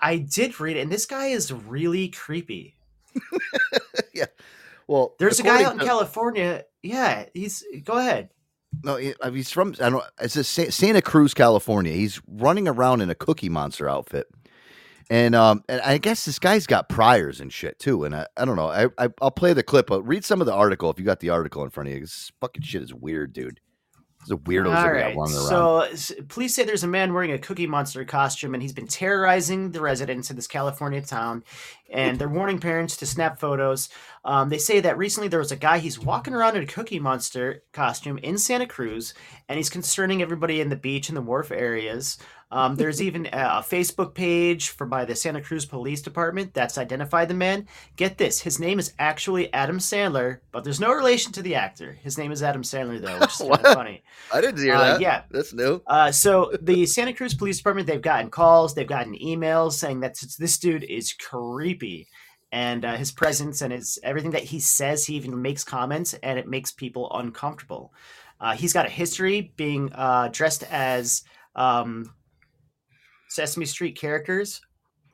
I 0.00 0.16
did 0.16 0.58
read 0.58 0.76
it, 0.76 0.80
and 0.80 0.90
this 0.90 1.06
guy 1.06 1.26
is 1.26 1.52
really 1.52 2.08
creepy. 2.08 2.74
yeah. 4.12 4.26
Well, 4.88 5.14
There's 5.18 5.38
a 5.38 5.42
guy 5.44 5.62
out 5.62 5.74
in 5.74 5.78
to- 5.80 5.84
California. 5.84 6.64
Yeah, 6.82 7.26
he's 7.34 7.62
go 7.84 7.98
ahead. 7.98 8.30
No, 8.82 8.98
uh, 9.20 9.30
he's 9.30 9.50
from 9.50 9.74
I 9.80 9.90
don't. 9.90 10.04
It's 10.20 10.36
a 10.36 10.44
Santa 10.44 11.02
Cruz, 11.02 11.34
California. 11.34 11.92
He's 11.92 12.20
running 12.26 12.66
around 12.68 13.00
in 13.00 13.10
a 13.10 13.14
Cookie 13.14 13.48
Monster 13.48 13.88
outfit, 13.88 14.26
and 15.10 15.34
um, 15.34 15.64
and 15.68 15.80
I 15.80 15.98
guess 15.98 16.24
this 16.24 16.38
guy's 16.38 16.66
got 16.66 16.88
priors 16.88 17.40
and 17.40 17.52
shit 17.52 17.78
too. 17.78 18.04
And 18.04 18.14
I, 18.14 18.26
I 18.36 18.44
don't 18.44 18.56
know. 18.56 18.68
I, 18.68 18.86
I 18.98 19.08
I'll 19.22 19.30
play 19.30 19.52
the 19.54 19.62
clip, 19.62 19.86
but 19.86 20.02
read 20.02 20.24
some 20.24 20.40
of 20.40 20.46
the 20.46 20.54
article 20.54 20.90
if 20.90 20.98
you 20.98 21.04
got 21.04 21.20
the 21.20 21.30
article 21.30 21.62
in 21.64 21.70
front 21.70 21.88
of 21.88 21.94
you. 21.94 22.00
This 22.00 22.30
fucking 22.40 22.62
shit 22.62 22.82
is 22.82 22.92
weird, 22.94 23.32
dude. 23.32 23.60
A 24.30 24.36
weirdos 24.36 24.74
All 24.74 24.92
we 24.92 24.98
got 24.98 25.16
running 25.16 25.36
around. 25.36 25.96
So, 25.96 26.22
police 26.28 26.54
say 26.54 26.64
there's 26.64 26.84
a 26.84 26.88
man 26.88 27.12
wearing 27.12 27.32
a 27.32 27.38
Cookie 27.38 27.66
Monster 27.66 28.04
costume, 28.04 28.54
and 28.54 28.62
he's 28.62 28.72
been 28.72 28.86
terrorizing 28.86 29.70
the 29.70 29.80
residents 29.80 30.30
of 30.30 30.36
this 30.36 30.46
California 30.46 31.02
town. 31.02 31.44
And 31.90 32.18
they're 32.18 32.28
warning 32.28 32.58
parents 32.58 32.96
to 32.98 33.06
snap 33.06 33.40
photos. 33.40 33.88
Um, 34.24 34.50
they 34.50 34.58
say 34.58 34.80
that 34.80 34.98
recently 34.98 35.28
there 35.28 35.38
was 35.38 35.52
a 35.52 35.56
guy. 35.56 35.78
He's 35.78 35.98
walking 35.98 36.34
around 36.34 36.56
in 36.56 36.62
a 36.62 36.66
Cookie 36.66 36.98
Monster 36.98 37.62
costume 37.72 38.18
in 38.18 38.36
Santa 38.36 38.66
Cruz, 38.66 39.14
and 39.48 39.56
he's 39.56 39.70
concerning 39.70 40.20
everybody 40.20 40.60
in 40.60 40.68
the 40.68 40.76
beach 40.76 41.08
and 41.08 41.16
the 41.16 41.22
wharf 41.22 41.50
areas. 41.50 42.18
Um, 42.50 42.76
there's 42.76 43.02
even 43.02 43.26
a, 43.26 43.62
Facebook 43.68 44.14
page 44.14 44.70
for 44.70 44.86
by 44.86 45.04
the 45.04 45.14
Santa 45.14 45.42
Cruz 45.42 45.66
Police 45.66 46.00
Department 46.00 46.54
that's 46.54 46.78
identified 46.78 47.28
the 47.28 47.34
man. 47.34 47.66
Get 47.96 48.16
this, 48.16 48.40
his 48.40 48.58
name 48.58 48.78
is 48.78 48.94
actually 48.98 49.52
Adam 49.52 49.78
Sandler, 49.78 50.38
but 50.50 50.64
there's 50.64 50.80
no 50.80 50.92
relation 50.92 51.32
to 51.32 51.42
the 51.42 51.54
actor. 51.54 51.92
His 51.92 52.16
name 52.16 52.32
is 52.32 52.42
Adam 52.42 52.62
Sandler 52.62 53.00
though, 53.00 53.18
which 53.18 53.32
is 53.32 53.38
kind 53.48 53.66
of 53.66 53.74
funny. 53.74 54.02
I 54.32 54.40
didn't 54.40 54.62
hear 54.62 54.74
uh, 54.74 54.92
that. 54.92 55.00
yeah. 55.00 55.22
that's 55.30 55.52
new. 55.52 55.82
Uh, 55.86 56.10
so 56.10 56.52
the 56.62 56.86
Santa 56.86 57.12
Cruz 57.12 57.34
Police 57.34 57.58
Department, 57.58 57.86
they've 57.86 58.00
gotten 58.00 58.30
calls, 58.30 58.74
they've 58.74 58.86
gotten 58.86 59.14
emails 59.18 59.72
saying 59.72 60.00
that 60.00 60.18
this 60.38 60.58
dude 60.58 60.84
is 60.84 61.12
creepy, 61.12 62.08
and 62.50 62.84
uh, 62.84 62.96
his 62.96 63.12
presence 63.12 63.60
and 63.60 63.74
his 63.74 63.98
everything 64.02 64.30
that 64.30 64.44
he 64.44 64.58
says, 64.58 65.04
he 65.04 65.16
even 65.16 65.42
makes 65.42 65.64
comments, 65.64 66.14
and 66.22 66.38
it 66.38 66.48
makes 66.48 66.72
people 66.72 67.10
uncomfortable. 67.12 67.92
Uh, 68.40 68.54
he's 68.54 68.72
got 68.72 68.86
a 68.86 68.90
history 68.90 69.52
being 69.56 69.92
uh, 69.92 70.28
dressed 70.32 70.62
as 70.70 71.24
um, 71.54 72.10
Sesame 73.28 73.66
Street 73.66 73.98
characters 73.98 74.60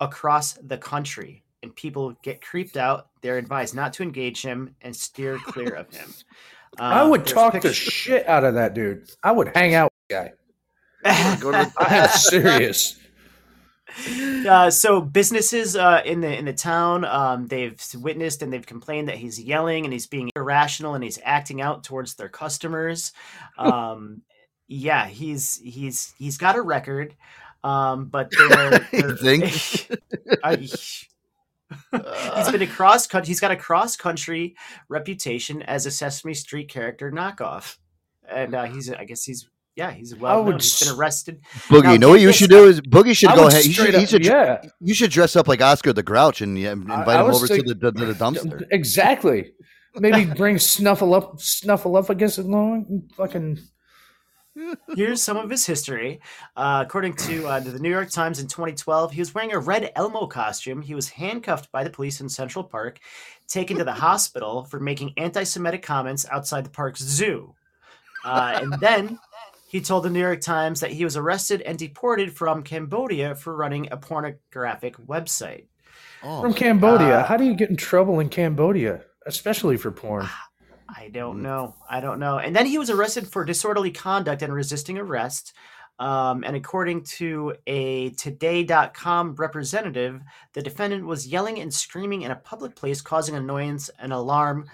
across 0.00 0.54
the 0.54 0.78
country, 0.78 1.42
and 1.62 1.74
people 1.76 2.14
get 2.22 2.40
creeped 2.40 2.76
out, 2.76 3.08
they're 3.22 3.38
advised 3.38 3.74
not 3.74 3.92
to 3.94 4.02
engage 4.02 4.42
him 4.42 4.74
and 4.82 4.94
steer 4.94 5.38
clear 5.38 5.74
of 5.74 5.92
him. 5.94 6.12
I 6.78 7.00
Um, 7.00 7.10
would 7.10 7.20
there's 7.20 7.32
talk 7.32 7.60
the 7.60 7.72
shit 7.72 8.26
out 8.28 8.42
of 8.44 8.54
that 8.54 8.74
dude. 8.74 9.08
I 9.22 9.30
would 9.30 9.52
hang 9.54 9.74
out 9.74 9.92
with 9.92 10.08
the 10.08 10.14
guy. 10.14 10.32
I 11.78 11.96
am 11.96 12.08
serious. 12.08 12.98
uh, 14.48 14.70
so 14.70 15.00
businesses 15.00 15.76
uh, 15.76 16.02
in 16.04 16.20
the 16.20 16.36
in 16.36 16.44
the 16.46 16.52
town 16.52 17.04
um, 17.04 17.46
they've 17.46 17.80
witnessed 17.94 18.42
and 18.42 18.52
they've 18.52 18.66
complained 18.66 19.08
that 19.08 19.16
he's 19.16 19.40
yelling 19.40 19.84
and 19.84 19.92
he's 19.92 20.06
being 20.06 20.30
irrational 20.34 20.94
and 20.94 21.04
he's 21.04 21.18
acting 21.22 21.60
out 21.60 21.84
towards 21.84 22.14
their 22.14 22.28
customers. 22.28 23.12
Um, 23.56 24.22
yeah, 24.66 25.06
he's 25.06 25.60
he's 25.62 26.12
he's 26.18 26.38
got 26.38 26.56
a 26.56 26.62
record, 26.62 27.14
um, 27.64 28.04
but 28.06 28.30
they're, 28.36 28.78
they're- 28.92 29.16
think? 29.16 29.88
I- 30.44 30.56
he's 31.90 32.50
been 32.52 32.62
a 32.62 32.66
cross 32.66 33.06
country. 33.06 33.26
He's 33.28 33.40
got 33.40 33.50
a 33.50 33.56
cross 33.56 33.96
country 33.96 34.54
reputation 34.88 35.62
as 35.62 35.86
a 35.86 35.90
Sesame 35.90 36.34
Street 36.34 36.68
character 36.68 37.10
knockoff, 37.10 37.78
and 38.28 38.54
uh, 38.54 38.64
he's 38.64 38.92
I 38.92 39.04
guess 39.04 39.24
he's 39.24 39.48
yeah 39.74 39.90
he's 39.90 40.14
well 40.14 40.44
known. 40.44 40.54
He's 40.54 40.78
been 40.84 40.94
arrested. 40.94 41.40
Boogie, 41.68 41.84
Now, 41.84 41.92
you 41.92 41.98
know 41.98 42.08
what 42.10 42.20
you 42.20 42.32
should 42.32 42.50
do 42.50 42.66
is 42.66 42.80
Boogie 42.80 43.16
should 43.16 43.30
I 43.30 43.36
go 43.36 43.48
ahead. 43.48 43.64
You 43.64 43.72
should, 43.72 43.86
straight 43.88 43.94
he 43.98 44.04
up- 44.04 44.08
should, 44.08 44.24
yeah. 44.24 44.62
you 44.80 44.94
should 44.94 45.10
dress 45.10 45.34
up 45.34 45.48
like 45.48 45.60
Oscar 45.62 45.92
the 45.92 46.02
Grouch 46.02 46.42
and 46.42 46.56
yeah, 46.58 46.72
invite 46.72 47.08
I 47.08 47.24
him 47.24 47.30
over 47.34 47.46
think- 47.46 47.66
to 47.66 47.74
the, 47.74 47.90
the, 47.90 48.06
the 48.06 48.12
dumpster. 48.12 48.62
Exactly. 48.70 49.52
Maybe 49.96 50.24
bring 50.32 50.58
Snuffle 50.58 51.14
up, 51.14 51.38
Snuffleupagus 51.38 52.38
it 52.40 52.46
long. 52.46 53.04
Fucking 53.16 53.58
Here's 54.94 55.22
some 55.22 55.36
of 55.36 55.50
his 55.50 55.66
history. 55.66 56.20
Uh, 56.56 56.84
according 56.86 57.14
to, 57.16 57.46
uh, 57.46 57.60
to 57.60 57.70
the 57.70 57.78
New 57.78 57.90
York 57.90 58.10
Times 58.10 58.38
in 58.38 58.46
2012, 58.46 59.12
he 59.12 59.20
was 59.20 59.34
wearing 59.34 59.52
a 59.52 59.58
red 59.58 59.90
Elmo 59.96 60.26
costume. 60.26 60.80
He 60.80 60.94
was 60.94 61.08
handcuffed 61.08 61.72
by 61.72 61.82
the 61.82 61.90
police 61.90 62.20
in 62.20 62.28
Central 62.28 62.62
Park, 62.64 63.00
taken 63.48 63.76
to 63.78 63.84
the 63.84 63.92
hospital 63.92 64.64
for 64.64 64.78
making 64.78 65.12
anti 65.16 65.44
Semitic 65.44 65.82
comments 65.82 66.26
outside 66.30 66.64
the 66.64 66.70
park's 66.70 67.02
zoo. 67.02 67.54
Uh, 68.24 68.60
and 68.62 68.72
then 68.80 69.18
he 69.68 69.80
told 69.80 70.04
the 70.04 70.10
New 70.10 70.20
York 70.20 70.40
Times 70.40 70.80
that 70.80 70.92
he 70.92 71.04
was 71.04 71.16
arrested 71.16 71.60
and 71.62 71.78
deported 71.78 72.34
from 72.34 72.62
Cambodia 72.62 73.34
for 73.34 73.56
running 73.56 73.88
a 73.90 73.96
pornographic 73.96 74.96
website. 74.98 75.64
Oh, 76.22 76.42
from 76.42 76.54
Cambodia. 76.54 77.18
Uh, 77.18 77.24
How 77.24 77.36
do 77.36 77.44
you 77.44 77.54
get 77.54 77.70
in 77.70 77.76
trouble 77.76 78.20
in 78.20 78.28
Cambodia, 78.28 79.02
especially 79.26 79.76
for 79.76 79.90
porn? 79.90 80.28
I 80.96 81.08
don't 81.08 81.42
know. 81.42 81.74
I 81.88 82.00
don't 82.00 82.20
know. 82.20 82.38
And 82.38 82.54
then 82.54 82.66
he 82.66 82.78
was 82.78 82.90
arrested 82.90 83.26
for 83.26 83.44
disorderly 83.44 83.90
conduct 83.90 84.42
and 84.42 84.52
resisting 84.52 84.98
arrest. 84.98 85.52
Um, 85.98 86.42
and 86.44 86.56
according 86.56 87.04
to 87.04 87.54
a 87.66 88.10
Today.com 88.10 89.34
representative, 89.36 90.20
the 90.52 90.62
defendant 90.62 91.06
was 91.06 91.26
yelling 91.26 91.60
and 91.60 91.72
screaming 91.72 92.22
in 92.22 92.30
a 92.30 92.36
public 92.36 92.74
place, 92.74 93.00
causing 93.00 93.36
annoyance 93.36 93.90
and 93.98 94.12
alarm, 94.12 94.66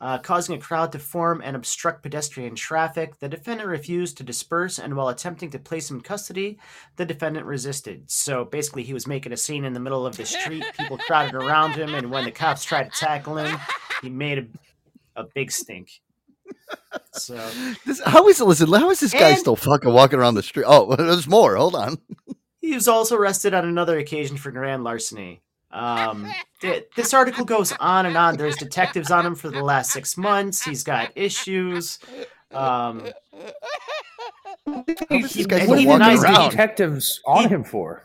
uh, 0.00 0.18
causing 0.18 0.54
a 0.54 0.60
crowd 0.60 0.92
to 0.92 0.98
form 0.98 1.42
and 1.44 1.56
obstruct 1.56 2.04
pedestrian 2.04 2.54
traffic. 2.54 3.18
The 3.18 3.28
defendant 3.28 3.68
refused 3.68 4.16
to 4.18 4.22
disperse, 4.22 4.78
and 4.78 4.94
while 4.94 5.08
attempting 5.08 5.50
to 5.50 5.58
place 5.58 5.90
him 5.90 5.96
in 5.96 6.02
custody, 6.02 6.60
the 6.94 7.04
defendant 7.04 7.46
resisted. 7.46 8.08
So 8.08 8.44
basically, 8.44 8.84
he 8.84 8.94
was 8.94 9.08
making 9.08 9.32
a 9.32 9.36
scene 9.36 9.64
in 9.64 9.72
the 9.72 9.80
middle 9.80 10.06
of 10.06 10.16
the 10.16 10.26
street. 10.26 10.64
People 10.78 10.98
crowded 10.98 11.34
around 11.34 11.72
him, 11.72 11.94
and 11.94 12.12
when 12.12 12.24
the 12.24 12.30
cops 12.30 12.64
tried 12.64 12.92
to 12.92 12.98
tackle 13.00 13.36
him, 13.36 13.58
he 14.00 14.10
made 14.10 14.38
a 14.38 14.46
a 15.18 15.24
big 15.34 15.50
stink. 15.50 16.00
So 17.12 17.34
This, 17.86 18.00
how 18.04 18.26
is 18.28 18.40
listen? 18.40 18.72
How 18.72 18.90
is 18.90 19.00
this 19.00 19.12
guy 19.12 19.34
still 19.34 19.56
fucking 19.56 19.92
walking 19.92 20.18
around 20.18 20.34
the 20.34 20.42
street? 20.42 20.64
Oh, 20.66 20.94
there's 20.96 21.28
more. 21.28 21.56
Hold 21.56 21.74
on. 21.74 21.98
he 22.60 22.74
was 22.74 22.88
also 22.88 23.16
arrested 23.16 23.52
on 23.54 23.66
another 23.66 23.98
occasion 23.98 24.36
for 24.36 24.50
grand 24.50 24.84
larceny. 24.84 25.42
Um, 25.70 26.32
th- 26.62 26.86
this 26.96 27.12
article 27.12 27.44
goes 27.44 27.72
on 27.78 28.06
and 28.06 28.16
on. 28.16 28.38
There's 28.38 28.56
detectives 28.56 29.10
on 29.10 29.26
him 29.26 29.34
for 29.34 29.50
the 29.50 29.62
last 29.62 29.90
six 29.92 30.16
months. 30.16 30.62
He's 30.62 30.82
got 30.82 31.12
issues. 31.14 31.98
Um, 32.52 33.06
is 34.66 35.34
he- 35.34 35.42
this 35.42 35.46
guy 35.46 35.56
and 35.58 35.64
still 35.64 35.74
he 35.78 35.86
walking 35.86 35.98
denies 36.06 36.22
the 36.22 36.48
detectives 36.48 37.20
on 37.26 37.42
He- 37.42 37.48
him 37.48 37.64
for? 37.64 38.04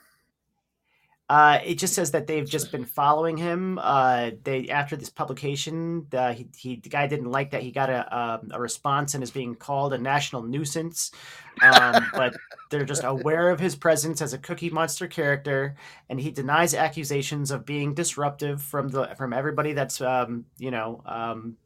Uh, 1.34 1.60
it 1.66 1.80
just 1.80 1.96
says 1.96 2.12
that 2.12 2.28
they've 2.28 2.48
just 2.48 2.72
been 2.72 2.86
following 2.86 3.36
him. 3.36 3.80
Uh, 3.82 4.30
they 4.44 4.70
after 4.70 4.96
this 4.96 5.10
publication, 5.10 6.06
uh, 6.14 6.32
he, 6.32 6.48
he 6.56 6.76
the 6.76 6.90
guy 6.90 7.08
didn't 7.08 7.32
like 7.32 7.50
that 7.50 7.64
he 7.64 7.72
got 7.72 7.90
a 7.90 8.16
um, 8.16 8.52
a 8.52 8.62
response 8.62 9.16
and 9.16 9.24
is 9.24 9.32
being 9.32 9.56
called 9.56 9.94
a 9.94 9.98
national 9.98 10.44
nuisance. 10.44 11.10
Um, 11.64 12.06
but 12.14 12.36
they're 12.70 12.86
just 12.86 13.04
aware 13.04 13.50
of 13.50 13.60
his 13.60 13.76
presence 13.76 14.22
as 14.22 14.34
a 14.34 14.38
Cookie 14.38 14.70
Monster 14.70 15.08
character, 15.08 15.74
and 16.08 16.22
he 16.22 16.30
denies 16.30 16.76
accusations 16.76 17.50
of 17.50 17.66
being 17.66 17.96
disruptive 17.96 18.62
from 18.62 18.90
the 18.90 19.08
from 19.18 19.34
everybody 19.34 19.74
that's 19.74 20.02
um, 20.02 20.46
you 20.60 20.70
know. 20.70 21.02
Um, 21.04 21.58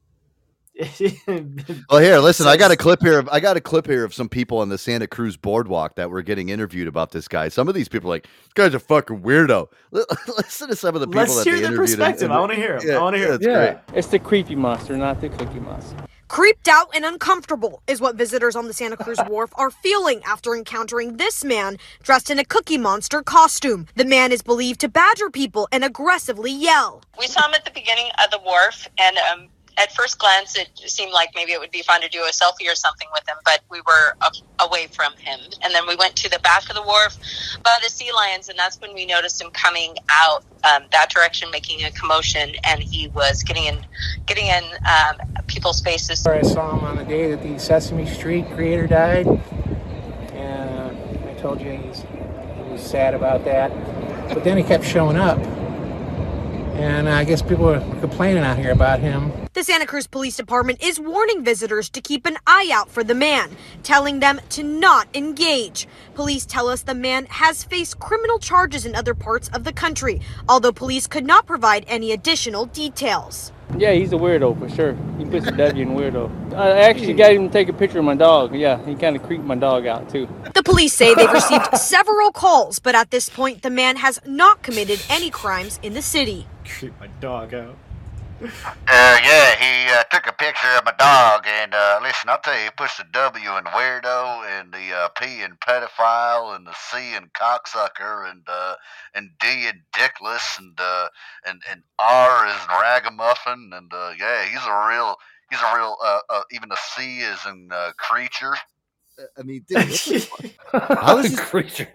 Well, 1.89 2.01
here, 2.01 2.19
listen. 2.19 2.47
I 2.47 2.57
got 2.57 2.71
a 2.71 2.75
clip 2.77 3.01
here. 3.01 3.19
Of, 3.19 3.29
I 3.29 3.39
got 3.39 3.57
a 3.57 3.61
clip 3.61 3.85
here 3.87 4.03
of 4.03 4.13
some 4.13 4.29
people 4.29 4.59
on 4.59 4.69
the 4.69 4.77
Santa 4.77 5.07
Cruz 5.07 5.37
boardwalk 5.37 5.95
that 5.95 6.09
were 6.09 6.21
getting 6.21 6.49
interviewed 6.49 6.87
about 6.87 7.11
this 7.11 7.27
guy. 7.27 7.49
Some 7.49 7.67
of 7.67 7.75
these 7.75 7.87
people 7.87 8.09
are 8.09 8.15
like, 8.15 8.23
"This 8.23 8.53
guy's 8.53 8.73
a 8.73 8.79
fucking 8.79 9.21
weirdo." 9.21 9.69
Li- 9.91 10.03
Listen 10.37 10.67
to 10.69 10.75
some 10.75 10.95
of 10.95 11.01
the 11.01 11.07
people. 11.07 11.21
Let's 11.21 11.35
that 11.37 11.43
hear 11.45 11.55
they 11.55 11.61
the 11.61 11.67
interviewed 11.67 11.89
and- 11.89 11.97
perspective. 11.97 12.23
and- 12.25 12.33
I 12.33 12.39
want 12.39 12.51
to 12.51 12.55
hear 12.57 12.77
him. 12.77 12.97
I 12.97 13.01
want 13.01 13.15
to 13.15 13.19
hear. 13.19 13.27
yeah, 13.29 13.33
him. 13.33 13.39
it's 13.41 13.45
great. 13.91 13.97
It's 13.97 14.07
the 14.07 14.19
creepy 14.19 14.55
monster, 14.55 14.95
not 14.97 15.21
the 15.21 15.29
cookie 15.29 15.59
monster. 15.59 15.95
Creeped 16.27 16.67
out 16.67 16.89
and 16.93 17.05
uncomfortable 17.05 17.81
is 17.87 18.01
what 18.01 18.15
visitors 18.15 18.55
on 18.57 18.67
the 18.67 18.73
Santa 18.73 18.97
Cruz 18.97 19.17
Wharf 19.29 19.49
are 19.55 19.71
feeling 19.71 20.21
after 20.25 20.55
encountering 20.55 21.15
this 21.17 21.45
man 21.45 21.77
dressed 22.03 22.29
in 22.29 22.37
a 22.37 22.43
Cookie 22.43 22.77
Monster 22.77 23.21
costume. 23.23 23.87
The 23.95 24.03
man 24.03 24.33
is 24.33 24.41
believed 24.41 24.81
to 24.81 24.89
badger 24.89 25.29
people 25.29 25.69
and 25.71 25.85
aggressively 25.85 26.51
yell. 26.51 27.01
We 27.17 27.27
saw 27.27 27.47
him 27.47 27.53
at 27.53 27.63
the 27.63 27.71
beginning 27.71 28.09
of 28.23 28.29
the 28.31 28.39
wharf, 28.45 28.89
and 28.97 29.17
um, 29.33 29.47
at 29.77 29.91
first 29.91 30.17
glance, 30.17 30.55
it 30.55 30.69
seemed 30.75 31.11
like 31.11 31.29
maybe 31.35 31.51
it 31.51 31.59
would 31.59 31.71
be 31.71 31.83
fun 31.83 32.01
to 32.01 32.09
do 32.09 32.23
a 32.23 32.31
selfie 32.31 32.69
or 32.69 32.75
something 32.75 33.07
with 33.13 33.27
him, 33.29 33.37
but 33.45 33.61
we 33.69 33.79
were 33.81 34.15
away 34.59 34.87
from 34.87 35.13
him. 35.17 35.39
And 35.61 35.73
then 35.73 35.87
we 35.87 35.95
went 35.95 36.15
to 36.17 36.29
the 36.29 36.39
back 36.39 36.67
of 36.69 36.75
the 36.75 36.81
wharf 36.81 37.15
by 37.63 37.77
the 37.83 37.89
sea 37.89 38.11
lions, 38.11 38.49
and 38.49 38.57
that's 38.57 38.81
when 38.81 38.93
we 38.95 39.05
noticed 39.05 39.39
him 39.39 39.51
coming 39.51 39.95
out 40.09 40.43
um, 40.63 40.83
that 40.91 41.11
direction, 41.11 41.51
making 41.51 41.83
a 41.83 41.91
commotion, 41.91 42.53
and 42.63 42.81
he 42.81 43.09
was 43.09 43.43
getting 43.43 43.65
in, 43.65 43.85
getting 44.25 44.47
in 44.47 44.63
um, 44.85 45.43
people's 45.45 45.79
faces. 45.81 46.25
I 46.25 46.41
saw 46.41 46.75
him 46.75 46.83
on 46.83 46.97
the 46.97 47.05
day 47.05 47.29
that 47.29 47.43
the 47.43 47.59
Sesame 47.59 48.07
Street 48.07 48.49
creator 48.55 48.87
died, 48.87 49.27
and 49.27 50.97
uh, 50.97 51.29
I 51.29 51.33
told 51.39 51.61
you 51.61 51.71
he's, 51.71 52.01
he 52.01 52.71
was 52.71 52.81
sad 52.81 53.13
about 53.13 53.45
that. 53.45 53.71
But 54.33 54.43
then 54.43 54.57
he 54.57 54.63
kept 54.63 54.83
showing 54.83 55.17
up, 55.17 55.37
and 56.77 57.07
I 57.07 57.23
guess 57.23 57.43
people 57.43 57.65
were 57.65 57.79
complaining 57.99 58.43
out 58.43 58.57
here 58.57 58.71
about 58.71 58.99
him. 59.01 59.31
The 59.57 59.63
Santa 59.63 59.87
Cruz 59.87 60.05
Police 60.05 60.37
Department 60.37 60.83
is 60.83 60.99
warning 60.99 61.43
visitors 61.43 61.89
to 61.89 61.99
keep 61.99 62.27
an 62.27 62.37
eye 62.45 62.69
out 62.71 62.91
for 62.91 63.03
the 63.03 63.15
man, 63.15 63.57
telling 63.81 64.19
them 64.19 64.39
to 64.49 64.61
not 64.61 65.07
engage. 65.15 65.87
Police 66.13 66.45
tell 66.45 66.69
us 66.69 66.83
the 66.83 66.93
man 66.93 67.25
has 67.25 67.63
faced 67.63 67.97
criminal 67.97 68.37
charges 68.37 68.85
in 68.85 68.93
other 68.93 69.15
parts 69.15 69.49
of 69.53 69.63
the 69.63 69.73
country, 69.73 70.21
although 70.47 70.71
police 70.71 71.07
could 71.07 71.25
not 71.25 71.47
provide 71.47 71.85
any 71.87 72.11
additional 72.11 72.67
details. 72.67 73.51
Yeah, 73.79 73.93
he's 73.93 74.13
a 74.13 74.15
weirdo 74.15 74.59
for 74.59 74.69
sure. 74.69 74.95
He 75.17 75.25
puts 75.25 75.47
a 75.47 75.51
W 75.51 75.81
in 75.81 75.95
weirdo. 75.95 76.53
I 76.53 76.81
actually 76.81 77.13
got 77.13 77.31
him 77.31 77.47
to 77.47 77.51
take 77.51 77.67
a 77.67 77.73
picture 77.73 77.97
of 77.97 78.05
my 78.05 78.13
dog. 78.13 78.53
Yeah, 78.53 78.85
he 78.85 78.93
kind 78.93 79.15
of 79.15 79.23
creeped 79.23 79.43
my 79.43 79.55
dog 79.55 79.87
out 79.87 80.07
too. 80.07 80.27
The 80.53 80.61
police 80.61 80.93
say 80.93 81.15
they've 81.15 81.31
received 81.31 81.75
several 81.77 82.31
calls, 82.31 82.77
but 82.77 82.93
at 82.93 83.09
this 83.09 83.27
point, 83.27 83.63
the 83.63 83.71
man 83.71 83.95
has 83.95 84.19
not 84.23 84.61
committed 84.61 85.03
any 85.09 85.31
crimes 85.31 85.79
in 85.81 85.95
the 85.95 86.03
city. 86.03 86.45
Creep 86.63 86.93
my 86.99 87.07
dog 87.19 87.55
out. 87.55 87.75
Uh, 88.87 89.17
yeah, 89.23 89.55
he 89.55 89.91
uh, 89.93 90.03
took 90.11 90.27
a 90.27 90.33
picture 90.33 90.67
of 90.77 90.85
my 90.85 90.93
dog, 90.99 91.45
and 91.47 91.73
uh, 91.73 91.99
listen, 92.03 92.29
I'll 92.29 92.39
tell 92.39 92.55
you, 92.57 92.65
he 92.65 92.69
puts 92.77 92.97
the 92.97 93.05
W 93.11 93.57
in 93.57 93.63
weirdo, 93.65 94.45
and 94.47 94.71
the 94.73 94.93
uh, 94.95 95.09
P 95.09 95.41
in 95.41 95.57
pedophile, 95.57 96.55
and 96.55 96.67
the 96.67 96.75
C 96.75 97.15
in 97.15 97.29
cocksucker, 97.29 98.29
and 98.29 98.43
uh, 98.47 98.75
and 99.15 99.31
D 99.41 99.67
in 99.67 99.81
dickless, 99.95 100.59
and 100.59 100.79
uh, 100.79 101.09
and 101.47 101.61
and 101.71 101.83
R 101.99 102.47
is 102.47 102.55
ragamuffin, 102.81 103.71
and 103.73 103.91
uh, 103.93 104.13
yeah, 104.19 104.45
he's 104.45 104.65
a 104.67 104.87
real, 104.89 105.15
he's 105.49 105.61
a 105.61 105.75
real. 105.77 105.97
Uh, 106.05 106.19
uh, 106.29 106.41
even 106.51 106.69
the 106.69 106.77
C 106.95 107.19
is 107.21 107.39
in 107.47 107.69
uh, 107.73 107.91
creature. 107.97 108.55
I 109.37 109.43
mean, 109.43 109.65
dude, 109.67 109.89
what 109.89 110.01
the 110.03 110.17
how 110.95 111.17
is 111.19 111.31
this 111.31 111.39
creature? 111.39 111.89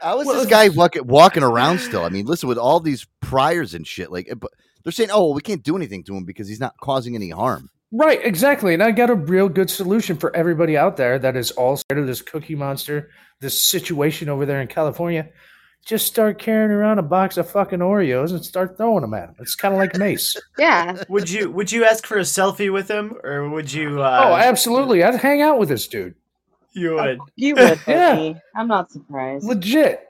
How 0.00 0.20
is 0.20 0.26
Well, 0.26 0.36
this 0.36 0.46
guy 0.46 0.68
walking, 0.70 1.06
walking 1.06 1.42
around 1.42 1.80
still? 1.80 2.04
I 2.04 2.10
mean, 2.10 2.26
listen, 2.26 2.48
with 2.48 2.58
all 2.58 2.80
these 2.80 3.06
priors 3.20 3.74
and 3.74 3.86
shit, 3.86 4.12
like, 4.12 4.32
but 4.38 4.52
they're 4.86 4.92
saying, 4.92 5.10
"Oh, 5.10 5.24
well, 5.24 5.34
we 5.34 5.40
can't 5.40 5.64
do 5.64 5.76
anything 5.76 6.04
to 6.04 6.16
him 6.16 6.24
because 6.24 6.46
he's 6.46 6.60
not 6.60 6.76
causing 6.80 7.16
any 7.16 7.30
harm." 7.30 7.68
Right, 7.90 8.24
exactly. 8.24 8.72
And 8.72 8.84
I 8.84 8.92
got 8.92 9.10
a 9.10 9.16
real 9.16 9.48
good 9.48 9.68
solution 9.68 10.16
for 10.16 10.34
everybody 10.36 10.76
out 10.76 10.96
there 10.96 11.18
that 11.18 11.34
is 11.34 11.50
all 11.50 11.76
scared 11.76 11.98
of 11.98 12.06
this 12.06 12.22
cookie 12.22 12.54
monster, 12.54 13.10
this 13.40 13.60
situation 13.60 14.28
over 14.28 14.46
there 14.46 14.60
in 14.60 14.68
California. 14.68 15.28
Just 15.84 16.06
start 16.06 16.38
carrying 16.38 16.70
around 16.70 17.00
a 17.00 17.02
box 17.02 17.36
of 17.36 17.50
fucking 17.50 17.80
Oreos 17.80 18.30
and 18.30 18.44
start 18.44 18.76
throwing 18.76 19.00
them 19.00 19.12
at 19.14 19.30
him. 19.30 19.34
It's 19.40 19.56
kind 19.56 19.74
of 19.74 19.80
like 19.80 19.96
mace. 19.96 20.36
Yeah. 20.58 21.02
Would 21.08 21.28
you 21.28 21.50
would 21.50 21.72
you 21.72 21.84
ask 21.84 22.06
for 22.06 22.18
a 22.18 22.22
selfie 22.22 22.72
with 22.72 22.88
him, 22.88 23.16
or 23.24 23.50
would 23.50 23.72
you? 23.72 24.00
Uh, 24.00 24.22
oh, 24.24 24.34
absolutely. 24.36 25.02
I'd 25.02 25.16
hang 25.16 25.42
out 25.42 25.58
with 25.58 25.68
this 25.68 25.88
dude. 25.88 26.14
You 26.74 26.94
would. 26.94 27.18
You 27.34 27.56
would, 27.56 27.80
Yeah. 27.88 28.34
I'm 28.54 28.68
not 28.68 28.92
surprised. 28.92 29.44
Legit. 29.44 30.06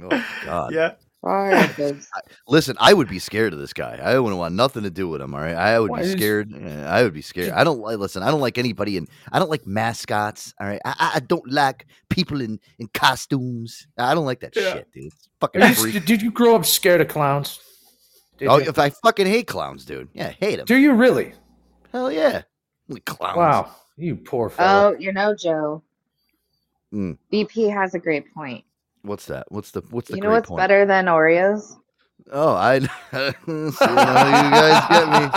Oh 0.00 0.26
God. 0.44 0.72
Yeah. 0.74 0.92
All 1.22 1.32
right. 1.48 1.70
Listen, 2.48 2.76
I 2.80 2.94
would 2.94 3.08
be 3.08 3.18
scared 3.18 3.52
of 3.52 3.58
this 3.58 3.74
guy. 3.74 3.98
I 4.02 4.18
wouldn't 4.18 4.38
want 4.38 4.54
nothing 4.54 4.84
to 4.84 4.90
do 4.90 5.06
with 5.06 5.20
him. 5.20 5.34
All 5.34 5.40
right, 5.40 5.54
I 5.54 5.78
would 5.78 5.90
Why 5.90 6.00
be 6.00 6.06
is- 6.06 6.12
scared. 6.12 6.50
Yeah, 6.50 6.90
I 6.90 7.02
would 7.02 7.12
be 7.12 7.20
scared. 7.20 7.50
I 7.52 7.62
don't 7.62 7.78
like. 7.80 7.98
Listen, 7.98 8.22
I 8.22 8.30
don't 8.30 8.40
like 8.40 8.56
anybody 8.56 8.96
and 8.96 9.06
I 9.30 9.38
don't 9.38 9.50
like 9.50 9.66
mascots. 9.66 10.54
All 10.58 10.66
right, 10.66 10.80
I, 10.84 10.94
I- 10.98 11.10
I 11.16 11.20
don't 11.20 11.46
like 11.50 11.86
people 12.08 12.40
in 12.40 12.58
in 12.78 12.88
costumes. 12.94 13.86
I 13.98 14.14
don't 14.14 14.24
like 14.24 14.40
that 14.40 14.56
Yeah. 14.56 14.72
shit, 14.74 14.92
dude. 14.92 15.04
It's 15.06 15.28
fucking 15.40 15.60
you- 15.60 15.74
freak. 15.74 16.04
did 16.06 16.22
you 16.22 16.30
grow 16.30 16.56
up 16.56 16.64
scared 16.64 17.02
of 17.02 17.08
clowns? 17.08 17.60
Did 18.38 18.48
Oh, 18.48 18.56
you? 18.56 18.70
if 18.70 18.78
I 18.78 18.88
fucking 18.88 19.26
hate 19.26 19.46
clowns, 19.46 19.84
dude. 19.84 20.08
Yeah, 20.14 20.30
hate 20.30 20.56
them. 20.56 20.64
Do 20.64 20.76
you 20.78 20.94
really? 20.94 21.34
Hell 21.92 22.10
yeah, 22.10 22.42
Like 22.88 23.04
clowns. 23.04 23.36
Wow, 23.36 23.70
you 23.98 24.16
poor 24.16 24.48
fellow. 24.48 24.94
Oh, 24.94 24.98
you 24.98 25.12
know, 25.12 25.34
Joe. 25.34 25.82
Mm, 26.94 27.18
BP 27.30 27.70
has 27.72 27.94
a 27.94 27.98
great 27.98 28.32
point. 28.32 28.64
What's 29.02 29.26
that? 29.26 29.50
What's 29.50 29.70
the 29.70 29.82
what's 29.90 30.08
the 30.08 30.16
You 30.16 30.22
know 30.22 30.30
what's 30.30 30.48
point? 30.48 30.58
better 30.58 30.84
than 30.86 31.06
Oreos? 31.06 31.76
Oh, 32.32 32.54
I 32.54 32.78
see 32.80 32.86
how 33.16 33.22
you 33.22 34.50
guys 34.50 34.88
get 34.88 35.08
me. 35.08 35.30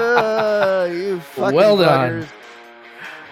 Yeah, 0.00 0.84
you 0.86 1.20
fucking 1.34 1.54
Well 1.54 1.76
done. 1.76 2.22
fuckers. 2.22 2.28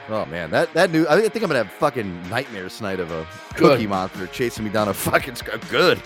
Oh 0.08 0.24
man, 0.26 0.50
that 0.52 0.72
that 0.74 0.90
new. 0.92 1.04
I 1.08 1.14
think 1.16 1.26
I 1.26 1.28
think 1.30 1.42
I'm 1.44 1.48
gonna 1.50 1.64
have 1.64 1.72
fucking 1.72 2.28
nightmares 2.30 2.76
tonight 2.76 3.00
of 3.00 3.10
a 3.10 3.26
Good. 3.54 3.72
cookie 3.72 3.86
monster 3.88 4.26
chasing 4.28 4.64
me 4.64 4.70
down 4.70 4.88
a 4.88 4.94
fucking 4.94 5.34
sc- 5.34 5.50
good. 5.70 6.00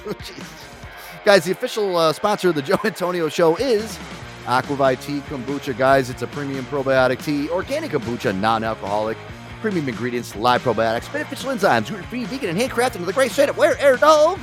Guys, 1.24 1.44
the 1.44 1.52
official 1.52 1.96
uh, 1.96 2.12
sponsor 2.14 2.48
of 2.48 2.54
the 2.54 2.62
Joe 2.62 2.78
Antonio 2.82 3.28
Show 3.28 3.56
is 3.56 3.98
Aqua 4.46 4.74
ViTea 4.74 5.20
Kombucha. 5.22 5.76
Guys, 5.76 6.08
it's 6.08 6.22
a 6.22 6.26
premium 6.28 6.64
probiotic 6.64 7.22
tea, 7.22 7.50
organic 7.50 7.90
kombucha, 7.90 8.34
non-alcoholic, 8.34 9.18
premium 9.60 9.88
ingredients, 9.88 10.34
live 10.36 10.62
probiotics, 10.62 11.12
beneficial 11.12 11.50
enzymes, 11.50 11.88
gluten-free, 11.88 12.24
vegan, 12.24 12.50
and 12.50 12.58
handcrafted 12.58 12.96
with 12.98 13.06
the 13.06 13.12
great 13.12 13.30
state 13.30 13.48
of 13.48 13.56
where 13.56 13.78
air 13.78 13.96
dog. 13.96 14.38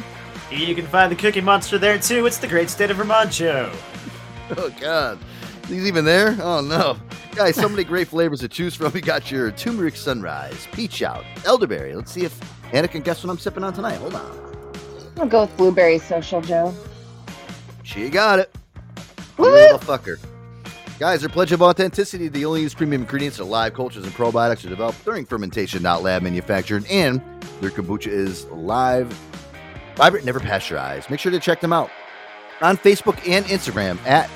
You 0.52 0.74
can 0.76 0.86
find 0.88 1.12
the 1.12 1.16
Cookie 1.16 1.42
Monster 1.42 1.78
there 1.78 2.00
too. 2.00 2.26
It's 2.26 2.38
the 2.38 2.48
Great 2.48 2.70
State 2.70 2.90
of 2.92 2.98
Vermont 2.98 3.34
show. 3.34 3.72
Oh 4.56 4.70
God, 4.80 5.20
he's 5.68 5.86
even 5.86 6.06
there. 6.06 6.34
Oh 6.42 6.62
no, 6.62 6.98
guys, 7.36 7.56
so 7.58 7.68
many 7.68 7.84
great 7.84 8.08
flavors 8.08 8.40
to 8.40 8.48
choose 8.48 8.76
from. 8.76 8.92
We 8.94 9.02
got 9.02 9.30
your 9.30 9.52
turmeric 9.52 9.98
sunrise, 9.98 10.66
peach 10.72 11.04
out, 11.04 11.26
elderberry. 11.46 11.94
Let's 11.94 12.14
see 12.14 12.24
if 12.24 12.40
Anna 12.74 12.88
can 12.88 13.02
guess 13.02 13.22
what 13.26 13.30
I'm 13.30 13.38
sipping 13.38 13.66
on 13.66 13.74
tonight. 13.74 13.96
Hold 13.98 14.16
on, 14.16 14.72
I'll 15.18 15.28
go 15.28 15.42
with 15.42 15.58
Blueberry 15.58 16.00
Social 16.00 16.40
Joe. 16.40 16.74
she 17.84 18.08
got 18.10 18.40
it. 18.40 18.56
You 19.38 19.44
Woo! 19.44 19.52
little 19.52 19.80
fucker. 19.80 20.18
Guys, 21.00 21.22
their 21.22 21.30
pledge 21.30 21.52
of 21.52 21.62
authenticity. 21.62 22.28
They 22.28 22.44
only 22.44 22.62
use 22.62 22.74
premium 22.74 23.04
ingredients 23.04 23.38
that 23.38 23.44
live 23.44 23.76
cultures 23.76 24.04
and 24.04 24.12
probiotics 24.14 24.66
are 24.66 24.70
developed 24.70 25.06
during 25.06 25.28
fermentation, 25.28 25.84
not 25.84 26.02
lab 26.02 26.24
manufactured. 26.24 26.88
And 26.90 27.22
their 27.62 27.70
kombucha 27.70 28.08
is 28.08 28.46
live, 28.46 29.06
vibrant, 29.96 30.26
never 30.26 30.40
pasteurized. 30.40 31.12
Make 31.12 31.20
sure 31.20 31.32
to 31.32 31.40
check 31.40 31.62
them 31.62 31.72
out 31.72 31.92
on 32.62 32.78
Facebook 32.78 33.16
and 33.28 33.46
Instagram 33.46 34.04
at 34.08 34.28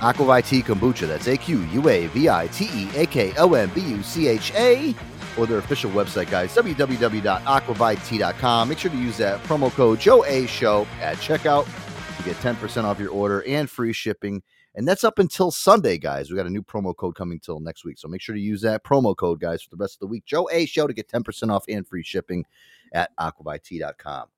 Aqua 0.00 0.26
ViTea 0.26 0.64
Kombucha. 0.64 1.06
That's 1.06 1.28
A 1.28 1.36
Q 1.36 1.60
U 1.72 1.88
A 1.88 2.08
V 2.08 2.28
I 2.28 2.48
T 2.48 2.68
E 2.74 2.90
A 2.96 3.06
K 3.06 3.32
O 3.36 3.54
M 3.54 3.70
B 3.72 3.80
U 3.80 4.02
C 4.02 4.26
H 4.26 4.52
A. 4.54 4.96
Or 5.38 5.46
their 5.46 5.58
official 5.58 5.92
website, 5.92 6.28
guys, 6.28 6.52
www.aquavitea.com. 6.56 8.68
Make 8.68 8.78
sure 8.78 8.90
to 8.90 8.96
use 8.96 9.16
that 9.18 9.40
promo 9.44 9.70
code 9.70 10.00
Joe 10.00 10.24
A 10.24 10.48
Show 10.48 10.88
at 11.00 11.18
checkout 11.18 11.68
to 12.16 12.22
get 12.24 12.34
10% 12.38 12.82
off 12.82 12.98
your 12.98 13.10
order 13.10 13.44
and 13.46 13.70
free 13.70 13.92
shipping. 13.92 14.42
And 14.74 14.86
that's 14.86 15.02
up 15.02 15.18
until 15.18 15.50
Sunday, 15.50 15.98
guys. 15.98 16.30
We 16.30 16.36
got 16.36 16.46
a 16.46 16.50
new 16.50 16.62
promo 16.62 16.94
code 16.96 17.16
coming 17.16 17.40
till 17.40 17.58
next 17.60 17.84
week. 17.84 17.98
So 17.98 18.06
make 18.08 18.20
sure 18.20 18.34
to 18.34 18.40
use 18.40 18.62
that 18.62 18.84
promo 18.84 19.16
code, 19.16 19.40
guys, 19.40 19.62
for 19.62 19.70
the 19.70 19.76
rest 19.76 19.96
of 19.96 20.00
the 20.00 20.06
week. 20.06 20.24
Joe 20.24 20.48
A 20.52 20.64
Show 20.66 20.86
to 20.86 20.92
get 20.94 21.08
10% 21.08 21.50
off 21.52 21.64
and 21.68 21.86
free 21.86 22.04
shipping 22.04 22.44
at 22.92 23.10
aquavitea.com. 23.16 24.28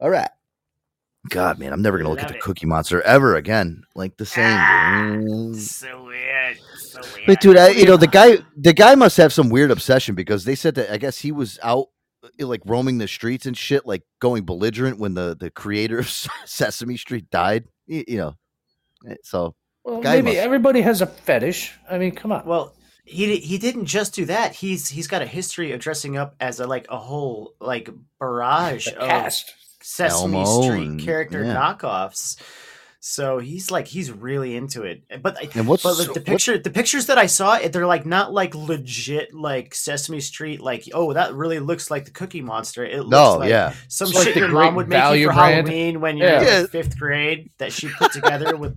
All 0.00 0.10
right. 0.10 0.30
God, 1.30 1.58
man, 1.58 1.72
I'm 1.72 1.82
never 1.82 1.98
gonna 1.98 2.10
look 2.10 2.20
at 2.22 2.28
the 2.28 2.36
it. 2.36 2.40
Cookie 2.40 2.64
Monster 2.64 3.02
ever 3.02 3.34
again 3.34 3.82
like 3.96 4.16
the 4.16 4.24
same. 4.24 4.56
dude. 5.52 5.56
So 5.60 6.04
weird. 6.04 6.58
So 6.76 7.00
weird. 7.14 7.26
But 7.26 7.40
dude, 7.40 7.56
I, 7.56 7.70
you 7.70 7.84
know 7.84 7.96
the 7.96 8.06
guy, 8.06 8.38
the 8.56 8.72
guy 8.72 8.94
must 8.94 9.16
have 9.16 9.32
some 9.32 9.50
weird 9.50 9.72
obsession 9.72 10.14
because 10.14 10.44
they 10.44 10.54
said 10.54 10.76
that 10.76 10.90
I 10.92 10.96
guess 10.96 11.18
he 11.18 11.32
was 11.32 11.58
out 11.62 11.88
uh, 12.22 12.46
like 12.46 12.62
roaming 12.64 12.98
the 12.98 13.08
streets 13.08 13.44
and 13.46 13.58
shit, 13.58 13.84
like 13.84 14.04
going 14.20 14.44
belligerent 14.44 15.00
when 15.00 15.14
the 15.14 15.36
the 15.38 15.50
creator 15.50 15.98
of 15.98 16.08
Sesame 16.46 16.96
Street 16.96 17.28
died. 17.30 17.64
You, 17.88 18.04
you 18.06 18.16
know, 18.18 18.28
Eh, 18.28 18.34
so 19.22 19.54
well, 19.84 20.00
guy 20.00 20.16
maybe 20.16 20.26
must- 20.32 20.38
everybody 20.38 20.80
has 20.82 21.00
a 21.00 21.06
fetish. 21.06 21.72
I 21.90 21.98
mean, 21.98 22.12
come 22.12 22.32
on. 22.32 22.44
Well, 22.46 22.74
he 23.04 23.36
he 23.38 23.58
didn't 23.58 23.86
just 23.86 24.14
do 24.14 24.24
that. 24.26 24.54
He's 24.54 24.88
he's 24.88 25.06
got 25.06 25.22
a 25.22 25.26
history 25.26 25.72
of 25.72 25.80
dressing 25.80 26.16
up 26.16 26.34
as 26.40 26.60
a 26.60 26.66
like 26.66 26.86
a 26.90 26.98
whole 26.98 27.54
like 27.60 27.88
barrage 28.20 28.86
The 28.86 28.98
of 29.00 29.08
cast. 29.08 29.52
Sesame 29.80 30.36
Elmo 30.42 30.62
Street 30.62 30.86
and- 30.86 31.00
character 31.00 31.44
yeah. 31.44 31.54
knockoffs. 31.54 32.36
So 33.00 33.38
he's 33.38 33.70
like 33.70 33.86
he's 33.86 34.10
really 34.10 34.56
into 34.56 34.82
it. 34.82 35.02
But 35.22 35.38
And 35.54 35.68
what's- 35.68 35.84
but 35.84 35.96
like, 35.98 36.08
the 36.08 36.12
what- 36.14 36.24
picture 36.24 36.58
the 36.58 36.70
pictures 36.70 37.06
that 37.06 37.16
I 37.16 37.26
saw 37.26 37.56
they're 37.58 37.86
like 37.86 38.04
not 38.04 38.32
like 38.32 38.54
legit 38.56 39.32
like 39.32 39.72
Sesame 39.74 40.18
Street 40.20 40.60
like 40.60 40.88
oh 40.92 41.12
that 41.12 41.32
really 41.34 41.60
looks 41.60 41.90
like 41.92 42.06
the 42.06 42.10
Cookie 42.10 42.40
Monster. 42.42 42.84
It 42.84 42.98
looks 42.98 43.10
No, 43.10 43.36
like 43.38 43.50
yeah. 43.50 43.74
some 43.86 44.08
It's 44.08 44.24
shit 44.24 44.34
the 44.34 44.40
your 44.40 44.48
mom 44.48 44.74
would 44.74 44.88
make 44.88 44.98
you 45.16 45.28
for 45.28 45.34
brand. 45.34 45.68
Halloween 45.68 46.00
when 46.00 46.16
you're 46.16 46.28
Yeah. 46.28 46.40
in 46.40 46.46
Yeah. 46.46 46.60
like, 46.62 46.70
fifth 46.70 46.98
grade 46.98 47.50
that 47.58 47.72
she 47.72 47.88
put 47.98 48.10
together 48.12 48.56
with 48.56 48.76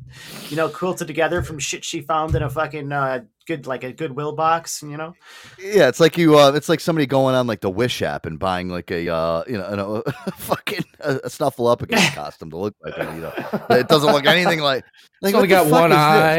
you 0.50 0.56
know 0.56 0.70
quilted 0.70 1.08
together 1.08 1.42
from 1.42 1.58
shit 1.58 1.84
she 1.84 2.02
found 2.02 2.36
in 2.36 2.44
a 2.44 2.50
fucking 2.50 2.92
uh, 2.92 3.22
good 3.48 3.68
like 3.68 3.84
a 3.84 3.92
Goodwill 3.94 4.34
box. 4.34 4.82
You 4.82 4.98
know. 4.98 5.14
yeah, 5.60 5.88
it's 5.88 6.00
like 6.00 6.18
you, 6.18 6.38
uh, 6.38 6.52
it's 6.54 6.70
like 6.70 6.80
somebody 6.80 7.06
going 7.06 7.36
on 7.36 7.48
like 7.48 7.62
the 7.62 7.70
Wish 7.70 8.02
app 8.02 8.26
and 8.26 8.38
buying 8.40 8.70
like 8.70 8.92
a, 8.92 9.10
uh, 9.10 9.44
you 9.48 9.58
know, 9.58 9.66
an, 9.66 10.04
a 10.28 10.32
fucking 10.32 10.84
a, 11.00 11.14
Snuffleupagus 11.30 12.12
a 12.12 12.12
costume 12.16 12.50
to 12.52 12.58
look 12.58 12.76
like 12.84 12.98
it. 12.98 13.14
You 13.16 13.22
know, 13.22 13.34
it 13.70 13.88
doesn't 13.88 14.12
look 14.12 14.26
anything 14.26 14.60
like. 14.60 14.84
It's 14.86 15.22
like 15.22 15.36
only 15.36 15.48
what 15.48 15.70
got 15.70 15.72
one 15.72 15.92
is 15.92 15.98
this? 15.98 15.98
eye. 15.98 16.38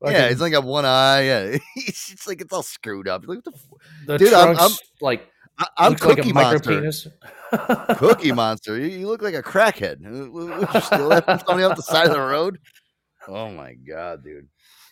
Yeah, 0.00 0.12
Fucking- 0.12 0.32
it's 0.32 0.40
only 0.40 0.50
got 0.52 0.64
one 0.64 0.84
eye. 0.84 1.22
Yeah, 1.22 1.38
it's, 1.76 2.12
it's 2.12 2.26
like 2.26 2.40
it's 2.40 2.52
all 2.52 2.62
screwed 2.62 3.08
up. 3.08 3.22
Like, 3.26 3.38
what 3.38 3.44
the 3.44 3.52
f- 3.54 4.06
the 4.06 4.18
dude, 4.18 4.32
I'm- 4.32 4.56
I'm- 4.56 4.70
like 5.00 5.26
I, 5.58 5.66
I'm 5.76 5.92
look 5.92 6.04
like 6.04 6.16
Cookie 6.18 6.30
a 6.30 6.34
Monster. 6.34 6.92
Cookie 7.96 8.32
Monster. 8.32 8.78
You, 8.78 8.86
you 8.86 9.06
look 9.08 9.22
like 9.22 9.34
a 9.34 9.42
crackhead. 9.42 10.04
Uh, 10.06 10.30
Would 10.30 10.72
you 10.74 10.80
steal 10.80 11.08
that 11.08 11.24
from 11.24 11.38
somebody 11.40 11.64
off 11.64 11.76
the 11.76 11.82
side 11.82 12.06
of 12.06 12.12
the 12.12 12.20
road? 12.20 12.58
Oh 13.26 13.50
my 13.50 13.74
god, 13.74 14.22
dude. 14.22 14.48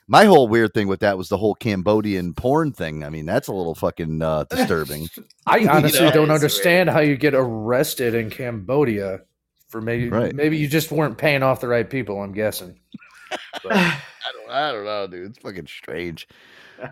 My 0.08 0.24
whole 0.24 0.46
weird 0.46 0.72
thing 0.72 0.86
with 0.86 1.00
that 1.00 1.18
was 1.18 1.28
the 1.28 1.36
whole 1.36 1.54
Cambodian 1.54 2.32
porn 2.34 2.72
thing. 2.72 3.02
I 3.02 3.10
mean, 3.10 3.26
that's 3.26 3.48
a 3.48 3.52
little 3.52 3.74
fucking 3.74 4.22
uh, 4.22 4.44
disturbing. 4.50 5.08
I 5.46 5.56
You 5.58 5.68
honestly 5.68 6.00
know? 6.06 6.12
don't 6.12 6.30
understand 6.30 6.90
how 6.90 7.00
you 7.00 7.16
get 7.16 7.34
arrested 7.34 8.14
in 8.14 8.30
Cambodia 8.30 9.20
for 9.68 9.80
maybe 9.80 10.08
Right. 10.08 10.34
maybe 10.34 10.58
you 10.58 10.68
just 10.68 10.92
weren't 10.92 11.18
paying 11.18 11.42
off 11.42 11.60
the 11.60 11.68
right 11.68 11.88
people. 11.88 12.20
I'm 12.22 12.32
guessing. 12.32 12.78
I 13.68 13.98
don't, 14.32 14.50
I 14.50 14.72
don't 14.72 14.84
know, 14.84 15.06
dude. 15.08 15.30
It's 15.30 15.38
fucking 15.40 15.66
strange. 15.66 16.28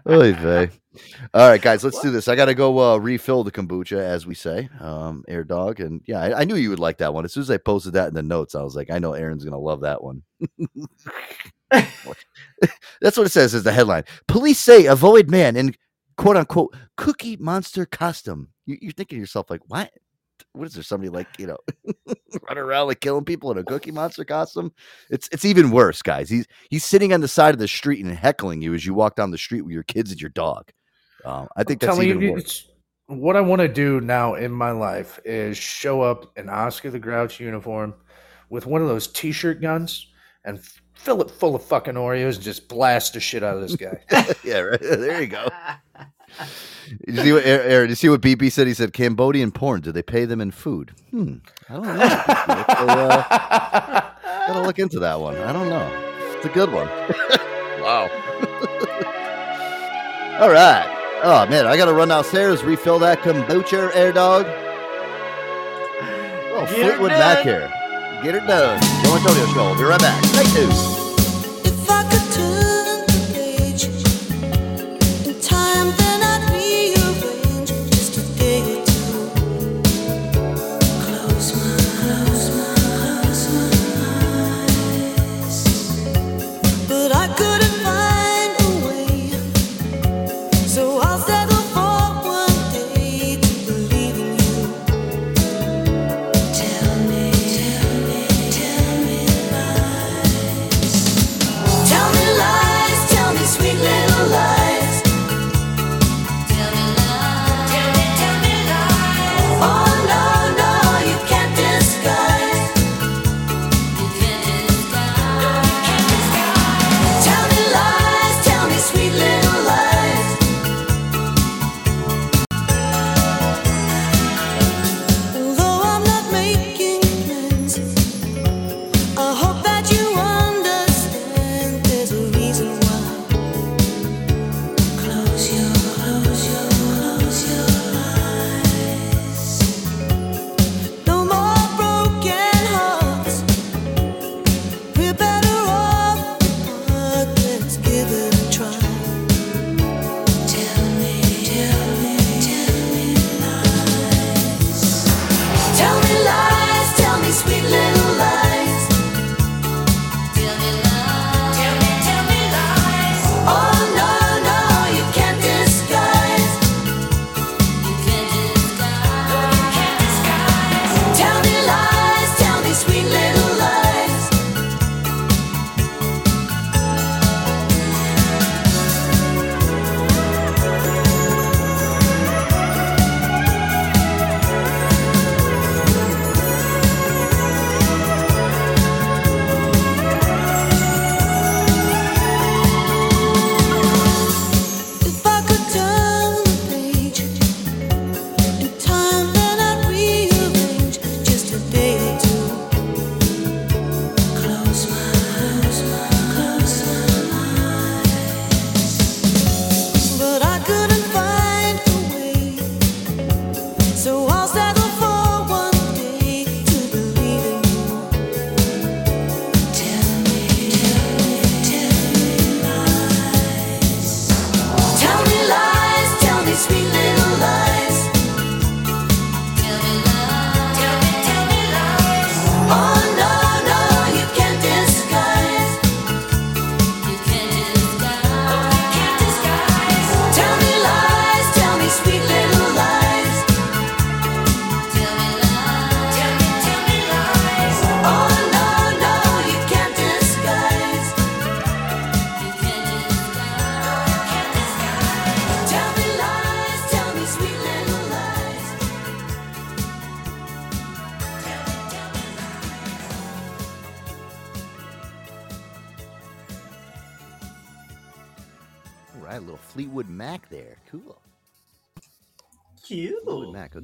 Oy 0.08 0.32
vey. 0.32 0.70
All 1.34 1.48
right, 1.48 1.60
guys, 1.60 1.84
let's 1.84 2.00
do 2.00 2.10
this. 2.10 2.26
I 2.26 2.34
got 2.36 2.46
to 2.46 2.54
go 2.54 2.94
uh, 2.94 2.96
refill 2.96 3.44
the 3.44 3.52
kombucha, 3.52 3.98
as 3.98 4.26
we 4.26 4.34
say, 4.34 4.68
um, 4.80 5.24
Air 5.28 5.44
Dog. 5.44 5.78
And 5.80 6.00
yeah, 6.06 6.20
I, 6.20 6.40
I 6.40 6.44
knew 6.44 6.56
you 6.56 6.70
would 6.70 6.78
like 6.78 6.98
that 6.98 7.12
one. 7.12 7.24
As 7.24 7.32
soon 7.34 7.42
as 7.42 7.50
I 7.50 7.58
posted 7.58 7.92
that 7.92 8.08
in 8.08 8.14
the 8.14 8.22
notes, 8.22 8.54
I 8.54 8.62
was 8.62 8.74
like, 8.74 8.90
I 8.90 8.98
know 8.98 9.12
Aaron's 9.12 9.44
going 9.44 9.52
to 9.52 9.58
love 9.58 9.82
that 9.82 10.02
one. 10.02 10.22
That's 13.00 13.16
what 13.16 13.26
it 13.26 13.32
says 13.32 13.54
as 13.54 13.64
the 13.64 13.72
headline. 13.72 14.04
Police 14.28 14.58
say 14.58 14.86
avoid 14.86 15.30
man 15.30 15.56
in 15.56 15.74
quote 16.16 16.36
unquote 16.36 16.74
cookie 16.96 17.36
monster 17.36 17.86
costume. 17.86 18.48
You, 18.66 18.78
you're 18.80 18.92
thinking 18.92 19.16
to 19.16 19.20
yourself, 19.20 19.50
like, 19.50 19.60
what? 19.68 19.90
What 20.52 20.66
is 20.66 20.74
there? 20.74 20.82
Somebody 20.82 21.10
like, 21.10 21.28
you 21.38 21.46
know, 21.46 21.58
running 22.48 22.64
around 22.64 22.88
like 22.88 23.00
killing 23.00 23.24
people 23.24 23.50
in 23.50 23.58
a 23.58 23.64
cookie 23.64 23.90
monster 23.90 24.24
costume? 24.24 24.72
It's 25.10 25.28
it's 25.32 25.44
even 25.44 25.70
worse, 25.70 26.02
guys. 26.02 26.28
He's 26.30 26.46
he's 26.70 26.84
sitting 26.84 27.12
on 27.12 27.20
the 27.20 27.28
side 27.28 27.54
of 27.54 27.60
the 27.60 27.68
street 27.68 28.04
and 28.04 28.14
heckling 28.14 28.62
you 28.62 28.74
as 28.74 28.86
you 28.86 28.94
walk 28.94 29.16
down 29.16 29.30
the 29.30 29.38
street 29.38 29.62
with 29.62 29.72
your 29.72 29.82
kids 29.82 30.10
and 30.10 30.20
your 30.20 30.30
dog. 30.30 30.70
Um, 31.24 31.48
I 31.56 31.64
think 31.64 31.80
that's 31.80 31.98
even 32.00 32.20
you, 32.20 32.32
worse. 32.32 32.68
what 33.06 33.36
I 33.36 33.40
want 33.40 33.60
to 33.62 33.68
do 33.68 34.00
now 34.00 34.34
in 34.34 34.52
my 34.52 34.70
life 34.70 35.18
is 35.24 35.56
show 35.56 36.02
up 36.02 36.36
in 36.36 36.48
Oscar 36.48 36.90
the 36.90 36.98
Grouch 36.98 37.40
uniform 37.40 37.94
with 38.50 38.66
one 38.66 38.82
of 38.82 38.88
those 38.88 39.06
T-shirt 39.08 39.60
guns 39.60 40.08
and 40.44 40.60
fill 40.94 41.20
it 41.20 41.30
full 41.30 41.54
of 41.54 41.62
fucking 41.62 41.94
Oreos 41.94 42.36
and 42.36 42.42
just 42.42 42.68
blast 42.68 43.12
the 43.14 43.20
shit 43.20 43.42
out 43.42 43.56
of 43.56 43.62
this 43.62 43.76
guy. 43.76 44.00
yeah, 44.44 44.60
right. 44.60 44.80
There 44.80 45.20
you 45.20 45.26
go. 45.26 45.48
Did 47.06 47.16
you 47.16 47.22
see 47.22 47.32
what 47.32 47.44
Aaron? 47.44 47.70
Aaron, 47.70 47.86
Did 47.88 47.90
you 47.90 47.96
see 47.96 48.08
what 48.08 48.20
BP 48.20 48.50
said? 48.50 48.66
He 48.66 48.74
said 48.74 48.92
Cambodian 48.92 49.52
porn. 49.52 49.80
Do 49.80 49.92
they 49.92 50.02
pay 50.02 50.24
them 50.24 50.40
in 50.40 50.50
food? 50.50 50.92
Hmm. 51.10 51.36
I 51.68 51.74
don't 51.74 51.82
know. 51.84 51.92
Let's 51.94 52.74
go, 52.74 52.86
uh, 52.86 54.10
gotta 54.46 54.62
look 54.62 54.78
into 54.78 54.98
that 55.00 55.20
one. 55.20 55.36
I 55.36 55.52
don't 55.52 55.68
know. 55.68 55.88
It's 56.36 56.46
a 56.46 56.48
good 56.48 56.72
one. 56.72 56.86
wow. 57.80 58.08
All 60.40 60.50
right. 60.50 60.90
Oh 61.22 61.46
man, 61.48 61.66
I 61.66 61.76
gotta 61.76 61.94
run 61.94 62.08
downstairs, 62.08 62.62
refill 62.64 62.98
that 62.98 63.20
kombucha, 63.20 63.94
air 63.94 64.12
dog. 64.12 64.44
Oh, 66.56 66.66
Get 66.68 66.68
her 66.68 66.74
Fleetwood 66.90 67.10
Mac 67.12 67.44
here. 67.44 67.68
Get 68.22 68.34
her 68.34 68.46
done. 68.46 69.03
Antonio 69.16 69.46
Show. 69.46 69.64
We'll 69.66 69.78
be 69.78 69.84
right 69.84 70.00
back. 70.00 70.24
Stay 70.24 70.44
tuned. 70.44 70.93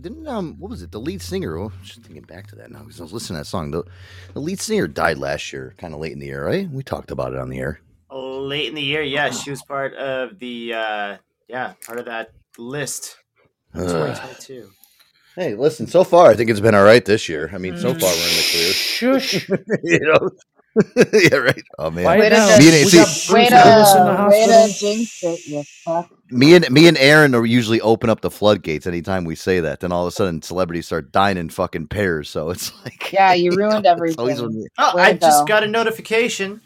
Didn't 0.01 0.27
um, 0.27 0.57
what 0.59 0.71
was 0.71 0.83
it? 0.83 0.93
The 0.93 1.01
lead 1.01 1.23
singer. 1.23 1.59
Oh, 1.59 1.73
just 1.83 2.01
thinking 2.03 2.23
back 2.23 2.47
to 2.49 2.57
that 2.57 2.71
now 2.71 2.81
because 2.81 3.01
I 3.01 3.05
was 3.05 3.13
listening 3.13 3.37
to 3.37 3.41
that 3.41 3.47
song. 3.47 3.71
The, 3.71 3.85
the 4.35 4.41
lead 4.41 4.61
singer 4.61 4.87
died 4.87 5.19
last 5.19 5.53
year, 5.53 5.75
kind 5.79 5.95
of 5.95 6.01
late 6.01 6.13
in 6.13 6.19
the 6.19 6.27
year, 6.27 6.47
right? 6.47 6.69
We 6.71 6.83
talked 6.83 7.11
about 7.11 7.33
it 7.33 7.39
on 7.39 7.51
the 7.51 7.59
air. 7.59 7.81
Late 8.11 8.69
in 8.69 8.75
the 8.75 8.83
year, 8.83 9.03
yeah, 9.03 9.31
she 9.31 9.51
was 9.51 9.63
part 9.63 9.95
of 9.95 10.39
the 10.39 10.75
uh 10.75 11.17
yeah, 11.49 11.75
part 11.85 11.99
of 11.99 12.07
that 12.07 12.33
list. 12.59 13.17
in 13.75 13.83
Ugh. 13.83 13.89
2022. 13.89 14.71
Hey, 15.37 15.55
listen. 15.55 15.87
So 15.87 16.03
far, 16.05 16.29
I 16.31 16.35
think 16.35 16.51
it's 16.51 16.61
been 16.61 16.75
all 16.75 16.85
right 16.85 17.05
this 17.05 17.29
year. 17.29 17.51
I 17.53 17.59
mean, 17.59 17.79
so 17.79 17.95
far 17.95 18.11
we're 18.11 18.29
in 18.29 18.37
the 18.37 18.49
clear. 18.51 18.73
Shush. 18.73 19.49
you 19.85 20.01
know. 20.01 20.31
yeah, 21.13 21.37
right. 21.37 21.63
Oh 21.79 21.91
man, 21.91 22.05
Way 22.19 22.29
to, 22.29 22.37
me 22.37 22.81
and, 22.81 22.89
see, 22.89 22.99
way 23.35 23.49
to, 23.49 24.29
way 24.31 24.47
to 24.47 24.73
jinx 24.79 25.23
it, 25.23 25.47
you 25.47 25.65
fuck. 25.85 26.09
me 26.31 26.55
and 26.55 26.71
me 26.71 26.87
and 26.87 26.97
Aaron 26.99 27.35
are 27.35 27.45
usually 27.45 27.81
open 27.81 28.09
up 28.09 28.21
the 28.21 28.31
floodgates 28.31 28.87
anytime 28.87 29.25
we 29.25 29.35
say 29.35 29.59
that. 29.61 29.81
Then 29.81 29.91
all 29.91 30.03
of 30.07 30.09
a 30.09 30.13
sudden, 30.13 30.43
celebrities 30.43 30.87
start 30.87 31.11
dying 31.11 31.39
in 31.39 31.51
fucking 31.51 31.89
pairs. 31.89 32.31
So 32.31 32.51
it's 32.51 32.73
like, 32.85 33.13
Yeah, 33.13 33.33
you 33.33 33.51
ruined 33.57 33.85
it's 33.87 34.17
always 34.17 34.39
everything. 34.41 34.67
Oh, 34.79 34.97
Way 34.97 35.03
I 35.03 35.13
just 35.15 35.43
go. 35.43 35.47
got 35.47 35.65
a 35.65 35.67
notification. 35.67 36.61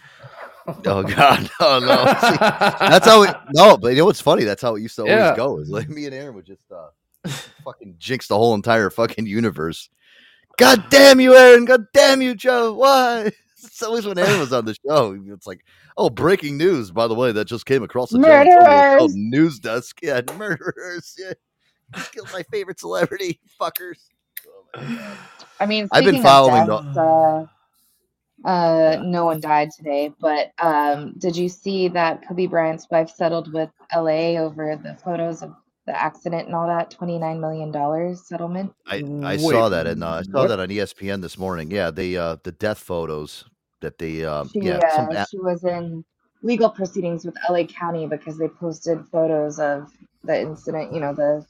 oh 0.69 1.03
god, 1.03 1.51
oh 1.61 1.79
no. 1.81 2.05
See, 2.31 2.37
that's 2.39 3.07
how 3.07 3.23
it. 3.23 3.35
No, 3.55 3.77
but 3.79 3.89
you 3.93 3.99
know 3.99 4.05
what's 4.07 4.21
funny? 4.21 4.45
That's 4.45 4.63
how 4.63 4.75
it 4.77 4.83
used 4.83 4.97
to 4.97 5.03
always 5.03 5.15
Yeah. 5.17 5.37
go. 5.37 5.59
Is 5.61 5.69
like 5.71 5.89
me 5.89 6.05
and 6.07 6.15
Aaron 6.15 6.35
would 6.35 6.47
just 6.47 6.63
uh, 6.71 6.89
fucking 7.65 7.97
jinx 7.99 8.29
the 8.29 8.37
whole 8.37 8.55
entire 8.55 8.91
fucking 8.91 9.27
universe. 9.27 9.89
God 10.59 10.85
damn 10.89 11.21
you, 11.21 11.35
Aaron! 11.35 11.65
God 11.65 11.87
damn 11.93 12.23
you, 12.23 12.35
Joe! 12.35 12.75
Why? 12.75 13.33
It's 13.65 13.83
always 13.83 14.07
when 14.07 14.19
Aaron 14.19 14.41
was 14.41 14.53
on 14.53 14.65
the 14.65 14.77
show. 14.87 15.19
It's 15.29 15.47
like, 15.47 15.65
oh, 15.97 16.11
breaking 16.11 16.57
news. 16.57 16.91
By 16.91 17.09
the 17.09 17.15
way, 17.15 17.33
that 17.33 17.47
just 17.47 17.67
came 17.67 17.83
across 17.83 18.11
the 18.11 18.19
Murderers! 18.19 19.15
News 19.15 19.59
desk. 19.59 19.99
Yeah, 20.03 20.21
murderers. 20.37 21.17
Yeah, 21.19 21.33
killed 22.13 22.31
my 22.33 22.43
favorite 22.45 22.81
celebrity, 22.81 23.41
fuckers. 23.61 23.99
I 25.61 25.67
mean, 25.67 25.89
I've 25.93 26.05
been 26.05 26.15
speaking 26.15 26.19
of 26.19 26.25
following 26.25 26.67
deaths, 26.67 26.97
uh, 26.97 27.47
uh, 28.45 28.99
no 29.03 29.25
one 29.25 29.41
died 29.41 29.71
today, 29.71 30.13
but 30.21 30.53
um, 30.59 31.15
did 31.19 31.37
you 31.37 31.49
see 31.49 31.89
that 31.89 32.27
Kobe 32.27 32.47
Bryant's 32.47 32.87
wife 32.91 33.09
settled 33.09 33.53
with 33.53 33.71
LA 33.95 34.37
over 34.37 34.77
the 34.77 34.95
photos 35.03 35.43
of 35.43 35.55
the 35.87 35.97
accident 35.99 36.47
and 36.47 36.55
all 36.55 36.67
that? 36.67 36.91
Twenty 36.91 37.19
nine 37.19 37.41
million 37.41 37.71
dollars 37.71 38.27
settlement. 38.27 38.75
I, 38.87 39.03
I 39.23 39.37
saw 39.37 39.69
that 39.69 39.87
and 39.87 40.05
uh, 40.05 40.09
I 40.09 40.23
saw 40.23 40.47
that 40.47 40.61
on 40.61 40.69
ESPN 40.69 41.23
this 41.23 41.39
morning. 41.39 41.71
Yeah, 41.71 41.91
the 41.91 42.19
uh, 42.19 42.37
the 42.43 42.53
death 42.53 42.79
photos 42.79 43.45
that 43.85 43.99
they 43.99 44.25
um, 44.25 44.49
She, 44.53 44.61
yeah 44.61 44.79
uh, 44.79 44.97
some 44.97 45.27
she 45.31 45.39
was 45.39 45.63
in 45.65 46.05
legal 46.43 46.69
proceedings 46.69 47.25
with 47.25 47.37
LA 47.49 47.65
County 47.65 48.07
because 48.07 48.37
they 48.39 48.49
posted 48.49 48.99
photos 49.13 49.59
of 49.59 49.91
the 50.25 50.41
incident. 50.41 50.93
You 50.93 51.01
know 51.01 51.15
the 51.15 51.47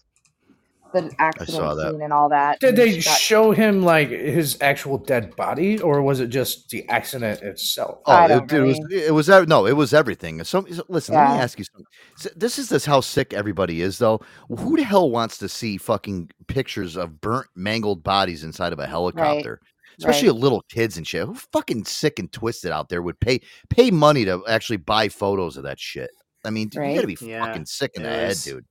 the 0.92 1.10
accident 1.18 1.76
that. 1.76 1.90
scene 1.90 2.02
and 2.02 2.12
all 2.12 2.28
that. 2.28 2.60
Did 2.60 2.76
they 2.76 2.92
got- 3.00 3.18
show 3.18 3.50
him 3.50 3.82
like 3.82 4.10
his 4.10 4.56
actual 4.60 4.96
dead 4.96 5.34
body, 5.34 5.80
or 5.80 6.00
was 6.02 6.20
it 6.20 6.28
just 6.28 6.68
the 6.70 6.88
accident 6.88 7.42
itself? 7.42 7.98
Oh, 8.06 8.24
it, 8.24 8.28
don't 8.28 8.52
it 8.52 8.60
was 8.62 8.78
it 8.92 9.12
was 9.12 9.28
no, 9.48 9.66
it 9.66 9.72
was 9.72 9.92
everything. 9.92 10.42
So 10.44 10.64
so- 10.70 10.84
listen, 10.88 11.16
let 11.16 11.30
me 11.34 11.40
ask 11.40 11.58
you 11.58 11.64
something. 11.64 11.86
S- 12.16 12.28
This 12.36 12.58
is 12.60 12.68
this 12.68 12.84
how 12.84 13.00
sick 13.00 13.32
everybody 13.32 13.80
is, 13.82 13.98
though. 13.98 14.20
Who 14.48 14.76
the 14.76 14.84
hell 14.84 15.10
wants 15.10 15.38
to 15.38 15.48
see 15.48 15.78
fucking 15.78 16.30
pictures 16.46 16.94
of 16.96 17.20
burnt, 17.20 17.48
mangled 17.56 18.04
bodies 18.04 18.44
inside 18.44 18.72
of 18.72 18.78
a 18.78 18.86
helicopter? 18.86 19.60
Especially 19.98 20.28
right. 20.28 20.36
little 20.36 20.62
kids 20.70 20.96
and 20.96 21.06
shit. 21.06 21.26
Who 21.26 21.34
fucking 21.34 21.84
sick 21.84 22.18
and 22.18 22.30
twisted 22.32 22.70
out 22.72 22.88
there 22.88 23.02
would 23.02 23.18
pay 23.20 23.40
pay 23.70 23.90
money 23.90 24.24
to 24.24 24.42
actually 24.48 24.78
buy 24.78 25.08
photos 25.08 25.56
of 25.56 25.64
that 25.64 25.78
shit? 25.78 26.10
I 26.44 26.50
mean, 26.50 26.68
dude, 26.68 26.84
you 26.88 26.94
gotta 26.94 27.06
be 27.06 27.16
Yeah, 27.20 27.46
fucking 27.46 27.66
sick 27.66 27.92
in 27.94 28.02
it 28.02 28.04
the 28.04 28.10
head, 28.10 28.28
was- 28.28 28.44
dude. 28.44 28.64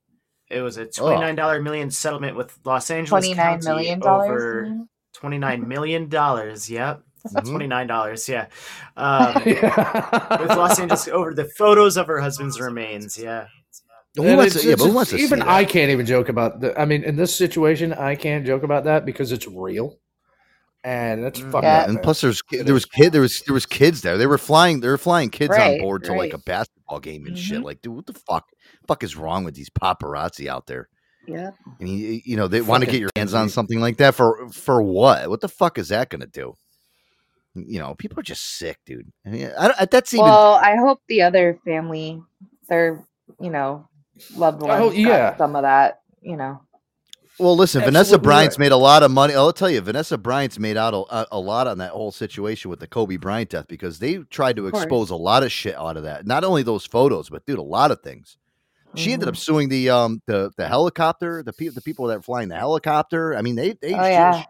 It 0.49 0.61
was 0.61 0.77
a 0.77 0.85
twenty-nine 0.85 1.35
dollar 1.35 1.61
million 1.61 1.89
settlement 1.89 2.37
with 2.37 2.57
Los 2.63 2.91
Angeles 2.91 3.25
29 3.25 3.35
County 3.61 3.65
million 3.65 3.99
dollars, 3.99 4.29
over 4.29 4.77
twenty-nine 5.15 5.67
million 5.67 6.09
dollars. 6.09 6.69
Yep, 6.69 7.01
Mhm. 7.33 7.49
twenty-nine 7.49 7.87
dollars. 7.87 8.29
Yeah, 8.29 8.47
um, 8.97 9.33
with 9.45 10.49
Los 10.49 10.79
Angeles 10.79 11.07
over 11.07 11.33
the 11.33 11.45
photos 11.45 11.97
of 11.97 12.05
her 12.07 12.19
husband's 12.19 12.59
remains. 12.59 13.17
Yeah, 13.17 13.47
Who 14.15 14.23
wants 14.35 14.55
it's- 14.57 14.61
to, 14.61 14.69
yeah, 14.69 14.75
but 14.75 14.79
who 14.81 14.85
it's- 14.89 14.95
wants 14.95 15.11
to 15.11 15.17
even 15.17 15.39
see 15.39 15.45
that? 15.45 15.49
I 15.49 15.65
can't 15.65 15.89
even 15.89 16.05
joke 16.05 16.29
about 16.29 16.59
the. 16.59 16.79
I 16.79 16.85
mean, 16.85 17.03
in 17.03 17.15
this 17.15 17.33
situation, 17.35 17.91
I 17.93 18.13
can't 18.13 18.45
joke 18.45 18.61
about 18.61 18.83
that 18.83 19.05
because 19.05 19.31
it's 19.31 19.47
real, 19.47 19.97
and 20.83 21.23
that's 21.23 21.39
fucking. 21.39 21.63
Yeah, 21.63 21.87
and 21.89 22.01
plus 22.01 22.21
there's 22.21 22.41
there 22.51 22.73
was 22.73 22.85
kid 22.85 23.11
there 23.13 23.21
was 23.21 23.41
there 23.45 23.53
was 23.53 23.65
kids 23.65 24.01
there. 24.01 24.17
They 24.17 24.27
were 24.27 24.37
flying 24.37 24.79
they 24.81 24.87
were 24.87 24.97
flying 24.97 25.29
kids 25.29 25.51
Right, 25.51 25.75
on 25.75 25.79
board 25.79 26.03
to 26.05 26.13
like 26.13 26.33
a 26.33 26.37
basketball 26.37 26.99
game 26.99 27.25
and 27.25 27.37
shit. 27.37 27.59
Mhm. 27.61 27.63
Like, 27.63 27.81
dude, 27.81 27.95
what 27.95 28.05
the 28.05 28.13
fuck? 28.13 28.45
fuck 28.87 29.03
is 29.03 29.15
wrong 29.15 29.43
with 29.45 29.55
these 29.55 29.69
paparazzi 29.69 30.47
out 30.47 30.65
there? 30.67 30.89
Yeah. 31.25 31.51
I 31.79 31.83
mean, 31.83 32.21
you 32.25 32.35
know, 32.35 32.49
they 32.49 32.61
want 32.61 32.83
to 32.83 32.89
get 32.91 32.99
your 32.99 33.11
hands 33.15 33.33
on 33.33 33.47
something 33.49 33.79
like 33.79 33.97
that 33.97 34.13
for 34.15 34.49
for 34.51 34.81
what? 34.81 35.29
What 35.29 35.39
the 35.41 35.47
fuck 35.47 35.77
is 35.77 35.87
that 35.89 36.09
going 36.09 36.19
to 36.21 36.27
do? 36.27 36.53
You 37.55 37.79
know, 37.79 37.93
people 37.95 38.19
are 38.19 38.23
just 38.23 38.57
sick, 38.57 38.79
dude. 38.85 39.11
I 39.25 39.29
mean, 39.29 39.51
I, 39.57 39.67
don't- 39.69 39.91
that's 39.91 40.13
even 40.13 40.25
Well, 40.25 40.55
I 40.55 40.75
hope 40.75 40.99
the 41.07 41.21
other 41.21 41.59
family, 41.63 42.19
their 42.67 43.05
you 43.39 43.51
know 43.51 43.87
loved 44.35 44.61
ones, 44.61 44.81
Oh, 44.83 44.89
got 44.89 44.97
yeah. 44.97 45.37
some 45.37 45.55
of 45.55 45.61
that. 45.61 45.99
You 46.21 46.35
know. 46.35 46.61
Well, 47.39 47.55
listen, 47.57 47.81
Vanessa 47.81 48.19
Bryant's 48.19 48.59
right. 48.59 48.65
made 48.65 48.71
a 48.71 48.77
lot 48.77 49.01
of 49.01 49.09
money. 49.09 49.33
I'll 49.33 49.51
tell 49.51 49.69
you, 49.69 49.81
Vanessa 49.81 50.17
Bryant's 50.19 50.59
made 50.59 50.77
out 50.77 50.93
a, 50.93 51.27
a- 51.31 51.39
lot 51.39 51.65
on 51.67 51.79
that 51.79 51.91
whole 51.91 52.11
situation 52.11 52.69
with 52.69 52.79
the 52.79 52.87
Kobe 52.87 53.17
Bryant 53.17 53.49
death 53.49 53.65
because 53.67 53.97
they 53.99 54.17
tried 54.29 54.55
to 54.57 54.67
expose 54.67 55.09
a 55.09 55.15
lot 55.15 55.41
of 55.43 55.51
shit 55.51 55.75
out 55.75 55.97
of 55.97 56.03
that. 56.03 56.27
Not 56.27 56.43
only 56.43 56.61
those 56.61 56.85
photos, 56.85 57.29
but 57.29 57.45
dude, 57.45 57.57
a 57.57 57.63
lot 57.63 57.89
of 57.91 58.01
things. 58.01 58.37
She 58.95 59.11
ended 59.13 59.25
Mm-hmm. 59.27 59.29
up 59.29 59.37
suing 59.37 59.69
the 59.69 59.89
um 59.89 60.21
the 60.27 60.51
the 60.57 60.67
helicopter, 60.67 61.41
the 61.41 61.53
people 61.53 61.73
the 61.73 61.81
people 61.81 62.05
that 62.07 62.17
were 62.17 62.21
flying 62.23 62.49
the 62.49 62.55
helicopter. 62.57 63.35
I 63.35 63.41
mean, 63.41 63.55
they 63.55 63.73
they 63.81 63.95
Oh 63.95 64.03
she, 64.03 64.09
yeah. 64.11 64.43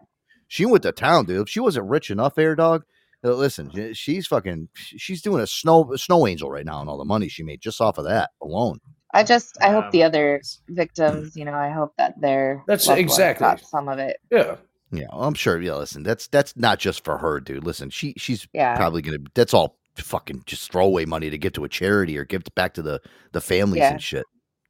she 0.48 0.66
went 0.66 0.82
to 0.82 0.92
town, 0.92 1.24
dude. 1.24 1.40
If 1.40 1.48
she 1.48 1.60
wasn't 1.60 1.88
rich 1.88 2.10
enough, 2.10 2.36
air 2.36 2.54
dog. 2.54 2.84
uh, 3.24 3.32
Listen, 3.32 3.94
she's 3.94 4.26
fucking. 4.26 4.68
She's 4.74 5.22
doing 5.22 5.40
a 5.42 5.46
snow 5.46 5.90
a 5.94 5.96
snow 5.96 6.26
angel 6.26 6.50
right 6.50 6.66
now, 6.66 6.80
and 6.82 6.90
all 6.90 6.98
the 6.98 7.06
money 7.06 7.28
she 7.30 7.42
made 7.42 7.62
just 7.62 7.80
off 7.80 7.96
of 7.96 8.04
that 8.04 8.32
alone. 8.42 8.80
I 9.14 9.22
just 9.24 9.56
I 9.62 9.70
hope 9.70 9.84
Um, 9.86 9.90
the 9.92 10.02
other 10.02 10.42
victims, 10.68 11.36
you 11.36 11.44
know, 11.44 11.54
I 11.54 11.70
hope 11.70 11.94
that 11.98 12.14
they're 12.20 12.62
That's 12.66 12.88
exactly. 12.88 13.44
got 13.44 13.60
some 13.60 13.88
of 13.88 13.98
it. 13.98 14.18
Yeah. 14.30 14.56
Yeah, 14.90 15.06
I'm 15.12 15.34
sure. 15.34 15.60
Yeah, 15.60 15.74
listen, 15.74 16.02
that's 16.02 16.26
that's 16.28 16.56
not 16.56 16.78
just 16.78 17.04
for 17.04 17.18
her, 17.18 17.40
dude. 17.40 17.64
Listen, 17.64 17.90
she 17.90 18.14
she's 18.16 18.46
Yeah. 18.52 18.76
probably 18.76 19.02
gonna. 19.02 19.18
That's 19.34 19.52
all 19.54 19.78
fucking 19.96 20.42
just 20.46 20.70
throwaway 20.70 21.04
money 21.04 21.30
to 21.30 21.38
give 21.38 21.52
to 21.54 21.64
a 21.64 21.68
charity 21.68 22.16
or 22.18 22.24
give 22.24 22.42
it 22.42 22.54
back 22.54 22.74
to 22.74 22.82
the 22.82 23.00
the 23.32 23.40
families 23.40 23.78
Yeah. 23.80 23.92
and 23.92 24.02
shit. 24.02 24.24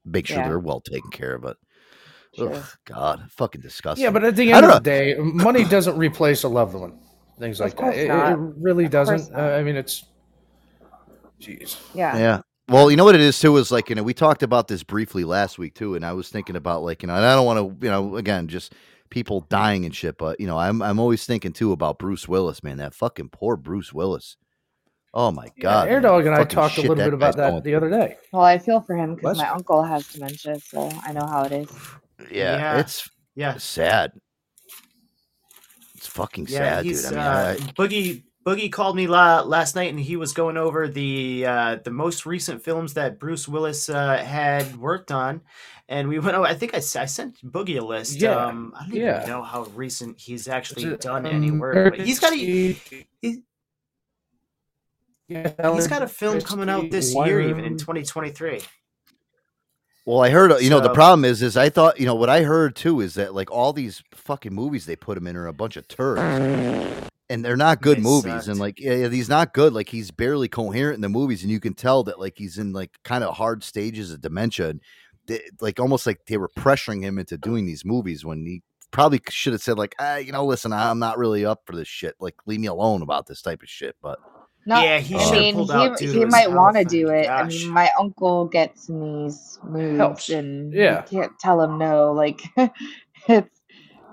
Make 0.05 0.27
sure 0.27 0.39
Yeah. 0.39 0.49
they're 0.49 0.59
well 0.59 0.81
taken 0.81 1.11
care 1.11 1.35
of. 1.35 1.43
But 1.43 1.57
Sure. 2.37 2.55
ugh, 2.55 2.65
God, 2.85 3.27
fucking 3.31 3.61
disgusting. 3.61 4.05
Yeah, 4.05 4.11
but 4.11 4.25
at 4.25 4.35
the 4.37 4.53
I 4.53 4.57
end 4.57 4.67
of 4.67 4.71
don't 4.73 4.85
the 4.85 4.91
day, 4.91 5.15
money 5.19 5.65
doesn't 5.65 5.97
replace 5.99 6.43
a 6.45 6.49
loved 6.49 6.75
one. 6.75 6.99
Things 7.39 7.61
like 7.61 7.77
that. 7.77 7.95
It, 7.95 8.09
it 8.11 8.39
really 8.61 8.87
Of 8.87 8.91
doesn't. 8.93 9.33
Uh, 9.35 9.37
not. 9.41 9.53
I 9.53 9.63
mean, 9.63 9.77
it's. 9.77 10.05
Jeez. 11.41 11.77
Yeah. 11.95 12.17
Yeah. 12.17 12.41
Well, 12.69 12.91
you 12.91 12.97
know 12.97 13.05
what 13.05 13.15
it 13.15 13.21
is 13.21 13.39
too 13.39 13.57
is 13.59 13.71
like 13.71 13.91
you 13.91 13.95
know 13.95 14.03
we 14.03 14.15
talked 14.15 14.43
about 14.43 14.69
this 14.69 14.83
briefly 14.83 15.25
last 15.25 15.59
week 15.59 15.75
too, 15.75 15.97
and 15.97 16.05
I 16.05 16.13
was 16.13 16.31
thinking 16.31 16.57
about 16.57 16.83
like 16.83 17.03
you 17.03 17.09
know 17.09 17.15
and 17.15 17.25
I 17.25 17.35
don't 17.35 17.45
want 17.45 17.81
to 17.81 17.85
you 17.87 17.91
know 17.91 18.17
again 18.17 18.49
just 18.49 18.75
people 19.11 19.43
dying 19.43 19.85
and 19.85 19.95
shit, 19.95 20.17
but 20.17 20.41
you 20.41 20.47
know 20.47 20.59
I'm 20.59 20.81
I'm 20.81 20.99
always 20.99 21.27
thinking 21.27 21.53
too 21.53 21.73
about 21.73 21.99
Bruce 21.99 22.27
Willis, 22.27 22.63
man. 22.63 22.79
That 22.79 22.95
fucking 22.95 23.29
poor 23.31 23.57
Bruce 23.57 23.93
Willis. 23.93 24.37
Oh 25.13 25.31
my 25.31 25.49
god, 25.61 25.89
Air 25.89 26.01
Dog 26.01 26.27
and 26.27 26.35
I 26.35 26.45
talked 26.45 26.79
a 26.79 26.81
little 26.81 26.97
bit 26.97 27.13
about 27.13 27.37
that 27.37 27.63
the 27.65 27.75
other 27.75 27.91
day. 27.91 28.17
Well, 28.33 28.43
I 28.43 28.59
feel 28.59 28.81
for 28.81 28.97
him 28.97 29.15
because 29.15 29.39
my 29.39 29.49
uncle 29.49 29.83
has 29.83 30.09
dementia, 30.09 30.59
so 30.59 30.91
I 31.07 31.13
know 31.13 31.27
how 31.27 31.45
it 31.45 31.53
is. 31.53 31.71
Yeah, 32.31 32.57
Yeah. 32.57 32.79
it's 32.81 33.09
yeah, 33.35 33.57
sad. 33.59 34.13
It's 35.97 36.07
fucking 36.07 36.47
yeah. 36.49 36.59
sad, 36.59 36.83
dude. 36.83 36.91
he's 36.91 37.07
I 37.07 37.11
mean, 37.11 37.19
uh, 37.19 37.57
I, 37.59 37.63
Boogie. 37.73 38.25
Boogie 38.45 38.71
called 38.71 38.95
me 38.95 39.07
la- 39.07 39.41
last 39.43 39.75
night, 39.75 39.89
and 39.91 39.99
he 39.99 40.17
was 40.17 40.33
going 40.35 40.57
over 40.57 40.87
the 40.87 41.47
uh, 41.47 41.77
the 41.83 41.91
most 41.91 42.27
recent 42.27 42.63
films 42.63 42.95
that 42.95 43.19
Bruce 43.19 43.49
Willis 43.49 43.89
uh, 43.89 44.19
had 44.19 44.77
worked 44.77 45.11
on, 45.11 45.41
and 45.89 46.09
we 46.09 46.19
went. 46.19 46.37
over 46.37 46.47
I 46.47 46.53
think 46.55 46.75
I 46.75 46.81
sent 46.81 47.37
Boogie 47.43 47.81
a 47.81 47.85
list. 47.85 48.21
Yeah, 48.21 48.37
Um, 48.37 48.75
I 48.79 48.87
don't 48.87 48.97
yeah. 48.97 49.17
even 49.19 49.31
know 49.31 49.43
how 49.43 49.63
recent 49.75 50.19
he's 50.21 50.47
actually 50.47 50.85
it, 50.85 51.01
done 51.01 51.25
any 51.27 51.49
um, 51.49 51.59
work. 51.59 51.97
But 51.97 52.07
he's 52.07 52.21
got 52.21 52.33
a 52.33 52.37
Emergency- 52.37 53.07
he's- 53.23 53.39
Yeah, 55.29 55.75
he's 55.75 55.87
got 55.89 56.03
a 56.03 56.07
film 56.09 56.43
coming 56.43 56.69
out 56.69 56.91
this 56.91 57.15
year, 57.15 57.41
even 57.41 57.65
in 57.65 57.79
2023. 57.79 58.61
well, 60.05 60.21
I 60.21 60.29
heard 60.29 60.61
you 60.61 60.69
know 60.69 60.81
the 60.81 60.93
problem 60.93 61.25
is 61.25 61.41
is 61.41 61.57
I 61.57 61.71
thought 61.71 61.99
you 61.99 62.05
know 62.05 62.15
what 62.15 62.29
I 62.29 62.43
heard 62.43 62.77
too 62.77 63.01
is 63.01 63.15
that 63.15 63.35
like 63.35 63.51
all 63.51 63.73
these 63.73 64.03
fucking 64.13 64.53
movies 64.53 64.85
they 64.85 64.97
put 64.97 65.17
him 65.17 65.27
in 65.27 65.35
are 65.35 65.47
a 65.47 65.55
bunch 65.55 65.79
of 65.79 65.89
turds. 65.89 67.09
And 67.31 67.45
they're 67.45 67.57
not 67.57 67.81
good 67.81 67.99
They 67.99 68.03
movies 68.03 68.49
and 68.49 68.59
like 68.59 68.79
yeah, 68.79 68.95
yeah, 68.95 69.09
he's 69.09 69.29
not 69.29 69.55
good 69.55 69.73
like 69.73 69.89
he's 69.89 70.11
barely 70.11 70.49
coherent 70.49 70.97
in 70.97 71.01
the 71.01 71.09
movies 71.09 71.43
and 71.43 71.51
you 71.51 71.61
can 71.61 71.75
tell 71.75 72.03
that 72.05 72.21
like 72.21 72.35
he's 72.37 72.59
in 72.59 72.73
like 72.73 72.91
kind 73.05 73.25
of 73.25 73.37
hard 73.37 73.65
stages 73.65 74.11
of 74.13 74.21
dementia 74.21 74.71
and 74.71 74.81
they, 75.27 75.41
like 75.61 75.81
almost 75.81 76.07
like 76.07 76.27
they 76.27 76.37
were 76.37 76.51
pressuring 76.51 77.03
him 77.03 77.19
into 77.19 77.39
doing 77.39 77.65
these 77.67 77.85
movies 77.85 78.25
when 78.25 78.45
he 78.45 78.63
probably 78.91 79.21
should 79.31 79.53
have 79.55 79.63
said 79.63 79.79
like 79.79 79.95
ah, 79.99 80.17
you 80.17 80.33
know 80.33 80.45
listen 80.45 80.73
i'm 80.73 80.99
not 80.99 81.19
really 81.19 81.45
up 81.45 81.63
for 81.67 81.75
this 81.75 81.89
shit 81.89 82.15
like 82.21 82.35
leave 82.47 82.61
me 82.61 82.67
alone 82.67 83.03
about 83.03 83.27
this 83.27 83.43
type 83.43 83.63
of 83.63 83.69
shit 83.69 83.97
but 84.03 84.19
Not, 84.67 84.85
Yeah, 84.85 84.99
he 85.01 85.17
I 85.17 85.31
mean, 85.33 85.55
he, 85.57 85.73
out 85.73 85.99
due 85.99 86.13
to 86.13 86.19
he 86.21 86.25
might 86.25 86.51
want 86.51 86.77
to 86.77 86.85
do 86.85 87.09
and 87.09 87.19
it. 87.25 87.29
I 87.29 87.45
mean, 87.47 87.69
my 87.71 87.91
uncle 87.99 88.47
gets 88.47 88.89
in 88.89 89.01
these 89.27 89.59
moods, 89.63 89.99
Helps. 89.99 90.29
and 90.31 90.73
Yeah. 90.73 91.03
you 91.11 91.21
can't 91.21 91.39
tell 91.39 91.61
him 91.61 91.79
no. 91.79 92.13
Like, 92.13 92.43
it's 93.29 93.54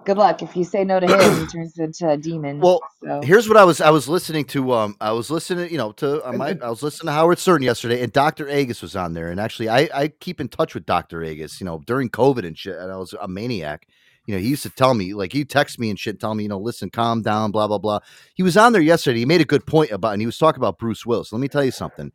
good 0.06 0.18
luck 0.18 0.41
if 0.41 0.56
you 0.56 0.64
say 0.64 0.84
no 0.84 0.99
to 0.99 1.06
him, 1.06 1.40
he 1.40 1.48
turns 1.48 1.78
into 1.78 2.10
a 2.10 2.18
demon. 2.18 2.60
Well, 2.60 2.82
so. 3.03 3.22
here's 3.22 3.48
what 3.48 3.57
I 3.57 3.64
was 3.64 3.82
I 3.82 3.90
was 3.90 4.07
listening 4.07 4.45
to. 4.45 4.73
Um, 4.73 4.95
I 4.99 5.11
was 5.11 5.30
listening, 5.30 5.72
you 5.72 5.78
know, 5.78 5.91
to 5.94 6.28
uh, 6.28 6.32
my, 6.34 6.57
I 6.61 6.69
was 6.69 6.84
listening 6.84 7.07
to 7.07 7.14
Howard 7.14 7.40
Stern 7.40 7.61
yesterday, 7.61 8.02
and 8.02 8.11
Dr. 8.11 8.49
Agus 8.49 8.82
was 8.82 8.95
on 8.95 9.14
there. 9.14 9.30
And 9.30 9.40
actually, 9.40 9.69
I 9.69 9.90
I 9.94 10.07
keep 10.07 10.40
in 10.40 10.48
touch 10.48 10.73
with 10.73 10.86
Dr. 10.86 11.23
Agus. 11.23 11.60
You 11.60 11.65
know, 11.65 11.82
during 11.86 12.10
COVID 12.10 12.45
and 12.45 12.57
shit, 12.57 12.76
and 12.78 12.91
I 12.91 12.98
was 12.98 13.14
a 13.14 13.28
maniac. 13.28 13.88
You 14.28 14.36
know, 14.36 14.41
he 14.41 14.49
used 14.49 14.64
to 14.64 14.69
tell 14.69 14.94
me, 14.94 15.15
like, 15.15 15.34
he 15.34 15.44
text 15.44 15.80
me 15.80 15.90
and 15.90 15.98
shit, 15.98 16.19
tell 16.19 16.36
me, 16.36 16.44
you 16.44 16.49
know, 16.49 16.60
listen, 16.60 16.91
calm 16.91 17.23
down, 17.23 17.52
blah 17.52 17.68
blah 17.68 17.80
blah. 17.80 17.99
He 18.36 18.44
was 18.44 18.56
on 18.56 18.73
there 18.73 18.82
yesterday. 18.82 19.19
He 19.19 19.26
made 19.26 19.41
a 19.41 19.45
good 19.45 19.65
point 19.65 19.91
about, 19.91 20.14
and 20.14 20.22
he 20.22 20.26
was 20.26 20.38
talking 20.38 20.60
about 20.60 20.78
Bruce 20.78 21.06
Willis. 21.06 21.32
Let 21.32 21.40
me 21.40 21.48
tell 21.48 21.64
you 21.64 21.72
something. 21.72 22.11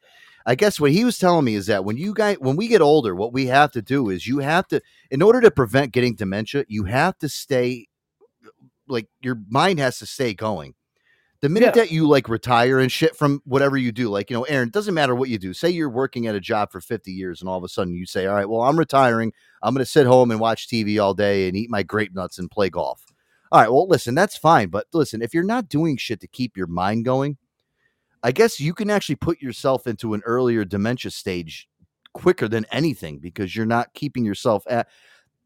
I 0.48 0.55
guess 0.55 0.78
what 0.78 0.93
he 0.93 1.05
was 1.05 1.18
telling 1.18 1.44
me 1.44 1.56
is 1.56 1.66
that 1.66 1.85
when 1.85 1.97
you 1.97 2.14
guys, 2.14 2.36
when 2.39 2.55
we 2.56 2.68
get 2.68 2.81
older, 2.81 3.14
what 3.16 3.32
we 3.32 3.47
have 3.47 3.73
to 3.73 3.82
do 3.82 4.10
is 4.10 4.27
you 4.28 4.39
have 4.39 4.68
to, 4.68 4.81
in 5.10 5.20
order 5.20 5.40
to 5.40 5.51
prevent 5.51 5.93
getting 5.93 6.14
dementia, 6.14 6.64
you 6.68 6.85
have 6.85 7.18
to 7.18 7.28
stay 7.28 7.89
like 8.89 9.09
your 9.20 9.40
mind 9.48 9.81
has 9.81 9.98
to 9.98 10.06
stay 10.06 10.32
going. 10.35 10.74
The 11.40 11.48
minute 11.48 11.74
Yeah. 11.74 11.82
that 11.82 11.90
you 11.90 12.09
like 12.09 12.28
retire 12.28 12.78
and 12.78 12.90
shit 12.90 13.16
from 13.16 13.43
whatever 13.44 13.77
you 13.77 13.90
do, 13.93 14.09
like, 14.09 14.31
you 14.31 14.36
know, 14.36 14.44
Aaron, 14.44 14.68
it 14.68 14.73
doesn't 14.73 14.94
matter 14.94 15.14
what 15.14 15.28
you 15.28 15.39
do. 15.39 15.52
Say 15.52 15.68
you're 15.70 15.90
working 15.90 16.27
at 16.28 16.35
a 16.35 16.40
job 16.40 16.70
for 16.70 16.81
50 16.81 17.12
years 17.12 17.40
and 17.40 17.48
all 17.48 17.59
of 17.59 17.64
a 17.64 17.68
sudden 17.68 17.94
you 17.94 18.06
say, 18.06 18.27
all 18.27 18.35
right, 18.35 18.48
well, 18.48 18.62
I'm 18.62 18.78
retiring. 18.78 19.32
I'm 19.62 19.74
going 19.74 19.85
to 19.85 19.90
sit 19.90 20.06
home 20.06 20.31
and 20.31 20.40
watch 20.40 20.68
TV 20.68 21.02
all 21.02 21.12
day 21.12 21.48
and 21.48 21.56
eat 21.56 21.68
my 21.70 21.82
grape 21.82 22.14
nuts 22.14 22.39
and 22.39 22.51
play 22.51 22.70
golf. 22.70 23.05
All 23.52 23.60
right, 23.60 23.70
well, 23.70 23.86
listen, 23.89 24.14
that's 24.14 24.36
fine. 24.36 24.68
But 24.68 24.86
listen, 24.93 25.20
if 25.23 25.35
you're 25.35 25.44
not 25.44 25.68
doing 25.68 25.97
shit 25.97 26.20
to 26.20 26.27
keep 26.27 26.56
your 26.56 26.66
mind 26.68 27.05
going, 27.05 27.36
I 28.27 28.32
guess 28.32 28.59
you 28.59 28.74
can 28.74 28.90
actually 28.90 29.15
put 29.15 29.40
yourself 29.40 29.86
into 29.86 30.12
an 30.12 30.20
earlier 30.27 30.65
dementia 30.65 31.12
stage 31.12 31.69
quicker 32.12 32.48
than 32.48 32.66
anything 32.73 33.20
because 33.20 33.55
you're 33.55 33.65
not 33.65 33.94
keeping 33.94 34.24
yourself 34.24 34.65
at 34.69 34.89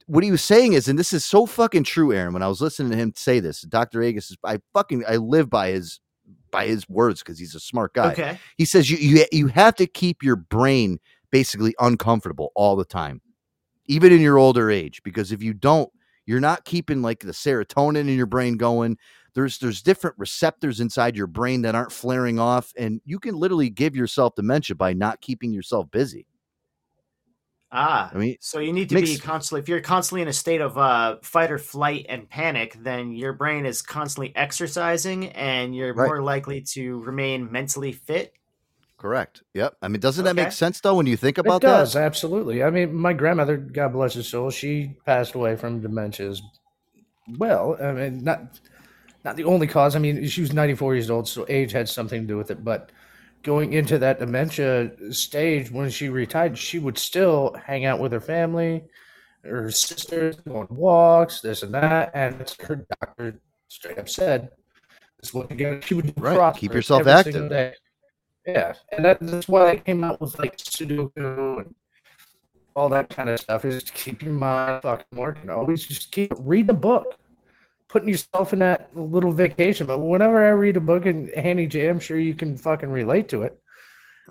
what 0.07 0.25
he 0.25 0.31
was 0.31 0.43
saying 0.43 0.73
is, 0.73 0.89
and 0.89 0.99
this 0.99 1.13
is 1.13 1.23
so 1.23 1.45
fucking 1.45 1.85
true, 1.85 2.11
Aaron. 2.11 2.33
When 2.33 2.43
I 2.43 2.49
was 2.49 2.63
listening 2.63 2.91
to 2.93 2.97
him 2.97 3.13
say 3.15 3.39
this, 3.39 3.61
Dr. 3.61 4.03
Agus 4.03 4.31
is 4.31 4.39
I 4.43 4.61
fucking 4.73 5.05
I 5.07 5.17
live 5.17 5.51
by 5.51 5.73
his 5.73 6.01
by 6.51 6.69
his 6.69 6.89
words 6.89 7.21
because 7.21 7.39
he's 7.39 7.55
a 7.55 7.61
smart 7.61 7.93
guy. 7.93 8.13
Okay. 8.13 8.39
He 8.57 8.65
says 8.65 8.91
you 8.91 8.97
you 8.97 9.27
you 9.31 9.49
have 9.49 9.75
to 9.75 9.87
keep 9.87 10.23
your 10.23 10.37
brain 10.37 11.01
basically 11.31 11.75
uncomfortable 11.81 12.51
all 12.57 12.77
the 12.77 12.87
time, 12.87 13.21
even 13.89 14.11
in 14.11 14.23
your 14.23 14.39
older 14.39 14.71
age, 14.71 15.03
because 15.05 15.33
if 15.33 15.43
you 15.43 15.53
don't, 15.53 15.91
you're 16.25 16.41
not 16.41 16.65
keeping 16.65 17.03
like 17.03 17.21
the 17.21 17.33
serotonin 17.33 18.09
in 18.09 18.17
your 18.17 18.25
brain 18.25 18.57
going. 18.57 18.97
There's 19.35 19.59
there's 19.59 19.83
different 19.83 20.17
receptors 20.19 20.81
inside 20.81 21.17
your 21.17 21.27
brain 21.27 21.63
that 21.63 21.75
aren't 21.75 21.93
flaring 21.93 22.39
off, 22.39 22.73
and 22.77 23.01
you 23.05 23.19
can 23.19 23.35
literally 23.37 23.71
give 23.71 23.95
yourself 23.97 24.35
dementia 24.35 24.77
by 24.77 24.93
not 24.93 25.21
keeping 25.21 25.53
yourself 25.53 25.91
busy. 25.91 26.27
Ah, 27.73 28.11
I 28.13 28.19
mean, 28.19 28.37
so 28.41 28.59
you 28.59 28.73
need 28.73 28.89
to 28.89 28.97
makes- 28.97 29.13
be 29.13 29.19
constantly. 29.19 29.61
If 29.61 29.69
you're 29.69 29.81
constantly 29.81 30.23
in 30.23 30.29
a 30.29 30.33
state 30.33 30.61
of 30.61 30.77
uh, 30.77 31.19
fight 31.23 31.53
or 31.53 31.59
flight 31.59 32.07
and 32.09 32.29
panic, 32.29 32.77
then 32.83 33.13
your 33.13 33.33
brain 33.33 33.65
is 33.65 33.81
constantly 33.81 34.35
exercising, 34.35 35.29
and 35.29 35.75
you're 35.75 35.95
Right. 35.95 36.07
more 36.09 36.21
likely 36.21 36.63
to 36.63 36.99
remain 37.03 37.51
mentally 37.53 37.93
fit. 37.93 38.33
Correct. 38.99 39.45
Yep. 39.55 39.77
I 39.83 39.89
mean, 39.89 40.01
doesn't 40.01 40.25
that 40.25 40.35
make 40.37 40.53
sense 40.53 40.81
though 40.81 40.97
when 40.97 41.07
you 41.07 41.17
think 41.17 41.39
about 41.39 41.63
that? 41.63 41.69
it 41.69 41.71
does 41.71 41.93
that? 41.95 42.03
absolutely. 42.03 42.63
I 42.65 42.71
mean, 42.71 42.93
my 42.93 43.13
grandmother, 43.15 43.57
God 43.57 43.93
bless 43.95 44.15
her 44.15 44.23
soul, 44.25 44.51
she 44.51 44.97
passed 45.07 45.35
away 45.35 45.55
from 45.57 45.81
dementia. 45.81 46.29
as 46.29 46.43
Well, 47.39 47.79
I 47.81 47.93
mean, 47.93 48.25
not 48.25 48.61
not 49.25 49.37
the 49.37 49.45
only 49.45 49.67
cause. 49.67 49.97
I 49.97 49.99
mean, 49.99 50.27
she 50.27 50.41
was 50.41 50.53
94 50.53 50.95
years 50.95 51.11
old, 51.11 51.29
so 51.29 51.45
age 51.49 51.73
had 51.73 51.89
something 51.89 52.23
to 52.23 52.27
do 52.27 52.37
with 52.37 52.51
it. 52.51 52.65
But 52.65 52.91
going 53.43 53.73
into 53.73 53.99
that 53.99 54.19
dementia 54.19 55.13
stage 55.13 55.71
when 55.71 55.91
she 55.91 56.09
retired, 56.09 56.57
she 56.59 56.79
would 56.79 56.99
still 56.99 57.55
hang 57.65 57.85
out 57.85 58.01
with 58.01 58.13
her 58.13 58.21
family, 58.21 58.85
her 59.45 59.71
sisters, 59.71 60.37
go 60.37 60.59
on 60.59 60.67
walks, 60.71 61.41
this 61.41 61.63
and 61.63 61.75
that. 61.75 62.11
And 62.15 62.55
her 62.61 62.87
doctor 63.01 63.41
straight 63.69 63.99
up 63.99 64.09
said, 64.09 64.51
"This 65.21 65.35
you. 65.35 65.81
She 65.83 65.95
would 65.95 66.19
Right, 66.21 66.55
keep 66.57 66.75
yourself 66.75 67.07
active. 67.07 67.49
day. 67.49 67.75
Yeah, 68.47 68.75
and 68.93 69.05
that, 69.05 69.19
that's 69.21 69.49
why 69.49 69.71
I 69.71 69.77
came 69.77 70.03
out 70.03 70.21
with 70.21 70.39
like 70.39 70.57
Sudoku 70.57 71.59
and 71.61 71.75
all 72.75 72.89
that 72.89 73.11
kind 73.11 73.29
of 73.29 73.39
stuff. 73.39 73.65
Is 73.65 73.85
to 73.85 73.93
keep 73.93 74.23
your 74.23 74.33
mind 74.33 74.83
fucking 74.83 75.19
working. 75.19 75.51
Always 75.51 75.87
just 75.87 76.11
keep 76.11 76.33
read 76.39 76.67
the 76.67 76.75
book, 76.75 77.17
putting 77.91 78.09
yourself 78.09 78.53
in 78.53 78.61
that 78.61 78.91
little 78.95 79.33
vacation. 79.33 79.87
But 79.87 79.99
whenever 79.99 80.45
I 80.45 80.51
read 80.51 80.77
a 80.77 80.81
book, 80.81 81.07
and 81.07 81.31
Hannah 81.37 81.67
J, 81.67 81.89
I'm 81.89 82.01
sure 82.01 82.19
you 82.19 82.35
can 82.35 82.57
fucking 82.57 82.91
relate 82.91 83.29
to 83.31 83.43
it. 83.43 83.59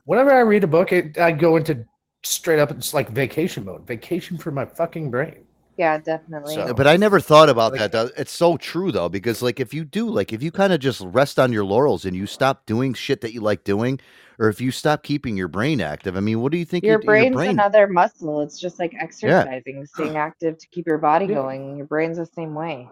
Whenever 0.05 0.31
I 0.31 0.39
read 0.39 0.63
a 0.63 0.67
book, 0.67 0.91
it, 0.91 1.17
I 1.17 1.31
go 1.31 1.57
into 1.57 1.85
straight 2.23 2.59
up. 2.59 2.71
It's 2.71 2.93
like 2.93 3.09
vacation 3.09 3.65
mode, 3.65 3.85
vacation 3.85 4.37
for 4.37 4.51
my 4.51 4.65
fucking 4.65 5.11
brain. 5.11 5.45
Yeah, 5.77 5.97
definitely. 5.97 6.55
Yeah, 6.55 6.73
But 6.73 6.87
I 6.87 6.97
never 6.97 7.19
thought 7.21 7.47
about 7.49 7.73
that. 7.73 8.11
It's 8.17 8.31
so 8.31 8.57
true 8.57 8.91
though, 8.91 9.07
because 9.07 9.41
like 9.41 9.59
if 9.59 9.73
you 9.73 9.85
do, 9.85 10.09
like 10.09 10.33
if 10.33 10.43
you 10.43 10.51
kind 10.51 10.73
of 10.73 10.79
just 10.81 11.01
rest 11.01 11.39
on 11.39 11.53
your 11.53 11.63
laurels 11.63 12.05
and 12.05 12.15
you 12.15 12.25
stop 12.27 12.65
doing 12.65 12.93
shit 12.93 13.21
that 13.21 13.33
you 13.33 13.41
like 13.41 13.63
doing, 13.63 13.99
or 14.39 14.49
if 14.49 14.59
you 14.59 14.71
stop 14.71 15.03
keeping 15.03 15.37
your 15.37 15.47
brain 15.47 15.79
active, 15.79 16.17
I 16.17 16.19
mean, 16.21 16.41
what 16.41 16.51
do 16.51 16.57
you 16.57 16.65
think? 16.65 16.83
your 16.83 16.99
you- 16.99 17.05
brain's 17.05 17.35
brain, 17.35 17.51
another 17.51 17.87
muscle. 17.87 18.41
It's 18.41 18.59
just 18.59 18.79
like 18.79 18.93
exercising, 18.99 19.85
staying 19.85 20.17
active 20.17 20.57
to 20.57 20.67
keep 20.67 20.85
your 20.87 20.97
body 20.97 21.27
going. 21.27 21.77
Your 21.77 21.85
brain's 21.85 22.17
the 22.17 22.25
same 22.25 22.53
way, 22.55 22.89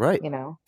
right? 0.00 0.22
you 0.22 0.30
know. 0.30 0.58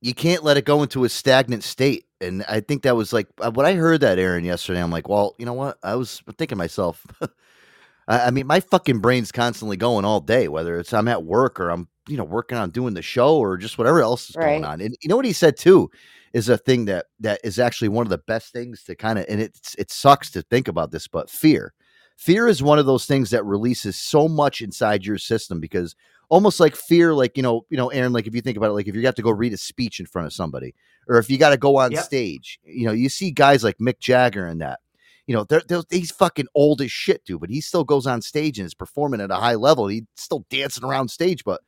you 0.00 0.14
can't 0.14 0.42
let 0.42 0.56
it 0.56 0.64
go 0.64 0.82
into 0.82 1.04
a 1.04 1.08
stagnant 1.08 1.62
state. 1.62 2.06
And 2.20 2.44
I 2.48 2.60
think 2.60 2.82
that 2.82 2.96
was 2.96 3.12
like 3.12 3.28
uh, 3.40 3.50
when 3.50 3.66
I 3.66 3.74
heard 3.74 4.00
that 4.00 4.18
Aaron 4.18 4.44
yesterday. 4.44 4.82
I'm 4.82 4.90
like, 4.90 5.08
well, 5.08 5.34
you 5.38 5.46
know 5.46 5.54
what? 5.54 5.78
I 5.82 5.94
was 5.94 6.22
thinking 6.26 6.48
to 6.48 6.56
myself. 6.56 7.04
I 8.08 8.26
I 8.26 8.30
mean, 8.30 8.46
my 8.46 8.60
fucking 8.60 8.98
brain's 9.00 9.32
constantly 9.32 9.76
going 9.76 10.04
all 10.04 10.20
day, 10.20 10.48
whether 10.48 10.78
it's 10.78 10.92
I'm 10.92 11.08
at 11.08 11.24
work 11.24 11.60
or 11.60 11.70
I'm, 11.70 11.88
you 12.08 12.16
know, 12.16 12.24
working 12.24 12.58
on 12.58 12.70
doing 12.70 12.94
the 12.94 13.02
show 13.02 13.36
or 13.36 13.56
just 13.56 13.78
whatever 13.78 14.02
else 14.02 14.28
is 14.30 14.36
going 14.36 14.64
on. 14.64 14.80
And 14.80 14.96
you 15.02 15.08
know 15.08 15.16
what 15.16 15.24
he 15.24 15.32
said 15.32 15.56
too 15.56 15.90
is 16.32 16.48
a 16.48 16.58
thing 16.58 16.86
that 16.86 17.06
that 17.20 17.40
is 17.44 17.58
actually 17.58 17.88
one 17.88 18.06
of 18.06 18.10
the 18.10 18.18
best 18.18 18.52
things 18.52 18.82
to 18.84 18.94
kind 18.96 19.18
of 19.18 19.26
and 19.28 19.40
it's 19.40 19.74
it 19.76 19.90
sucks 19.90 20.30
to 20.32 20.42
think 20.42 20.68
about 20.68 20.90
this, 20.90 21.06
but 21.08 21.30
fear. 21.30 21.74
Fear 22.16 22.48
is 22.48 22.62
one 22.62 22.78
of 22.78 22.86
those 22.86 23.06
things 23.06 23.30
that 23.30 23.44
releases 23.44 23.96
so 23.96 24.28
much 24.28 24.60
inside 24.60 25.04
your 25.04 25.18
system 25.18 25.60
because 25.60 25.96
almost 26.32 26.60
like 26.60 26.74
fear, 26.74 27.12
like 27.12 27.36
you 27.36 27.42
know, 27.42 27.66
you 27.68 27.76
know, 27.76 27.90
Aaron, 27.90 28.14
like 28.14 28.26
if 28.26 28.34
you 28.34 28.40
think 28.40 28.56
about 28.56 28.70
it, 28.70 28.72
like 28.72 28.88
if 28.88 28.94
you 28.94 29.04
have 29.04 29.14
to 29.16 29.22
go 29.22 29.30
read 29.30 29.52
a 29.52 29.58
speech 29.58 30.00
in 30.00 30.06
front 30.06 30.24
of 30.24 30.32
somebody, 30.32 30.74
or 31.06 31.18
if 31.18 31.28
you 31.28 31.36
got 31.36 31.50
to 31.50 31.58
go 31.58 31.76
on 31.76 31.92
Yep. 31.92 32.04
stage, 32.04 32.58
you 32.64 32.86
know, 32.86 32.92
you 32.92 33.10
see 33.10 33.30
guys 33.30 33.62
like 33.62 33.76
Mick 33.76 34.00
Jagger 34.00 34.46
and 34.46 34.60
that. 34.62 34.80
You 35.26 35.36
know, 35.36 35.44
they're, 35.44 35.62
they're, 35.68 35.82
he's 35.90 36.10
fucking 36.10 36.48
old 36.54 36.80
as 36.80 36.90
shit, 36.90 37.22
dude, 37.24 37.40
but 37.40 37.50
he 37.50 37.60
still 37.60 37.84
goes 37.84 38.06
on 38.06 38.22
stage 38.22 38.58
and 38.58 38.66
is 38.66 38.74
performing 38.74 39.20
at 39.20 39.30
a 39.30 39.36
high 39.36 39.54
level. 39.54 39.86
He's 39.86 40.02
still 40.16 40.44
dancing 40.50 40.84
around 40.84 41.08
stage, 41.10 41.44
but 41.44 41.60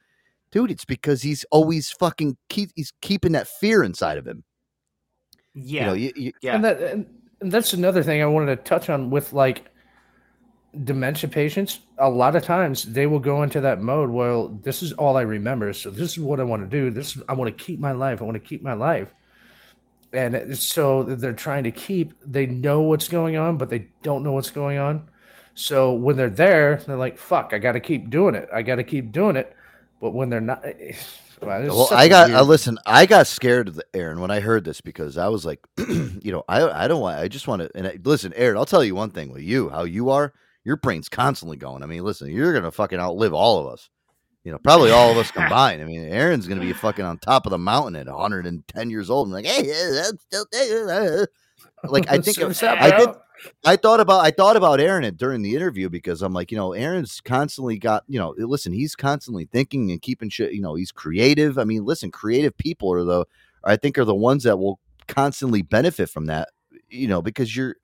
dude, 0.50 0.70
it's 0.70 0.86
because 0.86 1.20
he's 1.20 1.44
always 1.50 1.90
fucking 1.90 2.36
keep 2.48 2.70
he's 2.74 2.92
keeping 3.02 3.32
that 3.32 3.46
fear 3.46 3.84
inside 3.84 4.16
of 4.16 4.26
him. 4.26 4.44
Yeah, 5.52 5.82
You 5.82 5.86
know, 5.86 5.94
you, 5.94 6.12
you, 6.16 6.32
yeah. 6.40 6.54
And 6.54 6.64
that 6.64 6.80
and, 6.80 7.06
and 7.42 7.52
that's 7.52 7.74
another 7.74 8.02
thing 8.02 8.22
I 8.22 8.26
wanted 8.26 8.56
to 8.56 8.62
touch 8.64 8.88
on 8.88 9.10
with 9.10 9.34
like 9.34 9.70
dementia 10.84 11.28
patients. 11.28 11.80
A 11.98 12.08
lot 12.08 12.34
of 12.34 12.42
times 12.42 12.84
they 12.84 13.06
will 13.06 13.20
go 13.20 13.42
into 13.42 13.60
that 13.60 13.80
mode. 13.80 14.10
Well, 14.10 14.48
this 14.62 14.82
is 14.82 14.92
all 14.94 15.16
I 15.16 15.22
remember, 15.22 15.72
so 15.72 15.90
this 15.90 16.12
is 16.12 16.18
what 16.20 16.40
I 16.40 16.44
want 16.44 16.62
to 16.62 16.68
do. 16.68 16.90
This 16.90 17.16
I 17.28 17.34
want 17.34 17.56
to 17.56 17.64
keep 17.64 17.78
my 17.78 17.92
life. 17.92 18.20
I 18.20 18.24
want 18.24 18.34
to 18.34 18.40
keep 18.48 18.62
my 18.62 18.72
life. 18.74 19.08
And 20.12 20.56
so 20.56 21.02
they're 21.02 21.32
trying 21.32 21.64
to 21.64 21.72
keep. 21.72 22.14
They 22.24 22.46
know 22.46 22.82
what's 22.82 23.08
going 23.08 23.36
on, 23.36 23.56
but 23.56 23.68
they 23.68 23.88
don't 24.02 24.22
know 24.22 24.32
what's 24.32 24.50
going 24.50 24.78
on. 24.78 25.08
So 25.54 25.92
when 25.92 26.16
they're 26.16 26.30
there, 26.30 26.76
they're 26.86 26.96
like, 26.96 27.18
"Fuck! 27.18 27.50
I 27.52 27.58
got 27.58 27.72
to 27.72 27.80
keep 27.80 28.10
doing 28.10 28.34
it. 28.34 28.48
I 28.52 28.62
got 28.62 28.76
to 28.76 28.84
keep 28.84 29.12
doing 29.12 29.36
it." 29.36 29.54
But 30.00 30.10
when 30.10 30.28
they're 30.28 30.40
not, 30.40 30.62
well, 31.42 31.62
it's 31.62 31.68
Well, 31.74 31.88
I 31.92 32.08
got 32.08 32.30
uh, 32.30 32.34
weird- 32.34 32.46
listen. 32.46 32.78
I 32.86 33.06
got 33.06 33.26
scared 33.26 33.68
of 33.68 33.74
the 33.74 33.84
Aaron 33.94 34.20
when 34.20 34.30
I 34.30 34.40
heard 34.40 34.64
this 34.64 34.80
because 34.80 35.16
I 35.18 35.28
was 35.28 35.44
like, 35.44 35.60
you 35.78 36.32
know, 36.32 36.44
I 36.48 36.84
I 36.84 36.88
don't 36.88 37.00
want. 37.00 37.18
I 37.18 37.28
just 37.28 37.48
want 37.48 37.62
to. 37.62 37.70
And 37.74 37.86
I, 37.86 37.98
listen, 38.04 38.32
Aaron, 38.34 38.56
I'll 38.56 38.64
tell 38.66 38.84
you 38.84 38.94
one 38.94 39.10
thing 39.10 39.32
with 39.32 39.42
you, 39.42 39.68
how 39.68 39.84
you 39.84 40.10
are. 40.10 40.32
Your 40.64 40.76
brain's 40.76 41.08
constantly 41.08 41.56
going. 41.56 41.82
I 41.82 41.86
mean, 41.86 42.02
listen, 42.02 42.30
you're 42.30 42.52
gonna 42.52 42.70
fucking 42.70 42.98
outlive 42.98 43.34
all 43.34 43.58
of 43.58 43.72
us. 43.72 43.90
You 44.44 44.52
know, 44.52 44.58
probably 44.58 44.90
all 44.90 45.10
of 45.10 45.16
us 45.16 45.30
combined. 45.30 45.82
I 45.82 45.84
mean, 45.84 46.04
Aaron's 46.04 46.46
gonna 46.46 46.60
be 46.60 46.72
fucking 46.72 47.04
on 47.04 47.18
top 47.18 47.46
of 47.46 47.50
the 47.50 47.58
mountain 47.58 47.96
at 47.96 48.06
110 48.06 48.90
years 48.90 49.10
old. 49.10 49.28
and 49.28 49.34
like, 49.34 49.46
hey, 49.46 50.02
I'm 50.06 50.18
still 50.18 50.46
there. 50.50 51.28
Like 51.86 52.08
I 52.10 52.18
think 52.18 52.38
What's 52.38 52.62
I 52.62 52.96
did. 52.96 53.10
I 53.64 53.76
thought 53.76 54.00
about 54.00 54.24
I 54.24 54.30
thought 54.30 54.56
about 54.56 54.80
Aaron 54.80 55.14
during 55.16 55.42
the 55.42 55.54
interview 55.54 55.88
because 55.88 56.22
I'm 56.22 56.32
like, 56.32 56.50
you 56.50 56.56
know, 56.56 56.72
Aaron's 56.72 57.20
constantly 57.20 57.78
got, 57.78 58.04
you 58.08 58.18
know, 58.18 58.34
listen, 58.38 58.72
he's 58.72 58.96
constantly 58.96 59.46
thinking 59.46 59.90
and 59.90 60.00
keeping 60.00 60.30
shit, 60.30 60.52
you 60.52 60.62
know, 60.62 60.74
he's 60.74 60.92
creative. 60.92 61.58
I 61.58 61.64
mean, 61.64 61.84
listen, 61.84 62.10
creative 62.10 62.56
people 62.56 62.92
are 62.92 63.04
the 63.04 63.26
I 63.64 63.76
think 63.76 63.98
are 63.98 64.04
the 64.04 64.14
ones 64.14 64.44
that 64.44 64.58
will 64.58 64.78
constantly 65.08 65.62
benefit 65.62 66.08
from 66.08 66.26
that, 66.26 66.50
you 66.88 67.08
know, 67.08 67.22
because 67.22 67.54
you're 67.56 67.76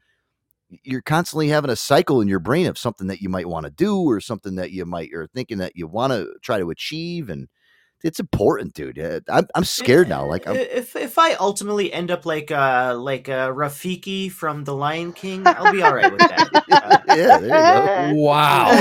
you're 0.83 1.03
constantly 1.03 1.49
having 1.49 1.71
a 1.71 1.77
cycle 1.77 2.21
in 2.21 2.29
your 2.29 2.39
brain 2.39 2.67
of 2.67 2.79
something 2.79 3.09
that 3.09 3.21
you 3.21 3.29
might 3.29 3.47
want 3.47 3.65
to 3.65 3.71
do 3.71 4.03
or 4.03 4.21
something 4.21 4.57
that 4.57 4.71
you 4.71 4.87
might 4.87 5.09
you're 5.09 5.27
thinking 5.29 5.59
that 5.59 5.73
you 5.75 5.87
want 5.87 6.13
to 6.13 6.33
try 6.43 6.59
to 6.59 6.71
achieve 6.71 7.29
and 7.29 7.49
it's 8.03 8.19
important, 8.19 8.75
dude. 8.75 8.99
Uh, 8.99 9.21
I'm 9.29 9.47
I'm 9.55 9.65
scared 9.65 10.09
now. 10.09 10.27
Like 10.27 10.49
I'm, 10.49 10.57
if 10.57 10.97
if 10.97 11.19
I 11.19 11.35
ultimately 11.35 11.93
end 11.93 12.11
up 12.11 12.25
like 12.25 12.51
uh 12.51 12.97
like 12.99 13.29
uh, 13.29 13.51
Rafiki 13.51 14.31
from 14.31 14.65
The 14.65 14.75
Lion 14.75 15.13
King, 15.13 15.47
I'll 15.47 15.73
be 15.73 15.83
all 15.83 15.95
right 15.95 16.11
with 16.11 16.21
that. 16.21 16.49
Uh, 16.71 16.99
yeah, 17.09 17.39
there 17.39 18.11
you 18.11 18.17
go. 18.17 18.23
Wow. 18.23 18.71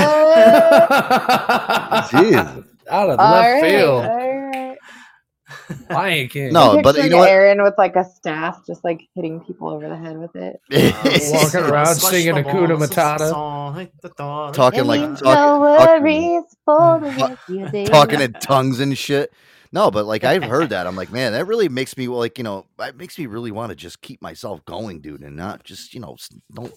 Jeez. 2.10 2.64
Out 2.88 3.10
of 3.10 3.20
All 3.20 3.32
left 3.32 3.46
right, 3.46 3.62
field. 3.62 4.04
All 5.70 5.76
right. 5.88 5.90
Lion 5.90 6.28
King. 6.28 6.52
No, 6.52 6.72
I'm 6.78 6.82
but 6.82 6.96
you 6.96 7.08
know 7.10 7.18
what? 7.18 7.28
Aaron 7.30 7.62
with 7.62 7.74
like 7.78 7.96
a 7.96 8.04
staff, 8.04 8.66
just 8.66 8.82
like 8.84 9.08
hitting 9.14 9.40
people 9.40 9.68
over 9.68 9.88
the 9.88 9.96
head 9.96 10.18
with 10.18 10.34
it. 10.36 10.60
Walking 11.32 11.60
around 11.70 11.94
Squash 11.96 12.10
singing 12.12 12.38
a 12.38 12.42
Hakuna 12.42 12.78
balls, 12.78 12.90
Matata. 12.90 13.28
song, 13.30 13.76
hit 13.76 13.92
the 14.02 14.10
dog. 14.10 14.54
Talking 14.54 14.84
like 14.84 15.00
Ain't 15.00 15.18
talk- 15.18 15.34
talking- 15.34 16.02
worries 16.02 16.44
for 16.64 17.00
the 17.00 17.06
rest 17.10 17.48
of 17.48 17.54
your 17.54 17.68
day. 17.70 17.84
talking 17.86 18.20
in 18.20 18.32
tongues 18.34 18.80
and 18.80 18.96
shit. 18.96 19.32
No, 19.72 19.90
but 19.90 20.04
like 20.06 20.24
I've 20.24 20.42
heard 20.42 20.70
that. 20.70 20.86
I'm 20.88 20.96
like, 20.96 21.12
man, 21.12 21.32
that 21.32 21.46
really 21.46 21.68
makes 21.68 21.96
me 21.96 22.08
like, 22.08 22.38
you 22.38 22.44
know, 22.44 22.66
it 22.80 22.96
makes 22.96 23.16
me 23.18 23.26
really 23.26 23.52
want 23.52 23.70
to 23.70 23.76
just 23.76 24.02
keep 24.02 24.20
myself 24.20 24.64
going, 24.64 25.00
dude, 25.00 25.22
and 25.22 25.36
not 25.36 25.62
just, 25.64 25.94
you 25.94 26.00
know, 26.00 26.16
don't 26.52 26.74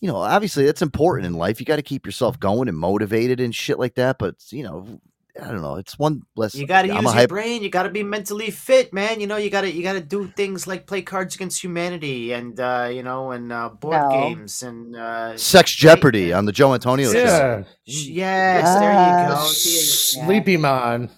you 0.00 0.08
know, 0.08 0.16
obviously 0.16 0.64
that's 0.64 0.82
important 0.82 1.26
in 1.26 1.34
life. 1.34 1.60
You 1.60 1.66
got 1.66 1.76
to 1.76 1.82
keep 1.82 2.06
yourself 2.06 2.40
going 2.40 2.68
and 2.68 2.76
motivated 2.76 3.38
and 3.38 3.54
shit 3.54 3.78
like 3.78 3.94
that, 3.96 4.18
but 4.18 4.34
you 4.50 4.62
know, 4.64 5.00
I 5.40 5.48
don't 5.48 5.62
know. 5.62 5.76
It's 5.76 5.98
one 5.98 6.22
less 6.36 6.54
You 6.54 6.66
got 6.66 6.82
to 6.82 6.88
I'm 6.90 6.96
use 6.96 7.04
your 7.04 7.12
hype- 7.12 7.28
brain. 7.28 7.62
You 7.62 7.70
got 7.70 7.82
to 7.84 7.90
be 7.90 8.02
mentally 8.02 8.50
fit, 8.50 8.92
man. 8.92 9.20
You 9.20 9.26
know, 9.26 9.36
you 9.36 9.50
got 9.50 9.60
to 9.62 9.70
you 9.70 9.82
got 9.82 9.92
to 9.92 10.00
do 10.00 10.26
things 10.36 10.66
like 10.66 10.86
play 10.86 11.02
Cards 11.02 11.34
Against 11.34 11.62
Humanity 11.62 12.32
and 12.32 12.58
uh, 12.58 12.88
you 12.92 13.02
know 13.02 13.30
and 13.32 13.52
uh, 13.52 13.68
board 13.68 14.00
No. 14.00 14.10
games 14.10 14.62
and 14.62 14.96
uh, 14.96 15.36
Sex 15.36 15.72
Jeopardy 15.74 16.32
on 16.32 16.46
the 16.46 16.52
Joe 16.52 16.72
Antonio 16.74 17.12
show. 17.12 17.18
Yeah. 17.18 17.62
sh- 17.86 18.06
yes, 18.06 18.78
there 18.80 18.92
you 18.92 19.28
go. 19.34 19.44
Sleepy 19.46 20.56
Man. 20.56 21.10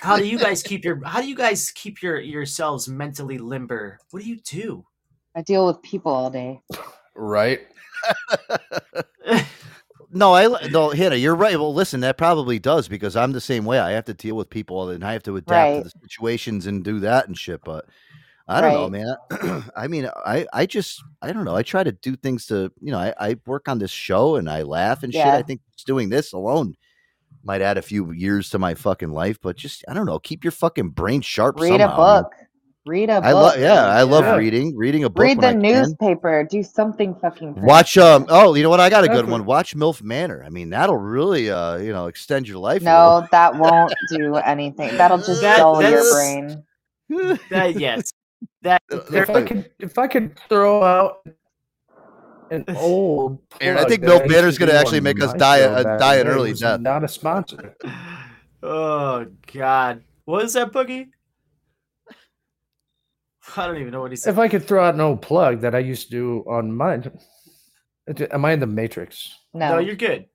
How 0.00 0.16
do 0.16 0.26
you 0.26 0.38
guys 0.38 0.62
keep 0.62 0.84
your 0.84 1.02
How 1.04 1.20
do 1.20 1.28
you 1.28 1.36
guys 1.36 1.70
keep 1.70 2.02
your 2.02 2.18
yourselves 2.20 2.88
mentally 2.88 3.38
limber? 3.38 3.98
What 4.10 4.22
do 4.22 4.28
you 4.28 4.36
do? 4.40 4.84
I 5.36 5.42
deal 5.42 5.66
with 5.66 5.82
people 5.82 6.12
all 6.12 6.30
day. 6.30 6.60
Right. 7.14 7.60
No, 10.16 10.32
I 10.32 10.68
no, 10.68 10.90
Hannah, 10.90 11.16
you're 11.16 11.34
right. 11.34 11.58
Well, 11.58 11.74
listen, 11.74 12.00
that 12.00 12.16
probably 12.16 12.60
does 12.60 12.86
because 12.86 13.16
I'm 13.16 13.32
the 13.32 13.40
same 13.40 13.64
way. 13.64 13.80
I 13.80 13.90
have 13.90 14.04
to 14.04 14.14
deal 14.14 14.36
with 14.36 14.48
people 14.48 14.88
and 14.90 15.02
I 15.04 15.12
have 15.12 15.24
to 15.24 15.36
adapt 15.36 15.50
Right. 15.50 15.78
to 15.78 15.82
the 15.82 15.90
situations 16.08 16.66
and 16.66 16.84
do 16.84 17.00
that 17.00 17.26
and 17.26 17.36
shit. 17.36 17.62
But 17.64 17.86
I 18.46 18.60
don't 18.60 18.72
know, 18.72 18.88
man. 18.88 19.64
I 19.76 19.88
mean, 19.88 20.08
I 20.24 20.46
I 20.52 20.66
just 20.66 21.02
I 21.20 21.32
don't 21.32 21.44
know. 21.44 21.56
I 21.56 21.64
try 21.64 21.82
to 21.82 21.90
do 21.90 22.14
things 22.14 22.46
to 22.46 22.70
you 22.80 22.92
know. 22.92 22.98
I, 22.98 23.14
I 23.18 23.36
work 23.44 23.68
on 23.68 23.80
this 23.80 23.90
show 23.90 24.36
and 24.36 24.48
I 24.48 24.62
laugh 24.62 25.02
and 25.02 25.12
shit. 25.12 25.26
I 25.26 25.42
think 25.42 25.62
just 25.72 25.86
doing 25.86 26.10
this 26.10 26.32
alone 26.32 26.76
might 27.42 27.60
add 27.60 27.76
a 27.76 27.82
few 27.82 28.12
years 28.12 28.50
to 28.50 28.58
my 28.60 28.74
fucking 28.74 29.10
life. 29.10 29.38
But 29.42 29.56
just 29.56 29.84
I 29.88 29.94
don't 29.94 30.06
know. 30.06 30.20
Keep 30.20 30.44
your 30.44 30.52
fucking 30.52 30.90
brain 30.90 31.22
sharp. 31.22 31.58
Read 31.58 31.70
somehow, 31.70 31.92
a 31.92 32.22
book. 32.22 32.32
Read 32.86 33.08
a 33.08 33.14
book. 33.20 33.24
I 33.24 33.32
love 33.32 33.58
yeah. 33.58 33.86
I 33.86 34.02
love 34.02 34.24
Yeah. 34.24 34.36
reading. 34.36 34.76
Reading 34.76 35.04
a 35.04 35.10
book. 35.10 35.22
Read 35.22 35.38
when 35.38 35.60
the 35.60 35.68
I 35.68 35.72
can. 35.72 35.82
newspaper. 35.82 36.44
Do 36.50 36.62
something 36.62 37.14
fucking. 37.14 37.54
Watch 37.62 37.96
um 37.96 38.26
oh 38.28 38.54
you 38.54 38.62
know 38.62 38.68
what 38.68 38.80
I 38.80 38.90
got 38.90 39.04
a 39.04 39.08
good 39.08 39.26
one 39.28 39.46
watch 39.46 39.74
MILF 39.74 40.02
Manor 40.02 40.42
I 40.44 40.50
mean 40.50 40.68
that'll 40.70 40.96
really 40.98 41.50
uh 41.50 41.76
you 41.78 41.92
know 41.92 42.06
extend 42.08 42.46
your 42.46 42.58
life 42.58 42.82
No, 42.82 43.26
that 43.30 43.54
won't 43.56 43.94
do 44.10 44.36
anything. 44.36 44.96
That'll 44.98 45.16
just 45.18 45.40
That- 45.40 45.56
dull 45.58 45.82
your 45.82 46.02
brain. 46.12 46.62
That 47.50 47.76
yes, 47.78 48.12
that 48.62 48.82
If 48.90 49.30
I 49.30 49.42
could, 49.42 49.70
if 49.78 49.98
I 49.98 50.06
could 50.06 50.38
throw 50.48 50.82
out 50.82 51.26
an 52.50 52.64
old, 52.76 53.38
Aaron, 53.62 53.78
I 53.78 53.88
think 53.88 54.02
that 54.02 54.08
Milk 54.08 54.22
used 54.24 54.34
Banner's 54.34 54.58
gonna 54.58 54.72
actually 54.72 55.00
make 55.00 55.22
us 55.22 55.32
my 55.32 55.38
die 55.38 55.56
a- 55.58 55.62
show 55.68 55.76
a- 55.80 55.84
back 55.84 55.98
die 56.00 56.16
an 56.16 56.26
early 56.26 56.52
death. 56.52 56.80
Not 56.80 57.02
a 57.04 57.08
sponsor. 57.08 57.76
Oh 58.66 59.26
God, 59.52 60.02
what 60.24 60.44
is 60.46 60.54
that 60.54 60.72
boogie? 60.72 61.08
I 63.56 63.66
don't 63.66 63.76
even 63.78 63.90
know 63.92 64.00
what 64.00 64.10
he 64.12 64.16
said. 64.16 64.32
If 64.32 64.38
I 64.38 64.48
could 64.48 64.66
throw 64.66 64.84
out 64.84 64.94
an 64.94 65.00
old 65.00 65.22
plug 65.22 65.60
that 65.60 65.74
I 65.74 65.78
used 65.80 66.04
to 66.06 66.10
do 66.10 66.44
on 66.48 66.72
mine, 66.76 67.10
am 68.30 68.44
I 68.44 68.52
in 68.52 68.60
the 68.60 68.66
Matrix? 68.66 69.34
no, 69.52 69.70
No. 69.74 69.78
you're 69.78 69.94
good. 69.96 70.26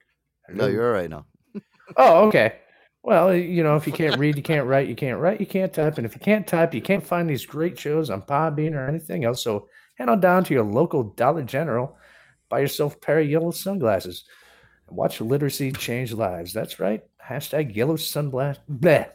no 0.50 0.68
you're 0.68 0.88
all 0.88 0.94
right 0.94 1.10
now 1.10 1.26
Oh, 1.98 2.28
okay. 2.28 2.56
Well, 3.02 3.34
you 3.34 3.64
know, 3.64 3.76
if 3.78 3.88
you 3.88 3.94
can't 3.94 4.18
read, 4.20 4.36
you 4.36 4.44
can't 4.44 4.68
write, 4.68 4.88
you 4.90 4.96
can't 4.96 5.20
write, 5.20 5.40
you 5.40 5.46
can't 5.48 5.74
type, 5.74 5.98
and 5.98 6.06
if 6.06 6.14
you 6.14 6.20
can't 6.20 6.46
type, 6.46 6.74
you 6.74 6.82
can't 6.82 7.06
find 7.06 7.30
these 7.30 7.46
great 7.46 7.80
shows 7.80 8.10
on 8.10 8.22
Podbean 8.24 8.74
or 8.74 8.88
anything 8.88 9.24
else. 9.24 9.42
So 9.44 9.68
head 9.98 10.10
on 10.10 10.20
down 10.20 10.44
to 10.46 10.54
your 10.54 10.64
local 10.66 11.04
Dollar 11.04 11.44
General, 11.44 11.98
buy 12.50 12.60
yourself 12.60 12.96
a 12.96 13.00
pair 13.00 13.20
of 13.20 13.30
yellow 13.30 13.52
sunglasses, 13.52 14.26
and 14.88 14.98
watch 14.98 15.22
literacy 15.22 15.72
change 15.72 16.12
lives. 16.12 16.52
That's 16.54 16.80
right. 16.80 17.02
Hashtag 17.26 17.74
yellow 17.76 17.96
sunglass 17.96 18.58
bleh, 18.70 19.10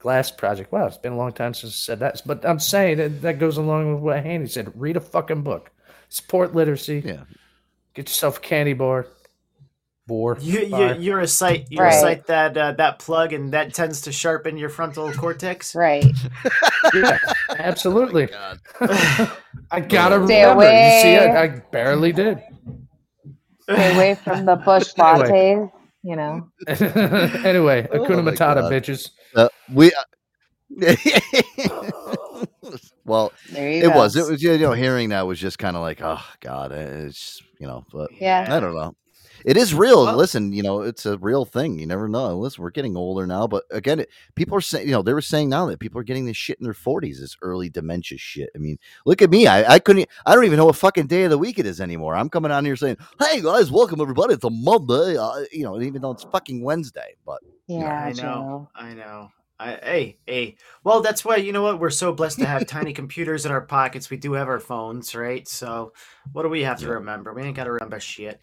glass 0.00 0.30
project. 0.32 0.72
Wow, 0.72 0.86
it's 0.86 0.96
been 0.98 1.12
a 1.12 1.16
long 1.16 1.32
time 1.32 1.54
since 1.54 1.72
I 1.72 1.76
said 1.76 1.98
that, 2.00 2.20
but 2.26 2.44
I'm 2.44 2.58
saying 2.58 2.96
that, 2.98 3.22
that 3.22 3.38
goes 3.38 3.56
along 3.58 3.94
with 3.94 4.02
what 4.02 4.24
Handy 4.24 4.48
said. 4.48 4.72
Read 4.74 4.96
a 4.96 5.00
fucking 5.00 5.42
book, 5.42 5.70
support 6.08 6.54
literacy. 6.54 7.02
yeah 7.04 7.22
Get 7.94 8.08
yourself 8.08 8.38
a 8.38 8.40
candy 8.40 8.72
bar. 8.72 9.06
Boar. 10.06 10.38
You, 10.40 10.60
you 10.60 10.70
bar. 10.70 10.94
you're 10.94 11.20
a 11.20 11.26
site 11.28 11.66
you're 11.70 11.84
a 11.84 11.88
Right. 11.88 12.00
site 12.00 12.26
that 12.26 12.56
uh, 12.56 12.72
that 12.72 12.98
plug 12.98 13.32
and 13.32 13.52
that 13.52 13.74
tends 13.74 14.00
to 14.02 14.12
sharpen 14.12 14.56
your 14.56 14.68
frontal 14.68 15.12
cortex. 15.12 15.74
Right. 15.74 16.04
Yeah, 16.94 17.18
absolutely. 17.58 18.28
I 18.80 19.80
gotta 19.80 20.24
Stay 20.26 20.42
remember. 20.44 20.64
You 20.64 21.00
see, 21.02 21.14
away. 21.14 21.36
I, 21.36 21.42
I 21.44 21.48
barely 21.70 22.10
did. 22.12 22.42
Stay 23.62 23.94
away 23.94 24.14
from 24.16 24.44
the 24.46 24.56
bush 24.56 24.92
Anyway. 24.98 25.28
lattes. 25.30 25.72
You 26.02 26.16
know. 26.16 26.48
anyway, 26.68 27.86
Oh 27.92 27.98
Akuna 28.00 28.24
my 28.24 28.32
Matata, 28.32 28.62
bitches. 28.70 29.10
uh, 29.36 29.48
we 29.72 29.92
well 33.04 33.32
it 33.56 33.82
go. 33.82 33.96
was 33.96 34.14
it 34.16 34.30
was 34.30 34.42
you 34.42 34.56
know 34.58 34.72
hearing 34.72 35.08
that 35.10 35.26
was 35.26 35.38
just 35.40 35.58
kind 35.58 35.76
of 35.76 35.82
like 35.82 36.00
oh 36.02 36.22
god 36.40 36.70
it's 36.72 37.42
you 37.58 37.66
know 37.66 37.84
but 37.92 38.08
Yeah. 38.20 38.46
I 38.48 38.60
don't 38.60 38.74
know 38.74 38.94
it 39.44 39.56
is 39.56 39.74
real 39.74 40.04
Well- 40.04 40.16
listen 40.16 40.52
you 40.52 40.62
know 40.62 40.82
it's 40.82 41.06
a 41.06 41.18
real 41.18 41.44
thing 41.44 41.78
you 41.78 41.86
never 41.86 42.08
know 42.08 42.38
listen 42.38 42.62
we're 42.64 42.70
getting 42.70 42.96
older 42.96 43.26
now 43.26 43.46
but 43.46 43.64
again 43.70 44.00
it, 44.00 44.10
people 44.34 44.56
are 44.56 44.60
saying 44.62 44.86
you 44.86 44.92
know 44.92 45.02
they 45.02 45.14
were 45.14 45.20
saying 45.22 45.48
now 45.48 45.66
that 45.66 45.80
people 45.80 46.00
are 46.00 46.04
getting 46.04 46.26
this 46.26 46.36
shit 46.36 46.58
in 46.60 46.64
their 46.64 46.74
40s 46.74 47.20
this 47.20 47.36
early 47.42 47.68
dementia 47.70 48.18
shit 48.18 48.50
i 48.54 48.58
mean 48.58 48.78
look 49.06 49.22
at 49.22 49.30
me 49.30 49.46
i, 49.46 49.74
I 49.74 49.78
couldn't 49.78 50.08
I 50.26 50.34
don't 50.34 50.44
even 50.44 50.58
know 50.58 50.66
what 50.66 50.76
fucking 50.76 51.08
day 51.08 51.24
of 51.24 51.30
the 51.30 51.38
week 51.38 51.58
it 51.58 51.66
is 51.66 51.80
anymore 51.80 52.16
i'm 52.16 52.30
coming 52.30 52.52
on 52.52 52.64
here 52.64 52.76
saying 52.76 52.98
hey 53.20 53.40
guys 53.42 53.70
welcome 53.70 54.00
everybody 54.00 54.34
it's 54.34 54.44
a 54.44 54.50
monday 54.50 55.16
uh, 55.18 55.44
you 55.52 55.64
know 55.64 55.80
even 55.80 56.02
though 56.02 56.12
it's 56.12 56.24
fucking 56.24 56.62
wednesday 56.62 57.14
but 57.26 57.40
Yeah. 57.68 57.88
I 57.92 58.12
know. 58.12 58.68
I 58.74 58.94
know. 58.94 59.30
I, 59.58 59.72
hey, 59.82 60.18
hey. 60.26 60.56
Well, 60.84 61.02
that's 61.02 61.24
why 61.24 61.36
you 61.36 61.52
know 61.52 61.62
what 61.62 61.80
we're 61.80 61.90
so 61.90 62.12
blessed 62.12 62.38
to 62.40 62.46
have 62.46 62.66
tiny 62.66 62.92
computers 63.00 63.46
in 63.46 63.52
our 63.52 63.60
pockets. 63.62 64.10
We 64.10 64.16
do 64.18 64.32
have 64.34 64.48
our 64.48 64.60
phones, 64.60 65.14
right? 65.14 65.46
So, 65.48 65.92
what 66.32 66.42
do 66.44 66.48
we 66.48 66.62
have 66.62 66.78
to 66.80 66.86
Yeah. 66.86 66.92
remember? 66.94 67.32
We 67.34 67.42
ain't 67.42 67.56
got 67.56 67.64
to 67.64 67.72
remember 67.72 68.00
shit. 68.00 68.40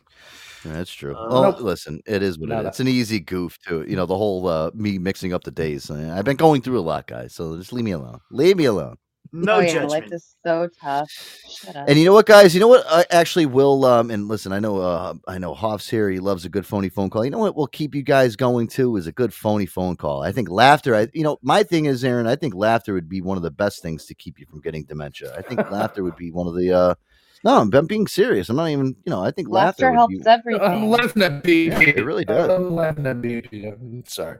Yeah, 0.67 0.73
That's 0.73 0.91
true. 0.91 1.15
Uh, 1.15 1.27
well, 1.29 1.41
Nope. 1.43 1.61
listen, 1.61 2.01
it 2.05 2.21
is 2.21 2.37
what 2.37 2.49
it 2.49 2.53
Not 2.53 2.63
is. 2.63 2.67
It's 2.69 2.79
an 2.81 2.87
easy 2.87 3.19
goof 3.19 3.57
too. 3.65 3.85
You 3.87 3.95
know, 3.95 4.05
the 4.05 4.17
whole 4.17 4.47
uh, 4.47 4.71
me 4.73 4.97
mixing 4.97 5.33
up 5.33 5.43
the 5.43 5.51
days. 5.51 5.89
I've 5.89 6.25
been 6.25 6.37
going 6.37 6.61
through 6.61 6.79
a 6.79 6.81
lot, 6.81 7.07
guys. 7.07 7.33
So 7.33 7.57
just 7.57 7.71
leave 7.71 7.85
me 7.85 7.91
alone. 7.91 8.19
Leave 8.31 8.57
me 8.57 8.65
alone. 8.65 8.97
No 9.33 9.55
oh, 9.55 9.59
yeah, 9.59 9.73
judgment. 9.73 9.91
life 9.91 10.11
is 10.11 10.35
so 10.45 10.69
tough. 10.81 11.11
Shut 11.11 11.75
up. 11.75 11.89
And 11.89 11.99
you 11.99 12.05
know 12.05 12.13
what, 12.13 12.25
guys? 12.25 12.53
You 12.53 12.61
know 12.61 12.67
what? 12.69 12.85
I 12.87 13.05
actually 13.11 13.45
will. 13.45 13.83
Um, 13.83 14.09
and 14.09 14.27
listen, 14.27 14.53
I 14.53 14.59
know, 14.59 14.77
uh, 14.79 15.15
I 15.27 15.37
know 15.37 15.53
Hoff's 15.53 15.89
here. 15.89 16.09
He 16.09 16.19
loves 16.19 16.45
a 16.45 16.49
good 16.49 16.65
phony 16.65 16.87
phone 16.89 17.09
call. 17.09 17.25
You 17.25 17.31
know 17.31 17.39
what? 17.39 17.55
will 17.55 17.67
keep 17.67 17.93
you 17.93 18.03
guys 18.03 18.35
going 18.37 18.67
too 18.67 18.95
is 18.95 19.05
a 19.05 19.11
good 19.11 19.33
phony 19.33 19.65
phone 19.65 19.97
call. 19.97 20.23
I 20.23 20.31
think 20.31 20.49
laughter. 20.49 20.95
I, 20.95 21.07
you 21.13 21.23
know, 21.23 21.37
my 21.41 21.63
thing 21.63 21.85
is, 21.85 22.03
Aaron. 22.05 22.25
I 22.25 22.37
think 22.37 22.55
laughter 22.55 22.93
would 22.93 23.09
be 23.09 23.21
one 23.21 23.35
of 23.37 23.43
the 23.43 23.51
best 23.51 23.81
things 23.81 24.05
to 24.05 24.15
keep 24.15 24.39
you 24.39 24.45
from 24.45 24.61
getting 24.61 24.85
dementia. 24.85 25.35
I 25.37 25.41
think 25.41 25.69
laughter 25.71 26.03
would 26.03 26.15
be 26.15 26.31
one 26.31 26.47
of 26.47 26.55
the. 26.55 26.71
uh 26.71 26.95
No, 27.43 27.61
I'm, 27.61 27.73
I'm 27.73 27.85
being 27.85 28.07
serious. 28.07 28.49
I'm 28.49 28.55
not 28.55 28.69
even. 28.69 28.95
You 29.05 29.11
know, 29.11 29.23
I 29.23 29.31
think 29.31 29.49
laughter, 29.49 29.85
Laughter 29.85 29.95
helps 29.95 30.17
be, 30.17 30.23
everything. 30.25 30.61
I'm 30.61 30.89
laughing 30.89 31.21
at 31.23 31.43
BP. 31.43 31.67
Yeah, 31.71 31.79
it 31.81 32.05
really 32.05 32.25
does. 32.25 32.49
I'm 32.49 32.75
laughing 32.75 33.05
at 33.05 33.17
BP. 33.17 33.71
I'm 33.73 34.03
sorry. 34.05 34.39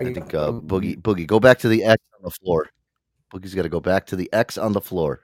I 0.00 0.04
think 0.04 0.34
uh, 0.34 0.52
Boogie 0.52 1.00
Boogie 1.00 1.26
go 1.26 1.40
back 1.40 1.58
to 1.60 1.68
the 1.68 1.84
X 1.84 2.02
on 2.16 2.22
the 2.24 2.30
floor. 2.30 2.68
Boogie's 3.32 3.54
got 3.54 3.62
to 3.62 3.68
go 3.68 3.80
back 3.80 4.06
to 4.06 4.16
the 4.16 4.28
X 4.32 4.58
on 4.58 4.72
the 4.72 4.80
floor. 4.80 5.20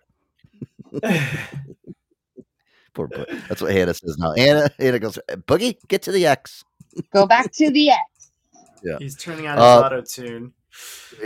Poor 2.95 3.09
Bo- 3.09 3.25
That's 3.49 3.61
what 3.61 3.73
Hannah 3.73 3.95
says 3.95 4.17
now. 4.19 4.35
Hannah, 4.37 4.71
Hannah 4.79 4.99
goes, 5.01 5.19
Boogie, 5.29 5.77
get 5.89 6.03
to 6.03 6.13
the 6.13 6.27
X. 6.27 6.65
Go 7.13 7.27
back 7.27 7.51
to 7.53 7.71
the 7.71 7.91
X. 7.91 8.01
Yeah, 8.85 8.99
He's 8.99 9.17
turning 9.17 9.47
on 9.47 9.57
his 9.57 9.65
Uh, 9.65 9.81
auto 9.81 10.03
tune. 10.03 10.53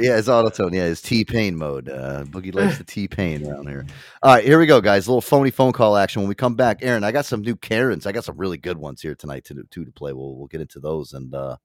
Yeah, 0.01 0.19
it's 0.19 0.29
autotone. 0.29 0.75
Yeah, 0.75 0.85
it's 0.85 1.01
T 1.01 1.25
Pain 1.25 1.57
mode. 1.57 1.89
Uh, 1.89 2.25
Boogie 2.25 2.55
likes 2.55 2.79
the 2.79 2.85
T 2.85 3.09
Pain 3.09 3.47
around 3.47 3.69
here. 3.69 3.87
All 4.23 4.35
right, 4.35 4.45
here 4.45 4.59
we 4.59 4.66
go, 4.66 4.81
guys. 4.81 5.07
A 5.07 5.11
little 5.11 5.20
phony 5.20 5.51
phone 5.51 5.73
call 5.73 5.97
action. 5.97 6.23
When 6.23 6.29
we 6.29 6.35
come 6.35 6.55
back, 6.55 6.79
Aaron, 6.83 7.05
I 7.05 7.12
got 7.12 7.25
some 7.25 7.43
new 7.43 7.57
Karens. 7.57 8.07
I 8.07 8.12
got 8.12 8.25
some 8.25 8.37
really 8.37 8.59
good 8.59 8.79
ones 8.79 9.01
here 9.03 9.15
tonight 9.15 9.45
to 9.47 9.55
to, 9.55 9.85
to 9.85 9.93
play. 9.93 10.12
We'll 10.12 10.37
we'll 10.37 10.47
get 10.47 10.61
into 10.61 10.81
those. 10.81 11.12
And 11.12 11.35
uh, 11.35 11.57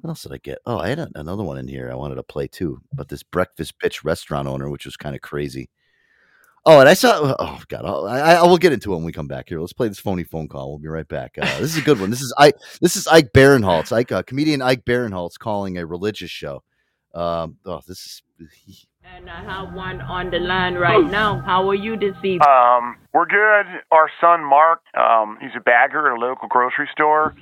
what 0.00 0.10
else 0.10 0.22
did 0.22 0.32
I 0.32 0.38
get? 0.38 0.58
Oh, 0.66 0.78
I 0.78 0.88
had 0.88 0.98
a, 0.98 1.08
another 1.14 1.44
one 1.44 1.58
in 1.58 1.68
here 1.68 1.90
I 1.90 1.94
wanted 1.94 2.16
to 2.16 2.22
play 2.22 2.46
too. 2.48 2.80
But 2.92 3.08
this 3.08 3.22
breakfast 3.22 3.78
bitch 3.78 4.04
restaurant 4.04 4.48
owner, 4.48 4.70
which 4.70 4.84
was 4.84 4.96
kind 4.96 5.14
of 5.14 5.20
crazy. 5.20 5.68
Oh, 6.64 6.78
and 6.78 6.88
I 6.88 6.94
saw. 6.94 7.34
Oh 7.38 7.60
God, 7.68 7.84
I'll- 7.84 8.06
I, 8.06 8.34
I 8.34 8.42
will 8.44 8.56
get 8.56 8.72
into 8.72 8.92
it 8.92 8.96
when 8.96 9.04
we 9.04 9.12
come 9.12 9.26
back 9.26 9.48
here. 9.48 9.60
Let's 9.60 9.72
play 9.72 9.88
this 9.88 9.98
phony 9.98 10.22
phone 10.22 10.46
call. 10.46 10.70
We'll 10.70 10.78
be 10.78 10.86
right 10.88 11.08
back. 11.08 11.36
Uh, 11.36 11.44
this 11.58 11.74
is 11.74 11.78
a 11.78 11.82
good 11.82 12.00
one. 12.00 12.08
This 12.10 12.22
is 12.22 12.32
Ike. 12.38 12.54
This 12.80 12.94
is 12.96 13.08
Ike 13.08 13.32
Barinholtz. 13.34 13.90
Ike, 13.92 14.12
uh, 14.12 14.22
comedian 14.22 14.62
Ike 14.62 14.84
Barinholtz 14.84 15.38
calling 15.38 15.76
a 15.76 15.84
religious 15.84 16.30
show. 16.30 16.62
Um, 17.14 17.56
oh, 17.66 17.80
this 17.86 17.98
is. 17.98 18.22
And 19.04 19.28
I 19.28 19.42
have 19.42 19.74
one 19.74 20.00
on 20.00 20.30
the 20.30 20.38
line 20.38 20.74
right 20.74 21.04
now. 21.04 21.40
How 21.40 21.68
are 21.68 21.74
you 21.74 21.96
this 21.96 22.14
evening? 22.18 22.40
Um, 22.48 22.96
we're 23.12 23.26
good. 23.26 23.66
Our 23.90 24.08
son 24.20 24.44
Mark, 24.44 24.80
um, 24.96 25.38
he's 25.40 25.50
a 25.56 25.60
bagger 25.60 26.06
at 26.06 26.16
a 26.16 26.20
local 26.20 26.46
grocery 26.46 26.88
store. 26.92 27.34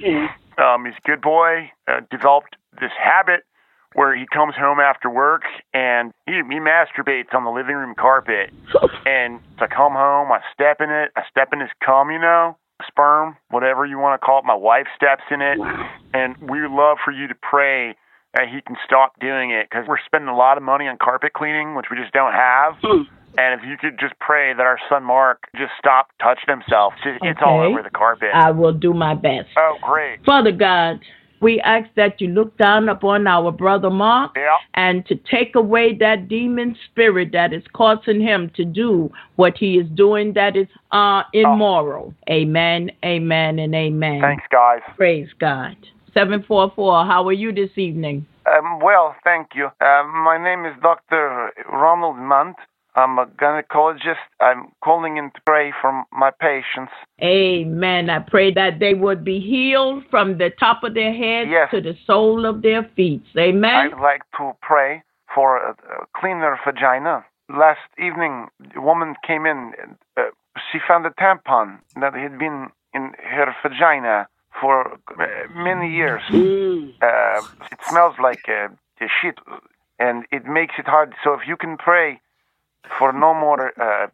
Um, 0.56 0.86
he's 0.86 0.94
a 0.97 1.06
good 1.06 1.20
boy. 1.20 1.70
Uh, 1.86 2.01
developed 2.10 2.56
this 2.80 2.90
habit 2.98 3.44
where 3.94 4.16
he 4.16 4.26
comes 4.32 4.55
home 4.56 4.80
after 4.80 5.10
work 5.10 5.42
and 5.74 6.12
he, 6.26 6.32
he 6.32 6.59
masturbates 6.59 7.34
on 7.34 7.44
the 7.44 7.51
living 7.51 7.76
room 7.76 7.94
carpet. 7.94 8.52
and 9.06 9.40
I 9.59 9.66
come 9.66 9.92
home, 9.92 10.32
I 10.32 10.40
step 10.55 10.80
in 10.80 10.90
it, 10.90 11.12
I 11.14 11.22
step 11.30 11.52
in 11.52 11.60
his 11.60 11.70
cum, 11.84 12.10
you 12.10 12.18
know, 12.18 12.56
sperm, 12.86 13.36
whatever 13.51 13.84
you 13.84 13.98
want 13.98 14.20
to 14.20 14.24
call 14.24 14.38
it. 14.38 14.44
My 14.47 14.55
wife 14.55 14.86
steps 14.97 15.24
in 15.30 15.42
it, 15.42 15.59
and 16.14 16.36
we 16.38 16.62
would 16.62 16.70
love 16.70 16.98
for 17.05 17.12
you 17.12 17.28
to 17.28 17.34
pray 17.34 17.97
that 18.35 18.48
he 18.48 18.61
can 18.61 18.77
stop 18.85 19.19
doing 19.20 19.51
it 19.51 19.69
because 19.69 19.86
we're 19.89 20.01
spending 20.07 20.28
a 20.28 20.36
lot 20.36 20.57
of 20.57 20.62
money 20.62 20.86
on 20.86 20.97
carpet 20.98 21.32
cleaning, 21.32 21.74
which 21.74 21.86
we 21.90 21.97
just 21.97 22.12
don't 22.12 22.32
have. 22.32 22.74
And 23.39 23.61
if 23.61 23.66
you 23.66 23.77
could 23.77 23.98
just 23.98 24.19
pray 24.19 24.52
that 24.52 24.62
our 24.62 24.78
son 24.89 25.05
Mark 25.05 25.44
just 25.57 25.73
stop 25.78 26.09
touching 26.20 26.48
himself, 26.48 26.94
it's, 26.97 27.20
just, 27.20 27.24
it's 27.24 27.40
all 27.44 27.61
over 27.61 27.82
the 27.82 27.90
carpet. 27.90 28.31
I 28.35 28.51
will 28.51 28.73
do 28.73 28.93
my 28.93 29.15
best. 29.15 29.48
Oh, 29.57 29.77
great. 29.82 30.24
Father 30.24 30.52
God, 30.52 31.01
we 31.40 31.61
ask 31.61 31.89
that 31.97 32.20
you 32.20 32.28
look 32.28 32.57
down 32.59 32.89
upon 32.89 33.27
our 33.27 33.51
brother 33.51 33.90
Mark 33.90 34.32
Yeah. 34.36 34.57
and 34.74 35.07
to 35.07 35.16
take 35.16 35.55
away 35.55 35.94
that 35.94 36.28
demon 36.28 36.77
spirit 36.90 37.31
that 37.32 37.52
is 37.52 37.62
causing 37.73 38.20
him 38.20 38.51
to 38.57 38.65
do 38.65 39.11
what 39.36 39.57
he 39.57 39.78
is 39.78 39.89
doing 39.94 40.35
that 40.35 40.57
is 40.57 40.69
uh, 40.93 41.23
immoral. 41.32 42.15
Amen, 42.28 42.90
amen, 43.05 43.59
and 43.59 43.74
amen. 43.74 44.20
Thanks, 44.20 44.44
guys. 44.51 44.81
Praise 44.97 45.28
God. 45.39 45.77
744, 46.14 47.04
how 47.06 47.26
are 47.26 47.32
you 47.32 47.52
this 47.52 47.70
evening? 47.76 48.26
Um, 48.46 48.80
well, 48.80 49.14
thank 49.24 49.48
you. 49.54 49.66
Uh, 49.80 50.02
my 50.04 50.38
name 50.42 50.64
is 50.64 50.74
Dr. 50.82 51.50
Ronald 51.72 52.16
Munt. 52.16 52.54
I'm 52.96 53.18
a 53.18 53.26
gynecologist. 53.26 54.16
I'm 54.40 54.72
calling 54.82 55.16
in 55.16 55.30
to 55.30 55.40
pray 55.46 55.72
for 55.80 56.04
my 56.12 56.30
patients. 56.40 56.92
Amen. 57.22 58.10
I 58.10 58.18
pray 58.18 58.52
that 58.54 58.80
they 58.80 58.94
would 58.94 59.24
be 59.24 59.38
healed 59.38 60.02
from 60.10 60.38
the 60.38 60.50
top 60.58 60.82
of 60.82 60.94
their 60.94 61.12
head 61.14 61.48
Yes. 61.48 61.70
to 61.70 61.80
the 61.80 61.94
sole 62.06 62.44
of 62.44 62.62
their 62.62 62.82
feet. 62.96 63.22
Amen. 63.38 63.92
I'd 63.92 64.00
like 64.00 64.22
to 64.38 64.52
pray 64.60 65.02
for 65.32 65.58
a, 65.58 65.70
a 65.70 66.06
cleaner 66.16 66.58
vagina. 66.66 67.24
Last 67.48 67.80
evening, 67.98 68.48
a 68.76 68.80
woman 68.80 69.14
came 69.26 69.46
in. 69.46 69.72
And, 69.80 69.96
uh, 70.16 70.22
she 70.72 70.78
found 70.86 71.06
a 71.06 71.10
tampon 71.10 71.78
that 72.00 72.14
had 72.14 72.38
been 72.38 72.68
in 72.92 73.12
her 73.22 73.54
vagina 73.62 74.26
for 74.60 74.93
uh, 74.93 75.27
many 75.55 75.93
years. 75.94 76.22
Uh, 77.02 77.40
it 77.70 77.78
smells 77.89 78.14
like 78.22 78.44
uh, 78.48 78.68
shit, 79.20 79.36
and 79.98 80.24
it 80.32 80.44
makes 80.47 80.74
it 80.78 80.86
hard. 80.86 81.14
So 81.24 81.35
if 81.35 81.40
you 81.47 81.56
can 81.56 81.77
pray 81.77 82.20
for 82.98 83.12
no 83.12 83.35
more 83.35 83.72
uh, 83.81 84.06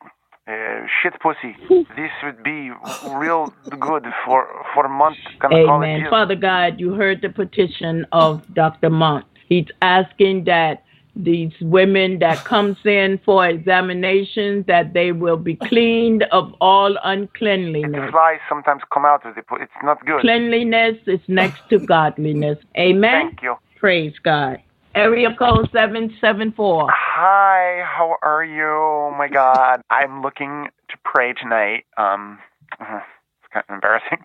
uh, 0.49 0.87
shit 1.03 1.15
pussy, 1.21 1.57
this 1.97 2.11
would 2.23 2.43
be 2.43 2.71
real 3.09 3.53
good 3.81 4.05
for 4.25 4.47
for 4.75 4.87
a 4.87 4.89
month. 4.89 5.17
Amen. 5.43 6.07
Father 6.11 6.37
God, 6.37 6.79
you 6.81 6.95
heard 6.95 7.23
the 7.23 7.31
petition 7.31 8.07
of 8.13 8.43
Dr. 8.55 8.91
Monk. 8.91 9.25
He's 9.49 9.67
asking 9.83 10.45
that 10.45 10.83
these 11.17 11.53
women 11.61 12.19
that 12.19 12.45
comes 12.45 12.77
in 12.85 13.19
for 13.25 13.47
examinations 13.47 14.67
that 14.67 14.93
they 14.93 15.13
will 15.13 15.39
be 15.39 15.57
cleaned 15.57 16.25
of 16.25 16.55
all 16.61 16.97
uncleanliness. 17.05 18.11
Flies 18.11 18.39
sometimes 18.49 18.83
come 18.93 19.05
out 19.05 19.25
of 19.25 19.35
the. 19.35 19.43
It's 19.61 19.73
not 19.83 20.05
good. 20.05 20.21
Cleanliness 20.21 20.97
is 21.07 21.21
next 21.27 21.63
to 21.71 21.79
godliness. 21.79 22.59
Amen. 22.77 23.29
Thank 23.29 23.43
you. 23.43 23.57
Praise 23.79 24.15
God. 24.23 24.59
Area 24.95 25.35
code 25.39 25.69
774. 25.73 26.89
Hi, 26.91 27.83
how 27.85 28.17
are 28.23 28.45
you? 28.45 28.65
Oh 28.65 29.15
my 29.17 29.29
God, 29.29 29.83
I'm 29.91 30.23
looking 30.23 30.69
to 30.89 30.97
pray 31.05 31.35
tonight. 31.35 31.85
Um, 31.99 32.39
it's 32.81 33.53
kind 33.53 33.65
of 33.69 33.75
embarrassing 33.75 34.25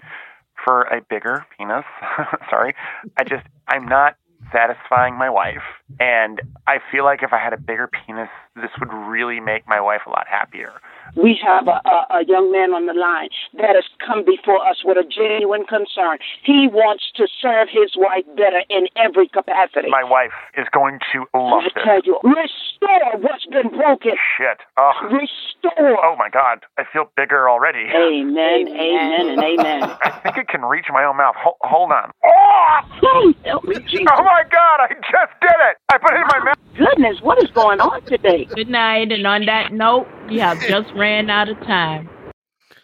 for 0.63 0.83
a 0.83 1.01
bigger 1.09 1.45
penis. 1.57 1.83
Sorry, 2.49 2.73
I 3.17 3.23
just 3.23 3.45
I'm 3.67 3.85
not 3.85 4.15
satisfying 4.51 5.15
my 5.15 5.29
wife, 5.29 5.63
and 5.99 6.41
I 6.67 6.79
feel 6.91 7.03
like 7.03 7.23
if 7.23 7.33
I 7.33 7.39
had 7.39 7.53
a 7.53 7.57
bigger 7.57 7.87
penis, 7.87 8.29
this 8.55 8.71
would 8.79 8.91
really 8.93 9.39
make 9.39 9.67
my 9.67 9.79
wife 9.79 10.01
a 10.05 10.09
lot 10.09 10.27
happier. 10.29 10.71
We 11.15 11.39
have 11.43 11.67
a, 11.67 11.81
a, 11.83 12.21
a 12.21 12.25
young 12.27 12.51
man 12.51 12.71
on 12.71 12.85
the 12.85 12.93
line 12.93 13.29
that 13.59 13.75
has 13.75 13.85
come 14.05 14.23
before 14.25 14.59
us 14.65 14.81
with 14.83 14.97
a 14.97 15.03
genuine 15.03 15.65
concern. 15.65 16.17
He 16.43 16.67
wants 16.71 17.11
to 17.15 17.27
serve 17.41 17.67
his 17.69 17.91
wife 17.95 18.25
better 18.35 18.63
in 18.69 18.87
every 18.95 19.27
capacity. 19.27 19.89
My 19.89 20.03
wife 20.03 20.31
is 20.57 20.67
going 20.71 20.99
to 21.13 21.25
love 21.35 21.63
I 21.67 21.69
this. 21.75 21.83
tell 21.83 22.01
you, 22.03 22.19
restore 22.23 23.19
what's 23.19 23.45
been 23.47 23.69
broken. 23.75 24.13
Shit. 24.37 24.59
Oh. 24.77 24.91
Restore. 25.11 25.99
Oh 26.03 26.15
my 26.17 26.29
God, 26.29 26.63
I 26.77 26.83
feel 26.91 27.11
bigger 27.15 27.49
already. 27.49 27.91
Amen, 27.91 28.67
amen, 28.67 29.29
and 29.35 29.43
amen. 29.43 29.83
I 30.01 30.09
think 30.23 30.37
it 30.37 30.47
can 30.47 30.61
reach 30.63 30.85
my 30.91 31.03
own 31.03 31.17
mouth. 31.17 31.35
Hold, 31.37 31.55
hold 31.61 31.91
on. 31.91 32.11
Oh! 32.23 33.33
Help 33.45 33.63
me, 33.65 33.75
Jesus. 33.87 34.07
Oh 34.11 34.23
my 34.23 34.43
God, 34.49 34.77
I 34.79 34.93
just 34.93 35.33
did 35.41 35.59
it! 35.69 35.77
I 35.91 35.97
put 35.97 36.13
it 36.13 36.21
in 36.21 36.27
my 36.27 36.39
mouth. 36.45 36.57
Goodness, 36.77 37.17
what 37.21 37.41
is 37.43 37.49
going 37.51 37.79
on 37.79 38.01
today? 38.05 38.45
Good 38.45 38.69
night. 38.69 39.11
And 39.11 39.27
on 39.27 39.45
that 39.45 39.73
note, 39.73 40.07
we 40.29 40.39
have 40.39 40.59
just 40.61 40.93
ran 41.01 41.29
out 41.31 41.49
of 41.49 41.57
time. 41.61 42.07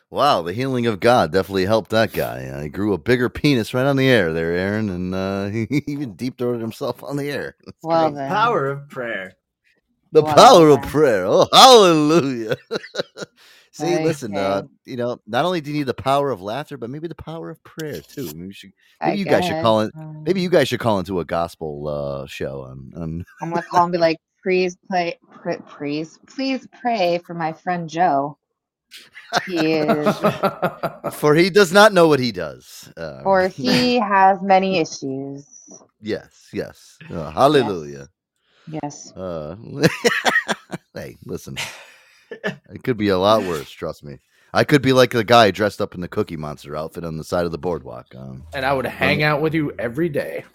Wow, 0.10 0.42
the 0.42 0.54
healing 0.54 0.88
of 0.88 1.00
God 1.00 1.32
definitely 1.32 1.66
helped 1.66 1.92
that 1.92 2.14
guy. 2.14 2.46
Uh, 2.48 2.62
he 2.64 2.70
grew 2.70 2.94
a 2.94 2.98
bigger 2.98 3.30
penis 3.30 3.74
right 3.74 3.86
on 3.86 3.96
the 3.98 4.08
air 4.08 4.34
there, 4.34 4.54
Aaron, 4.54 4.90
and 4.90 5.14
uh, 5.14 5.48
he 5.50 5.84
even 5.88 6.14
deep 6.16 6.38
throated 6.38 6.62
himself 6.62 7.04
on 7.04 7.18
the 7.18 7.30
air. 7.30 7.56
That's 7.66 7.78
Well 7.84 8.10
great. 8.10 8.16
then. 8.16 8.30
Power 8.30 8.70
of 8.72 8.90
prayer. 8.90 9.34
The 10.14 10.24
Wow. 10.24 10.36
power 10.36 10.70
of 10.70 10.82
prayer. 10.84 11.26
Oh, 11.28 11.48
hallelujah. 11.54 12.56
See, 13.72 13.98
listen, 14.00 14.36
uh, 14.36 14.64
you 14.86 14.96
know, 14.96 15.20
not 15.28 15.46
only 15.46 15.62
do 15.62 15.70
you 15.72 15.78
need 15.78 15.84
the 15.84 15.94
power 15.94 16.32
of 16.32 16.42
laughter, 16.42 16.78
but 16.78 16.90
maybe 16.90 17.08
the 17.08 17.14
power 17.16 17.52
of 17.52 17.64
prayer 17.64 18.02
too. 18.02 18.34
Maybe, 18.34 18.48
you 18.48 18.54
should, 18.54 18.72
maybe 19.04 19.20
you 19.20 19.26
guys 19.26 19.46
should 19.46 19.60
call 19.60 19.82
it. 19.82 19.94
um, 19.96 20.24
Maybe 20.26 20.42
you 20.42 20.50
guys 20.50 20.68
should 20.68 20.80
call 20.80 20.98
into 21.00 21.20
a 21.20 21.26
gospel 21.26 21.88
uh, 21.88 22.26
show 22.28 22.62
on, 22.64 22.92
on 22.96 23.26
I'm 23.42 23.50
gonna 23.50 23.62
call 23.62 23.84
and 23.84 23.92
be 23.92 24.00
like, 24.00 24.18
please 24.48 24.78
play, 24.88 25.20
pr- 25.30 25.62
please, 25.78 26.18
please 26.26 26.66
pray 26.80 27.18
for 27.18 27.34
my 27.34 27.52
friend 27.52 27.90
Joe. 27.90 28.38
He 29.46 29.74
is, 29.74 30.16
for 31.16 31.36
he 31.36 31.50
does 31.50 31.74
not 31.74 31.92
know 31.92 32.08
what 32.08 32.22
he 32.22 32.32
does. 32.32 32.90
Uh, 32.96 33.24
or 33.26 33.50
he 33.50 34.00
has 34.00 34.42
many 34.42 34.80
issues. 34.80 35.46
yes, 36.00 36.48
yes. 36.54 36.98
Uh, 37.12 37.30
hallelujah. 37.30 38.08
Yes. 38.72 39.12
Uh, 39.18 39.58
hey, 40.94 41.18
listen. 41.26 41.58
It 42.32 42.84
could 42.86 42.96
be 42.96 43.10
a 43.10 43.18
lot 43.18 43.44
worse. 43.44 43.70
Trust 43.70 44.02
me. 44.02 44.20
I 44.54 44.64
could 44.64 44.82
be 44.82 44.94
like 44.94 45.12
the 45.12 45.26
guy 45.26 45.52
dressed 45.52 45.82
up 45.82 45.94
in 45.94 46.00
the 46.00 46.08
Cookie 46.08 46.38
Monster 46.38 46.78
outfit 46.78 47.04
on 47.04 47.18
the 47.18 47.26
side 47.26 47.46
of 47.46 47.52
the 47.52 47.58
boardwalk. 47.58 48.16
Um, 48.16 48.44
and 48.54 48.66
I 48.66 48.72
would 48.72 48.86
hang 48.86 49.24
out 49.24 49.42
with 49.42 49.54
you 49.54 49.74
every 49.78 50.08
day. 50.08 50.46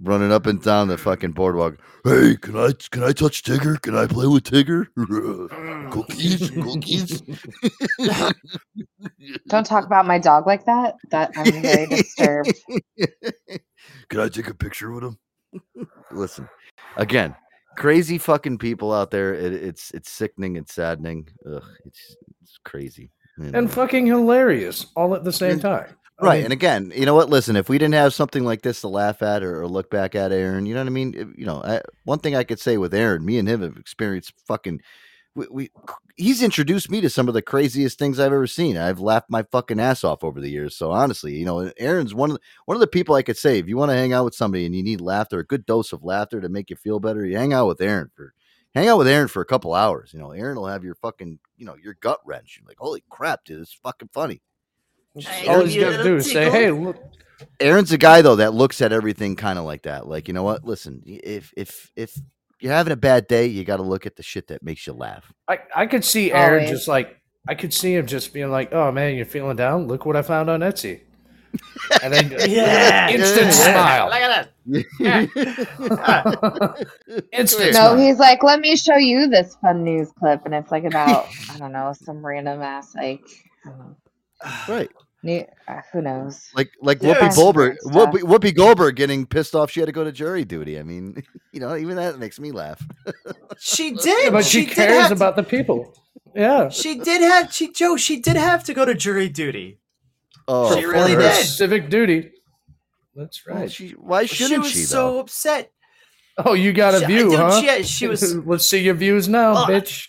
Running 0.00 0.32
up 0.32 0.46
and 0.46 0.62
down 0.62 0.88
the 0.88 0.98
fucking 0.98 1.32
boardwalk. 1.32 1.78
Hey, 2.04 2.36
can 2.40 2.56
I 2.56 2.70
can 2.90 3.02
I 3.02 3.12
touch 3.12 3.42
Tigger? 3.42 3.80
Can 3.80 3.96
I 3.96 4.06
play 4.06 4.26
with 4.26 4.44
Tigger? 4.44 4.86
cookies, 5.90 6.50
cookies. 6.50 7.22
Don't 9.48 9.66
talk 9.66 9.84
about 9.84 10.06
my 10.06 10.18
dog 10.18 10.46
like 10.46 10.64
that. 10.66 10.96
That 11.10 11.32
I'm 11.36 11.62
very 11.62 11.86
disturbed. 11.90 12.52
Can 14.08 14.20
I 14.20 14.28
take 14.28 14.48
a 14.48 14.54
picture 14.54 14.92
with 14.92 15.04
him? 15.04 15.18
Listen, 16.10 16.48
again, 16.96 17.34
crazy 17.76 18.18
fucking 18.18 18.58
people 18.58 18.92
out 18.92 19.10
there. 19.10 19.34
It, 19.34 19.52
it's 19.52 19.90
it's 19.92 20.10
sickening 20.10 20.56
It's 20.56 20.74
saddening. 20.74 21.28
Ugh, 21.50 21.62
it's 21.84 22.16
it's 22.42 22.58
crazy. 22.64 23.10
you 23.38 23.50
know. 23.50 23.58
And 23.58 23.70
fucking 23.72 24.06
hilarious 24.06 24.86
all 24.96 25.14
at 25.14 25.24
the 25.24 25.32
same 25.32 25.58
time. 25.60 25.96
I 26.18 26.24
Right, 26.24 26.36
mean, 26.36 26.44
and 26.44 26.52
again, 26.52 26.92
you 26.94 27.04
know 27.04 27.14
what? 27.14 27.28
Listen, 27.28 27.56
if 27.56 27.68
we 27.68 27.76
didn't 27.78 27.94
have 27.94 28.14
something 28.14 28.44
like 28.44 28.62
this 28.62 28.80
to 28.80 28.88
laugh 28.88 29.20
at 29.22 29.42
or, 29.42 29.60
or 29.62 29.68
look 29.68 29.90
back 29.90 30.14
at, 30.14 30.32
Aaron, 30.32 30.64
you 30.64 30.72
know 30.74 30.80
what 30.80 30.86
I 30.86 30.90
mean. 30.90 31.14
If- 31.14 31.36
You 31.38 31.44
know, 31.44 31.62
I, 31.62 31.82
one 32.04 32.20
thing 32.20 32.34
I 32.34 32.44
could 32.44 32.58
say 32.58 32.78
with 32.78 32.94
Aaron, 32.94 33.24
me 33.24 33.38
and 33.38 33.46
him 33.48 33.60
have 33.62 33.76
experienced 33.76 34.32
fucking. 34.46 34.80
We, 35.34 35.46
we 35.50 35.70
he's 36.16 36.42
introduced 36.42 36.90
me 36.90 37.00
to 37.02 37.10
some 37.10 37.28
of 37.28 37.34
the 37.34 37.42
craziest 37.42 37.98
things 37.98 38.18
I've 38.20 38.32
ever 38.32 38.46
seen. 38.46 38.76
I've 38.78 39.00
laughed 39.00 39.30
my 39.30 39.42
fucking 39.44 39.80
ass 39.80 40.04
off 40.04 40.24
over 40.24 40.40
the 40.40 40.50
years. 40.50 40.76
So 40.76 40.92
honestly, 40.92 41.34
you 41.36 41.44
know, 41.46 41.72
Aaron's 41.78 42.14
one 42.14 42.30
of 42.30 42.36
the, 42.36 42.42
one 42.66 42.76
of 42.76 42.80
the 42.80 42.86
people 42.88 43.14
I 43.14 43.22
could 43.22 43.36
say 43.38 43.58
if 43.58 43.68
you 43.68 43.76
want 43.76 43.90
to 43.90 43.96
hang 43.96 44.12
out 44.14 44.24
with 44.24 44.34
somebody 44.34 44.66
and 44.66 44.74
you 44.74 44.82
need 44.82 45.00
laughter, 45.02 45.38
a 45.40 45.46
good 45.46 45.66
dose 45.66 45.92
of 45.92 46.04
laughter 46.04 46.40
to 46.40 46.48
make 46.48 46.70
you 46.70 46.76
feel 46.76 47.00
better, 47.00 47.24
you 47.26 47.36
hang 47.36 47.52
out 47.52 47.68
with 47.68 47.80
Aaron 47.82 48.10
for 48.16 48.32
hang 48.74 48.88
out 48.88 48.98
with 48.98 49.08
Aaron 49.08 49.28
for 49.28 49.42
a 49.42 49.46
couple 49.46 49.74
hours. 49.74 50.12
You 50.14 50.20
know, 50.20 50.32
Aaron 50.32 50.56
will 50.56 50.66
have 50.68 50.84
your 50.84 50.94
fucking 50.96 51.38
you 51.58 51.66
know 51.66 51.76
your 51.76 51.94
gut 52.00 52.20
wrench. 52.26 52.58
You're 52.60 52.68
like, 52.68 52.78
holy 52.78 53.04
crap, 53.10 53.44
dude, 53.44 53.60
it's 53.60 53.74
fucking 53.74 54.10
funny. 54.12 54.40
All 55.48 55.66
you 55.66 55.80
gotta 55.80 56.02
do 56.02 56.16
is 56.16 56.30
say, 56.30 56.50
"Hey, 56.50 56.70
look." 56.70 56.96
Aaron's 57.60 57.92
a 57.92 57.98
guy 57.98 58.22
though 58.22 58.36
that 58.36 58.54
looks 58.54 58.80
at 58.82 58.92
everything 58.92 59.36
kind 59.36 59.58
of 59.58 59.64
like 59.64 59.82
that. 59.82 60.06
Like, 60.06 60.28
you 60.28 60.34
know 60.34 60.42
what? 60.42 60.64
Listen, 60.64 61.02
if 61.06 61.52
if 61.56 61.90
if 61.96 62.14
you're 62.60 62.72
having 62.72 62.92
a 62.92 62.96
bad 62.96 63.26
day, 63.28 63.46
you 63.46 63.64
got 63.64 63.76
to 63.78 63.82
look 63.82 64.06
at 64.06 64.16
the 64.16 64.22
shit 64.22 64.48
that 64.48 64.62
makes 64.62 64.86
you 64.86 64.92
laugh. 64.94 65.32
I, 65.48 65.58
I 65.74 65.86
could 65.86 66.04
see 66.04 66.32
Aaron 66.32 66.60
Always. 66.64 66.70
just 66.70 66.88
like 66.88 67.16
I 67.48 67.54
could 67.54 67.72
see 67.72 67.94
him 67.94 68.06
just 68.06 68.32
being 68.32 68.50
like, 68.50 68.72
"Oh 68.72 68.90
man, 68.92 69.14
you're 69.16 69.24
feeling 69.26 69.56
down? 69.56 69.86
Look 69.88 70.04
what 70.06 70.16
I 70.16 70.22
found 70.22 70.48
on 70.50 70.60
Etsy," 70.60 71.00
and 72.02 72.12
then 72.12 72.30
Yeah. 72.48 73.08
instant 73.10 73.46
Yeah. 73.46 73.50
smile. 73.50 74.06
Look 74.06 74.14
at 74.14 74.28
that. 74.28 74.50
Yeah. 74.98 75.26
Instant 77.32 77.72
No, 77.72 77.78
smile. 77.90 77.96
he's 77.98 78.18
like, 78.18 78.42
let 78.42 78.60
me 78.60 78.76
show 78.76 78.96
you 78.96 79.28
this 79.28 79.56
fun 79.62 79.84
news 79.84 80.10
clip, 80.18 80.44
and 80.44 80.54
it's 80.54 80.70
like 80.70 80.84
about 80.84 81.26
I 81.54 81.58
don't 81.58 81.72
know 81.72 81.92
some 81.92 82.24
random 82.24 82.60
ass 82.62 82.94
like 82.94 83.20
I 83.64 83.68
don't 83.70 83.78
know, 83.78 83.96
Right. 84.74 84.90
New, 85.22 85.44
uh, 85.68 85.80
who 85.92 86.02
knows. 86.02 86.48
Like 86.54 86.70
like 86.82 87.02
Yeah, 87.02 87.14
Whoopi 87.14 87.34
Goldberg. 87.34 87.76
Whoopi, 87.86 88.20
Whoopi 88.22 88.54
Goldberg 88.54 88.96
getting 88.96 89.26
pissed 89.26 89.54
off 89.54 89.70
she 89.70 89.80
had 89.80 89.86
to 89.86 89.92
go 89.92 90.04
to 90.04 90.12
jury 90.12 90.44
duty. 90.44 90.78
I 90.78 90.82
mean, 90.82 91.22
you 91.52 91.60
know, 91.60 91.76
even 91.76 91.96
that 91.96 92.18
makes 92.18 92.38
me 92.38 92.52
laugh. 92.52 92.82
She 93.58 93.88
Yeah, 93.90 93.96
did, 94.02 94.32
but 94.32 94.44
she, 94.44 94.66
did 94.66 94.74
cares 94.74 94.92
have 94.98 95.08
to- 95.08 95.14
about 95.14 95.36
the 95.36 95.42
people. 95.42 95.94
Yeah, 96.34 96.68
She 96.68 96.98
did 96.98 97.22
have 97.22 97.52
she 97.52 97.72
Joe. 97.72 97.96
She 97.96 98.20
did 98.20 98.36
have 98.36 98.62
to 98.64 98.74
go 98.74 98.84
to 98.84 98.94
jury 98.94 99.28
duty. 99.30 99.78
Oh, 100.46 100.76
She 100.78 100.84
really 100.84 101.16
did. 101.16 101.34
Civic 101.46 101.88
duty. 101.88 102.30
That's 103.14 103.40
Well, 103.46 103.56
right. 103.60 103.72
she, 103.72 103.90
why 103.92 104.26
shouldn't 104.26 104.62
was 104.64 104.70
she, 104.72 104.80
so 104.80 105.18
upset. 105.18 105.72
Oh, 106.36 106.52
you 106.52 106.74
got 106.74 106.94
a 106.94 107.00
She- 107.00 107.06
view, 107.06 107.30
dude, 107.30 107.38
huh? 107.38 107.58
she 107.60 107.66
had- 107.66 107.86
she 107.86 108.06
was- 108.06 108.36
Let's 108.46 108.66
see 108.66 108.80
your 108.80 108.92
views 108.94 109.26
now, 109.28 109.54
Well, 109.54 109.66
bitch. 109.66 110.08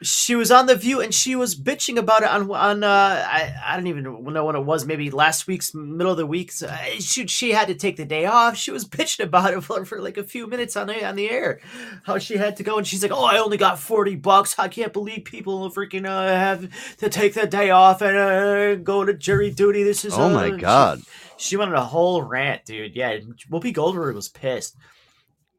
She 0.00 0.36
was 0.36 0.52
on 0.52 0.66
the 0.66 0.76
View 0.76 1.00
and 1.00 1.12
she 1.12 1.34
was 1.34 1.56
bitching 1.56 1.98
about 1.98 2.22
it 2.22 2.28
on 2.28 2.48
on 2.52 2.84
uh 2.84 3.24
I, 3.26 3.52
I 3.66 3.76
don't 3.76 3.88
even 3.88 4.04
know 4.04 4.44
when 4.44 4.54
it 4.54 4.64
was 4.64 4.86
maybe 4.86 5.10
last 5.10 5.48
week's 5.48 5.74
middle 5.74 6.12
of 6.12 6.18
the 6.18 6.26
week. 6.26 6.52
So, 6.52 6.68
uh, 6.68 6.76
she 7.00 7.26
she 7.26 7.50
had 7.50 7.66
to 7.66 7.74
take 7.74 7.96
the 7.96 8.04
day 8.04 8.24
off. 8.24 8.56
She 8.56 8.70
was 8.70 8.84
bitching 8.88 9.24
about 9.24 9.54
it 9.54 9.60
for, 9.64 9.84
for 9.84 10.00
like 10.00 10.16
a 10.16 10.22
few 10.22 10.46
minutes 10.46 10.76
on 10.76 10.86
the 10.86 11.04
on 11.04 11.16
the 11.16 11.28
air. 11.28 11.60
How 12.04 12.18
she 12.18 12.36
had 12.36 12.56
to 12.58 12.62
go 12.62 12.78
and 12.78 12.86
she's 12.86 13.02
like, 13.02 13.10
"Oh, 13.10 13.24
I 13.24 13.38
only 13.38 13.56
got 13.56 13.80
forty 13.80 14.14
bucks. 14.14 14.56
I 14.56 14.68
can't 14.68 14.92
believe 14.92 15.24
people 15.24 15.68
freaking 15.70 16.06
uh, 16.06 16.28
have 16.28 16.96
to 16.98 17.08
take 17.08 17.34
the 17.34 17.48
day 17.48 17.70
off 17.70 18.00
and 18.00 18.16
uh, 18.16 18.74
go 18.76 19.04
to 19.04 19.14
jury 19.14 19.50
duty. 19.50 19.82
This 19.82 20.04
is 20.04 20.14
Oh 20.14 20.28
my 20.28 20.48
uh," 20.48 20.54
she- 20.54 20.60
God. 20.60 21.02
She, 21.40 21.56
went 21.56 21.70
on 21.70 21.76
a 21.76 21.84
whole 21.84 22.22
rant, 22.22 22.64
dude. 22.64 22.96
Yeah, 22.96 23.18
Whoopi 23.48 23.72
Goldberg 23.72 24.16
was 24.16 24.28
pissed. 24.28 24.76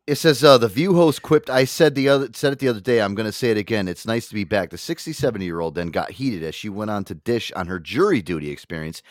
It 0.10 0.18
says 0.18 0.44
uh, 0.44 0.57
the 0.57 0.68
View 0.68 0.95
host 0.95 1.22
quipped. 1.22 1.52
I 1.52 1.65
said 1.65 1.94
the 1.94 2.10
other 2.10 2.30
said 2.34 2.52
it 2.52 2.57
the 2.57 2.68
other 2.68 2.80
day. 2.80 2.99
I'm 2.99 3.14
going 3.14 3.27
to 3.27 3.31
say 3.31 3.52
it 3.52 3.57
again. 3.57 3.88
It's 3.88 4.07
nice 4.07 4.27
to 4.30 4.34
be 4.34 4.44
back. 4.44 4.72
The 4.72 4.77
67 4.80 5.40
year 5.40 5.60
old 5.60 5.76
then 5.76 5.90
got 5.90 6.10
heated 6.10 6.41
as 6.41 6.56
she 6.56 6.68
went 6.68 6.90
on 6.90 7.03
to 7.03 7.14
dish 7.14 7.52
on 7.56 7.68
her 7.68 7.80
jury 7.80 8.23
duty 8.23 8.49
experience. 8.49 9.03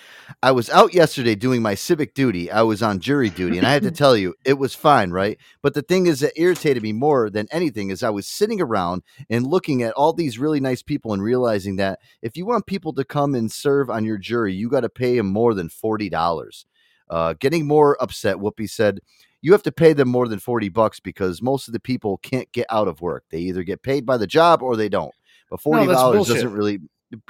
I 0.42 0.50
was 0.50 0.68
out 0.70 0.92
yesterday 0.94 1.36
doing 1.36 1.62
my 1.62 1.76
civic 1.76 2.14
duty. 2.14 2.50
I 2.50 2.62
was 2.62 2.82
on 2.82 2.98
jury 2.98 3.30
duty, 3.30 3.58
and 3.58 3.66
I 3.68 3.70
had 3.70 3.84
to 3.84 3.90
tell 3.92 4.16
you, 4.16 4.34
it 4.44 4.58
was 4.58 4.74
fine, 4.74 5.12
right? 5.12 5.38
But 5.62 5.74
the 5.74 5.82
thing 5.82 6.06
is 6.06 6.18
that 6.18 6.32
irritated 6.34 6.82
me 6.82 6.92
more 6.92 7.30
than 7.30 7.46
anything 7.52 7.90
is 7.90 8.02
I 8.02 8.10
was 8.10 8.26
sitting 8.26 8.60
around 8.60 9.04
and 9.30 9.46
looking 9.46 9.84
at 9.84 9.92
all 9.92 10.12
these 10.12 10.36
really 10.36 10.58
nice 10.58 10.82
people 10.82 11.12
and 11.12 11.22
realizing 11.22 11.76
that 11.76 12.00
if 12.22 12.36
you 12.36 12.44
want 12.44 12.66
people 12.66 12.92
to 12.94 13.04
come 13.04 13.36
and 13.36 13.52
serve 13.52 13.88
on 13.88 14.04
your 14.04 14.18
jury, 14.18 14.52
you 14.52 14.68
got 14.68 14.80
to 14.80 14.88
pay 14.88 15.16
them 15.16 15.28
more 15.28 15.54
than 15.54 15.68
forty 15.68 16.08
dollars. 16.08 16.66
Uh, 17.08 17.34
getting 17.38 17.66
more 17.66 17.96
upset, 18.02 18.36
Whoopi 18.36 18.68
said, 18.68 19.00
you 19.42 19.52
have 19.52 19.62
to 19.64 19.72
pay 19.72 19.92
them 19.92 20.08
more 20.08 20.28
than 20.28 20.38
40 20.38 20.68
bucks 20.70 21.00
because 21.00 21.40
most 21.42 21.68
of 21.68 21.72
the 21.72 21.80
people 21.80 22.18
can't 22.18 22.50
get 22.52 22.66
out 22.70 22.88
of 22.88 23.00
work. 23.00 23.24
They 23.30 23.38
either 23.40 23.62
get 23.62 23.82
paid 23.82 24.04
by 24.06 24.16
the 24.16 24.26
job 24.26 24.62
or 24.62 24.76
they 24.76 24.88
don't. 24.88 25.14
But 25.50 25.60
$40 25.60 25.86
that's 26.14 26.28
doesn't 26.28 26.52
really, 26.52 26.80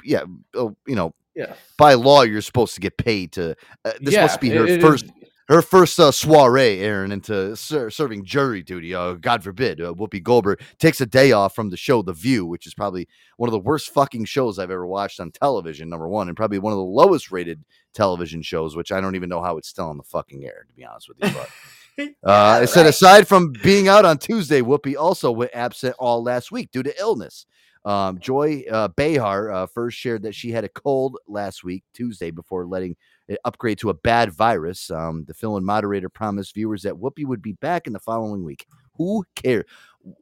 yeah, 0.03 0.23
oh, 0.55 0.75
you 0.87 0.95
know, 0.95 1.13
Yeah. 1.35 1.53
by 1.77 1.93
law, 1.93 2.23
you're 2.23 2.41
supposed 2.41 2.73
to 2.75 2.81
get 2.81 2.97
paid 2.97 3.31
to, 3.33 3.55
uh, 3.85 3.91
this 4.01 4.13
Yeah, 4.13 4.23
must 4.23 4.41
be 4.41 4.49
her 4.49 4.65
it- 4.65 4.79
it 4.79 4.81
first. 4.81 5.05
is- 5.05 5.11
Her 5.47 5.63
first 5.63 5.99
uh, 5.99 6.11
soiree, 6.11 6.77
Aaron, 6.79 7.11
into 7.11 7.55
ser- 7.55 7.89
serving 7.89 8.23
jury 8.23 8.61
duty. 8.61 8.93
Uh, 8.93 9.13
God 9.13 9.43
forbid, 9.43 9.81
uh, 9.81 9.93
Whoopi 9.95 10.21
Goldberg 10.21 10.61
takes 10.77 11.01
a 11.01 11.07
day 11.07 11.31
off 11.31 11.55
from 11.55 11.71
the 11.71 11.75
show 11.77 12.03
The 12.03 12.13
View, 12.13 12.45
which 12.45 12.67
is 12.67 12.75
probably 12.75 13.07
one 13.37 13.47
of 13.47 13.53
the 13.53 13.59
worst 13.59 13.89
fucking 13.89 14.25
shows 14.25 14.59
I've 14.59 14.69
ever 14.69 14.85
watched 14.85 15.19
on 15.19 15.31
television. 15.31 15.89
Number 15.89 16.07
one, 16.07 16.27
and 16.27 16.37
probably 16.37 16.59
one 16.59 16.71
of 16.71 16.77
the 16.77 16.83
lowest 16.83 17.31
rated 17.31 17.63
television 17.95 18.43
shows, 18.43 18.75
which 18.75 18.91
I 18.91 19.01
don't 19.01 19.15
even 19.15 19.27
know 19.27 19.41
how 19.41 19.57
it's 19.57 19.67
still 19.69 19.87
on 19.89 19.97
the 19.97 20.03
fucking 20.03 20.45
air, 20.45 20.65
to 20.67 20.73
be 20.75 20.85
honest 20.85 21.09
with 21.09 21.17
you. 21.19 21.35
But 21.35 21.49
uh, 22.23 22.59
it 22.63 22.67
said 22.67 22.85
aside 22.85 23.27
from 23.27 23.51
being 23.63 23.87
out 23.87 24.05
on 24.05 24.17
Tuesday, 24.17 24.61
Whoopi 24.61 24.95
also 24.95 25.31
went 25.31 25.51
absent 25.53 25.95
all 25.99 26.23
last 26.23 26.51
week 26.51 26.71
due 26.71 26.83
to 26.83 26.99
illness. 26.99 27.45
Um, 27.85 28.19
Joy 28.19 28.63
uh, 28.69 28.89
Behar 28.89 29.51
uh, 29.51 29.65
first 29.65 29.97
shared 29.97 30.23
that 30.23 30.35
she 30.35 30.51
had 30.51 30.63
a 30.63 30.69
cold 30.69 31.17
last 31.27 31.63
week, 31.63 31.83
Tuesday, 31.93 32.29
before 32.29 32.65
letting 32.65 32.95
it 33.27 33.39
upgrade 33.45 33.77
to 33.79 33.89
a 33.89 33.93
bad 33.93 34.31
virus. 34.31 34.91
Um, 34.91 35.23
the 35.25 35.33
film 35.33 35.55
and 35.55 35.65
moderator 35.65 36.09
promised 36.09 36.53
viewers 36.53 36.83
that 36.83 36.93
Whoopi 36.93 37.25
would 37.25 37.41
be 37.41 37.53
back 37.53 37.87
in 37.87 37.93
the 37.93 37.99
following 37.99 38.43
week. 38.43 38.65
Who 38.95 39.23
cares? 39.35 39.65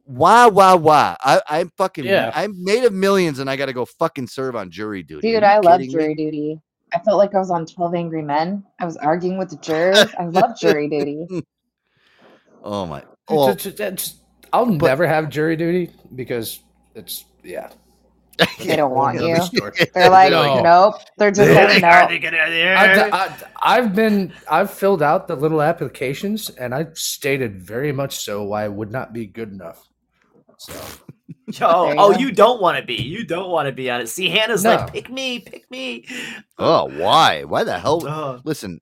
Why, 0.04 0.48
why, 0.48 0.76
why? 0.76 1.18
I, 1.20 1.42
I'm 1.48 1.70
fucking. 1.78 2.06
Yeah. 2.06 2.32
I'm 2.34 2.64
made 2.64 2.84
of 2.84 2.94
millions, 2.94 3.40
and 3.40 3.50
I 3.50 3.56
got 3.56 3.68
to 3.68 3.74
go 3.74 3.86
fucking 3.86 4.28
serve 4.28 4.56
on 4.56 4.70
jury 4.70 5.04
duty. 5.04 5.32
Dude, 5.32 5.44
I 5.44 5.60
love 5.60 5.80
kidding 5.80 5.96
me? 5.96 6.02
jury 6.02 6.16
duty. 6.16 6.62
I 6.94 7.00
felt 7.00 7.18
like 7.18 7.36
I 7.36 7.40
was 7.40 7.52
on 7.52 7.66
Twelve 7.66 7.96
Angry 7.96 8.22
Men. 8.22 8.64
I 8.80 8.86
was 8.86 8.98
arguing 8.98 9.38
with 9.38 9.50
the 9.50 9.58
jurors. 9.58 10.06
I 10.18 10.26
love 10.26 10.58
jury 10.60 10.88
duty. 10.88 11.28
Oh 12.64 12.86
my! 12.86 13.00
It's- 13.00 13.16
Well, 13.30 13.50
it's- 13.50 13.66
it's- 13.68 14.16
I'll 14.54 14.66
never 14.66 15.06
have 15.08 15.30
jury 15.30 15.56
duty 15.56 15.92
because 16.16 16.60
it's 16.96 17.26
yeah. 17.44 17.70
They 18.60 18.76
don't 18.76 18.94
want 18.94 19.20
you. 19.20 19.36
They're 19.94 20.10
like, 20.10 20.32
No. 20.32 20.62
nope. 20.62 20.96
They're 21.18 21.32
just 21.32 21.52
like, 21.52 21.82
no. 21.82 21.88
I've, 21.88 23.14
I- 23.14 23.36
I've 23.64 23.96
been 23.96 24.32
I've 24.50 24.72
filled 24.72 25.02
out 25.02 25.28
the 25.28 25.36
little 25.36 25.62
applications 25.62 26.50
and 26.52 26.74
I've 26.74 26.98
stated 26.98 27.60
very 27.62 27.92
much 27.92 28.18
so 28.18 28.44
why 28.44 28.64
I 28.66 28.68
would 28.68 28.92
not 28.92 29.12
be 29.12 29.26
good 29.26 29.52
enough. 29.52 29.88
So 30.60 30.74
Yo, 31.48 31.90
you 31.92 31.96
oh, 31.98 32.12
you 32.18 32.32
don't 32.32 32.62
want 32.62 32.78
to 32.78 32.86
be. 32.86 32.96
You 32.96 33.26
don't 33.26 33.50
want 33.50 33.68
to 33.68 33.72
be 33.72 33.90
on 33.90 34.02
it. 34.02 34.08
See, 34.10 34.30
Hannah's 34.30 34.64
No. 34.66 34.76
like, 34.76 34.92
pick 34.94 35.10
me, 35.10 35.40
pick 35.40 35.70
me. 35.72 36.06
Oh, 36.58 36.90
why? 36.90 37.44
Why 37.46 37.64
the 37.64 37.80
hell? 37.80 38.42
Listen, 38.44 38.82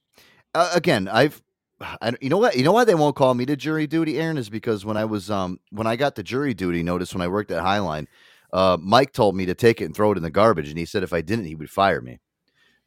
uh, 0.56 0.72
again, 0.74 1.08
I've, 1.08 1.42
I, 1.82 2.14
you 2.22 2.30
know 2.30 2.38
what? 2.38 2.56
You 2.56 2.64
know 2.64 2.72
why 2.72 2.86
they 2.86 2.96
won't 2.96 3.16
call 3.16 3.34
me 3.34 3.46
to 3.48 3.56
jury 3.56 3.86
duty, 3.88 4.18
Aaron, 4.20 4.38
is 4.38 4.50
because 4.50 4.86
when 4.86 4.96
I 4.98 5.06
was, 5.06 5.30
um, 5.30 5.60
when 5.72 5.88
I 5.88 5.96
got 5.96 6.16
the 6.16 6.24
jury 6.24 6.54
duty 6.54 6.84
notice 6.84 7.14
when 7.14 7.22
I 7.22 7.28
worked 7.28 7.52
at 7.52 7.62
Highline, 7.64 8.08
uh, 8.54 8.78
Mike 8.80 9.12
told 9.12 9.36
me 9.36 9.46
to 9.48 9.54
take 9.54 9.82
it 9.82 9.86
and 9.86 9.96
throw 9.96 10.12
it 10.14 10.18
in 10.18 10.24
the 10.24 10.30
garbage, 10.32 10.70
and 10.70 10.78
he 10.78 10.86
said 10.86 11.04
if 11.04 11.12
I 11.12 11.22
didn't, 11.22 11.46
he 11.46 11.56
would 11.56 11.70
fire 11.70 12.00
me. 12.02 12.20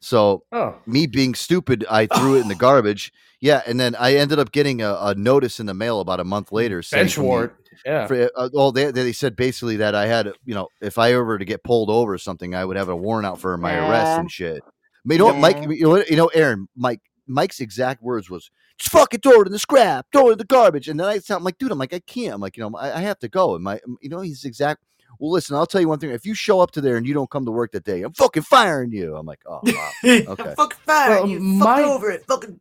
So, 0.00 0.44
Oh. 0.52 0.76
me 0.86 1.06
being 1.06 1.34
stupid, 1.34 1.84
I 1.90 2.06
threw 2.06 2.36
it 2.36 2.42
in 2.42 2.48
the 2.48 2.54
garbage. 2.68 3.12
Yeah, 3.40 3.62
and 3.66 3.78
then 3.78 3.94
I 3.96 4.14
ended 4.14 4.38
up 4.38 4.52
getting 4.52 4.80
a, 4.80 4.94
a 4.94 5.14
notice 5.14 5.60
in 5.60 5.66
the 5.66 5.74
mail 5.74 6.00
about 6.00 6.18
a 6.20 6.24
month 6.24 6.50
later. 6.50 6.82
saying 6.82 7.04
bench 7.04 7.18
warrant. 7.18 7.52
Yeah. 7.84 8.06
for, 8.06 8.30
uh, 8.36 8.48
well, 8.52 8.72
they, 8.72 8.90
they 8.90 9.12
said 9.12 9.36
basically 9.36 9.76
that 9.76 9.94
I 9.94 10.06
had, 10.06 10.32
you 10.44 10.54
know, 10.54 10.68
if 10.80 10.98
I 10.98 11.12
ever 11.12 11.38
to 11.38 11.44
get 11.44 11.62
pulled 11.62 11.90
over 11.90 12.14
or 12.14 12.18
something, 12.18 12.54
I 12.54 12.64
would 12.64 12.76
have 12.76 12.88
a 12.88 12.96
warrant 12.96 13.26
out 13.26 13.38
for 13.40 13.56
my 13.56 13.74
arrest 13.76 14.18
and 14.20 14.30
shit. 14.30 14.62
I 14.64 14.70
mean, 15.04 15.18
you 15.18 15.18
know, 15.18 15.26
what, 15.26 15.36
Mike, 15.38 15.62
you 15.70 15.84
know, 15.84 15.96
you 16.08 16.16
know, 16.16 16.26
Aaron, 16.28 16.68
Mike, 16.76 17.00
Mike's 17.28 17.60
exact 17.60 18.02
words 18.02 18.28
was, 18.30 18.50
"Just 18.78 18.92
fucking 18.92 19.20
throw 19.20 19.40
it 19.42 19.46
in 19.46 19.52
the 19.52 19.58
scrap, 19.58 20.06
throw 20.12 20.28
it 20.28 20.32
in 20.32 20.38
the 20.38 20.44
garbage." 20.44 20.88
And 20.88 20.98
then 20.98 21.06
I 21.06 21.18
sound 21.18 21.44
like, 21.44 21.58
dude, 21.58 21.70
I'm 21.72 21.78
like, 21.78 21.94
I 21.94 22.00
can't. 22.00 22.34
I'm 22.34 22.40
like, 22.40 22.56
you 22.56 22.62
know, 22.68 22.76
I, 22.76 22.96
I 22.98 23.00
have 23.00 23.18
to 23.20 23.28
go. 23.28 23.54
And 23.54 23.64
my, 23.64 23.80
um, 23.86 23.96
you 24.00 24.08
know, 24.08 24.20
he's 24.20 24.44
exact. 24.44 24.82
Well, 25.18 25.32
listen, 25.32 25.56
I'll 25.56 25.66
tell 25.66 25.80
you 25.80 25.88
one 25.88 25.98
thing. 25.98 26.10
If 26.10 26.24
you 26.26 26.34
show 26.34 26.60
up 26.60 26.70
to 26.72 26.80
there 26.80 26.96
and 26.96 27.06
you 27.06 27.14
don't 27.14 27.30
come 27.30 27.44
to 27.46 27.50
work 27.50 27.72
that 27.72 27.84
day, 27.84 28.02
I'm 28.02 28.12
fucking 28.12 28.42
firing 28.44 28.92
you. 28.92 29.16
I'm 29.16 29.26
like, 29.26 29.40
oh, 29.46 29.60
wow. 29.64 29.90
okay. 30.04 30.54
fucking 30.56 30.78
fire 30.86 31.10
Well, 31.10 31.28
you. 31.28 31.40
my- 31.40 31.82
Fuck 31.82 31.90
over 31.90 32.10
it. 32.10 32.24
Fucking. 32.26 32.60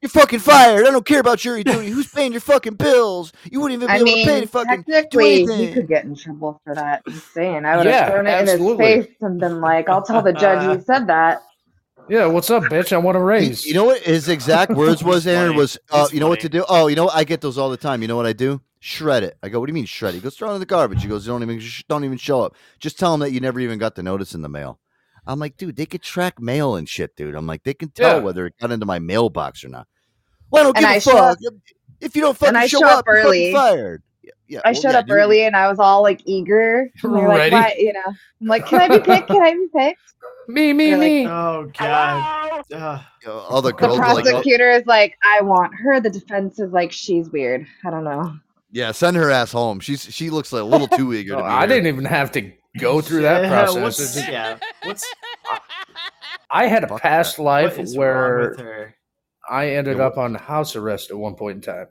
You're 0.00 0.10
fucking 0.10 0.38
fired. 0.38 0.86
I 0.86 0.90
don't 0.92 1.04
care 1.04 1.18
about 1.18 1.38
jury 1.40 1.64
duty. 1.64 1.88
Who's 1.88 2.06
paying 2.08 2.30
your 2.30 2.40
fucking 2.40 2.74
bills? 2.74 3.32
You 3.50 3.60
wouldn't 3.60 3.82
even 3.82 3.88
be 3.88 3.92
I 3.92 3.96
able 3.96 4.04
mean, 4.04 4.26
to 4.26 4.32
pay 4.32 4.40
to 4.42 4.46
fucking 4.46 4.84
do 4.86 4.92
technically, 4.92 5.66
he 5.66 5.72
could 5.72 5.88
get 5.88 6.04
in 6.04 6.14
trouble 6.14 6.60
for 6.64 6.76
that. 6.76 7.04
Just 7.08 7.32
saying, 7.34 7.64
I 7.64 7.76
would 7.76 7.86
Yeah, 7.86 8.04
have 8.04 8.12
thrown 8.12 8.26
it 8.28 8.30
absolutely. 8.30 8.92
in 8.92 8.96
his 8.98 9.06
face 9.06 9.16
and 9.22 9.40
been 9.40 9.60
like, 9.60 9.88
"I'll 9.88 10.02
tell 10.02 10.22
the 10.22 10.32
judge 10.32 10.62
you 10.78 10.84
said 10.86 11.08
that." 11.08 11.42
Yeah, 12.08 12.26
what's 12.26 12.48
up, 12.50 12.62
bitch? 12.64 12.92
I 12.92 12.98
want 12.98 13.16
to 13.16 13.20
raise. 13.20 13.66
you 13.66 13.74
know 13.74 13.84
what 13.84 14.00
his 14.02 14.28
exact 14.28 14.72
words 14.74 15.02
was, 15.04 15.26
Aaron? 15.26 15.56
Was 15.56 15.78
uh, 15.90 16.04
He's 16.04 16.14
you 16.14 16.20
know 16.20 16.28
what 16.28 16.40
to 16.40 16.48
do? 16.48 16.64
Oh, 16.68 16.86
you 16.86 16.96
know 16.96 17.04
what? 17.06 17.14
I 17.14 17.24
get 17.24 17.40
those 17.40 17.58
all 17.58 17.68
the 17.70 17.76
time. 17.76 18.00
You 18.02 18.08
know 18.08 18.16
what 18.16 18.26
I 18.26 18.32
do? 18.32 18.60
Shred 18.80 19.24
it. 19.24 19.36
I 19.42 19.48
go, 19.48 19.58
what 19.60 19.66
do 19.66 19.70
you 19.70 19.74
mean 19.74 19.86
shred 19.86 20.14
it? 20.14 20.18
He 20.18 20.22
goes, 20.22 20.36
throw 20.36 20.50
it 20.50 20.54
in 20.54 20.60
the 20.60 20.66
garbage. 20.66 21.02
He 21.02 21.08
goes, 21.08 21.26
don't 21.26 21.42
even 21.42 21.58
sh- 21.60 21.84
don't 21.88 22.04
even 22.04 22.16
show 22.16 22.42
up. 22.42 22.54
Just 22.78 22.98
tell 22.98 23.12
him 23.12 23.20
that 23.20 23.32
you 23.32 23.40
never 23.40 23.58
even 23.60 23.78
got 23.78 23.94
the 23.96 24.02
notice 24.02 24.34
in 24.34 24.42
the 24.42 24.48
mail. 24.48 24.78
I'm 25.26 25.38
like, 25.40 25.56
dude, 25.56 25.76
they 25.76 25.84
could 25.84 26.00
track 26.02 26.40
mail 26.40 26.76
and 26.76 26.88
shit, 26.88 27.14
dude. 27.16 27.34
I'm 27.34 27.46
like, 27.46 27.64
they 27.64 27.74
can 27.74 27.90
tell 27.90 28.18
Yeah. 28.18 28.22
whether 28.22 28.46
it 28.46 28.54
got 28.60 28.70
into 28.70 28.86
my 28.86 28.98
mailbox 29.00 29.64
or 29.64 29.68
not. 29.68 29.86
Well, 30.50 30.62
I 30.62 30.64
don't 30.64 30.76
And 30.76 30.84
give 30.84 30.90
a 30.90 30.94
I 30.94 30.98
showed 31.00 31.12
fuck. 31.12 31.38
up- 31.46 31.54
if 32.00 32.14
you 32.14 32.22
don't 32.22 32.38
fucking 32.38 32.54
I 32.56 32.66
show 32.68 32.78
showed 32.78 32.86
up 32.86 32.98
up, 33.00 33.04
you're 33.08 33.16
fucking 33.16 33.28
early. 33.28 33.52
fired. 33.52 34.02
Yeah, 34.48 34.56
yeah, 34.56 34.60
I 34.64 34.72
well, 34.72 34.80
showed 34.82 34.90
yeah, 34.92 34.98
up 34.98 35.06
dude. 35.06 35.16
early 35.16 35.44
and 35.44 35.54
I 35.56 35.68
was 35.68 35.78
all 35.78 36.02
like 36.02 36.22
eager. 36.24 36.90
And 37.02 37.12
Ready? 37.12 37.50
like, 37.50 37.52
"Why?" 37.52 37.74
You 37.78 37.92
know, 37.92 38.00
I'm 38.06 38.46
like, 38.46 38.66
"Can 38.66 38.80
I 38.80 38.88
be 38.88 39.04
picked? 39.04 39.28
Can 39.28 39.42
I 39.42 39.52
be 39.52 39.66
picked?" 39.76 40.00
me, 40.48 40.72
me, 40.72 40.86
They're 40.90 40.96
like, 40.98 41.06
me. 41.06 41.26
Oh 41.28 41.70
god. 41.78 42.64
Uh, 42.72 43.02
All 43.26 43.60
the 43.62 43.70
The 43.70 43.76
girls 43.76 43.98
are 43.98 44.14
like, 44.14 44.24
oh, 44.26 44.30
prosecutor 44.30 44.70
is 44.70 44.86
like, 44.86 45.16
"I 45.22 45.42
want 45.42 45.74
her." 45.74 46.00
The 46.00 46.10
defense 46.10 46.58
is 46.58 46.72
like, 46.72 46.90
"She's 46.92 47.28
weird." 47.30 47.66
I 47.84 47.90
don't 47.90 48.04
know. 48.04 48.34
yeah, 48.72 48.92
send 48.92 49.16
her 49.16 49.30
ass 49.30 49.52
home. 49.52 49.80
She's 49.80 50.04
she 50.04 50.30
looks 50.30 50.52
like 50.52 50.62
a 50.62 50.66
little 50.66 50.88
too 50.88 51.12
eager 51.14 51.34
Oh, 51.34 51.38
to 51.38 51.42
be 51.42 51.48
I 51.48 51.58
here. 51.60 51.68
didn't 51.68 51.86
even 51.88 52.04
have 52.06 52.32
to 52.32 52.50
go 52.78 53.00
through 53.02 53.22
that 53.22 53.48
process. 53.48 53.82
What's, 53.82 53.96
just- 54.14 54.28
yeah. 54.28 54.58
What's 54.84 55.04
I 56.50 56.66
had 56.66 56.84
a 56.84 56.98
past 56.98 57.38
life 57.38 57.76
what 57.76 57.80
is 57.84 57.96
wrong 57.96 58.06
where? 58.06 58.94
I 59.50 59.70
ended 59.72 59.98
Yeah, 59.98 60.06
up 60.06 60.16
on 60.18 60.34
house 60.34 60.76
arrest 60.76 61.10
at 61.10 61.16
one 61.18 61.34
point 61.34 61.56
in 61.56 61.60
time. 61.62 61.86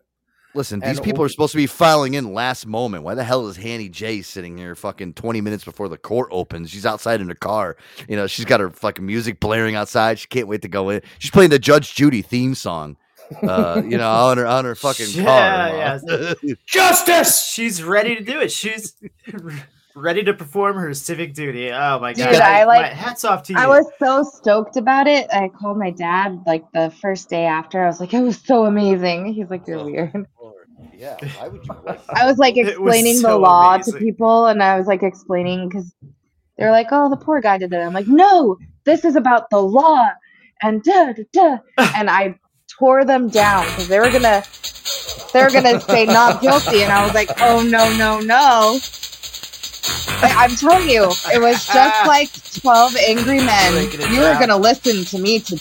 Listen, 0.57 0.79
these 0.79 0.97
And 0.97 1.05
people 1.05 1.23
are 1.23 1.29
supposed 1.29 1.51
to 1.51 1.57
be 1.57 1.67
filing 1.67 2.15
in 2.15 2.33
last 2.33 2.65
moment. 2.65 3.03
Why 3.03 3.13
the 3.13 3.23
hell 3.23 3.47
is 3.47 3.57
Hannah 3.57 3.89
J 3.89 4.23
sitting 4.23 4.57
here 4.57 4.73
fucking 4.73 5.13
20 5.13 5.39
minutes 5.39 5.63
before 5.63 5.87
the 5.87 5.99
court 5.99 6.29
opens? 6.31 6.71
She's 6.71 6.85
outside 6.85 7.21
in 7.21 7.29
her 7.29 7.35
car. 7.35 7.77
You 8.09 8.15
know, 8.15 8.25
she's 8.25 8.45
got 8.45 8.59
her 8.59 8.71
fucking 8.71 9.05
music 9.05 9.39
blaring 9.39 9.75
outside. 9.75 10.17
She 10.17 10.25
can't 10.25 10.47
wait 10.47 10.63
to 10.63 10.67
go 10.67 10.89
in. 10.89 11.03
She's 11.19 11.29
playing 11.29 11.51
the 11.51 11.59
Judge 11.59 11.93
Judy 11.93 12.23
theme 12.23 12.55
song. 12.55 12.97
Uh, 13.43 13.83
you 13.85 13.97
know, 13.97 14.09
on 14.09 14.37
her 14.39 14.47
on 14.47 14.65
her 14.65 14.73
fucking 14.73 15.13
car. 15.13 15.69
Yeah, 15.69 15.99
Mom. 16.07 16.35
yeah. 16.41 16.53
Justice. 16.65 17.45
She's 17.45 17.83
ready 17.83 18.15
to 18.15 18.23
do 18.23 18.39
it. 18.39 18.51
She's 18.51 18.95
ready 19.95 20.23
to 20.23 20.33
perform 20.33 20.77
her 20.77 20.93
civic 20.93 21.33
duty. 21.33 21.71
Oh 21.71 21.99
my 21.99 22.13
god! 22.13 22.31
Dude, 22.31 22.41
I 22.41 22.63
like. 22.63 22.81
My 22.81 22.87
hats 22.87 23.25
off 23.25 23.43
to 23.43 23.53
you. 23.53 23.59
I 23.59 23.67
was 23.67 23.85
so 23.99 24.23
stoked 24.23 24.77
about 24.77 25.07
it. 25.07 25.27
I 25.31 25.49
called 25.49 25.77
my 25.77 25.91
dad 25.91 26.41
like 26.47 26.63
the 26.71 26.89
first 27.01 27.29
day 27.29 27.45
after. 27.45 27.83
I 27.83 27.87
was 27.87 27.99
like, 27.99 28.13
"It 28.13 28.21
was 28.21 28.39
so 28.39 28.65
amazing." 28.65 29.33
He's 29.33 29.49
like, 29.49 29.67
"You're 29.67 29.83
weird." 29.83 30.25
Yeah, 30.93 31.17
why 31.39 31.47
would 31.47 31.65
you? 31.65 31.75
I 32.09 32.25
was 32.25 32.37
like 32.37 32.57
It 32.57 32.65
was 32.79 32.95
explaining 32.95 33.21
the 33.21 33.37
law 33.37 33.75
amazing. 33.75 33.93
to 33.93 33.99
people, 33.99 34.47
and 34.47 34.61
I 34.61 34.77
was 34.77 34.87
like 34.87 35.03
explaining 35.03 35.69
because 35.69 35.93
they're 36.57 36.71
like, 36.71 36.87
"Oh, 36.91 37.09
the 37.09 37.17
poor 37.17 37.41
guy 37.41 37.57
did 37.57 37.69
that." 37.71 37.81
I'm 37.81 37.93
like, 37.93 38.07
"No, 38.07 38.57
this 38.85 39.05
is 39.05 39.15
about 39.15 39.49
the 39.49 39.61
law," 39.61 40.09
and 40.61 40.83
da 40.83 41.13
da 41.13 41.23
da, 41.33 41.57
and 41.95 42.09
I 42.09 42.39
tore 42.79 43.05
them 43.05 43.29
down 43.29 43.65
because 43.65 43.87
they 43.87 43.99
were 43.99 44.11
gonna 44.11 44.43
they 45.33 45.43
were 45.43 45.51
gonna 45.51 45.79
say 45.81 46.05
not 46.05 46.41
guilty, 46.41 46.83
and 46.83 46.91
I 46.91 47.03
was 47.03 47.13
like, 47.13 47.29
"Oh 47.41 47.63
no, 47.63 47.95
no, 47.97 48.19
no." 48.19 48.79
I, 50.19 50.33
I'm 50.45 50.55
telling 50.55 50.89
you, 50.89 51.03
it 51.33 51.39
was 51.39 51.65
just 51.65 52.07
like 52.07 52.29
12 52.61 52.95
angry 53.07 53.37
men. 53.37 53.91
You 54.11 54.21
were 54.21 54.33
going 54.33 54.49
to 54.49 54.57
listen 54.57 55.05
to 55.05 55.19
me 55.19 55.39
to 55.41 55.55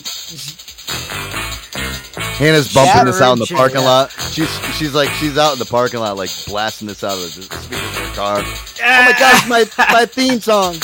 Hannah's 2.38 2.72
bumping 2.72 2.94
Yeah. 2.96 3.04
this 3.04 3.20
out 3.20 3.32
in 3.32 3.38
the 3.38 3.46
Shit, 3.46 3.56
parking 3.56 3.80
yeah. 3.80 3.86
lot. 3.86 4.10
She's 4.32 4.50
she's 4.76 4.94
like 4.94 5.08
she's 5.10 5.38
out 5.38 5.54
in 5.54 5.58
the 5.58 5.64
parking 5.64 6.00
lot 6.00 6.16
like 6.16 6.30
blasting 6.46 6.86
this 6.88 7.02
out 7.02 7.12
of 7.18 7.34
the 7.34 7.42
speakers 7.42 7.80
of 7.96 8.08
her 8.08 8.14
car. 8.14 8.38
Oh 8.44 9.04
my 9.04 9.14
gosh, 9.18 9.48
my 9.48 9.64
my 9.92 10.04
theme 10.10 10.40
song. 10.40 10.76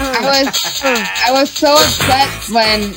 I 0.00 0.20
was 0.44 0.80
I 0.84 1.32
was 1.32 1.50
so 1.50 1.72
upset 1.72 2.28
when 2.50 2.94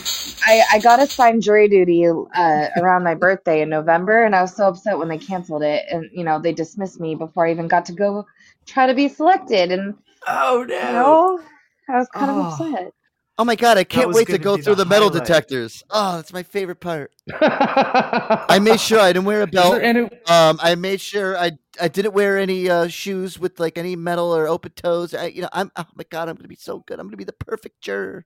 I, 0.47 0.63
I 0.73 0.79
got 0.79 1.01
assigned 1.01 1.41
jury 1.41 1.67
duty 1.67 2.05
uh, 2.07 2.67
around 2.77 3.03
my 3.03 3.15
birthday 3.15 3.61
in 3.61 3.69
November, 3.69 4.23
and 4.23 4.35
I 4.35 4.41
was 4.41 4.55
so 4.55 4.67
upset 4.67 4.97
when 4.97 5.07
they 5.07 5.17
canceled 5.17 5.63
it, 5.63 5.85
and 5.91 6.09
you 6.13 6.23
know 6.23 6.39
they 6.39 6.53
dismissed 6.53 6.99
me 6.99 7.15
before 7.15 7.47
I 7.47 7.51
even 7.51 7.67
got 7.67 7.85
to 7.85 7.93
go 7.93 8.25
try 8.67 8.85
to 8.87 8.93
be 8.93 9.07
selected, 9.07 9.71
and 9.71 9.95
oh 10.27 10.65
no, 10.67 10.75
you 10.75 10.81
know 10.93 11.41
I 11.89 11.97
was 11.97 12.07
kind 12.09 12.29
Oh. 12.31 12.39
of 12.41 12.53
upset. 12.61 12.93
Oh 13.37 13.45
my 13.45 13.55
god, 13.55 13.77
I 13.77 13.83
can't 13.83 14.11
wait 14.11 14.27
to 14.27 14.37
go 14.37 14.57
through 14.57 14.75
the 14.75 14.83
the 14.83 14.89
metal 14.89 15.09
highlight. 15.09 15.25
detectors. 15.27 15.83
Oh, 15.89 16.17
that's 16.17 16.33
my 16.33 16.43
favorite 16.43 16.79
part. 16.79 17.11
I 17.41 18.59
made 18.61 18.79
sure 18.79 18.99
I 18.99 19.13
didn't 19.13 19.25
wear 19.25 19.41
a 19.41 19.47
belt. 19.47 19.81
any- 19.81 20.01
Um, 20.27 20.59
I 20.61 20.75
made 20.75 21.01
sure 21.01 21.37
I 21.37 21.53
I 21.79 21.87
didn't 21.87 22.13
wear 22.13 22.37
any 22.37 22.69
uh, 22.69 22.87
shoes 22.87 23.39
with 23.39 23.59
like 23.59 23.77
any 23.77 23.95
metal 23.95 24.35
or 24.35 24.47
open 24.47 24.71
toes. 24.73 25.13
I, 25.15 25.27
you 25.27 25.41
know, 25.41 25.49
I'm 25.53 25.71
oh 25.75 25.85
my 25.95 26.03
god, 26.09 26.29
I'm 26.29 26.35
gonna 26.35 26.47
be 26.49 26.55
so 26.55 26.79
good. 26.79 26.99
I'm 26.99 27.07
gonna 27.07 27.17
be 27.17 27.23
the 27.23 27.33
perfect 27.33 27.81
juror. 27.81 28.25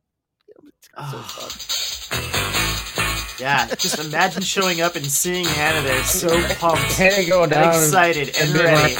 It's 0.79 0.87
gonna 0.95 1.11
be 1.11 1.11
so 1.11 1.21
fun. 1.21 1.51
Yeah, 3.39 3.67
just 3.75 3.99
imagine 3.99 4.41
showing 4.41 4.81
up 4.81 4.95
and 4.95 5.05
seeing 5.05 5.45
Hannah 5.45 5.85
there, 5.87 6.03
so 6.03 6.29
pumped, 6.55 6.81
Hannah 6.93 7.27
going 7.29 7.49
down 7.51 7.65
and- 7.65 7.75
excited, 7.75 8.29
and 8.39 8.49
and 8.49 8.59
ready, 8.59 8.95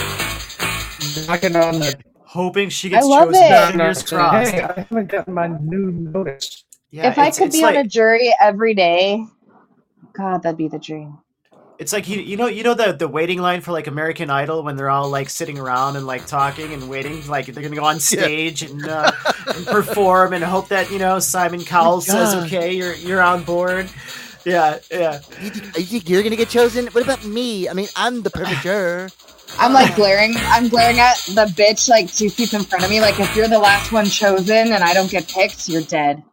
knocking 1.27 1.55
on 1.55 1.79
the 1.79 1.95
hoping 2.35 2.69
she 2.69 2.89
I 2.89 2.91
gets 2.91 3.07
love 3.07 3.29
chosen. 3.29 3.43
it. 3.43 3.67
Fingers 3.71 4.07
saying, 4.07 4.19
crossed. 4.19 4.51
Hey, 4.51 4.61
I 4.61 4.73
haven't 4.81 5.07
gotten 5.07 5.33
my 5.33 5.47
new 5.47 5.91
notice. 5.91 6.63
Yeah, 6.91 7.09
if 7.09 7.17
I 7.17 7.31
could 7.31 7.47
it's 7.47 7.57
be 7.57 7.63
on 7.63 7.75
a 7.75 7.83
jury 7.83 8.31
every 8.39 8.73
day, 8.75 9.25
God, 10.13 10.43
that'd 10.43 10.57
be 10.57 10.67
the 10.67 10.79
dream. 10.79 11.17
It's 11.77 11.91
like 11.91 12.07
you, 12.07 12.21
you 12.21 12.37
know 12.37 12.47
you 12.47 12.63
know 12.63 12.73
the 12.73 12.93
the 12.93 13.07
waiting 13.07 13.39
line 13.41 13.59
for 13.59 13.73
like 13.73 13.87
American 13.87 14.29
Idol 14.29 14.63
when 14.63 14.77
they're 14.77 14.89
all 14.89 15.09
like 15.09 15.29
sitting 15.29 15.59
around 15.59 15.97
and 15.97 16.07
like 16.07 16.25
talking 16.25 16.73
and 16.73 16.87
waiting 16.89 17.27
like 17.27 17.47
they're 17.47 17.63
gonna 17.63 17.75
go 17.75 17.83
on 17.83 17.99
stage 17.99 18.61
and, 18.61 18.87
uh, 18.87 19.11
and 19.55 19.65
perform 19.65 20.31
and 20.33 20.43
hope 20.43 20.69
that 20.69 20.89
you 20.89 20.99
know 20.99 21.19
Simon 21.19 21.63
Cowell 21.65 21.99
says 21.99 22.33
okay 22.45 22.73
you're 22.73 22.95
you're 22.95 23.21
on 23.21 23.43
board. 23.43 23.89
Yeah, 24.45 24.77
yeah. 24.91 25.19
You 25.41 25.49
think, 25.49 25.77
you 25.77 25.85
think 25.85 26.09
you're 26.09 26.23
gonna 26.23 26.35
get 26.35 26.49
chosen? 26.49 26.87
What 26.87 27.03
about 27.03 27.25
me? 27.25 27.67
I 27.67 27.73
mean, 27.73 27.87
I'm 27.95 28.21
the 28.21 28.29
perfect 28.29 28.61
juror. 28.61 29.09
I'm 29.59 29.73
like 29.73 29.95
glaring. 29.95 30.33
I'm 30.37 30.69
glaring 30.69 30.99
at 30.99 31.15
the 31.27 31.45
bitch 31.57 31.89
like 31.89 32.13
two 32.13 32.29
seats 32.29 32.53
in 32.53 32.63
front 32.65 32.85
of 32.85 32.91
me. 32.91 33.01
Like 33.01 33.19
if 33.19 33.35
you're 33.35 33.47
the 33.49 33.59
last 33.59 33.91
one 33.91 34.05
chosen 34.07 34.73
and 34.73 34.83
I 34.83 34.93
don't 34.93 35.11
get 35.11 35.27
picked, 35.29 35.69
you're 35.69 35.83
dead. 35.83 36.23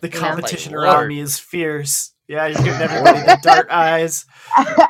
The 0.00 0.08
You 0.12 0.20
know? 0.20 0.36
competition 0.36 0.74
My 0.74 0.74
around 0.74 1.06
lord. 1.06 1.08
me 1.08 1.20
is 1.20 1.38
fierce. 1.38 2.12
Yeah, 2.28 2.46
you're 2.46 2.60
giving 2.60 2.82
everybody 2.82 3.22
the 3.22 3.34
dark 3.34 3.70
eyes. 3.70 4.26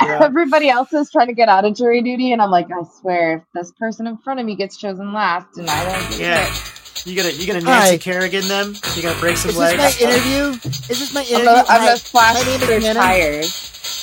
Yeah. 0.01 0.27
Everybody 0.27 0.71
else 0.71 0.93
is 0.93 1.11
trying 1.11 1.29
to 1.29 1.35
get 1.35 1.49
out 1.49 1.65
of 1.65 1.75
jury 1.77 2.03
duty, 2.03 2.33
and 2.33 2.43
I'm 2.43 2.51
like, 2.51 2.69
I 2.73 2.83
swear, 3.01 3.39
if 3.39 3.43
this 3.55 3.73
person 3.79 4.07
in 4.07 4.19
front 4.19 4.41
of 4.41 4.47
me 4.47 4.57
gets 4.57 4.79
chosen 4.79 5.13
last, 5.13 5.59
and 5.59 5.71
I 5.71 5.85
don't 5.85 6.09
get 6.09 6.21
Yeah. 6.21 6.29
picked, 6.33 6.75
You 7.05 7.17
gonna 7.17 7.31
you 7.31 7.47
gonna 7.47 7.61
Nancy 7.63 7.97
Hi. 7.97 7.99
Kerrigan 7.99 8.49
them? 8.49 8.83
You 8.95 9.03
gonna 9.03 9.19
break 9.21 9.39
some 9.39 9.55
legs? 9.55 9.57
Is 9.57 9.61
this 9.61 9.77
my 9.77 9.93
interview? 10.01 10.61
Is 10.89 11.01
this 11.01 11.13
my 11.13 11.25
I'm 11.35 11.45
interview? 11.45 11.45
gonna, 11.45 11.65
I'm 11.69 11.83
Hi, 11.83 11.85
gonna 11.85 11.99
flash 11.99 12.37
my 12.37 12.43
name 12.43 12.63
is 12.63 12.71
Hannah. 12.79 12.91
tires. 12.91 13.53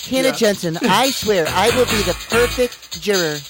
Hannah 0.05 0.31
Yeah. 0.31 0.33
Jensen, 0.33 0.79
I 0.87 1.11
swear 1.11 1.51
I 1.53 1.71
will 1.71 1.85
be 1.87 2.03
the 2.03 2.15
perfect 2.29 2.79
juror. 2.99 3.47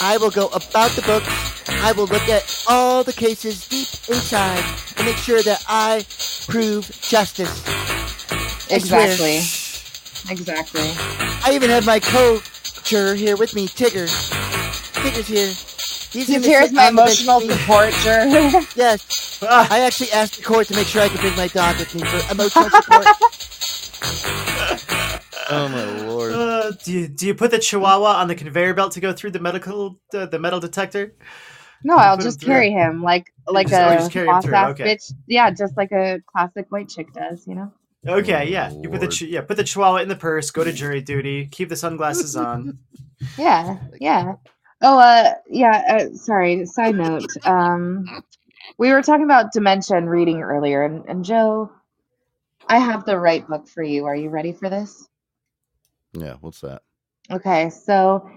I 0.00 0.16
will 0.18 0.30
go 0.30 0.46
about 0.48 0.90
the 0.92 1.02
books. 1.02 1.28
I 1.68 1.92
will 1.92 2.06
look 2.06 2.28
at 2.28 2.64
all 2.68 3.02
the 3.04 3.12
cases 3.12 3.66
deep 3.68 3.88
inside 4.08 4.62
and 4.96 5.06
make 5.06 5.16
sure 5.16 5.42
that 5.42 5.64
I 5.68 6.04
prove 6.48 6.90
justice. 7.02 7.62
I. 8.70 8.74
Exactly. 8.74 9.36
Exactly. 10.28 10.92
I 11.44 11.52
even 11.54 11.70
have 11.70 11.86
my 11.86 12.00
co-juror 12.00 13.14
here 13.14 13.36
with 13.36 13.54
me, 13.54 13.68
Tigger. 13.68 14.08
Tigger's 14.94 15.28
here. 15.28 15.46
He's, 16.12 16.28
in 16.28 16.34
He's 16.36 16.42
the 16.42 16.48
here 16.48 16.60
as 16.60 16.72
my 16.72 16.88
on 16.88 16.96
the 16.96 17.02
bench 17.02 17.22
emotional 17.22 17.56
support 17.56 17.92
juror. 18.02 18.26
Yes. 18.76 19.38
Ah, 19.42 19.68
I 19.70 19.80
actually 19.80 20.10
asked 20.12 20.36
the 20.38 20.42
court 20.42 20.66
to 20.68 20.74
make 20.74 20.86
sure 20.86 21.02
I 21.02 21.08
could 21.08 21.20
bring 21.20 21.36
my 21.36 21.48
dog 21.48 21.78
with 21.78 21.94
me 21.94 22.02
for 22.02 22.32
emotional 22.32 22.70
support. 22.70 23.06
oh 25.50 25.68
my 25.68 26.06
lord. 26.06 26.32
uh, 26.34 26.70
do 26.84 26.92
you 26.92 27.08
do 27.08 27.26
you 27.26 27.34
put 27.34 27.50
the 27.50 27.58
Chihuahua 27.58 28.20
on 28.20 28.28
the 28.28 28.34
conveyor 28.34 28.74
belt 28.74 28.92
to 28.92 29.00
go 29.00 29.12
through 29.12 29.30
the 29.30 29.40
medical 29.40 30.00
uh, 30.14 30.26
the 30.26 30.38
metal 30.38 30.60
detector? 30.60 31.14
no, 31.84 31.96
I'll 31.96 32.16
put 32.16 32.24
him 32.24 32.30
just 32.30 32.40
carry 32.40 32.70
him 32.70 33.02
like 33.02 33.32
like 33.46 33.68
just- 33.68 33.80
oh, 33.80 33.92
a 33.92 33.96
just 33.96 34.12
carry 34.12 34.26
him 34.26 34.34
boss 34.34 34.44
through, 34.44 34.54
ass 34.54 34.70
okay. 34.70 34.84
bitch. 34.84 35.12
Yeah, 35.26 35.50
just 35.50 35.76
like 35.76 35.92
a 35.92 36.20
classic 36.26 36.66
white 36.70 36.88
chick 36.88 37.12
does, 37.12 37.46
you 37.46 37.54
know. 37.54 37.72
Okay, 38.06 38.50
yeah. 38.50 38.70
You 38.70 38.88
put 38.88 39.00
the 39.00 39.06
Lord. 39.06 39.18
chi- 39.18 39.26
yeah 39.26 39.40
put 39.40 39.56
the 39.56 39.64
Chihuahua 39.64 39.98
in 39.98 40.08
the 40.08 40.16
purse. 40.16 40.50
Go 40.50 40.64
to 40.64 40.72
jury 40.72 41.00
duty. 41.00 41.46
Keep 41.46 41.68
the 41.70 41.76
sunglasses 41.76 42.36
on. 42.36 42.78
Yeah, 43.38 43.78
yeah. 43.98 44.34
Oh, 44.82 44.98
uh, 44.98 45.32
yeah. 45.48 45.84
Uh, 45.88 46.14
sorry. 46.14 46.66
Side 46.66 46.96
note. 46.96 47.24
Um, 47.46 48.04
we 48.76 48.92
were 48.92 49.00
talking 49.00 49.24
about 49.24 49.52
dementia 49.52 49.96
and 49.96 50.08
reading 50.10 50.42
earlier, 50.42 50.84
and, 50.84 51.02
and 51.08 51.24
Joe, 51.24 51.72
I 52.68 52.78
have 52.78 53.06
the 53.06 53.18
right 53.18 53.46
book 53.48 53.68
for 53.68 53.82
you. 53.82 54.04
Are 54.04 54.14
you 54.14 54.28
ready 54.28 54.52
for 54.52 54.68
this? 54.68 55.08
Yeah, 56.16 56.36
what's 56.40 56.60
that? 56.62 56.82
Okay, 57.30 57.70
so 57.70 58.28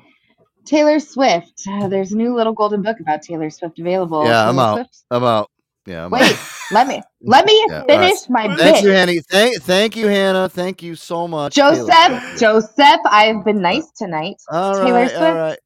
Taylor 0.65 0.99
Swift. 0.99 1.61
Uh, 1.69 1.87
there's 1.87 2.11
a 2.13 2.17
new 2.17 2.35
little 2.35 2.53
golden 2.53 2.81
book 2.81 2.99
about 2.99 3.21
Taylor 3.23 3.49
Swift 3.49 3.79
available. 3.79 4.25
Yeah, 4.25 4.49
I'm 4.49 4.59
out. 4.59 4.75
Swift- 4.75 5.03
I'm 5.11 5.23
out. 5.23 5.49
Yeah, 5.85 6.05
I'm 6.05 6.13
Wait, 6.13 6.33
out. 6.33 6.39
let 6.71 6.87
me 6.87 7.01
let 7.23 7.45
me 7.45 7.67
Yeah, 7.69 7.81
all 7.81 7.87
finish 7.87 8.29
my 8.29 8.47
Thank 8.57 8.59
bit. 8.75 8.83
you, 8.83 8.91
Hannah. 8.91 9.13
Thank, 9.29 9.61
thank 9.63 9.95
you, 9.95 10.07
Hannah. 10.07 10.49
Thank 10.49 10.83
you 10.83 10.95
so 10.95 11.27
much. 11.27 11.55
Joseph, 11.55 12.39
Joseph, 12.39 13.01
I've 13.05 13.43
been 13.45 13.61
nice 13.61 13.89
tonight. 13.97 14.37
All 14.49 14.77
right, 14.77 14.85
Taylor 14.85 15.07
all 15.15 15.33
Swift. 15.33 15.35
right. 15.35 15.59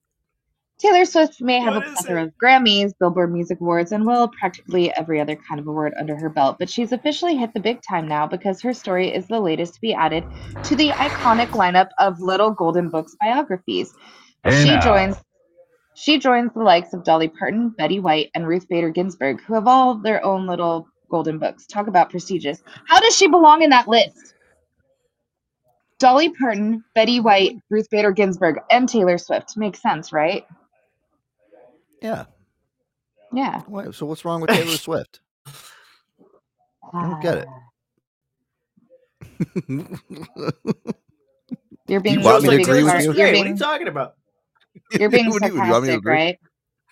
Taylor 0.80 1.06
Swift 1.06 1.41
may 1.41 1.60
have 1.62 1.76
What 1.76 1.88
a 1.88 1.91
plethora 1.91 2.24
of 2.24 2.34
Grammys, 2.41 2.91
Billboard 3.00 3.32
Music 3.32 3.60
Awards, 3.62 3.91
and 3.91 4.06
well, 4.06 4.28
practically 4.28 4.94
every 4.95 5.22
other 5.22 5.36
kind 5.36 5.60
of 5.60 5.68
award 5.68 5.94
under 5.98 6.16
her 6.18 6.30
belt, 6.30 6.58
but 6.60 6.70
she's 6.70 6.91
officially 6.91 7.38
hit 7.38 7.54
the 7.54 7.60
big 7.60 7.80
time 7.88 8.08
now 8.08 8.28
because 8.28 8.62
her 8.62 8.74
story 8.74 9.14
is 9.14 9.28
the 9.28 9.40
latest 9.40 9.76
to 9.76 9.82
be 9.82 9.94
added 9.94 10.26
to 10.64 10.76
the 10.76 10.90
iconic 10.90 11.48
lineup 11.50 11.90
of 12.00 12.20
Little 12.20 12.52
Golden 12.52 12.90
Books 12.90 13.16
biographies. 13.22 13.94
Hey 14.44 14.64
she 14.64 14.70
now. 14.72 14.82
joins 14.82 15.16
she 15.95 16.18
joins 16.18 16.52
the 16.54 16.64
likes 16.64 16.94
of 16.94 17.04
Dolly 17.04 17.28
Parton, 17.28 17.70
Betty 17.70 18.00
White, 18.00 18.32
and 18.34 18.48
Ruth 18.48 18.68
Bader 18.68 18.90
Ginsburg, 18.90 19.41
who 19.41 19.54
have 19.54 19.68
all 19.68 19.95
their 19.95 20.26
own 20.26 20.48
little 20.48 20.88
golden 21.10 21.38
books. 21.38 21.68
Talk 21.68 21.88
about 21.88 22.10
prestigious. 22.10 22.64
How 22.88 23.00
does 23.00 23.16
she 23.16 23.28
belong 23.28 23.62
in 23.62 23.70
that 23.70 23.88
list? 23.88 24.34
Dolly 26.00 26.30
Parton, 26.30 26.84
Betty 26.95 27.20
White, 27.20 27.58
Ruth 27.70 27.88
Bader 27.91 28.12
Ginsburg, 28.12 28.60
and 28.72 28.90
Taylor 28.90 29.18
Swift. 29.18 29.56
Makes 29.56 29.82
sense, 29.82 30.12
right? 30.12 30.44
Yeah. 32.03 32.25
Yeah. 33.34 33.61
Wait, 33.67 33.95
so 33.95 34.05
what's 34.05 34.23
wrong 34.25 34.41
with 34.41 34.51
Taylor 34.51 34.77
Swift? 34.77 35.21
I 36.93 37.01
don't 37.01 37.21
get 37.21 37.38
it. 37.39 37.47
You're 41.88 41.99
being 41.99 42.19
you 42.19 42.25
want 42.25 42.43
me 42.43 42.49
to 42.57 42.61
agree 42.61 42.84
with 42.84 42.93
you? 43.03 43.13
You're 43.13 43.27
Hey, 43.27 43.38
what 43.39 43.47
are 43.47 43.49
you 43.49 43.57
talking 43.57 43.88
about? 43.88 44.13
you're 44.99 45.09
being 45.09 45.30
What 45.31 45.41
do 45.41 45.47
you- 45.49 45.63
you 45.63 45.69
want 45.71 45.84
me 45.85 45.89
to 45.91 45.95
agree? 45.97 46.13
right? 46.13 46.39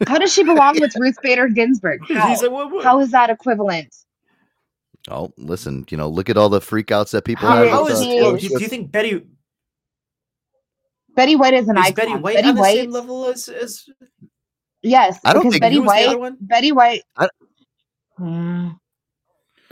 How 0.08 0.18
does 0.18 0.34
she 0.34 0.44
belong 0.44 0.80
with 0.80 0.96
Ruth 1.00 1.16
Bader 1.22 1.48
Ginsburg? 1.48 2.00
How? 2.10 2.30
Like, 2.30 2.50
what, 2.52 2.72
what? 2.72 2.84
How 2.84 3.00
is 3.00 3.12
that 3.12 3.30
equivalent? 3.30 3.94
Oh, 5.10 5.32
listen, 5.38 5.86
you 5.90 5.98
know, 5.98 6.08
look 6.10 6.28
at 6.30 6.38
all 6.38 6.50
the 6.50 6.60
freakouts 6.60 7.12
that 7.12 7.24
people 7.26 7.48
How 7.48 7.58
have. 7.58 7.70
How 7.70 7.84
with, 7.84 7.94
is? 7.94 8.00
uh, 8.00 8.04
she- 8.04 8.20
oh, 8.22 8.36
do, 8.38 8.48
do 8.50 8.60
you 8.64 8.68
think 8.68 8.92
Betty? 8.92 9.22
Betty 11.16 11.36
White 11.36 11.54
is 11.54 11.68
an 11.68 11.78
Is 11.78 11.84
icon. 11.86 11.94
Betty 11.96 12.16
White 12.16 12.36
Betty 12.36 12.48
on 12.50 12.56
the 12.56 12.62
White, 12.62 12.76
same 12.78 12.92
level 12.92 13.26
as, 13.28 13.48
as 13.50 13.86
yes, 14.84 15.20
I 15.24 15.34
don't 15.34 15.42
because 15.44 15.54
think- 15.54 15.62
Betty 15.62 15.76
Who 15.76 15.82
was 15.84 15.92
the 15.94 15.98
other 16.08 16.18
White, 16.18 16.20
one? 16.20 16.38
Betty 16.42 16.72
White. 16.72 17.04
I- 17.18 17.30
Mm, 18.20 18.78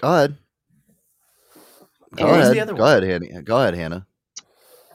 Go 0.02 0.07
ahead. 0.07 0.38
Go 2.15 2.26
ahead. 2.27 2.53
the 2.56 2.60
other 2.61 2.73
Go 2.73 2.86
ahead, 2.86 3.03
Hannah. 3.03 3.41
Go 3.44 3.57
ahead, 3.57 3.76
Hannah. 3.76 4.07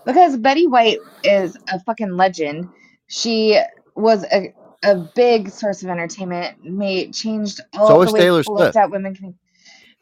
because 0.05 0.37
Betty 0.37 0.67
White 0.67 0.99
is 1.23 1.57
a 1.73 1.79
fucking 1.81 2.17
legend. 2.17 2.69
She 3.09 3.59
was 3.95 4.25
a 4.25 4.53
a 4.83 4.97
big 5.15 5.51
source 5.51 5.83
of 5.83 5.89
entertainment. 5.89 6.65
Made 6.65 7.15
changed 7.15 7.61
all 7.75 7.87
So 7.89 7.95
the 8.01 8.07
is 8.09 8.13
way 8.13 8.21
Taylor 8.21 8.41
people 8.43 8.57
Swift. 8.57 8.75
looked 8.75 8.77
at 8.77 8.91
women. 8.91 9.39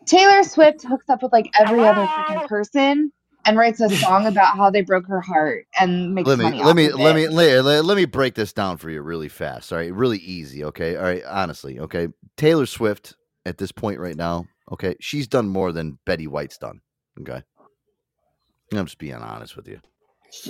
Taylor 0.06 0.42
Swift 0.44 0.82
hooks 0.82 1.08
up 1.10 1.22
with 1.22 1.32
like 1.32 1.50
every 1.58 1.80
other 1.80 2.06
freaking 2.06 2.46
person 2.48 3.12
and 3.46 3.58
writes 3.58 3.80
a 3.80 3.90
song 3.98 4.26
about 4.26 4.56
how 4.56 4.70
they 4.70 4.82
broke 4.82 5.06
her 5.08 5.20
heart 5.20 5.66
and 5.80 6.14
makes 6.14 6.28
Let 6.28 6.38
me 6.38 6.44
money 6.44 6.62
let 6.62 6.76
me 6.76 6.90
let 6.92 7.14
me 7.16 7.28
let, 7.28 7.64
let, 7.64 7.84
let 7.84 7.96
me 7.96 8.04
break 8.06 8.34
this 8.34 8.52
down 8.52 8.78
for 8.78 8.90
you 8.90 9.02
really 9.02 9.28
fast. 9.28 9.72
All 9.72 9.78
right, 9.78 9.92
really 9.92 10.18
easy. 10.18 10.64
Okay, 10.64 10.96
all 10.96 11.04
right. 11.04 11.24
Honestly, 11.26 11.80
okay. 11.80 12.08
Taylor 12.36 12.66
Swift 12.66 13.14
at 13.46 13.58
this 13.58 13.72
point 13.72 14.00
right 14.00 14.16
now, 14.16 14.46
okay, 14.72 14.96
she's 15.00 15.28
done 15.28 15.48
more 15.48 15.72
than 15.72 15.98
Betty 16.06 16.26
White's 16.28 16.58
done. 16.58 16.80
Okay, 17.20 17.42
I'm 18.72 18.86
just 18.86 18.98
being 18.98 19.14
honest 19.14 19.56
with 19.56 19.68
you. 19.68 19.80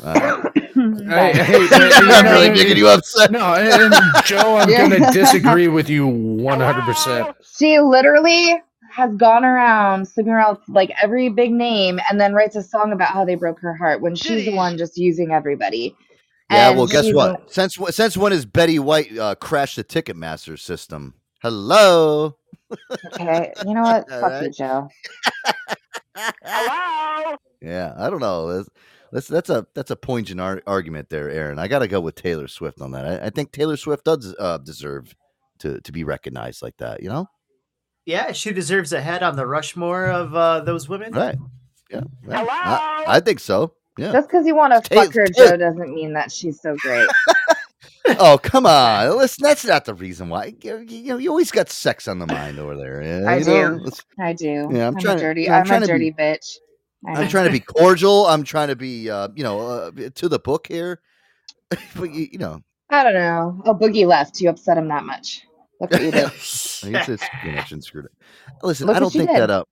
All 0.04 0.20
right. 0.20 0.36
Hey, 1.08 1.32
hey, 1.34 1.68
you 2.02 2.12
I'm 2.12 2.24
know, 2.24 2.32
really 2.32 2.50
making 2.50 2.76
you 2.78 2.88
upset. 2.88 3.32
No, 3.32 3.54
and, 3.54 3.94
and 3.94 3.94
Joe, 4.24 4.56
I'm 4.56 4.70
Yeah. 4.70 4.88
gonna 4.88 5.12
disagree 5.12 5.68
with 5.68 5.88
you 5.90 6.06
100. 6.06 6.82
percent 6.84 7.28
She 7.58 7.78
literally 7.80 8.62
has 8.92 9.14
gone 9.16 9.44
around 9.44 10.06
sleeping 10.06 10.32
around 10.32 10.58
with 10.58 10.68
like 10.68 10.92
every 11.02 11.28
big 11.30 11.52
name 11.52 11.98
and 12.10 12.20
then 12.20 12.34
writes 12.34 12.56
a 12.56 12.62
song 12.62 12.92
about 12.92 13.08
how 13.08 13.24
they 13.24 13.34
broke 13.34 13.58
her 13.60 13.74
heart 13.74 14.00
when 14.00 14.14
she's 14.14 14.44
the 14.44 14.54
one 14.54 14.76
just 14.78 14.96
using 14.98 15.32
everybody. 15.32 15.96
Yeah, 16.50 16.68
And 16.70 16.76
well, 16.78 16.86
guess 16.86 17.06
she's 17.06 17.14
what? 17.14 17.50
Since 17.50 17.76
wh- 17.76 17.90
since 17.90 18.16
when 18.16 18.32
has 18.32 18.44
Betty 18.44 18.78
White 18.78 19.16
uh, 19.16 19.34
crashed 19.36 19.76
the 19.76 19.84
Ticketmaster 19.84 20.58
system? 20.58 21.14
Hello. 21.40 22.36
Okay, 23.14 23.52
you 23.66 23.74
know 23.74 23.82
what? 23.82 24.06
All 24.12 24.20
Fuck 24.20 24.42
you, 24.42 24.48
right. 24.48 24.54
Joe. 24.54 24.88
Yeah, 27.60 27.94
I 27.96 28.10
don't 28.10 28.20
know. 28.20 28.52
That's 28.56 28.68
that's, 29.12 29.28
that's 29.28 29.50
a 29.50 29.66
that's 29.74 29.90
a 29.90 29.96
poignant 29.96 30.40
ar- 30.40 30.62
argument 30.66 31.10
there, 31.10 31.30
Aaron. 31.30 31.58
I 31.58 31.68
got 31.68 31.78
to 31.80 31.88
go 31.88 32.00
with 32.00 32.16
Taylor 32.16 32.48
Swift 32.48 32.80
on 32.80 32.90
that. 32.92 33.06
I, 33.22 33.26
I 33.26 33.30
think 33.30 33.52
Taylor 33.52 33.76
Swift 33.76 34.04
does 34.04 34.34
uh, 34.38 34.58
deserve 34.58 35.14
to 35.60 35.80
to 35.80 35.92
be 35.92 36.02
recognized 36.04 36.60
like 36.62 36.76
that. 36.78 37.02
You 37.02 37.08
know, 37.08 37.26
yeah, 38.06 38.32
she 38.32 38.52
deserves 38.52 38.92
a 38.92 39.00
head 39.00 39.22
on 39.22 39.36
the 39.36 39.46
Rushmore 39.46 40.06
of 40.06 40.34
uh, 40.34 40.60
those 40.60 40.88
women. 40.88 41.12
right? 41.12 41.36
Yeah, 41.90 42.00
right. 42.24 42.46
I, 42.50 43.04
I 43.06 43.20
think 43.20 43.38
so. 43.40 43.74
Yeah. 43.98 44.12
Just 44.12 44.28
because 44.28 44.46
you 44.46 44.54
want 44.56 44.72
to 44.72 44.94
fuck 44.94 45.12
her, 45.14 45.26
Taylor- 45.26 45.50
Joe, 45.50 45.56
doesn't 45.58 45.94
mean 45.94 46.14
that 46.14 46.32
she's 46.32 46.60
so 46.60 46.74
great. 46.76 47.06
oh 48.18 48.38
come 48.42 48.64
on! 48.66 49.16
Listen, 49.18 49.42
that's 49.44 49.64
not 49.64 49.84
the 49.84 49.92
reason 49.94 50.28
why. 50.30 50.54
You, 50.62 50.78
you 50.78 51.02
know, 51.08 51.18
you 51.18 51.28
always 51.28 51.50
got 51.50 51.68
sex 51.68 52.08
on 52.08 52.18
the 52.18 52.26
mind 52.26 52.58
over 52.58 52.76
there. 52.76 53.02
yeah, 53.02 53.30
I 53.30 53.36
you 53.38 53.44
know? 53.44 53.78
do. 53.78 53.84
Let's- 53.84 54.02
I 54.18 54.32
do. 54.32 54.68
Yeah, 54.72 54.86
I'm 54.88 54.94
I'm, 54.96 55.00
trying 55.00 55.16
a 55.16 55.18
to- 55.20 55.24
dirty. 55.26 55.42
yeah, 55.42 55.54
I'm 55.56 55.60
I'm, 55.60 55.66
trying 55.66 55.82
a 55.82 55.86
to 55.86 55.92
be- 55.92 56.10
dirty 56.10 56.12
bitch. 56.12 56.56
I 57.06 57.20
I'm 57.22 57.28
trying 57.28 57.46
to 57.46 57.50
be 57.52 57.60
cordial. 57.78 58.26
I'm 58.26 58.44
trying 58.44 58.68
to 58.68 58.76
be, 58.76 59.10
uh, 59.10 59.28
you 59.34 59.42
know, 59.44 59.60
uh, 59.60 59.90
to 60.14 60.28
the 60.28 60.38
book 60.38 60.66
here. 60.68 61.00
but 61.96 62.10
you, 62.12 62.28
you 62.32 62.38
know, 62.38 62.60
I 62.90 63.02
don't 63.04 63.14
know. 63.14 63.60
Oh, 63.66 63.74
Boogie 63.74 64.06
left. 64.06 64.40
You 64.40 64.48
upset 64.50 64.78
him 64.78 64.88
that 64.88 65.04
much. 65.04 65.42
Look 65.82 65.92
what 65.92 66.02
you 66.02 66.10
it's, 66.14 66.84
it's 66.84 67.24
connection 67.42 67.82
screwed 67.82 68.06
up. 68.06 68.12
Listen, 68.62 68.86
Look 68.86 68.96
I 68.96 69.00
don't 69.00 69.12
think 69.12 69.30
did. 69.30 69.40
that 69.40 69.50
up. 69.50 69.68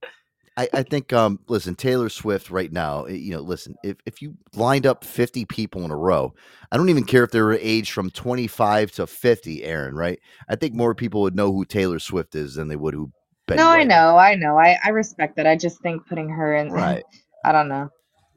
I, 0.57 0.69
I 0.75 0.83
think 0.83 1.13
um 1.13 1.39
listen 1.49 1.77
Taylor 1.77 2.11
Swift 2.11 2.51
right 2.51 2.73
now 2.73 3.05
eh, 3.05 3.15
you 3.15 3.33
know 3.33 3.41
listen 3.41 3.77
if, 3.85 3.97
if 4.05 4.21
you 4.21 4.37
lined 4.55 4.85
up 4.85 5.05
50 5.05 5.47
people 5.47 5.85
in 5.85 5.93
a 5.93 5.97
row 5.97 6.35
I 6.73 6.77
don't 6.77 6.91
even 6.91 7.05
care 7.05 7.25
if 7.25 7.31
they 7.31 7.41
were 7.41 7.55
aged 7.55 7.93
from 7.93 8.11
25 8.11 8.93
to 8.93 9.07
50 9.07 9.65
Aaron 9.65 9.95
right 9.95 10.19
I 10.49 10.57
think 10.57 10.75
more 10.75 10.95
people 10.95 11.23
would 11.23 11.37
know 11.37 11.53
who 11.53 11.65
Taylor 11.65 12.01
Swift 12.01 12.35
is 12.35 12.57
than 12.57 12.69
they 12.69 12.77
would 12.77 12.95
who 12.95 13.13
Betty 13.47 13.65
no, 13.65 13.69
I 13.69 13.85
White 13.85 13.91
is. 13.91 13.97
know. 13.97 14.17
I 14.19 14.35
know. 14.37 14.59
I, 14.59 14.79
I 14.85 14.91
respect 14.91 15.37
that. 15.37 15.47
I 15.47 15.57
just 15.57 15.81
think 15.83 16.07
putting 16.07 16.29
her 16.31 16.57
in. 16.57 16.71
Right. 16.71 17.05
I 17.45 17.53
don't 17.53 17.69
know. 17.69 17.91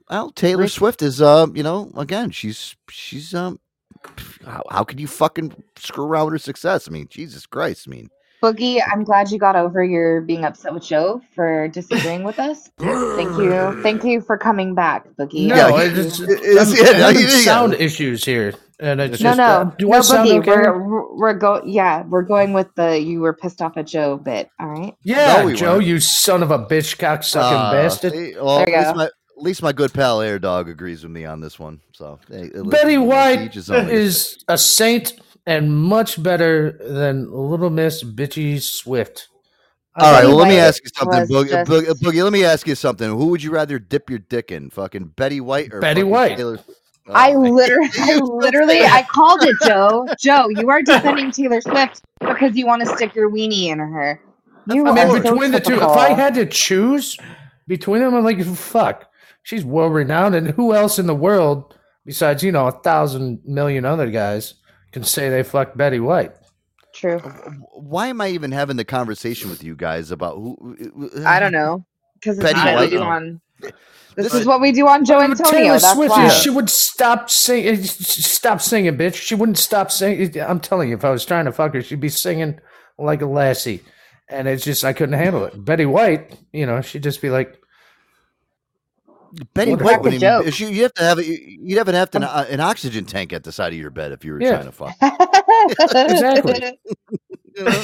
Well, 0.10 0.32
Taylor 0.32 0.68
Swift 0.68 1.02
is, 1.02 1.22
um, 1.22 1.56
you 1.56 1.64
know, 1.64 1.91
again, 1.95 2.32
she's 2.32 2.76
she's 2.90 3.34
um, 3.34 3.60
how, 4.46 4.64
how 4.70 4.84
could 4.84 5.00
you 5.00 5.08
fucking 5.08 5.54
screw 5.78 6.06
around 6.06 6.26
with 6.26 6.34
her 6.34 6.40
success? 6.40 6.88
I 6.88 6.92
mean, 6.92 7.08
Jesus 7.10 7.46
Christ! 7.46 7.88
I 7.88 7.92
mean, 7.92 8.10
Boogie, 8.42 8.82
I'm 8.92 9.04
glad 9.04 9.32
you 9.32 9.40
got 9.40 9.56
over 9.56 9.84
your 9.84 10.20
being 10.22 10.44
upset 10.44 10.74
with 10.74 10.84
Joe 10.84 11.22
for 11.34 11.68
disagreeing 11.70 12.24
with 12.24 12.40
us. 12.40 12.70
Thank 12.78 13.38
you. 13.38 13.82
Thank 13.84 14.04
you 14.04 14.20
for 14.22 14.38
coming 14.38 14.76
back, 14.76 15.08
Boogie. 15.18 15.48
No, 15.48 15.56
Yeah, 15.56 15.82
it's, 15.82 16.18
he- 16.18 16.24
it's, 16.26 16.30
it's- 16.46 16.80
I'm, 16.80 16.98
yeah, 17.00 17.08
I'm 17.08 17.14
no, 17.14 17.20
yeah. 17.22 17.28
sound 17.30 17.74
issues 17.76 18.26
here, 18.26 18.54
and 18.82 19.00
it's 19.00 19.22
no, 19.22 19.30
just 19.30 19.38
no, 19.38 19.44
uh, 19.46 19.64
do 19.78 19.88
no, 19.88 19.98
I 19.98 20.02
sound 20.02 20.28
Boogie. 20.30 20.40
okay? 20.40 20.52
We're 20.70 21.16
we're 21.16 21.34
go. 21.36 21.62
Yeah, 21.66 22.04
we're 22.04 22.24
going 22.24 22.52
with 22.52 22.68
the 22.76 23.00
you 23.00 23.22
were 23.22 23.34
pissed 23.34 23.62
off 23.62 23.78
at 23.78 23.88
Joe 23.88 24.18
bit. 24.18 24.50
All 24.60 24.68
right. 24.68 24.94
Yeah, 25.04 25.38
No, 25.38 25.46
we 25.46 25.54
Joe, 25.54 25.76
weren't. 25.76 25.86
you 25.88 26.00
son 26.02 26.44
of 26.44 26.52
a 26.52 26.60
bitch, 26.60 26.98
cocksucking 26.98 27.42
uh, 27.42 27.72
bastard. 27.72 28.12
see, 28.12 28.34
well, 28.36 28.58
There 28.58 28.70
you 28.70 28.84
go. 28.84 28.94
my 28.94 29.06
at 29.06 29.12
least 29.44 29.61
my 29.61 29.72
good 29.72 29.94
pal 29.94 30.22
Air 30.22 30.40
Dog 30.40 30.70
agrees 30.70 31.03
with 31.03 31.11
me 31.11 31.26
on 31.26 31.40
this 31.41 31.60
one. 31.60 31.80
So, 31.91 32.20
hey, 32.30 32.49
Betty 32.65 32.94
you 32.94 33.03
White 33.03 33.41
each 33.41 33.53
his 33.56 33.70
own. 33.70 33.90
is 33.90 34.44
a 34.48 34.57
saint 34.57 35.20
and 35.45 35.76
much 35.76 36.22
better 36.22 36.72
than 36.82 37.32
Little 37.32 37.70
Miss 37.70 38.03
Bitchy 38.03 38.61
Swift. 38.61 39.28
All 39.95 40.11
right, 40.11 40.26
well, 40.26 40.38
let 40.38 40.48
me 40.48 40.57
ask 40.57 40.84
you 40.84 40.90
something, 40.95 41.20
was 41.20 41.30
Boogie, 41.30 41.49
just- 41.49 41.70
Boogie, 41.70 42.02
Boogie. 42.02 42.24
Let 42.24 42.34
me 42.34 42.44
ask 42.44 42.65
you 42.68 42.74
something. 42.74 43.07
Who 43.07 43.28
would 43.28 43.44
you 43.44 43.52
rather 43.52 43.78
dip 43.78 44.10
your 44.10 44.18
dick 44.20 44.52
in, 44.52 44.72
fucking 44.72 45.14
Betty 45.15 45.40
White 45.40 45.72
or 45.72 45.82
Betty 45.82 46.02
White. 46.02 46.38
Taylor? 46.38 46.60
Oh, 47.07 47.14
I 47.14 47.36
literally, 47.36 47.90
I 47.99 48.15
literally, 48.24 48.82
I 48.82 49.03
called 49.03 49.44
it, 49.44 49.56
Joe. 49.65 50.07
Joe, 50.20 50.48
you 50.49 50.70
are 50.70 50.82
defending 50.82 51.32
Taylor 51.32 51.61
Swift 51.61 52.02
because 52.22 52.56
you 52.56 52.65
want 52.65 52.82
to 52.82 52.88
stick 52.95 53.14
your 53.14 53.30
weenie 53.30 53.65
in 53.65 53.78
her. 53.78 54.20
You 54.68 54.88
I 54.88 54.90
are 54.90 54.94
mean, 54.94 55.07
so 55.10 55.32
between 55.32 55.52
the 55.52 55.60
two, 55.60 55.76
if. 55.76 55.84
I 55.84 56.14
had 56.14 56.34
to 56.36 56.45
choose 56.45 57.18
between 57.68 58.02
them, 58.02 58.15
I'm 58.15 58.24
like, 58.24 58.44
fuck. 58.45 59.10
She's 59.44 59.64
world 59.65 59.94
renowned, 59.94 60.36
and 60.36 60.49
who 60.52 60.74
else 60.74 60.98
in 60.99 61.06
the 61.06 61.15
world, 61.15 61.78
besides 62.06 62.44
you 62.44 62.52
know 62.52 62.68
a 62.68 62.72
thousand 62.72 63.41
million 63.45 63.86
other 63.86 64.10
guys, 64.10 64.56
can 64.91 65.03
say 65.03 65.30
they 65.30 65.44
fucked 65.44 65.78
Betty 65.78 65.99
White? 65.99 66.32
True. 66.95 67.18
Uh, 67.18 67.49
why 67.74 68.07
am 68.07 68.22
I 68.22 68.30
even 68.30 68.52
having 68.52 68.78
the 68.78 68.86
conversation 68.86 69.49
with 69.49 69.64
you 69.64 69.76
guys 69.76 70.11
about 70.11 70.36
who? 70.36 71.11
Uh, 71.18 71.24
I 71.28 71.40
don't 71.40 71.52
know 71.52 71.86
because 72.15 72.38
this 72.38 72.53
Betty 72.53 72.60
is 72.60 72.65
what 72.65 72.76
White. 72.76 72.91
we 72.91 72.98
do 72.98 73.03
on. 73.03 73.41
This, 73.61 73.72
This 74.15 74.34
is 74.36 74.40
is- 74.41 74.45
what 74.45 74.61
we 74.61 74.72
do 74.72 74.88
on 74.88 75.03
Joe 75.06 75.20
Antonio. 75.22 75.52
Taylor 75.52 75.80
That's 75.80 75.94
Swift, 75.94 76.11
why. 76.11 76.30
she 76.30 76.49
would 76.52 76.70
stop 76.70 77.30
singing. 77.32 77.80
Eh, 77.80 77.82
stop 77.82 78.61
singing, 78.61 78.95
bitch. 78.95 79.15
She 79.15 79.34
wouldn't 79.36 79.57
stop 79.57 79.90
singing. 79.91 80.38
Eh, 80.38 80.45
I'm 80.45 80.60
telling 80.60 80.90
you, 80.90 80.95
if 80.95 81.03
I 81.03 81.10
was 81.10 81.26
trying 81.26 81.45
to 81.45 81.52
fuck 81.52 81.74
her, 81.74 81.82
she'd 81.82 81.99
be 81.99 82.10
singing 82.10 82.60
like 82.99 83.24
a 83.24 83.26
lassie, 83.26 83.82
and 84.30 84.48
it's 84.48 84.64
just 84.64 84.86
I 84.86 84.94
couldn't 84.94 85.18
handle 85.18 85.44
it. 85.45 85.65
Betty 85.65 85.88
White, 85.88 86.38
you 86.52 86.65
know, 86.68 86.80
she'd 86.82 87.02
just 87.03 87.24
be 87.24 87.32
like, 87.32 87.57
Betty 89.53 89.72
What 89.72 89.81
White 89.81 89.88
crack 89.93 90.03
wouldn't 90.03 90.23
even, 90.23 90.68
you, 90.69 90.76
you 90.76 90.84
have 90.84 90.93
to 90.93 91.03
have 91.03 91.19
a- 91.19 91.26
you'd 91.26 91.77
have 91.77 91.88
to 91.88 91.93
have 91.93 92.15
an, 92.15 92.23
uh, 92.23 92.45
an 92.49 92.60
oxygen 92.60 93.05
tank 93.05 93.34
at 93.34 93.43
the 93.43 93.51
side 93.51 93.73
of 93.73 93.80
your 93.80 93.89
bed 93.89 94.11
if 94.11 94.23
you 94.23 94.34
were 94.34 94.41
Yeah. 94.41 94.61
trying 94.61 94.65
to 94.65 94.72
fuck. 94.72 94.95
exactly. 95.95 96.77
You 97.55 97.64
know? 97.64 97.84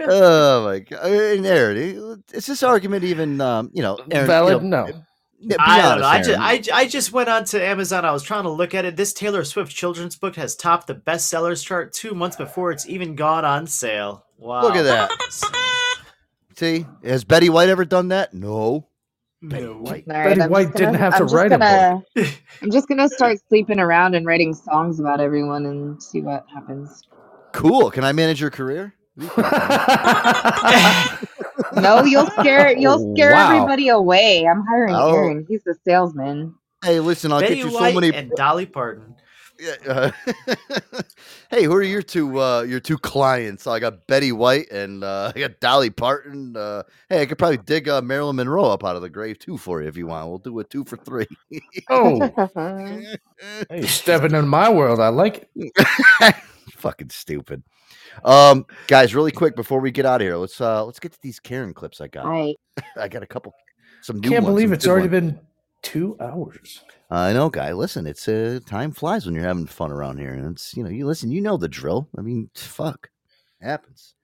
oh 0.00 0.64
my 0.64 0.78
god! 0.80 1.04
And 1.10 1.46
Aaron, 1.46 2.22
is 2.32 2.46
this 2.46 2.62
argument 2.62 3.04
even 3.04 3.40
um, 3.40 3.70
you 3.74 3.82
know 3.82 3.98
Aaron, 4.10 4.26
valid. 4.26 4.62
You 4.62 4.68
know, 4.68 4.86
no, 4.86 4.92
yeah, 5.40 5.56
be 5.56 5.56
I 5.58 5.82
don't 5.82 6.00
know. 6.00 6.06
I 6.06 6.14
honest, 6.14 6.30
just, 6.30 6.40
I, 6.72 6.78
I 6.80 6.86
just 6.88 7.12
went 7.12 7.28
on 7.28 7.44
to 7.46 7.62
Amazon. 7.62 8.04
I 8.04 8.12
was 8.12 8.22
trying 8.22 8.44
to 8.44 8.50
look 8.50 8.74
at 8.74 8.84
it. 8.84 8.96
This 8.96 9.12
Taylor 9.12 9.44
Swift 9.44 9.74
children's 9.74 10.16
book 10.16 10.36
has 10.36 10.54
topped 10.56 10.86
the 10.86 10.94
bestsellers 10.94 11.64
chart 11.64 11.92
two 11.92 12.14
months 12.14 12.36
before 12.36 12.70
it's 12.70 12.88
even 12.88 13.14
gone 13.14 13.44
on 13.44 13.66
sale. 13.66 14.24
Wow. 14.38 14.62
Look 14.62 14.76
at 14.76 14.82
that. 14.82 15.10
See, 16.56 16.86
has 17.04 17.24
Betty 17.24 17.48
White 17.48 17.68
ever 17.70 17.84
done 17.84 18.08
that? 18.08 18.32
No. 18.34 18.86
No. 19.42 19.72
All 19.72 19.82
right, 19.84 20.06
Betty 20.06 20.40
I'm 20.40 20.50
White 20.50 20.66
just 20.68 20.76
didn't 20.76 20.92
gonna- 20.94 20.98
have 20.98 21.12
to 21.14 21.18
I'm 21.18 21.24
just 21.24 21.34
write 21.34 21.52
a 21.52 21.58
gonna, 21.58 22.02
I'm 22.62 22.70
just 22.70 22.88
gonna 22.88 23.08
start 23.08 23.38
sleeping 23.48 23.80
around 23.80 24.14
and 24.14 24.24
writing 24.24 24.54
songs 24.54 25.00
about 25.00 25.20
everyone 25.20 25.66
and 25.66 26.00
see 26.02 26.20
what 26.20 26.46
happens. 26.52 27.02
Cool. 27.52 27.90
Can 27.90 28.04
I 28.04 28.12
manage 28.12 28.40
your 28.40 28.50
career? 28.50 28.94
No, 31.74 32.04
you'll 32.04 32.26
scare 32.26 32.76
you'll 32.76 33.10
oh, 33.10 33.14
scare 33.14 33.32
Wow. 33.32 33.54
everybody 33.56 33.88
away. 33.88 34.46
I'm 34.46 34.62
hiring 34.66 34.94
Oh. 34.94 35.14
Aaron. 35.14 35.46
He's 35.48 35.62
the 35.64 35.74
salesman. 35.86 36.54
Hey, 36.84 37.00
listen, 37.00 37.32
I'll 37.32 37.40
Betty 37.40 37.56
get 37.56 37.64
you 37.64 37.70
so 37.70 37.80
White 37.80 37.94
many. 37.94 38.12
and 38.14 38.30
Dolly 38.32 38.66
Parton. 38.66 39.14
Yeah, 39.58 39.74
uh, 39.86 40.10
hey, 41.50 41.64
who 41.64 41.74
are 41.74 41.82
your 41.82 42.02
two 42.02 42.40
uh, 42.40 42.62
your 42.62 42.80
two 42.80 42.98
clients? 42.98 43.66
I 43.66 43.78
got 43.78 44.06
Betty 44.06 44.32
White 44.32 44.70
and 44.70 45.04
uh, 45.04 45.32
I 45.36 45.38
got 45.38 45.60
Dolly 45.60 45.90
Parton. 45.90 46.56
Uh, 46.56 46.82
hey, 47.08 47.22
I 47.22 47.26
could 47.26 47.38
probably 47.38 47.58
dig 47.58 47.88
uh, 47.88 48.02
Marilyn 48.02 48.36
Monroe 48.36 48.64
up 48.64 48.84
out 48.84 48.96
of 48.96 49.02
the 49.02 49.10
grave 49.10 49.38
too 49.38 49.56
for 49.56 49.82
you 49.82 49.88
if 49.88 49.96
you 49.96 50.06
want. 50.06 50.28
We'll 50.28 50.38
do 50.38 50.58
a 50.58 50.64
two 50.64 50.84
for 50.84 50.96
three. 50.96 51.26
oh, 51.90 52.28
hey, 53.70 53.82
stepping 53.86 54.34
into 54.34 54.42
my 54.42 54.68
world. 54.68 55.00
I 55.00 55.08
like 55.08 55.48
it. 55.54 56.34
Fucking 56.76 57.10
stupid. 57.10 57.62
Um, 58.24 58.66
guys, 58.88 59.14
really 59.14 59.32
quick 59.32 59.54
before 59.56 59.80
we 59.80 59.90
get 59.90 60.06
out 60.06 60.20
of 60.20 60.26
here, 60.26 60.36
let's 60.36 60.60
uh 60.60 60.84
let's 60.84 60.98
get 60.98 61.12
to 61.12 61.18
these 61.22 61.40
Karen 61.40 61.74
clips 61.74 62.00
I 62.00 62.08
got. 62.08 62.26
I 62.26 62.54
I 62.96 63.08
got 63.08 63.22
a 63.22 63.26
couple, 63.26 63.54
some 64.00 64.18
new 64.20 64.28
Can't 64.28 64.44
ones, 64.44 64.52
believe 64.54 64.68
some 64.68 64.74
it's 64.74 64.86
already 64.86 65.08
ones. 65.08 65.32
been 65.32 65.40
Two 65.82 66.16
hours. 66.20 66.82
I 67.10 67.32
know, 67.32 67.50
guy. 67.50 67.72
Listen, 67.72 68.06
it's 68.06 68.26
uh, 68.28 68.60
time 68.66 68.92
flies 68.92 69.26
when 69.26 69.34
you're 69.34 69.44
having 69.44 69.66
fun 69.66 69.90
around 69.92 70.18
here, 70.18 70.32
and 70.32 70.52
it's 70.54 70.74
you 70.76 70.82
know, 70.82 70.88
you 70.90 71.06
listen, 71.06 71.30
you 71.30 71.40
know 71.40 71.56
the 71.56 71.68
drill. 71.68 72.08
I 72.16 72.20
mean, 72.22 72.48
fuck, 72.54 73.10
happens. 73.60 74.14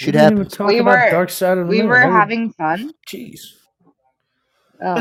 We 0.00 0.06
Shit 0.06 0.14
didn't 0.14 0.32
even 0.38 0.48
talk 0.48 0.68
We 0.68 0.78
about 0.78 1.04
were 1.06 1.10
Dark 1.10 1.30
Side 1.30 1.58
of 1.58 1.66
the 1.66 1.70
we 1.70 1.78
Moon. 1.80 1.88
were 1.88 1.94
Why 1.96 2.06
would- 2.06 2.12
having 2.12 2.52
fun. 2.54 2.92
Jeez. 3.06 3.40
Oh. 4.84 4.98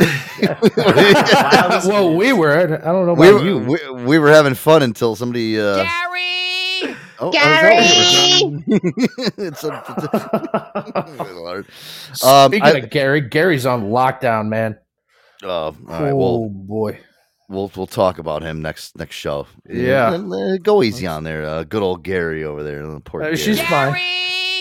well, 1.88 2.14
we 2.16 2.34
were. 2.34 2.52
I 2.56 2.68
don't 2.92 3.06
know 3.08 3.14
about 3.14 3.18
we, 3.18 3.32
were, 3.34 3.44
you. 3.44 3.58
we, 3.58 4.04
we 4.06 4.20
were 4.20 4.30
having 4.30 4.54
fun 4.54 4.84
until 4.84 5.16
somebody. 5.16 5.60
Uh, 5.60 5.78
Gary. 5.84 6.96
Oh, 7.20 7.32
Gary! 7.32 7.78
it's 9.38 9.64
a, 9.64 9.70
Good 11.18 11.36
Lord. 11.36 11.66
Um, 12.24 12.52
Speaking 12.52 12.64
I- 12.64 12.72
of 12.80 12.90
Gary, 12.92 13.22
Gary's 13.22 13.66
on 13.66 13.86
lockdown, 13.90 14.48
man. 14.50 14.78
Oh, 15.44 15.50
all 15.50 15.76
right. 15.88 16.12
oh 16.14 16.50
boy. 16.50 17.00
we'll 17.50 17.72
we'll 17.76 17.88
talk 17.88 18.20
about 18.20 18.42
him 18.44 18.62
next 18.62 18.98
next 18.98 19.16
show. 19.16 19.48
Yeah. 19.70 20.14
And, 20.14 20.32
uh, 20.34 20.58
go 20.58 20.84
easy 20.84 21.08
on 21.08 21.24
there. 21.24 21.44
Uh, 21.46 21.64
good 21.64 21.82
old 21.82 22.04
Gary 22.04 22.44
over 22.44 22.64
there. 22.64 22.82
Poor 23.02 23.22
Uh, 23.22 23.26
Gary. 23.26 23.38
she's 23.38 23.62
fine. 23.62 23.96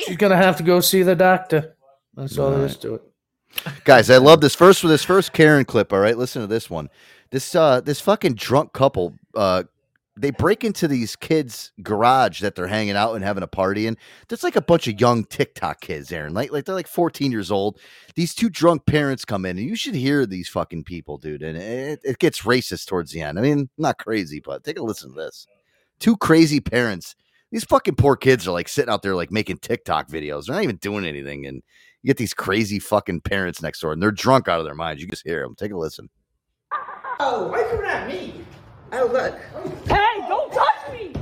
She's 0.06 0.16
gonna 0.16 0.36
have 0.36 0.56
to 0.56 0.62
go 0.62 0.80
see 0.80 1.02
the 1.02 1.14
doctor. 1.14 1.76
That's 2.14 2.36
all 2.38 2.50
there 2.50 2.66
is 2.66 2.76
to 2.78 2.94
it. 2.94 3.02
Guys, 3.84 4.10
I 4.10 4.16
love 4.18 4.40
this 4.40 4.54
first 4.54 4.82
this 4.82 5.04
first 5.04 5.32
Karen 5.32 5.64
clip. 5.64 5.92
All 5.92 5.98
right, 6.00 6.16
listen 6.16 6.40
to 6.42 6.46
this 6.48 6.70
one. 6.70 6.88
This 7.30 7.54
uh 7.54 7.80
this 7.80 8.00
fucking 8.00 8.34
drunk 8.34 8.72
couple 8.72 9.14
uh 9.34 9.64
they 10.20 10.30
break 10.30 10.64
into 10.64 10.86
these 10.86 11.16
kids' 11.16 11.72
garage 11.82 12.40
that 12.40 12.54
they're 12.54 12.66
hanging 12.66 12.96
out 12.96 13.14
and 13.14 13.24
having 13.24 13.42
a 13.42 13.48
party 13.48 13.86
in. 13.86 13.96
There's 14.28 14.42
like 14.42 14.56
a 14.56 14.60
bunch 14.60 14.86
of 14.86 15.00
young 15.00 15.24
TikTok 15.24 15.80
kids, 15.80 16.12
Aaron. 16.12 16.34
Like 16.34 16.52
like 16.52 16.66
they're 16.66 16.74
like 16.74 16.86
14 16.86 17.32
years 17.32 17.50
old. 17.50 17.80
These 18.14 18.34
two 18.34 18.50
drunk 18.50 18.84
parents 18.84 19.24
come 19.24 19.46
in, 19.46 19.56
and 19.56 19.66
you 19.66 19.76
should 19.76 19.94
hear 19.94 20.26
these 20.26 20.48
fucking 20.48 20.84
people, 20.84 21.16
dude. 21.16 21.42
And 21.42 21.56
it, 21.56 22.00
it 22.04 22.18
gets 22.18 22.42
racist 22.42 22.86
towards 22.86 23.12
the 23.12 23.22
end. 23.22 23.38
I 23.38 23.42
mean, 23.42 23.70
not 23.78 23.98
crazy, 23.98 24.40
but 24.40 24.62
take 24.62 24.78
a 24.78 24.82
listen 24.82 25.14
to 25.14 25.16
this. 25.16 25.46
Two 25.98 26.16
crazy 26.16 26.60
parents. 26.60 27.16
These 27.50 27.64
fucking 27.64 27.96
poor 27.96 28.16
kids 28.16 28.46
are 28.46 28.52
like 28.52 28.68
sitting 28.68 28.92
out 28.92 29.02
there 29.02 29.16
like 29.16 29.32
making 29.32 29.58
TikTok 29.58 30.08
videos. 30.08 30.46
They're 30.46 30.54
not 30.54 30.64
even 30.64 30.76
doing 30.76 31.06
anything, 31.06 31.46
and 31.46 31.62
you 32.02 32.08
get 32.08 32.18
these 32.18 32.34
crazy 32.34 32.78
fucking 32.78 33.22
parents 33.22 33.62
next 33.62 33.80
door, 33.80 33.92
and 33.92 34.02
they're 34.02 34.12
drunk 34.12 34.48
out 34.48 34.60
of 34.60 34.66
their 34.66 34.74
minds. 34.74 35.02
You 35.02 35.08
just 35.08 35.26
hear 35.26 35.42
them. 35.42 35.54
Take 35.56 35.72
a 35.72 35.76
listen. 35.78 36.10
Oh, 37.18 37.48
why 37.48 37.60
you 37.60 37.68
coming 37.70 37.90
at 37.90 38.06
me? 38.06 38.34
Oh, 38.92 39.06
look. 39.06 39.38
Hey, 39.88 40.26
don't 40.28 40.52
touch 40.52 40.92
me! 40.92 41.12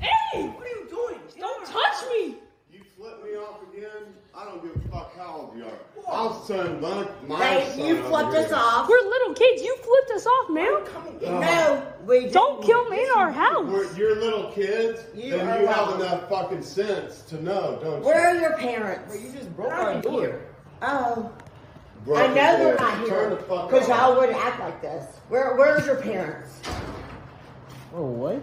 Hey, 0.00 0.42
what 0.48 0.64
are 0.66 0.68
you 0.68 0.86
doing? 0.88 1.20
Don't 1.38 1.64
touch 1.66 2.04
me! 2.10 2.34
You 2.72 2.80
flip 2.96 3.22
me 3.24 3.36
off 3.36 3.60
again, 3.72 4.12
I 4.34 4.44
don't 4.44 4.62
give 4.62 4.74
a 4.74 4.88
fuck 4.88 5.16
how 5.16 5.36
old 5.52 5.56
you 5.56 5.64
are. 5.64 5.78
I'll 6.12 6.42
send 6.44 6.80
my, 6.80 7.06
my 7.28 7.36
Hey, 7.44 7.70
son 7.76 7.86
you 7.86 8.02
flipped 8.02 8.34
us 8.34 8.50
off. 8.52 8.88
We're 8.88 9.08
little 9.08 9.34
kids. 9.34 9.62
You 9.62 9.76
flipped 9.76 10.10
us 10.12 10.26
off, 10.26 10.50
man. 10.50 10.72
Uh, 11.24 11.40
no, 11.40 11.92
we 12.06 12.28
Don't 12.28 12.64
kill 12.64 12.88
me 12.88 13.04
in 13.04 13.10
our 13.16 13.30
house. 13.30 13.68
We're, 13.70 13.94
you're 13.96 14.16
little 14.16 14.50
kids, 14.50 15.00
You 15.14 15.32
then 15.32 15.48
are 15.48 15.60
you 15.60 15.66
have 15.68 15.94
enough 15.94 16.28
fucking 16.28 16.62
sense 16.62 17.22
to 17.22 17.40
know, 17.42 17.78
don't 17.80 18.02
Where 18.02 18.28
are 18.30 18.40
your 18.40 18.56
parents? 18.56 19.14
you 19.22 19.30
just 19.30 19.54
broke 19.54 19.68
They're 19.70 19.78
our 19.80 20.02
door. 20.02 20.20
here. 20.20 20.46
Oh. 20.82 21.30
Broke 22.04 22.18
I 22.18 22.26
know 22.28 22.34
they're 22.34 22.76
door. 22.76 22.86
not 22.86 22.94
Turn 22.98 23.06
here 23.06 23.30
the 23.30 23.36
fuck 23.36 23.70
because 23.70 23.88
off. 23.90 23.98
y'all 23.98 24.18
wouldn't 24.18 24.38
act 24.38 24.60
like 24.60 24.80
this. 24.80 25.04
Where 25.28 25.54
Where's 25.56 25.86
your 25.86 25.96
parents? 25.96 26.60
Oh, 27.94 28.04
what? 28.06 28.40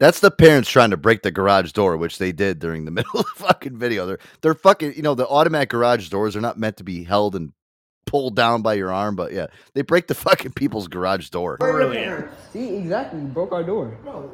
That's 0.00 0.20
the 0.20 0.30
parents 0.30 0.68
trying 0.68 0.90
to 0.90 0.96
break 0.96 1.22
the 1.22 1.30
garage 1.30 1.72
door, 1.72 1.96
which 1.96 2.18
they 2.18 2.32
did 2.32 2.58
during 2.58 2.84
the 2.84 2.90
middle 2.92 3.20
of 3.20 3.26
the 3.26 3.44
fucking 3.44 3.78
video. 3.78 4.06
They're 4.06 4.18
they're 4.42 4.54
fucking, 4.54 4.94
you 4.96 5.02
know, 5.02 5.14
the 5.14 5.26
automatic 5.26 5.70
garage 5.70 6.08
doors 6.08 6.36
are 6.36 6.40
not 6.40 6.58
meant 6.58 6.76
to 6.78 6.84
be 6.84 7.04
held 7.04 7.34
and 7.36 7.52
pulled 8.06 8.36
down 8.36 8.60
by 8.62 8.74
your 8.74 8.92
arm, 8.92 9.16
but 9.16 9.32
yeah, 9.32 9.46
they 9.74 9.82
break 9.82 10.08
the 10.08 10.14
fucking 10.16 10.52
people's 10.52 10.88
garage 10.88 11.30
door. 11.30 11.56
Where 11.58 11.72
are 11.76 11.82
your 11.82 11.92
parents? 11.94 12.34
See, 12.52 12.76
exactly. 12.76 13.20
You 13.20 13.26
broke 13.28 13.52
our 13.52 13.62
door. 13.62 13.96
No, 14.04 14.30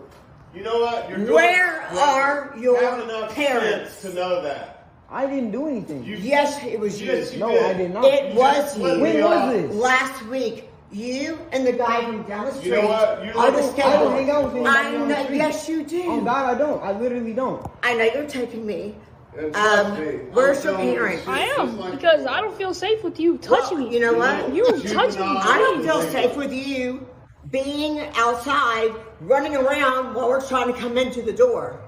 you 0.55 0.63
know 0.65 0.81
what? 0.81 1.09
You're 1.09 1.19
doing- 1.19 1.33
Where 1.35 1.83
are 1.93 2.55
your 2.59 2.81
have 2.81 3.31
parents? 3.33 4.01
to 4.03 4.13
know 4.15 4.43
that. 4.43 4.80
I 5.11 5.27
didn't 5.27 5.51
do 5.51 5.67
anything. 5.67 6.05
yes, 6.05 6.63
it 6.65 6.79
was 6.79 7.01
you. 7.01 7.09
Yes, 7.13 7.33
you 7.35 7.41
no, 7.41 7.49
did. 7.51 7.63
I 7.65 7.75
did 7.75 7.93
not. 7.95 8.05
It 8.05 8.35
was 8.35 8.79
you. 8.79 8.85
When 8.85 9.23
was 9.25 9.53
this? 9.53 9.75
Last 9.75 10.25
week. 10.27 10.67
You 10.93 11.39
and 11.53 11.65
the 11.65 11.73
guy 11.73 12.05
from 12.05 12.25
down 12.25 12.47
the 12.47 12.53
street. 12.53 12.67
You 12.67 12.83
know 12.83 12.89
what? 12.89 13.25
You 13.25 13.31
are 13.39 13.51
the 13.53 13.59
don't- 13.61 13.79
I 13.81 13.93
don't 13.93 14.13
hang 14.13 14.31
out 14.31 14.45
with 14.45 14.53
skateboard. 14.55 14.67
anybody 14.67 14.97
I 14.97 15.01
on 15.01 15.09
the 15.09 15.15
know. 15.15 15.25
street. 15.25 15.37
Yes, 15.37 15.69
you 15.69 15.85
do. 15.85 16.03
Oh 16.07 16.21
God, 16.21 16.55
I 16.55 16.59
don't. 16.59 16.83
I 16.83 16.99
literally 16.99 17.33
don't. 17.33 17.65
I 17.85 17.95
know 17.95 18.05
you're 18.13 18.27
taking 18.27 18.67
me. 18.67 18.97
And 19.39 19.53
trust 19.55 19.87
Um, 19.87 19.97
where's 20.33 20.65
your 20.65 20.73
telling 20.75 20.89
you, 20.89 20.95
parents? 20.95 21.29
I 21.29 21.39
am 21.59 21.91
because 21.93 22.27
I 22.27 22.41
don't 22.41 22.57
feel 22.57 22.75
safe 22.75 23.05
with 23.05 23.21
you 23.21 23.39
touching 23.39 23.79
Well, 23.79 23.87
me. 23.89 23.95
you 23.95 24.01
know 24.01 24.15
what? 24.15 24.53
You 24.53 24.65
You 24.67 24.83
touch 24.93 25.15
me. 25.17 25.23
I 25.23 25.59
don't 25.59 25.85
feel 25.85 26.03
safe 26.03 26.35
with 26.37 26.53
you 26.53 27.07
being 27.53 28.01
outside, 28.17 28.91
running 29.21 29.55
around 29.57 30.15
while 30.15 30.29
we're 30.29 30.45
trying 30.45 30.73
to 30.73 30.79
come 30.79 30.99
into 30.99 31.23
the 31.23 31.33
door. 31.33 31.81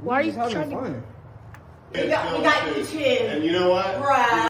Why 0.00 0.14
are 0.18 0.22
you 0.22 0.32
Just 0.32 0.52
having 0.54 0.70
trying 0.70 0.94
to? 0.94 1.02
Fun. 1.92 2.02
We 2.02 2.08
got, 2.08 2.38
we 2.38 2.44
got 2.44 2.76
you 2.94 3.00
And 3.00 3.44
you 3.44 3.52
know 3.52 3.70
what? 3.70 4.00
Right. 4.00 4.48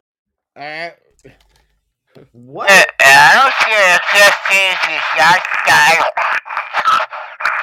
What? 2.33 2.71
I 2.71 3.35
don't 3.35 3.55
see 3.63 3.75
a 3.75 3.99
fifteen 4.11 4.75
shot 5.15 5.41
guy 5.67 5.93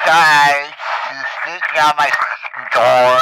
try 0.06 0.72
to 1.10 1.16
sneak 1.44 1.64
out 1.78 1.96
my 1.98 2.10
door. 2.74 3.20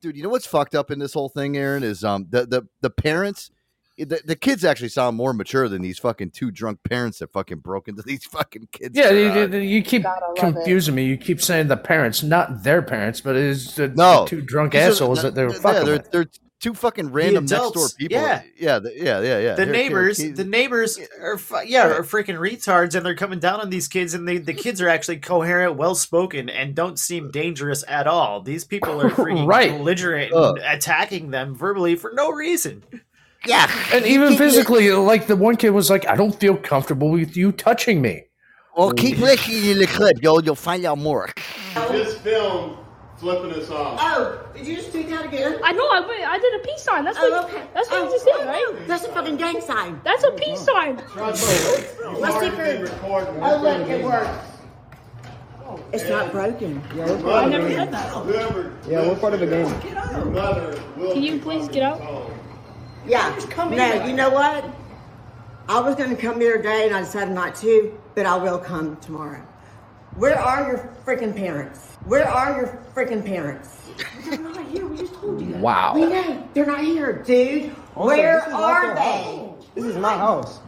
Dude, 0.00 0.16
you 0.16 0.22
know 0.22 0.28
what's 0.28 0.46
fucked 0.46 0.74
up 0.74 0.90
in 0.90 0.98
this 0.98 1.14
whole 1.14 1.28
thing, 1.28 1.56
Aaron, 1.56 1.84
is 1.84 2.02
um 2.02 2.26
the 2.30 2.46
the, 2.46 2.62
the 2.80 2.90
parents 2.90 3.50
the, 3.98 4.20
the 4.24 4.36
kids 4.36 4.64
actually 4.64 4.88
sound 4.90 5.16
more 5.16 5.32
mature 5.32 5.68
than 5.68 5.80
these 5.82 5.98
fucking 5.98 6.30
two 6.30 6.50
drunk 6.50 6.80
parents 6.84 7.18
that 7.20 7.32
fucking 7.32 7.58
broke 7.58 7.88
into 7.88 8.02
these 8.02 8.24
fucking 8.30 8.68
kids. 8.72 8.96
Yeah, 8.96 9.10
you, 9.10 9.32
you- 9.56 9.58
you 9.60 9.82
keep 9.82 10.02
Gotta 10.02 10.26
it. 10.34 10.38
confusing 10.38 10.94
me. 10.94 11.04
You 11.06 11.16
keep 11.16 11.40
saying 11.40 11.68
the 11.68 11.76
parents, 11.76 12.22
not 12.22 12.62
their 12.62 12.82
parents, 12.82 13.20
but 13.20 13.36
it's 13.36 13.74
the, 13.74 13.88
No. 13.88 14.24
the 14.24 14.30
two 14.30 14.40
drunk 14.42 14.72
These 14.72 14.82
are- 14.82 14.90
assholes 14.90 15.22
that 15.22 15.34
they're 15.34 15.50
yeah, 15.50 15.58
fucking 15.60 15.84
they're, 15.86 15.96
with. 15.96 16.10
they're 16.10 16.26
two 16.58 16.72
fucking 16.72 17.12
random 17.12 17.44
next 17.44 17.50
door 17.50 17.68
adults, 17.70 17.92
people. 17.94 18.16
yeah. 18.18 18.42
yeah, 18.58 18.78
the- 18.78 18.92
yeah, 18.96 19.20
yeah, 19.20 19.38
yeah. 19.38 19.54
the 19.54 19.64
They're- 19.64 19.72
neighbors, 19.72 20.16
they're- 20.18 20.32
the 20.32 20.44
neighbors 20.44 20.98
are 21.20 21.36
fu- 21.38 21.60
yeah, 21.66 21.86
are 21.88 22.02
freaking 22.02 22.38
retards, 22.38 22.94
and 22.94 23.04
they're 23.04 23.14
coming 23.14 23.38
down 23.38 23.60
on 23.60 23.68
these 23.70 23.88
kids, 23.88 24.14
and 24.14 24.26
they, 24.26 24.38
the 24.38 24.54
kids 24.54 24.80
are 24.80 24.88
actually 24.88 25.18
coherent, 25.18 25.76
well 25.76 25.94
spoken, 25.94 26.48
and 26.48 26.74
don't 26.74 26.98
seem 26.98 27.30
dangerous 27.30 27.84
at 27.88 28.06
all. 28.06 28.40
These 28.40 28.64
people 28.64 29.00
are 29.02 29.10
freaking 29.10 29.46
Right. 29.46 29.70
belligerent, 29.70 30.32
Ugh. 30.32 30.56
and 30.56 30.64
attacking 30.76 31.30
them 31.30 31.54
verbally 31.54 31.94
for 31.94 32.12
no 32.14 32.30
reason. 32.30 32.82
Yeah, 33.44 33.70
And 33.92 34.04
even 34.06 34.36
physically, 34.36 34.90
like 34.92 35.26
the 35.26 35.36
one 35.36 35.56
kid 35.56 35.70
was 35.70 35.90
like, 35.90 36.06
"I 36.08 36.16
don't 36.16 36.34
feel 36.34 36.56
comfortable 36.56 37.10
with 37.10 37.36
you 37.36 37.52
touching 37.52 38.00
me." 38.00 38.24
Well, 38.76 38.92
keep 38.92 39.18
listening 39.18 39.62
to 39.62 39.74
the 39.74 39.86
clip, 39.86 40.22
yo. 40.22 40.38
You'll 40.40 40.54
find 40.54 40.84
out 40.84 40.98
more. 40.98 41.30
Just 41.90 42.18
film 42.20 42.76
flipping 43.16 43.52
us 43.58 43.70
off. 43.70 43.98
Oh, 44.02 44.46
did 44.54 44.66
you 44.66 44.76
just 44.76 44.92
do 44.92 45.02
that 45.04 45.24
again? 45.26 45.58
I 45.64 45.72
know. 45.72 45.88
I 45.88 46.00
went- 46.00 46.28
I 46.28 46.38
did 46.38 46.60
a 46.60 46.64
peace 46.64 46.82
sign. 46.82 47.04
That's 47.04 47.16
Oh, 47.18 47.30
what. 47.30 47.44
okay. 47.46 47.62
That's 47.72 47.90
what 47.90 48.00
oh, 48.02 48.04
you 48.04 48.10
just 48.10 48.24
did, 48.26 48.34
oh, 48.36 48.44
right? 48.46 48.86
That's 48.86 49.04
a 49.06 49.08
fucking 49.08 49.36
gang 49.38 49.60
sign. 49.62 49.98
That's 50.04 50.22
a 50.24 50.32
peace 50.32 50.60
sign. 50.60 50.98
Trust 51.14 51.48
me, 51.48 52.10
you've 52.10 52.18
Let's 52.18 52.34
see 52.34 52.40
already 52.40 52.46
if 52.48 52.56
been 52.58 52.76
it- 52.76 52.90
recording. 52.92 53.42
Oh, 53.42 53.56
look, 53.62 53.88
it 53.88 54.04
works. 54.04 54.28
It's 55.92 56.08
not 56.10 56.30
broken. 56.32 56.82
Yeah, 56.94 57.06
we're 57.06 57.22
part 57.22 57.26
I 57.34 57.44
of 57.44 57.50
the 57.52 57.56
never 57.58 57.68
game. 57.68 57.78
had 57.78 57.92
that. 57.92 58.08
Whoever 58.12 58.72
Yeah, 58.88 59.08
we're 59.08 59.16
part 59.16 59.34
of 59.34 59.40
the 59.40 59.46
game. 59.46 59.74
Your 60.12 60.24
mother 60.26 60.78
will 60.96 61.12
Can 61.12 61.22
you 61.22 61.38
please 61.40 61.68
get 61.68 61.82
out? 61.82 62.00
Yeah. 63.06 63.36
No, 63.70 64.04
you 64.06 64.14
know 64.14 64.30
what? 64.30 64.64
I 65.68 65.80
was 65.80 65.94
going 65.96 66.10
to 66.14 66.16
come 66.20 66.40
here 66.40 66.56
today 66.58 66.86
and 66.86 66.94
I 66.96 67.00
decided 67.00 67.34
not 67.34 67.54
to, 67.56 67.98
but 68.14 68.26
I 68.26 68.36
will 68.36 68.58
come 68.58 68.96
tomorrow. 68.98 69.42
Where 70.16 70.38
are 70.38 70.68
your 70.68 70.78
freaking 71.04 71.34
parents? 71.36 71.80
Where 72.06 72.26
are 72.28 72.56
your 72.56 72.82
freaking 72.94 73.24
parents? 73.24 73.76
They're 74.24 74.38
not 74.38 74.64
here. 74.68 74.86
We 74.86 74.96
just 74.98 75.14
told 75.14 75.40
you. 75.40 75.54
Wow. 75.56 75.94
We 75.94 76.06
know. 76.06 76.48
They're 76.54 76.66
not 76.66 76.80
here, 76.80 77.12
dude. 77.22 77.74
Also, 77.94 78.08
Where 78.08 78.38
this 78.38 78.46
is 78.46 78.52
not 78.52 78.62
are 78.62 78.94
they? 78.94 79.00
house. 79.00 79.66
This 79.74 79.84
is 79.84 79.96
my 79.96 80.16
house. 80.16 80.60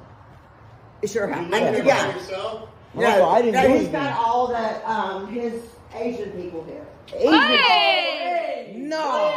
It's 1.02 1.14
your 1.14 1.26
house. 1.28 1.44
You 1.44 1.50
live 1.50 1.62
And- 1.62 1.76
here 1.76 1.84
yeah. 1.84 2.06
by 2.12 2.14
yourself? 2.18 2.68
Also, 2.96 3.24
I 3.24 3.42
didn't 3.42 3.54
no, 3.54 3.62
do 3.62 3.68
he's 3.68 3.76
anything. 3.76 3.92
got 3.92 4.18
all 4.18 4.48
the 4.48 4.90
um 4.90 5.28
his 5.32 5.62
Asian 5.94 6.30
people 6.32 6.64
here. 6.64 6.86
Hey! 7.06 8.72
No. 8.76 9.34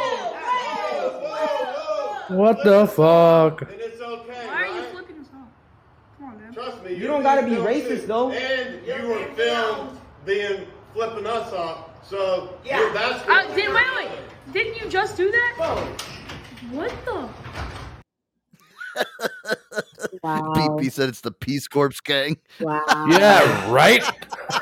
What 2.34 2.62
the 2.64 2.86
fuck? 2.86 3.62
And 3.62 3.70
it's 3.80 4.00
okay, 4.00 4.46
Why 4.46 4.54
are 4.54 4.66
you 4.66 4.80
right? 4.80 4.88
flipping 4.92 5.18
us 5.20 5.26
off? 5.34 5.48
Come 6.18 6.26
on, 6.28 6.40
man. 6.40 6.52
Trust 6.52 6.84
me. 6.84 6.94
You 6.94 7.06
don't 7.06 7.22
gotta 7.22 7.42
be 7.46 7.56
racist, 7.56 8.02
too. 8.02 8.06
though. 8.06 8.30
And 8.30 8.86
you 8.86 9.08
were 9.08 9.24
filmed 9.34 9.98
being 10.24 10.66
flipping 10.94 11.26
us 11.26 11.52
off. 11.52 11.88
So 12.08 12.56
Yeah. 12.64 12.80
yeah. 12.80 12.92
that's 12.92 13.28
Uh, 13.28 13.54
did, 13.54 13.72
wait, 13.72 13.84
wait. 13.96 14.10
Didn't 14.52 14.80
you 14.82 14.88
just 14.88 15.16
do 15.16 15.30
that? 15.30 15.54
What 16.70 16.92
the? 17.04 17.28
Wow. 20.22 20.52
PP 20.54 20.92
said 20.92 21.08
it's 21.08 21.22
the 21.22 21.32
Peace 21.32 21.66
Corps 21.66 21.90
gang. 22.04 22.36
Wow. 22.60 22.82
Yeah, 23.08 23.72
right. 23.72 24.02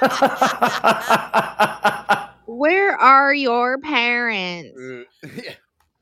Where 2.47 2.97
are 2.97 3.35
your 3.35 3.79
parents? 3.79 4.79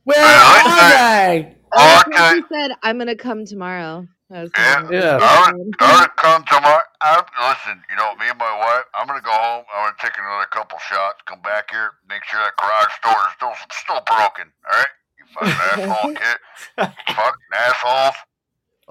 Where 0.09 0.25
are 0.25 1.29
they? 1.29 1.55
Oh, 1.71 2.03
Like 2.11 2.35
he 2.37 2.43
said, 2.51 2.71
I'm 2.83 2.97
gonna 2.99 3.15
come 3.15 3.45
tomorrow. 3.45 4.09
That 4.31 4.43
was 4.43 4.51
Yeah. 4.91 5.19
I 5.21 5.53
would, 5.53 5.75
I 5.81 6.01
would 6.01 6.17
come 6.17 6.45
tomorrow. 6.45 6.83
I, 7.01 7.23
listen, 7.49 7.83
you 7.91 7.97
know, 7.97 8.15
me 8.17 8.29
and 8.29 8.39
my 8.39 8.59
wife, 8.59 8.85
I'm 8.95 9.07
going 9.07 9.19
to 9.19 9.25
go 9.25 9.33
home. 9.33 9.65
I'm 9.75 9.85
going 9.87 9.95
to 9.99 10.07
take 10.07 10.19
another 10.19 10.45
couple 10.51 10.79
shots, 10.81 11.21
come 11.25 11.41
back 11.41 11.71
here, 11.71 11.93
make 12.11 12.23
sure 12.25 12.39
that 12.41 12.53
garage 12.59 12.93
door 13.03 13.17
is 13.27 13.35
still, 13.37 13.53
still 13.71 14.03
broken. 14.05 14.53
All 14.71 14.77
right? 14.77 14.87
You 15.19 15.25
fucking 15.33 15.89
asshole 15.89 16.15
kid. 16.15 16.37
Fucking 17.15 17.53
assholes. 17.59 18.15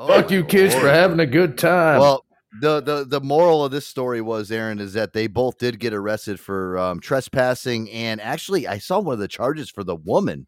Fuck 0.07 0.31
you 0.31 0.43
kids 0.43 0.73
for 0.73 0.89
having 0.89 1.19
a 1.19 1.25
good 1.27 1.57
time. 1.57 1.99
Well, 1.99 2.25
the, 2.61 2.81
the 2.81 3.03
the 3.03 3.21
moral 3.21 3.63
of 3.65 3.71
this 3.71 3.85
story 3.85 4.21
was 4.21 4.51
Aaron 4.51 4.79
is 4.79 4.93
that 4.93 5.13
they 5.13 5.27
both 5.27 5.57
did 5.57 5.79
get 5.79 5.93
arrested 5.93 6.39
for 6.39 6.77
um, 6.77 6.99
trespassing, 6.99 7.91
and 7.91 8.21
actually, 8.21 8.67
I 8.67 8.77
saw 8.77 8.99
one 8.99 9.13
of 9.13 9.19
the 9.19 9.27
charges 9.27 9.69
for 9.69 9.83
the 9.83 9.95
woman 9.95 10.47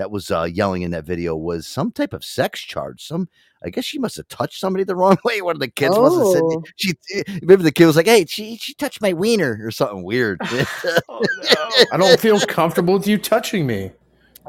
that 0.00 0.10
was 0.10 0.30
uh, 0.30 0.44
yelling 0.44 0.80
in 0.80 0.90
that 0.92 1.04
video 1.04 1.36
was 1.36 1.66
some 1.66 1.92
type 1.92 2.14
of 2.14 2.24
sex 2.24 2.58
charge. 2.60 3.06
Some, 3.06 3.28
I 3.62 3.68
guess 3.68 3.84
she 3.84 3.98
must 3.98 4.16
have 4.16 4.26
touched 4.28 4.58
somebody 4.58 4.82
the 4.82 4.96
wrong 5.00 5.18
way. 5.26 5.42
One 5.42 5.54
of 5.56 5.60
the 5.60 5.68
kids 5.68 5.94
must 5.98 6.16
have 6.16 6.26
said 6.28 6.42
Oh. 6.42 6.62
she. 6.76 6.94
Maybe 7.42 7.62
the 7.62 7.70
kid 7.70 7.84
was 7.84 7.96
like, 7.96 8.06
"Hey, 8.06 8.24
she 8.26 8.56
she 8.56 8.72
touched 8.74 9.02
my 9.02 9.12
wiener" 9.12 9.60
or 9.62 9.70
something 9.70 10.02
weird. 10.02 10.40
I 11.92 11.96
don't 11.98 12.18
feel 12.18 12.40
comfortable 12.40 12.94
with 12.94 13.06
you 13.06 13.18
touching 13.18 13.66
me. 13.66 13.92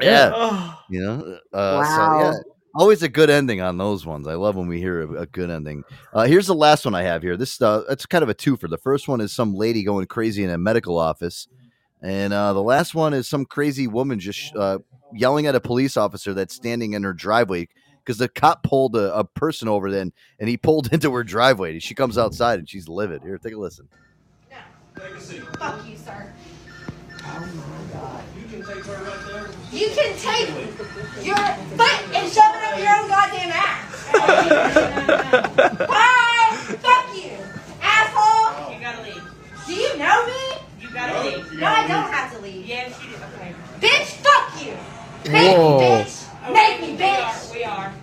Yeah. 0.00 0.74
you 0.88 1.00
know. 1.00 1.38
Uh, 1.52 1.84
So 1.84 2.00
yeah, 2.00 2.30
Wow. 2.30 2.42
always 2.74 3.02
a 3.02 3.08
good 3.10 3.28
ending 3.28 3.60
on 3.60 3.76
those 3.76 4.06
ones. 4.06 4.26
I 4.26 4.34
love 4.34 4.56
when 4.56 4.66
we 4.68 4.78
hear 4.80 5.02
a, 5.02 5.20
a 5.22 5.26
good 5.26 5.50
ending. 5.50 5.84
Uh, 6.14 6.24
here's 6.24 6.46
the 6.46 6.54
last 6.54 6.86
one 6.86 6.94
I 6.94 7.02
have 7.02 7.22
here. 7.22 7.36
This 7.36 7.60
uh, 7.60 7.82
it's 7.90 8.06
kind 8.06 8.22
of 8.22 8.30
a 8.30 8.34
two 8.34 8.56
for. 8.56 8.68
The 8.68 8.78
first 8.78 9.06
one 9.06 9.20
is 9.20 9.34
some 9.34 9.54
lady 9.54 9.82
going 9.84 10.06
crazy 10.06 10.42
in 10.44 10.48
a 10.50 10.56
medical 10.56 10.98
office, 10.98 11.46
and 12.00 12.32
uh, 12.32 12.54
the 12.54 12.62
last 12.62 12.94
one 12.94 13.12
is 13.12 13.28
some 13.28 13.44
crazy 13.44 13.86
woman 13.86 14.18
just 14.18 14.56
uh, 14.56 14.78
yelling 15.14 15.46
at 15.46 15.54
a 15.54 15.60
police 15.60 15.96
officer 15.96 16.34
that's 16.34 16.54
standing 16.54 16.92
in 16.94 17.02
her 17.02 17.12
driveway 17.12 17.68
because 18.04 18.18
the 18.18 18.28
cop 18.28 18.62
pulled 18.62 18.96
a, 18.96 19.14
a 19.14 19.24
person 19.24 19.68
over 19.68 19.90
then, 19.90 20.12
and 20.38 20.48
he 20.48 20.56
pulled 20.56 20.92
into 20.92 21.12
her 21.14 21.24
driveway. 21.24 21.78
She 21.78 21.94
comes 21.94 22.18
outside 22.18 22.58
and 22.58 22.68
she's 22.68 22.88
livid. 22.88 23.22
Here, 23.22 23.38
take 23.38 23.54
a 23.54 23.58
listen. 23.58 23.88
No. 24.50 24.56
Fuck 25.58 25.86
you, 25.88 25.96
sir. 25.96 26.32
Oh 27.24 27.40
my 27.40 27.92
god. 27.92 28.24
You 28.36 28.46
can 28.48 28.66
take 28.66 28.84
her 28.84 29.04
right 29.04 29.26
there. 29.26 29.48
You 29.72 29.88
can 29.90 30.16
take 30.18 30.48
your 31.24 31.36
foot 31.36 32.16
and 32.16 32.32
shove 32.32 32.54
it 32.56 32.62
up 32.64 32.78
your 32.78 32.88
own 32.98 33.08
goddamn 33.08 33.52
ass. 33.52 33.88
Bye. 35.78 36.56
Fuck 36.80 37.16
you, 37.16 37.30
asshole. 37.80 38.18
Oh. 38.18 38.72
You 38.74 38.80
gotta 38.80 39.02
leave. 39.02 39.22
Do 39.66 39.72
you 39.72 39.96
know 39.98 40.26
me? 40.26 40.58
You 40.80 40.90
gotta 40.92 41.20
leave. 41.28 41.52
No, 41.52 41.66
I 41.66 41.86
don't 41.86 42.10
have 42.12 42.32
to 42.34 42.40
leave. 42.40 42.66
Yes, 42.66 42.98
you 43.02 43.10
do. 43.10 43.16
Okay. 43.36 43.54
Bitch, 43.80 44.06
fuck 44.22 44.64
you. 44.64 44.74
Make 45.30 45.56
Whoa. 45.56 45.78
me, 45.78 45.84
bitch. 45.84 46.52
Make 46.52 46.80
me, 46.80 46.96
bitch. 46.96 47.54
We 47.54 47.62
are. 47.64 47.94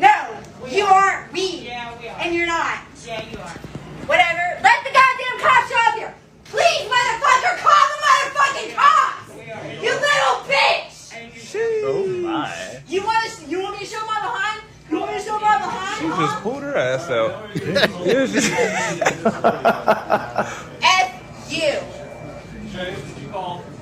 No, 0.00 0.40
you 0.66 0.84
aren't. 0.84 1.32
We. 1.32 1.60
Yeah, 1.60 1.92
we 2.00 2.08
are. 2.08 2.16
And 2.20 2.34
you're 2.34 2.46
not. 2.46 2.78
Yeah, 3.04 3.22
you 3.30 3.38
are. 3.38 3.58
Whatever. 4.08 4.62
Let 4.62 4.84
the 4.84 4.90
goddamn 4.90 5.40
cops 5.40 5.68
show 5.68 5.76
up 5.88 5.94
here. 5.94 6.14
Please, 6.44 6.88
motherfucker, 6.88 7.58
call 7.58 7.84
the 7.92 7.98
motherfucking 8.06 8.74
cops. 8.74 9.34
We 9.36 9.50
are. 9.52 9.66
You 9.84 9.92
little 9.92 10.40
bitch. 10.48 10.92
Oh 11.84 12.06
my. 12.22 12.80
You 12.88 13.04
want 13.04 13.30
to? 13.30 13.46
You 13.46 13.60
want 13.60 13.74
me 13.78 13.84
to 13.84 13.90
show 13.90 14.04
my 14.06 14.20
behind? 14.20 14.62
You 14.90 15.00
want 15.00 15.12
me 15.12 15.18
to 15.18 15.24
show 15.24 15.38
my 15.38 15.58
behind? 15.58 16.00
She 16.00 16.08
just 16.08 16.42
pulled 16.42 16.62
her 16.62 16.76
ass 16.76 17.10
out. 17.10 17.50
F 20.82 21.52
you. 21.52 21.78
Yeah. 22.72 23.73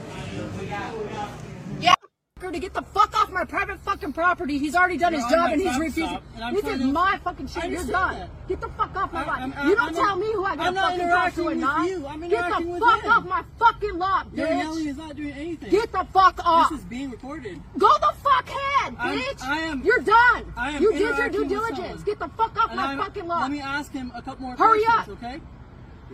To 2.42 2.58
get 2.58 2.74
the 2.74 2.82
fuck 2.82 3.16
off 3.18 3.30
my 3.30 3.44
private 3.44 3.78
fucking 3.80 4.12
property. 4.12 4.58
He's 4.58 4.74
already 4.74 4.98
done 4.98 5.12
his 5.14 5.22
You're 5.30 5.38
on 5.40 5.50
job 5.50 5.52
and 5.52 5.62
he's 5.62 5.78
refusing. 5.78 6.18
and 6.36 6.56
This 6.56 6.64
is 6.66 6.80
to- 6.80 6.92
my 6.92 7.16
fucking 7.24 7.46
shit. 7.46 7.70
You're 7.70 7.84
done. 7.84 8.18
that. 8.18 8.48
Get 8.48 8.60
the 8.60 8.68
fuck 8.70 8.94
off 8.96 9.12
my 9.12 9.24
lot. 9.24 9.40
You 9.66 9.74
don't 9.74 9.80
I'm 9.88 9.94
tell 9.94 10.04
not- 10.04 10.18
me 10.18 10.32
who 10.32 10.44
I 10.44 10.56
gotta 10.56 10.74
fucking 10.76 11.08
talk 11.08 11.34
to 11.34 11.44
with 11.44 11.56
not. 11.58 11.86
Get 11.86 12.48
the 12.50 12.78
fuck 12.80 13.04
off 13.06 13.26
my 13.28 13.42
fucking 13.58 13.96
lot, 13.98 14.26
Your 14.34 14.46
bitch. 14.48 14.58
yelling 14.62 14.86
is 14.88 14.96
not 14.98 15.16
doing 15.16 15.30
anything. 15.32 15.70
Get 15.70 15.92
the 15.92 16.04
fuck 16.12 16.44
off. 16.44 16.68
This 16.70 16.80
is 16.80 16.84
being 16.86 17.10
recorded. 17.10 17.58
Go 17.78 17.88
the 18.00 18.12
fuck 18.22 18.46
ahead, 18.50 18.96
I'm- 18.98 19.18
bitch. 19.18 19.42
I 19.42 19.58
am- 19.60 19.82
You're 19.82 20.00
done. 20.00 20.52
I 20.56 20.70
am 20.72 20.82
you 20.82 20.92
did 20.92 21.16
your 21.16 21.28
due 21.30 21.44
diligence. 21.46 22.02
Get 22.02 22.18
the 22.18 22.28
fuck 22.28 22.62
off 22.62 22.74
my 22.74 22.96
fucking 22.96 23.26
lot. 23.26 23.42
Let 23.42 23.50
me 23.52 23.60
ask 23.60 23.92
him 23.92 24.12
a 24.14 24.20
couple 24.20 24.46
more 24.46 24.56
Hurry 24.56 24.82
questions, 24.84 25.16
up. 25.16 25.22
okay? 25.24 25.40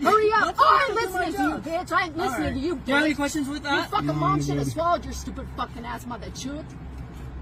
Hurry 0.02 0.30
up. 0.32 0.54
Oh, 0.58 0.86
I'm 0.88 0.94
listening 0.94 1.32
to 1.34 1.42
you, 1.42 1.54
bitch. 1.72 1.92
I 1.92 2.04
ain't 2.06 2.16
listening 2.16 2.44
right. 2.44 2.54
to 2.54 2.58
you, 2.60 2.74
Do 2.76 2.82
you 2.86 2.94
have 2.94 3.04
any 3.04 3.14
questions 3.14 3.48
with 3.48 3.62
that? 3.64 3.74
Your 3.74 3.84
fucking 3.86 4.06
No, 4.06 4.12
mom 4.14 4.34
I'm 4.34 4.42
should 4.42 4.58
have 4.58 4.68
swallowed 4.68 5.04
your 5.04 5.12
stupid 5.14 5.46
fucking 5.56 5.84
ass, 5.84 6.06
mother 6.06 6.28
chute. 6.34 6.64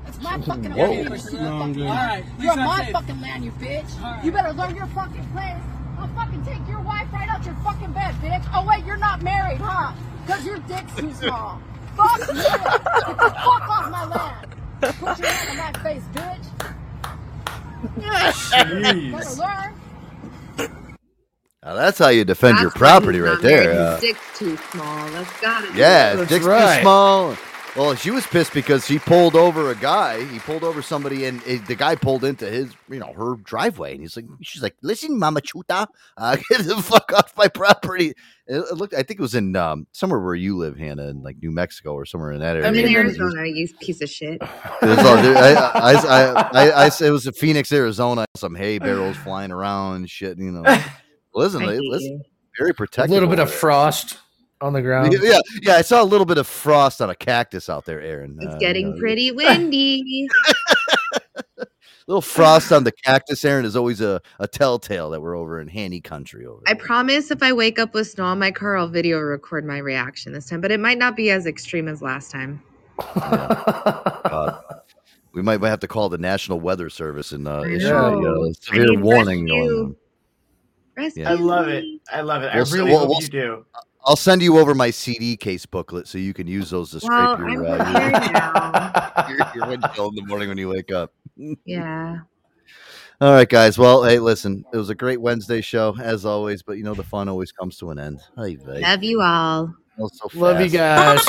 That's 0.04 0.20
my 0.22 0.38
fucking 0.40 0.72
Whoa. 0.72 0.82
land. 0.90 1.10
you 1.10 1.18
stupid 1.18 1.40
no, 1.42 1.58
fucking 1.58 1.82
All 1.82 1.88
right. 1.94 2.24
You're 2.40 2.52
on 2.52 2.58
my 2.60 2.84
safe. 2.84 2.92
fucking 2.92 3.20
land, 3.20 3.44
you 3.44 3.50
bitch. 3.52 4.24
You 4.24 4.32
better 4.32 4.52
learn 4.52 4.74
your 4.76 4.86
fucking 4.86 5.26
place. 5.32 5.62
I'll 5.98 6.08
fucking 6.08 6.44
take 6.44 6.66
your 6.68 6.80
wife 6.80 7.08
right 7.12 7.28
out 7.28 7.44
your 7.44 7.54
fucking 7.64 7.92
bed, 7.92 8.14
bitch. 8.16 8.44
Oh 8.54 8.64
wait, 8.66 8.84
you're 8.84 8.96
not 8.98 9.22
married, 9.22 9.58
huh? 9.60 9.92
Cause 10.26 10.44
your 10.44 10.58
dick's 10.60 10.94
too 10.96 11.12
small. 11.20 11.60
Fuck 11.96 12.18
you. 12.20 12.26
Get 12.34 12.36
the 12.42 13.30
fuck 13.30 13.68
off 13.68 13.90
my 13.90 14.04
land. 14.04 14.46
Put 14.80 15.18
your 15.18 15.28
hand 15.28 15.50
on 15.60 15.72
my 15.72 15.82
face, 15.82 16.02
bitch. 16.12 16.44
Jeez. 18.00 19.12
Better 19.12 19.42
learn. 19.42 19.75
Now, 21.66 21.74
that's 21.74 21.98
how 21.98 22.08
you 22.10 22.24
defend 22.24 22.58
your 22.60 22.70
That's 22.70 22.80
why 22.80 22.88
property 22.90 23.18
right 23.18 23.42
there. 23.42 23.72
Uh, 23.72 23.98
dick's 23.98 24.20
too 24.38 24.56
small. 24.70 25.08
That's 25.10 25.40
gotta 25.40 25.72
be 25.72 25.78
Yeah, 25.80 26.12
it. 26.12 26.18
his 26.20 26.28
dick's 26.28 26.44
too 26.46 26.80
small. 26.80 27.36
Well, 27.74 27.94
she 27.96 28.10
was 28.12 28.24
pissed 28.26 28.54
because 28.54 28.86
she 28.86 28.98
pulled 29.00 29.34
over 29.34 29.70
a 29.70 29.74
guy. 29.74 30.24
He 30.26 30.38
pulled 30.38 30.62
over 30.64 30.80
somebody, 30.80 31.26
and 31.26 31.42
it, 31.44 31.66
the 31.66 31.74
guy 31.74 31.94
pulled 31.96 32.22
into 32.24 32.46
his, 32.48 32.72
you 32.88 33.00
know, 33.00 33.12
her 33.12 33.34
driveway. 33.42 33.92
And 33.92 34.00
he's 34.00 34.16
like, 34.16 34.24
she's 34.40 34.62
like, 34.62 34.76
"Listen, 34.80 35.18
Mama 35.18 35.40
Chuta, 35.42 35.86
uh, 36.16 36.36
get 36.48 36.60
the 36.66 36.76
fuck 36.80 37.12
off 37.12 37.36
my 37.36 37.48
property." 37.48 38.14
It, 38.46 38.58
it 38.58 38.74
looked, 38.76 38.94
I 38.94 39.02
think 39.02 39.18
it 39.18 39.20
was 39.20 39.34
in 39.34 39.56
um, 39.56 39.88
somewhere 39.92 40.20
where 40.20 40.36
you 40.36 40.56
live, 40.56 40.78
Hannah, 40.78 41.08
in 41.08 41.22
like 41.22 41.36
New 41.42 41.50
Mexico 41.50 41.92
or 41.94 42.06
somewhere 42.06 42.30
in 42.32 42.38
that 42.40 42.54
area. 42.56 42.68
I'm 42.68 42.74
in 42.76 42.84
It 42.86 43.04
was- 43.04 43.18
Arizona, 43.18 43.46
you 43.46 43.68
piece 43.80 44.00
of 44.00 44.08
shit. 44.08 44.40
it 44.40 44.86
was 44.86 44.98
all- 44.98 45.18
I, 45.18 45.52
I, 45.52 45.92
I, 45.92 46.48
I, 46.52 46.68
I, 46.86 46.90
it 47.02 47.10
was 47.10 47.26
in 47.26 47.32
Phoenix, 47.34 47.72
Arizona. 47.72 48.24
Some 48.36 48.54
hay 48.54 48.78
barrels 48.78 49.16
flying 49.24 49.50
around 49.50 49.96
and 49.96 50.08
shit. 50.10 50.38
You 50.38 50.52
know, 50.52 50.62
listen, 51.36 51.62
I 51.62 51.66
they- 51.66 51.72
hate 51.74 51.90
listen, 51.90 52.12
you. 52.12 52.22
very 52.58 52.72
A 52.98 53.06
little 53.06 53.28
bit 53.28 53.38
of 53.38 53.52
frost 53.52 54.18
on 54.60 54.72
the 54.72 54.82
ground. 54.82 55.12
Yeah, 55.22 55.38
yeah. 55.62 55.74
I 55.74 55.82
saw 55.82 56.02
a 56.02 56.04
little 56.04 56.24
bit 56.26 56.38
of 56.38 56.46
frost 56.46 57.00
on 57.02 57.10
a 57.10 57.14
cactus 57.14 57.68
out 57.68 57.84
there, 57.84 58.00
Aaron. 58.00 58.38
It's 58.40 58.54
Uh, 58.54 58.58
getting 58.58 58.88
you 58.88 58.92
know, 58.94 58.98
pretty 58.98 59.30
windy. 59.32 60.26
little 62.06 62.22
frost 62.22 62.72
on 62.72 62.84
the 62.84 62.92
cactus, 62.92 63.44
Aaron, 63.44 63.64
is 63.64 63.74
always 63.76 64.00
a, 64.00 64.20
a 64.38 64.46
telltale 64.48 65.10
that 65.10 65.20
we're 65.20 65.36
over 65.36 65.60
in 65.60 65.66
Hanny 65.68 66.00
country 66.00 66.46
over 66.46 66.62
I 66.66 66.74
promise 66.74 67.30
if 67.30 67.42
I 67.42 67.52
wake 67.52 67.78
up 67.78 67.92
with 67.94 68.08
snow 68.08 68.24
on 68.24 68.38
my 68.38 68.50
car, 68.52 68.76
I'll 68.76 68.88
video 68.88 69.18
record 69.18 69.66
my 69.66 69.78
reaction 69.78 70.32
this 70.32 70.48
time, 70.48 70.60
but 70.60 70.70
it 70.70 70.80
might 70.80 70.98
not 70.98 71.16
be 71.16 71.30
as 71.30 71.46
extreme 71.46 71.88
as 71.88 72.00
last 72.02 72.30
time. 72.30 72.62
Uh, 73.14 74.58
we 75.32 75.42
might 75.42 75.60
have 75.62 75.80
to 75.80 75.88
call 75.88 76.08
the 76.08 76.16
National 76.18 76.60
Weather 76.60 76.88
Service 76.88 77.32
and 77.32 77.46
uh, 77.46 77.62
issue 77.64 77.88
a 77.88 77.90
know. 77.90 78.44
uh, 78.44 78.48
I 78.48 78.52
severe 78.60 78.86
need 78.86 79.00
warning. 79.00 79.96
Rescue. 80.96 81.22
Yeah. 81.24 81.30
I 81.30 81.34
love 81.34 81.68
it. 81.68 81.84
I 82.12 82.20
love 82.22 82.42
it. 82.42 82.46
I 82.46 82.56
We'll 82.56 82.62
s- 82.62 82.72
really 82.72 82.90
we'll- 82.90 82.98
hope 83.00 83.08
we'll 83.08 83.18
you 83.20 83.24
s- 83.24 83.28
do. 83.30 83.66
I'll 84.04 84.14
send 84.16 84.40
you 84.40 84.58
over 84.58 84.72
my 84.72 84.90
CD 84.90 85.36
case 85.36 85.66
booklet 85.66 86.06
so 86.06 86.16
you 86.18 86.32
can 86.32 86.46
use 86.46 86.70
those 86.70 86.92
to 86.92 87.00
scrape 87.00 87.10
Well, 87.10 87.38
your, 87.50 87.66
I'm 87.66 87.80
uh, 87.80 87.84
prepared 87.84 88.32
now. 88.32 89.26
your, 89.28 89.38
your 89.56 89.66
windshield 89.66 90.16
in 90.16 90.22
the 90.24 90.28
morning 90.28 90.48
when 90.48 90.58
you 90.58 90.68
wake 90.68 90.92
up. 90.92 91.12
Yeah. 91.64 92.18
All 93.20 93.32
right, 93.32 93.48
guys. 93.48 93.78
Well, 93.78 94.04
hey, 94.04 94.18
listen, 94.18 94.64
it 94.72 94.76
was 94.76 94.90
a 94.90 94.94
great 94.94 95.20
Wednesday 95.20 95.60
show 95.62 95.96
as 96.00 96.24
always, 96.26 96.62
but 96.62 96.74
you 96.78 96.84
know 96.84 96.92
the 96.94 97.02
fun 97.02 97.28
always 97.28 97.50
comes 97.50 97.78
to 97.78 97.90
an 97.90 97.98
end. 97.98 98.20
Hey. 98.36 98.58
Love 98.64 99.02
you 99.02 99.22
all. 99.22 99.74
So 100.12 100.28
Love 100.34 100.60
you 100.60 100.68
guys. 100.68 101.20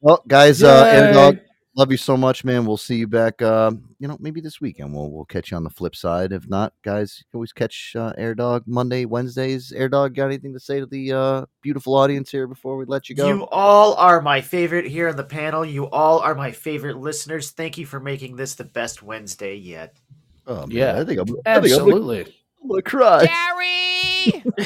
Well, 0.00 0.22
guys, 0.26 0.62
uh, 0.62 0.90
Yay. 0.90 0.98
and 1.06 1.14
dog, 1.14 1.38
love 1.78 1.92
you 1.92 1.96
so 1.96 2.16
much, 2.16 2.44
man. 2.44 2.66
We'll 2.66 2.76
see 2.76 2.96
you 2.96 3.06
back. 3.06 3.40
Um, 3.40 3.84
you 4.00 4.08
know, 4.08 4.16
maybe 4.20 4.40
this 4.40 4.60
weekend. 4.60 4.92
We'll 4.92 5.10
we'll 5.10 5.24
catch 5.24 5.50
you 5.50 5.56
on 5.56 5.62
the 5.64 5.70
flip 5.70 5.94
side. 5.94 6.32
If 6.32 6.48
not, 6.48 6.72
guys, 6.82 7.22
always 7.32 7.52
catch 7.52 7.94
uh, 7.96 8.12
Air 8.18 8.34
Dog 8.34 8.64
Monday, 8.66 9.04
Wednesdays. 9.04 9.72
Air 9.72 9.88
Dog, 9.88 10.14
got 10.14 10.26
anything 10.26 10.52
to 10.52 10.60
say 10.60 10.80
to 10.80 10.86
the 10.86 11.12
uh, 11.12 11.46
beautiful 11.62 11.94
audience 11.94 12.30
here 12.30 12.48
before 12.48 12.76
we 12.76 12.84
let 12.84 13.08
you 13.08 13.14
go? 13.14 13.28
You 13.28 13.46
all 13.46 13.94
are 13.94 14.20
my 14.20 14.40
favorite 14.40 14.86
here 14.86 15.08
on 15.08 15.16
the 15.16 15.24
panel. 15.24 15.64
You 15.64 15.88
all 15.90 16.18
are 16.18 16.34
my 16.34 16.50
favorite 16.50 16.98
listeners. 16.98 17.52
Thank 17.52 17.78
you 17.78 17.86
for 17.86 18.00
making 18.00 18.34
this 18.36 18.56
the 18.56 18.64
best 18.64 19.02
Wednesday 19.02 19.54
yet. 19.54 19.96
Oh, 20.48 20.66
man, 20.66 20.70
Yeah, 20.70 20.98
I 20.98 21.04
think 21.04 21.20
I'm 21.20 21.36
I 21.46 21.60
think 21.60 21.80
I'm 21.80 22.32
gonna- 22.62 22.64
absolutely. 22.64 22.64
I'm 22.64 22.68
gonna 22.68 22.82
cry. 22.82 23.26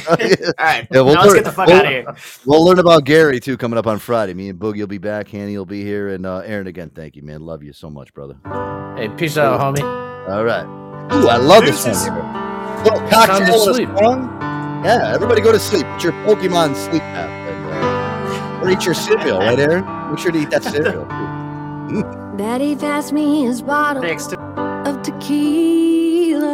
All 0.08 0.52
right, 0.66 0.88
Yeah, 0.90 1.00
we'll 1.02 1.14
now 1.14 1.20
let's 1.22 1.26
learn- 1.26 1.34
get 1.36 1.44
the 1.44 1.52
fuck 1.52 1.66
we'll- 1.68 1.76
out 1.76 1.84
of 1.84 1.90
here. 1.90 2.14
We'll 2.46 2.64
learn 2.64 2.78
about 2.78 3.04
Gary 3.04 3.38
too 3.40 3.56
coming 3.56 3.78
up 3.78 3.86
on 3.86 3.98
Friday. 3.98 4.34
Me 4.34 4.48
and 4.48 4.58
Boogie 4.58 4.78
will 4.80 4.86
be 4.86 4.98
back. 4.98 5.28
Hanny 5.28 5.56
will 5.56 5.66
be 5.66 5.82
here, 5.84 6.08
and 6.08 6.24
uh, 6.26 6.38
Aaron 6.38 6.66
again. 6.66 6.90
Thank 6.94 7.14
you, 7.16 7.22
man. 7.22 7.40
Love 7.42 7.62
you 7.62 7.72
so 7.72 7.88
much, 7.90 8.12
brother. 8.14 8.36
Hey, 8.96 9.08
peace 9.16 9.36
out, 9.38 9.60
homie. 9.60 9.82
All 10.28 10.44
right. 10.44 10.64
Ooh, 11.14 11.28
I 11.28 11.36
love 11.36 11.64
this 11.64 11.84
Deuces. 11.84 12.08
one. 12.08 12.82
Little 12.84 13.00
cocktail 13.08 13.38
Time 13.38 13.46
to 13.46 13.58
sleep. 13.74 13.88
song. 13.98 14.38
Yeah, 14.84 15.12
everybody 15.14 15.40
go 15.42 15.52
to 15.52 15.58
sleep. 15.60 15.86
Put 15.86 16.02
your 16.04 16.12
Pokemon 16.24 16.74
sleep 16.74 17.02
app. 17.02 17.28
And, 17.30 17.66
uh, 18.64 18.66
or 18.66 18.70
eat 18.70 18.84
your 18.84 18.94
cereal, 18.94 19.38
right, 19.38 19.58
Aaron? 19.58 19.84
Make 20.10 20.18
sure 20.18 20.32
to 20.32 20.38
eat 20.38 20.50
that 20.50 20.64
cereal. 20.64 21.04
too. 21.06 22.02
Daddy 22.38 22.74
passed 22.74 23.12
me 23.12 23.44
his 23.44 23.60
bottle 23.62 24.02
Next 24.02 24.32
of 24.32 25.02
tequila. 25.02 26.48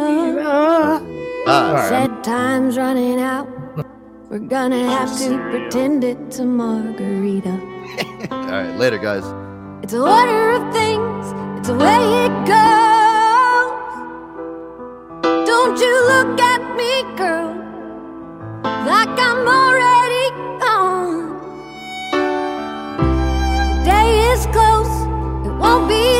Ah. 1.51 1.87
Said 1.89 2.23
time's 2.23 2.77
running 2.77 3.19
out. 3.19 3.47
We're 4.29 4.37
gonna 4.37 4.85
have 4.87 5.17
to 5.17 5.39
pretend 5.49 6.03
it's 6.03 6.37
a 6.37 6.45
margarita. 6.45 7.49
All 8.31 8.45
right, 8.51 8.75
later, 8.75 8.99
guys. 8.99 9.25
It's 9.81 9.93
a 9.93 9.99
order 9.99 10.51
of 10.51 10.71
things, 10.71 11.25
it's 11.57 11.69
the 11.69 11.75
way 11.75 12.01
it 12.25 12.35
goes. 12.45 13.71
Don't 15.47 15.79
you 15.79 15.95
look 16.11 16.39
at 16.39 16.61
me, 16.77 17.01
girl, 17.17 17.55
like 18.85 19.09
I'm 19.27 19.47
already 19.47 20.29
gone. 20.61 21.39
The 23.71 23.83
day 23.83 24.09
is 24.33 24.45
close, 24.47 24.93
it 25.47 25.53
won't 25.57 25.87
be 25.89 26.18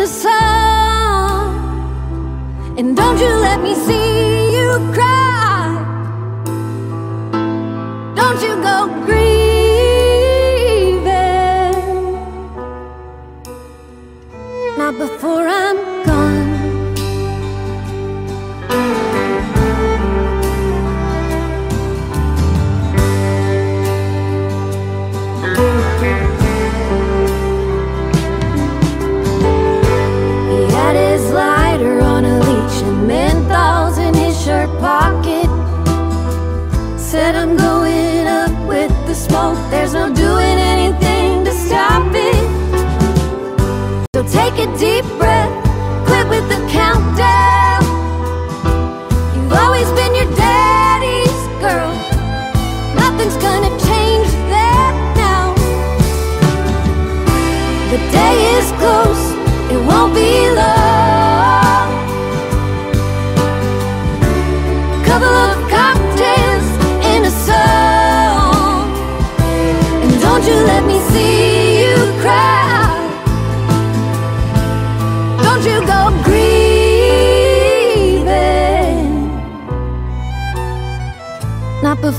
a 0.00 0.06
song, 0.06 1.52
and 2.78 2.96
don't 2.96 3.18
you 3.18 3.28
let 3.28 3.60
me 3.60 3.74
see 3.74 4.56
you 4.56 4.70
cry. 4.94 5.76
Don't 8.14 8.40
you 8.40 8.56
go 8.62 8.88
grieving. 9.04 9.20
Not 14.78 14.96
before 14.96 15.46
I'm 15.46 15.89
Said 37.20 37.36
I'm 37.36 37.54
going 37.54 38.26
up 38.26 38.54
with 38.66 38.90
the 39.06 39.14
smoke. 39.14 39.58
There's 39.70 39.92
no 39.92 40.06
doing 40.08 40.58
anything 40.72 41.44
to 41.44 41.52
stop 41.52 42.10
it. 42.14 42.44
So 44.14 44.22
take 44.38 44.54
a 44.54 44.64
deep 44.78 45.04
breath, 45.20 45.52
quit 46.06 46.26
with 46.32 46.48
the 46.48 46.60
countdown. 46.72 47.82
You've 49.34 49.52
always 49.52 49.90
been 49.98 50.14
your 50.14 50.30
daddy's 50.34 51.40
girl. 51.60 51.92
Nothing's 53.02 53.36
gonna 53.36 53.72
change 53.90 54.30
that 54.54 54.94
now. 55.24 55.52
The 57.92 57.98
day 58.16 58.36
is 58.56 58.68
close, 58.80 59.19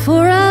Not 0.01 0.07
before 0.07 0.50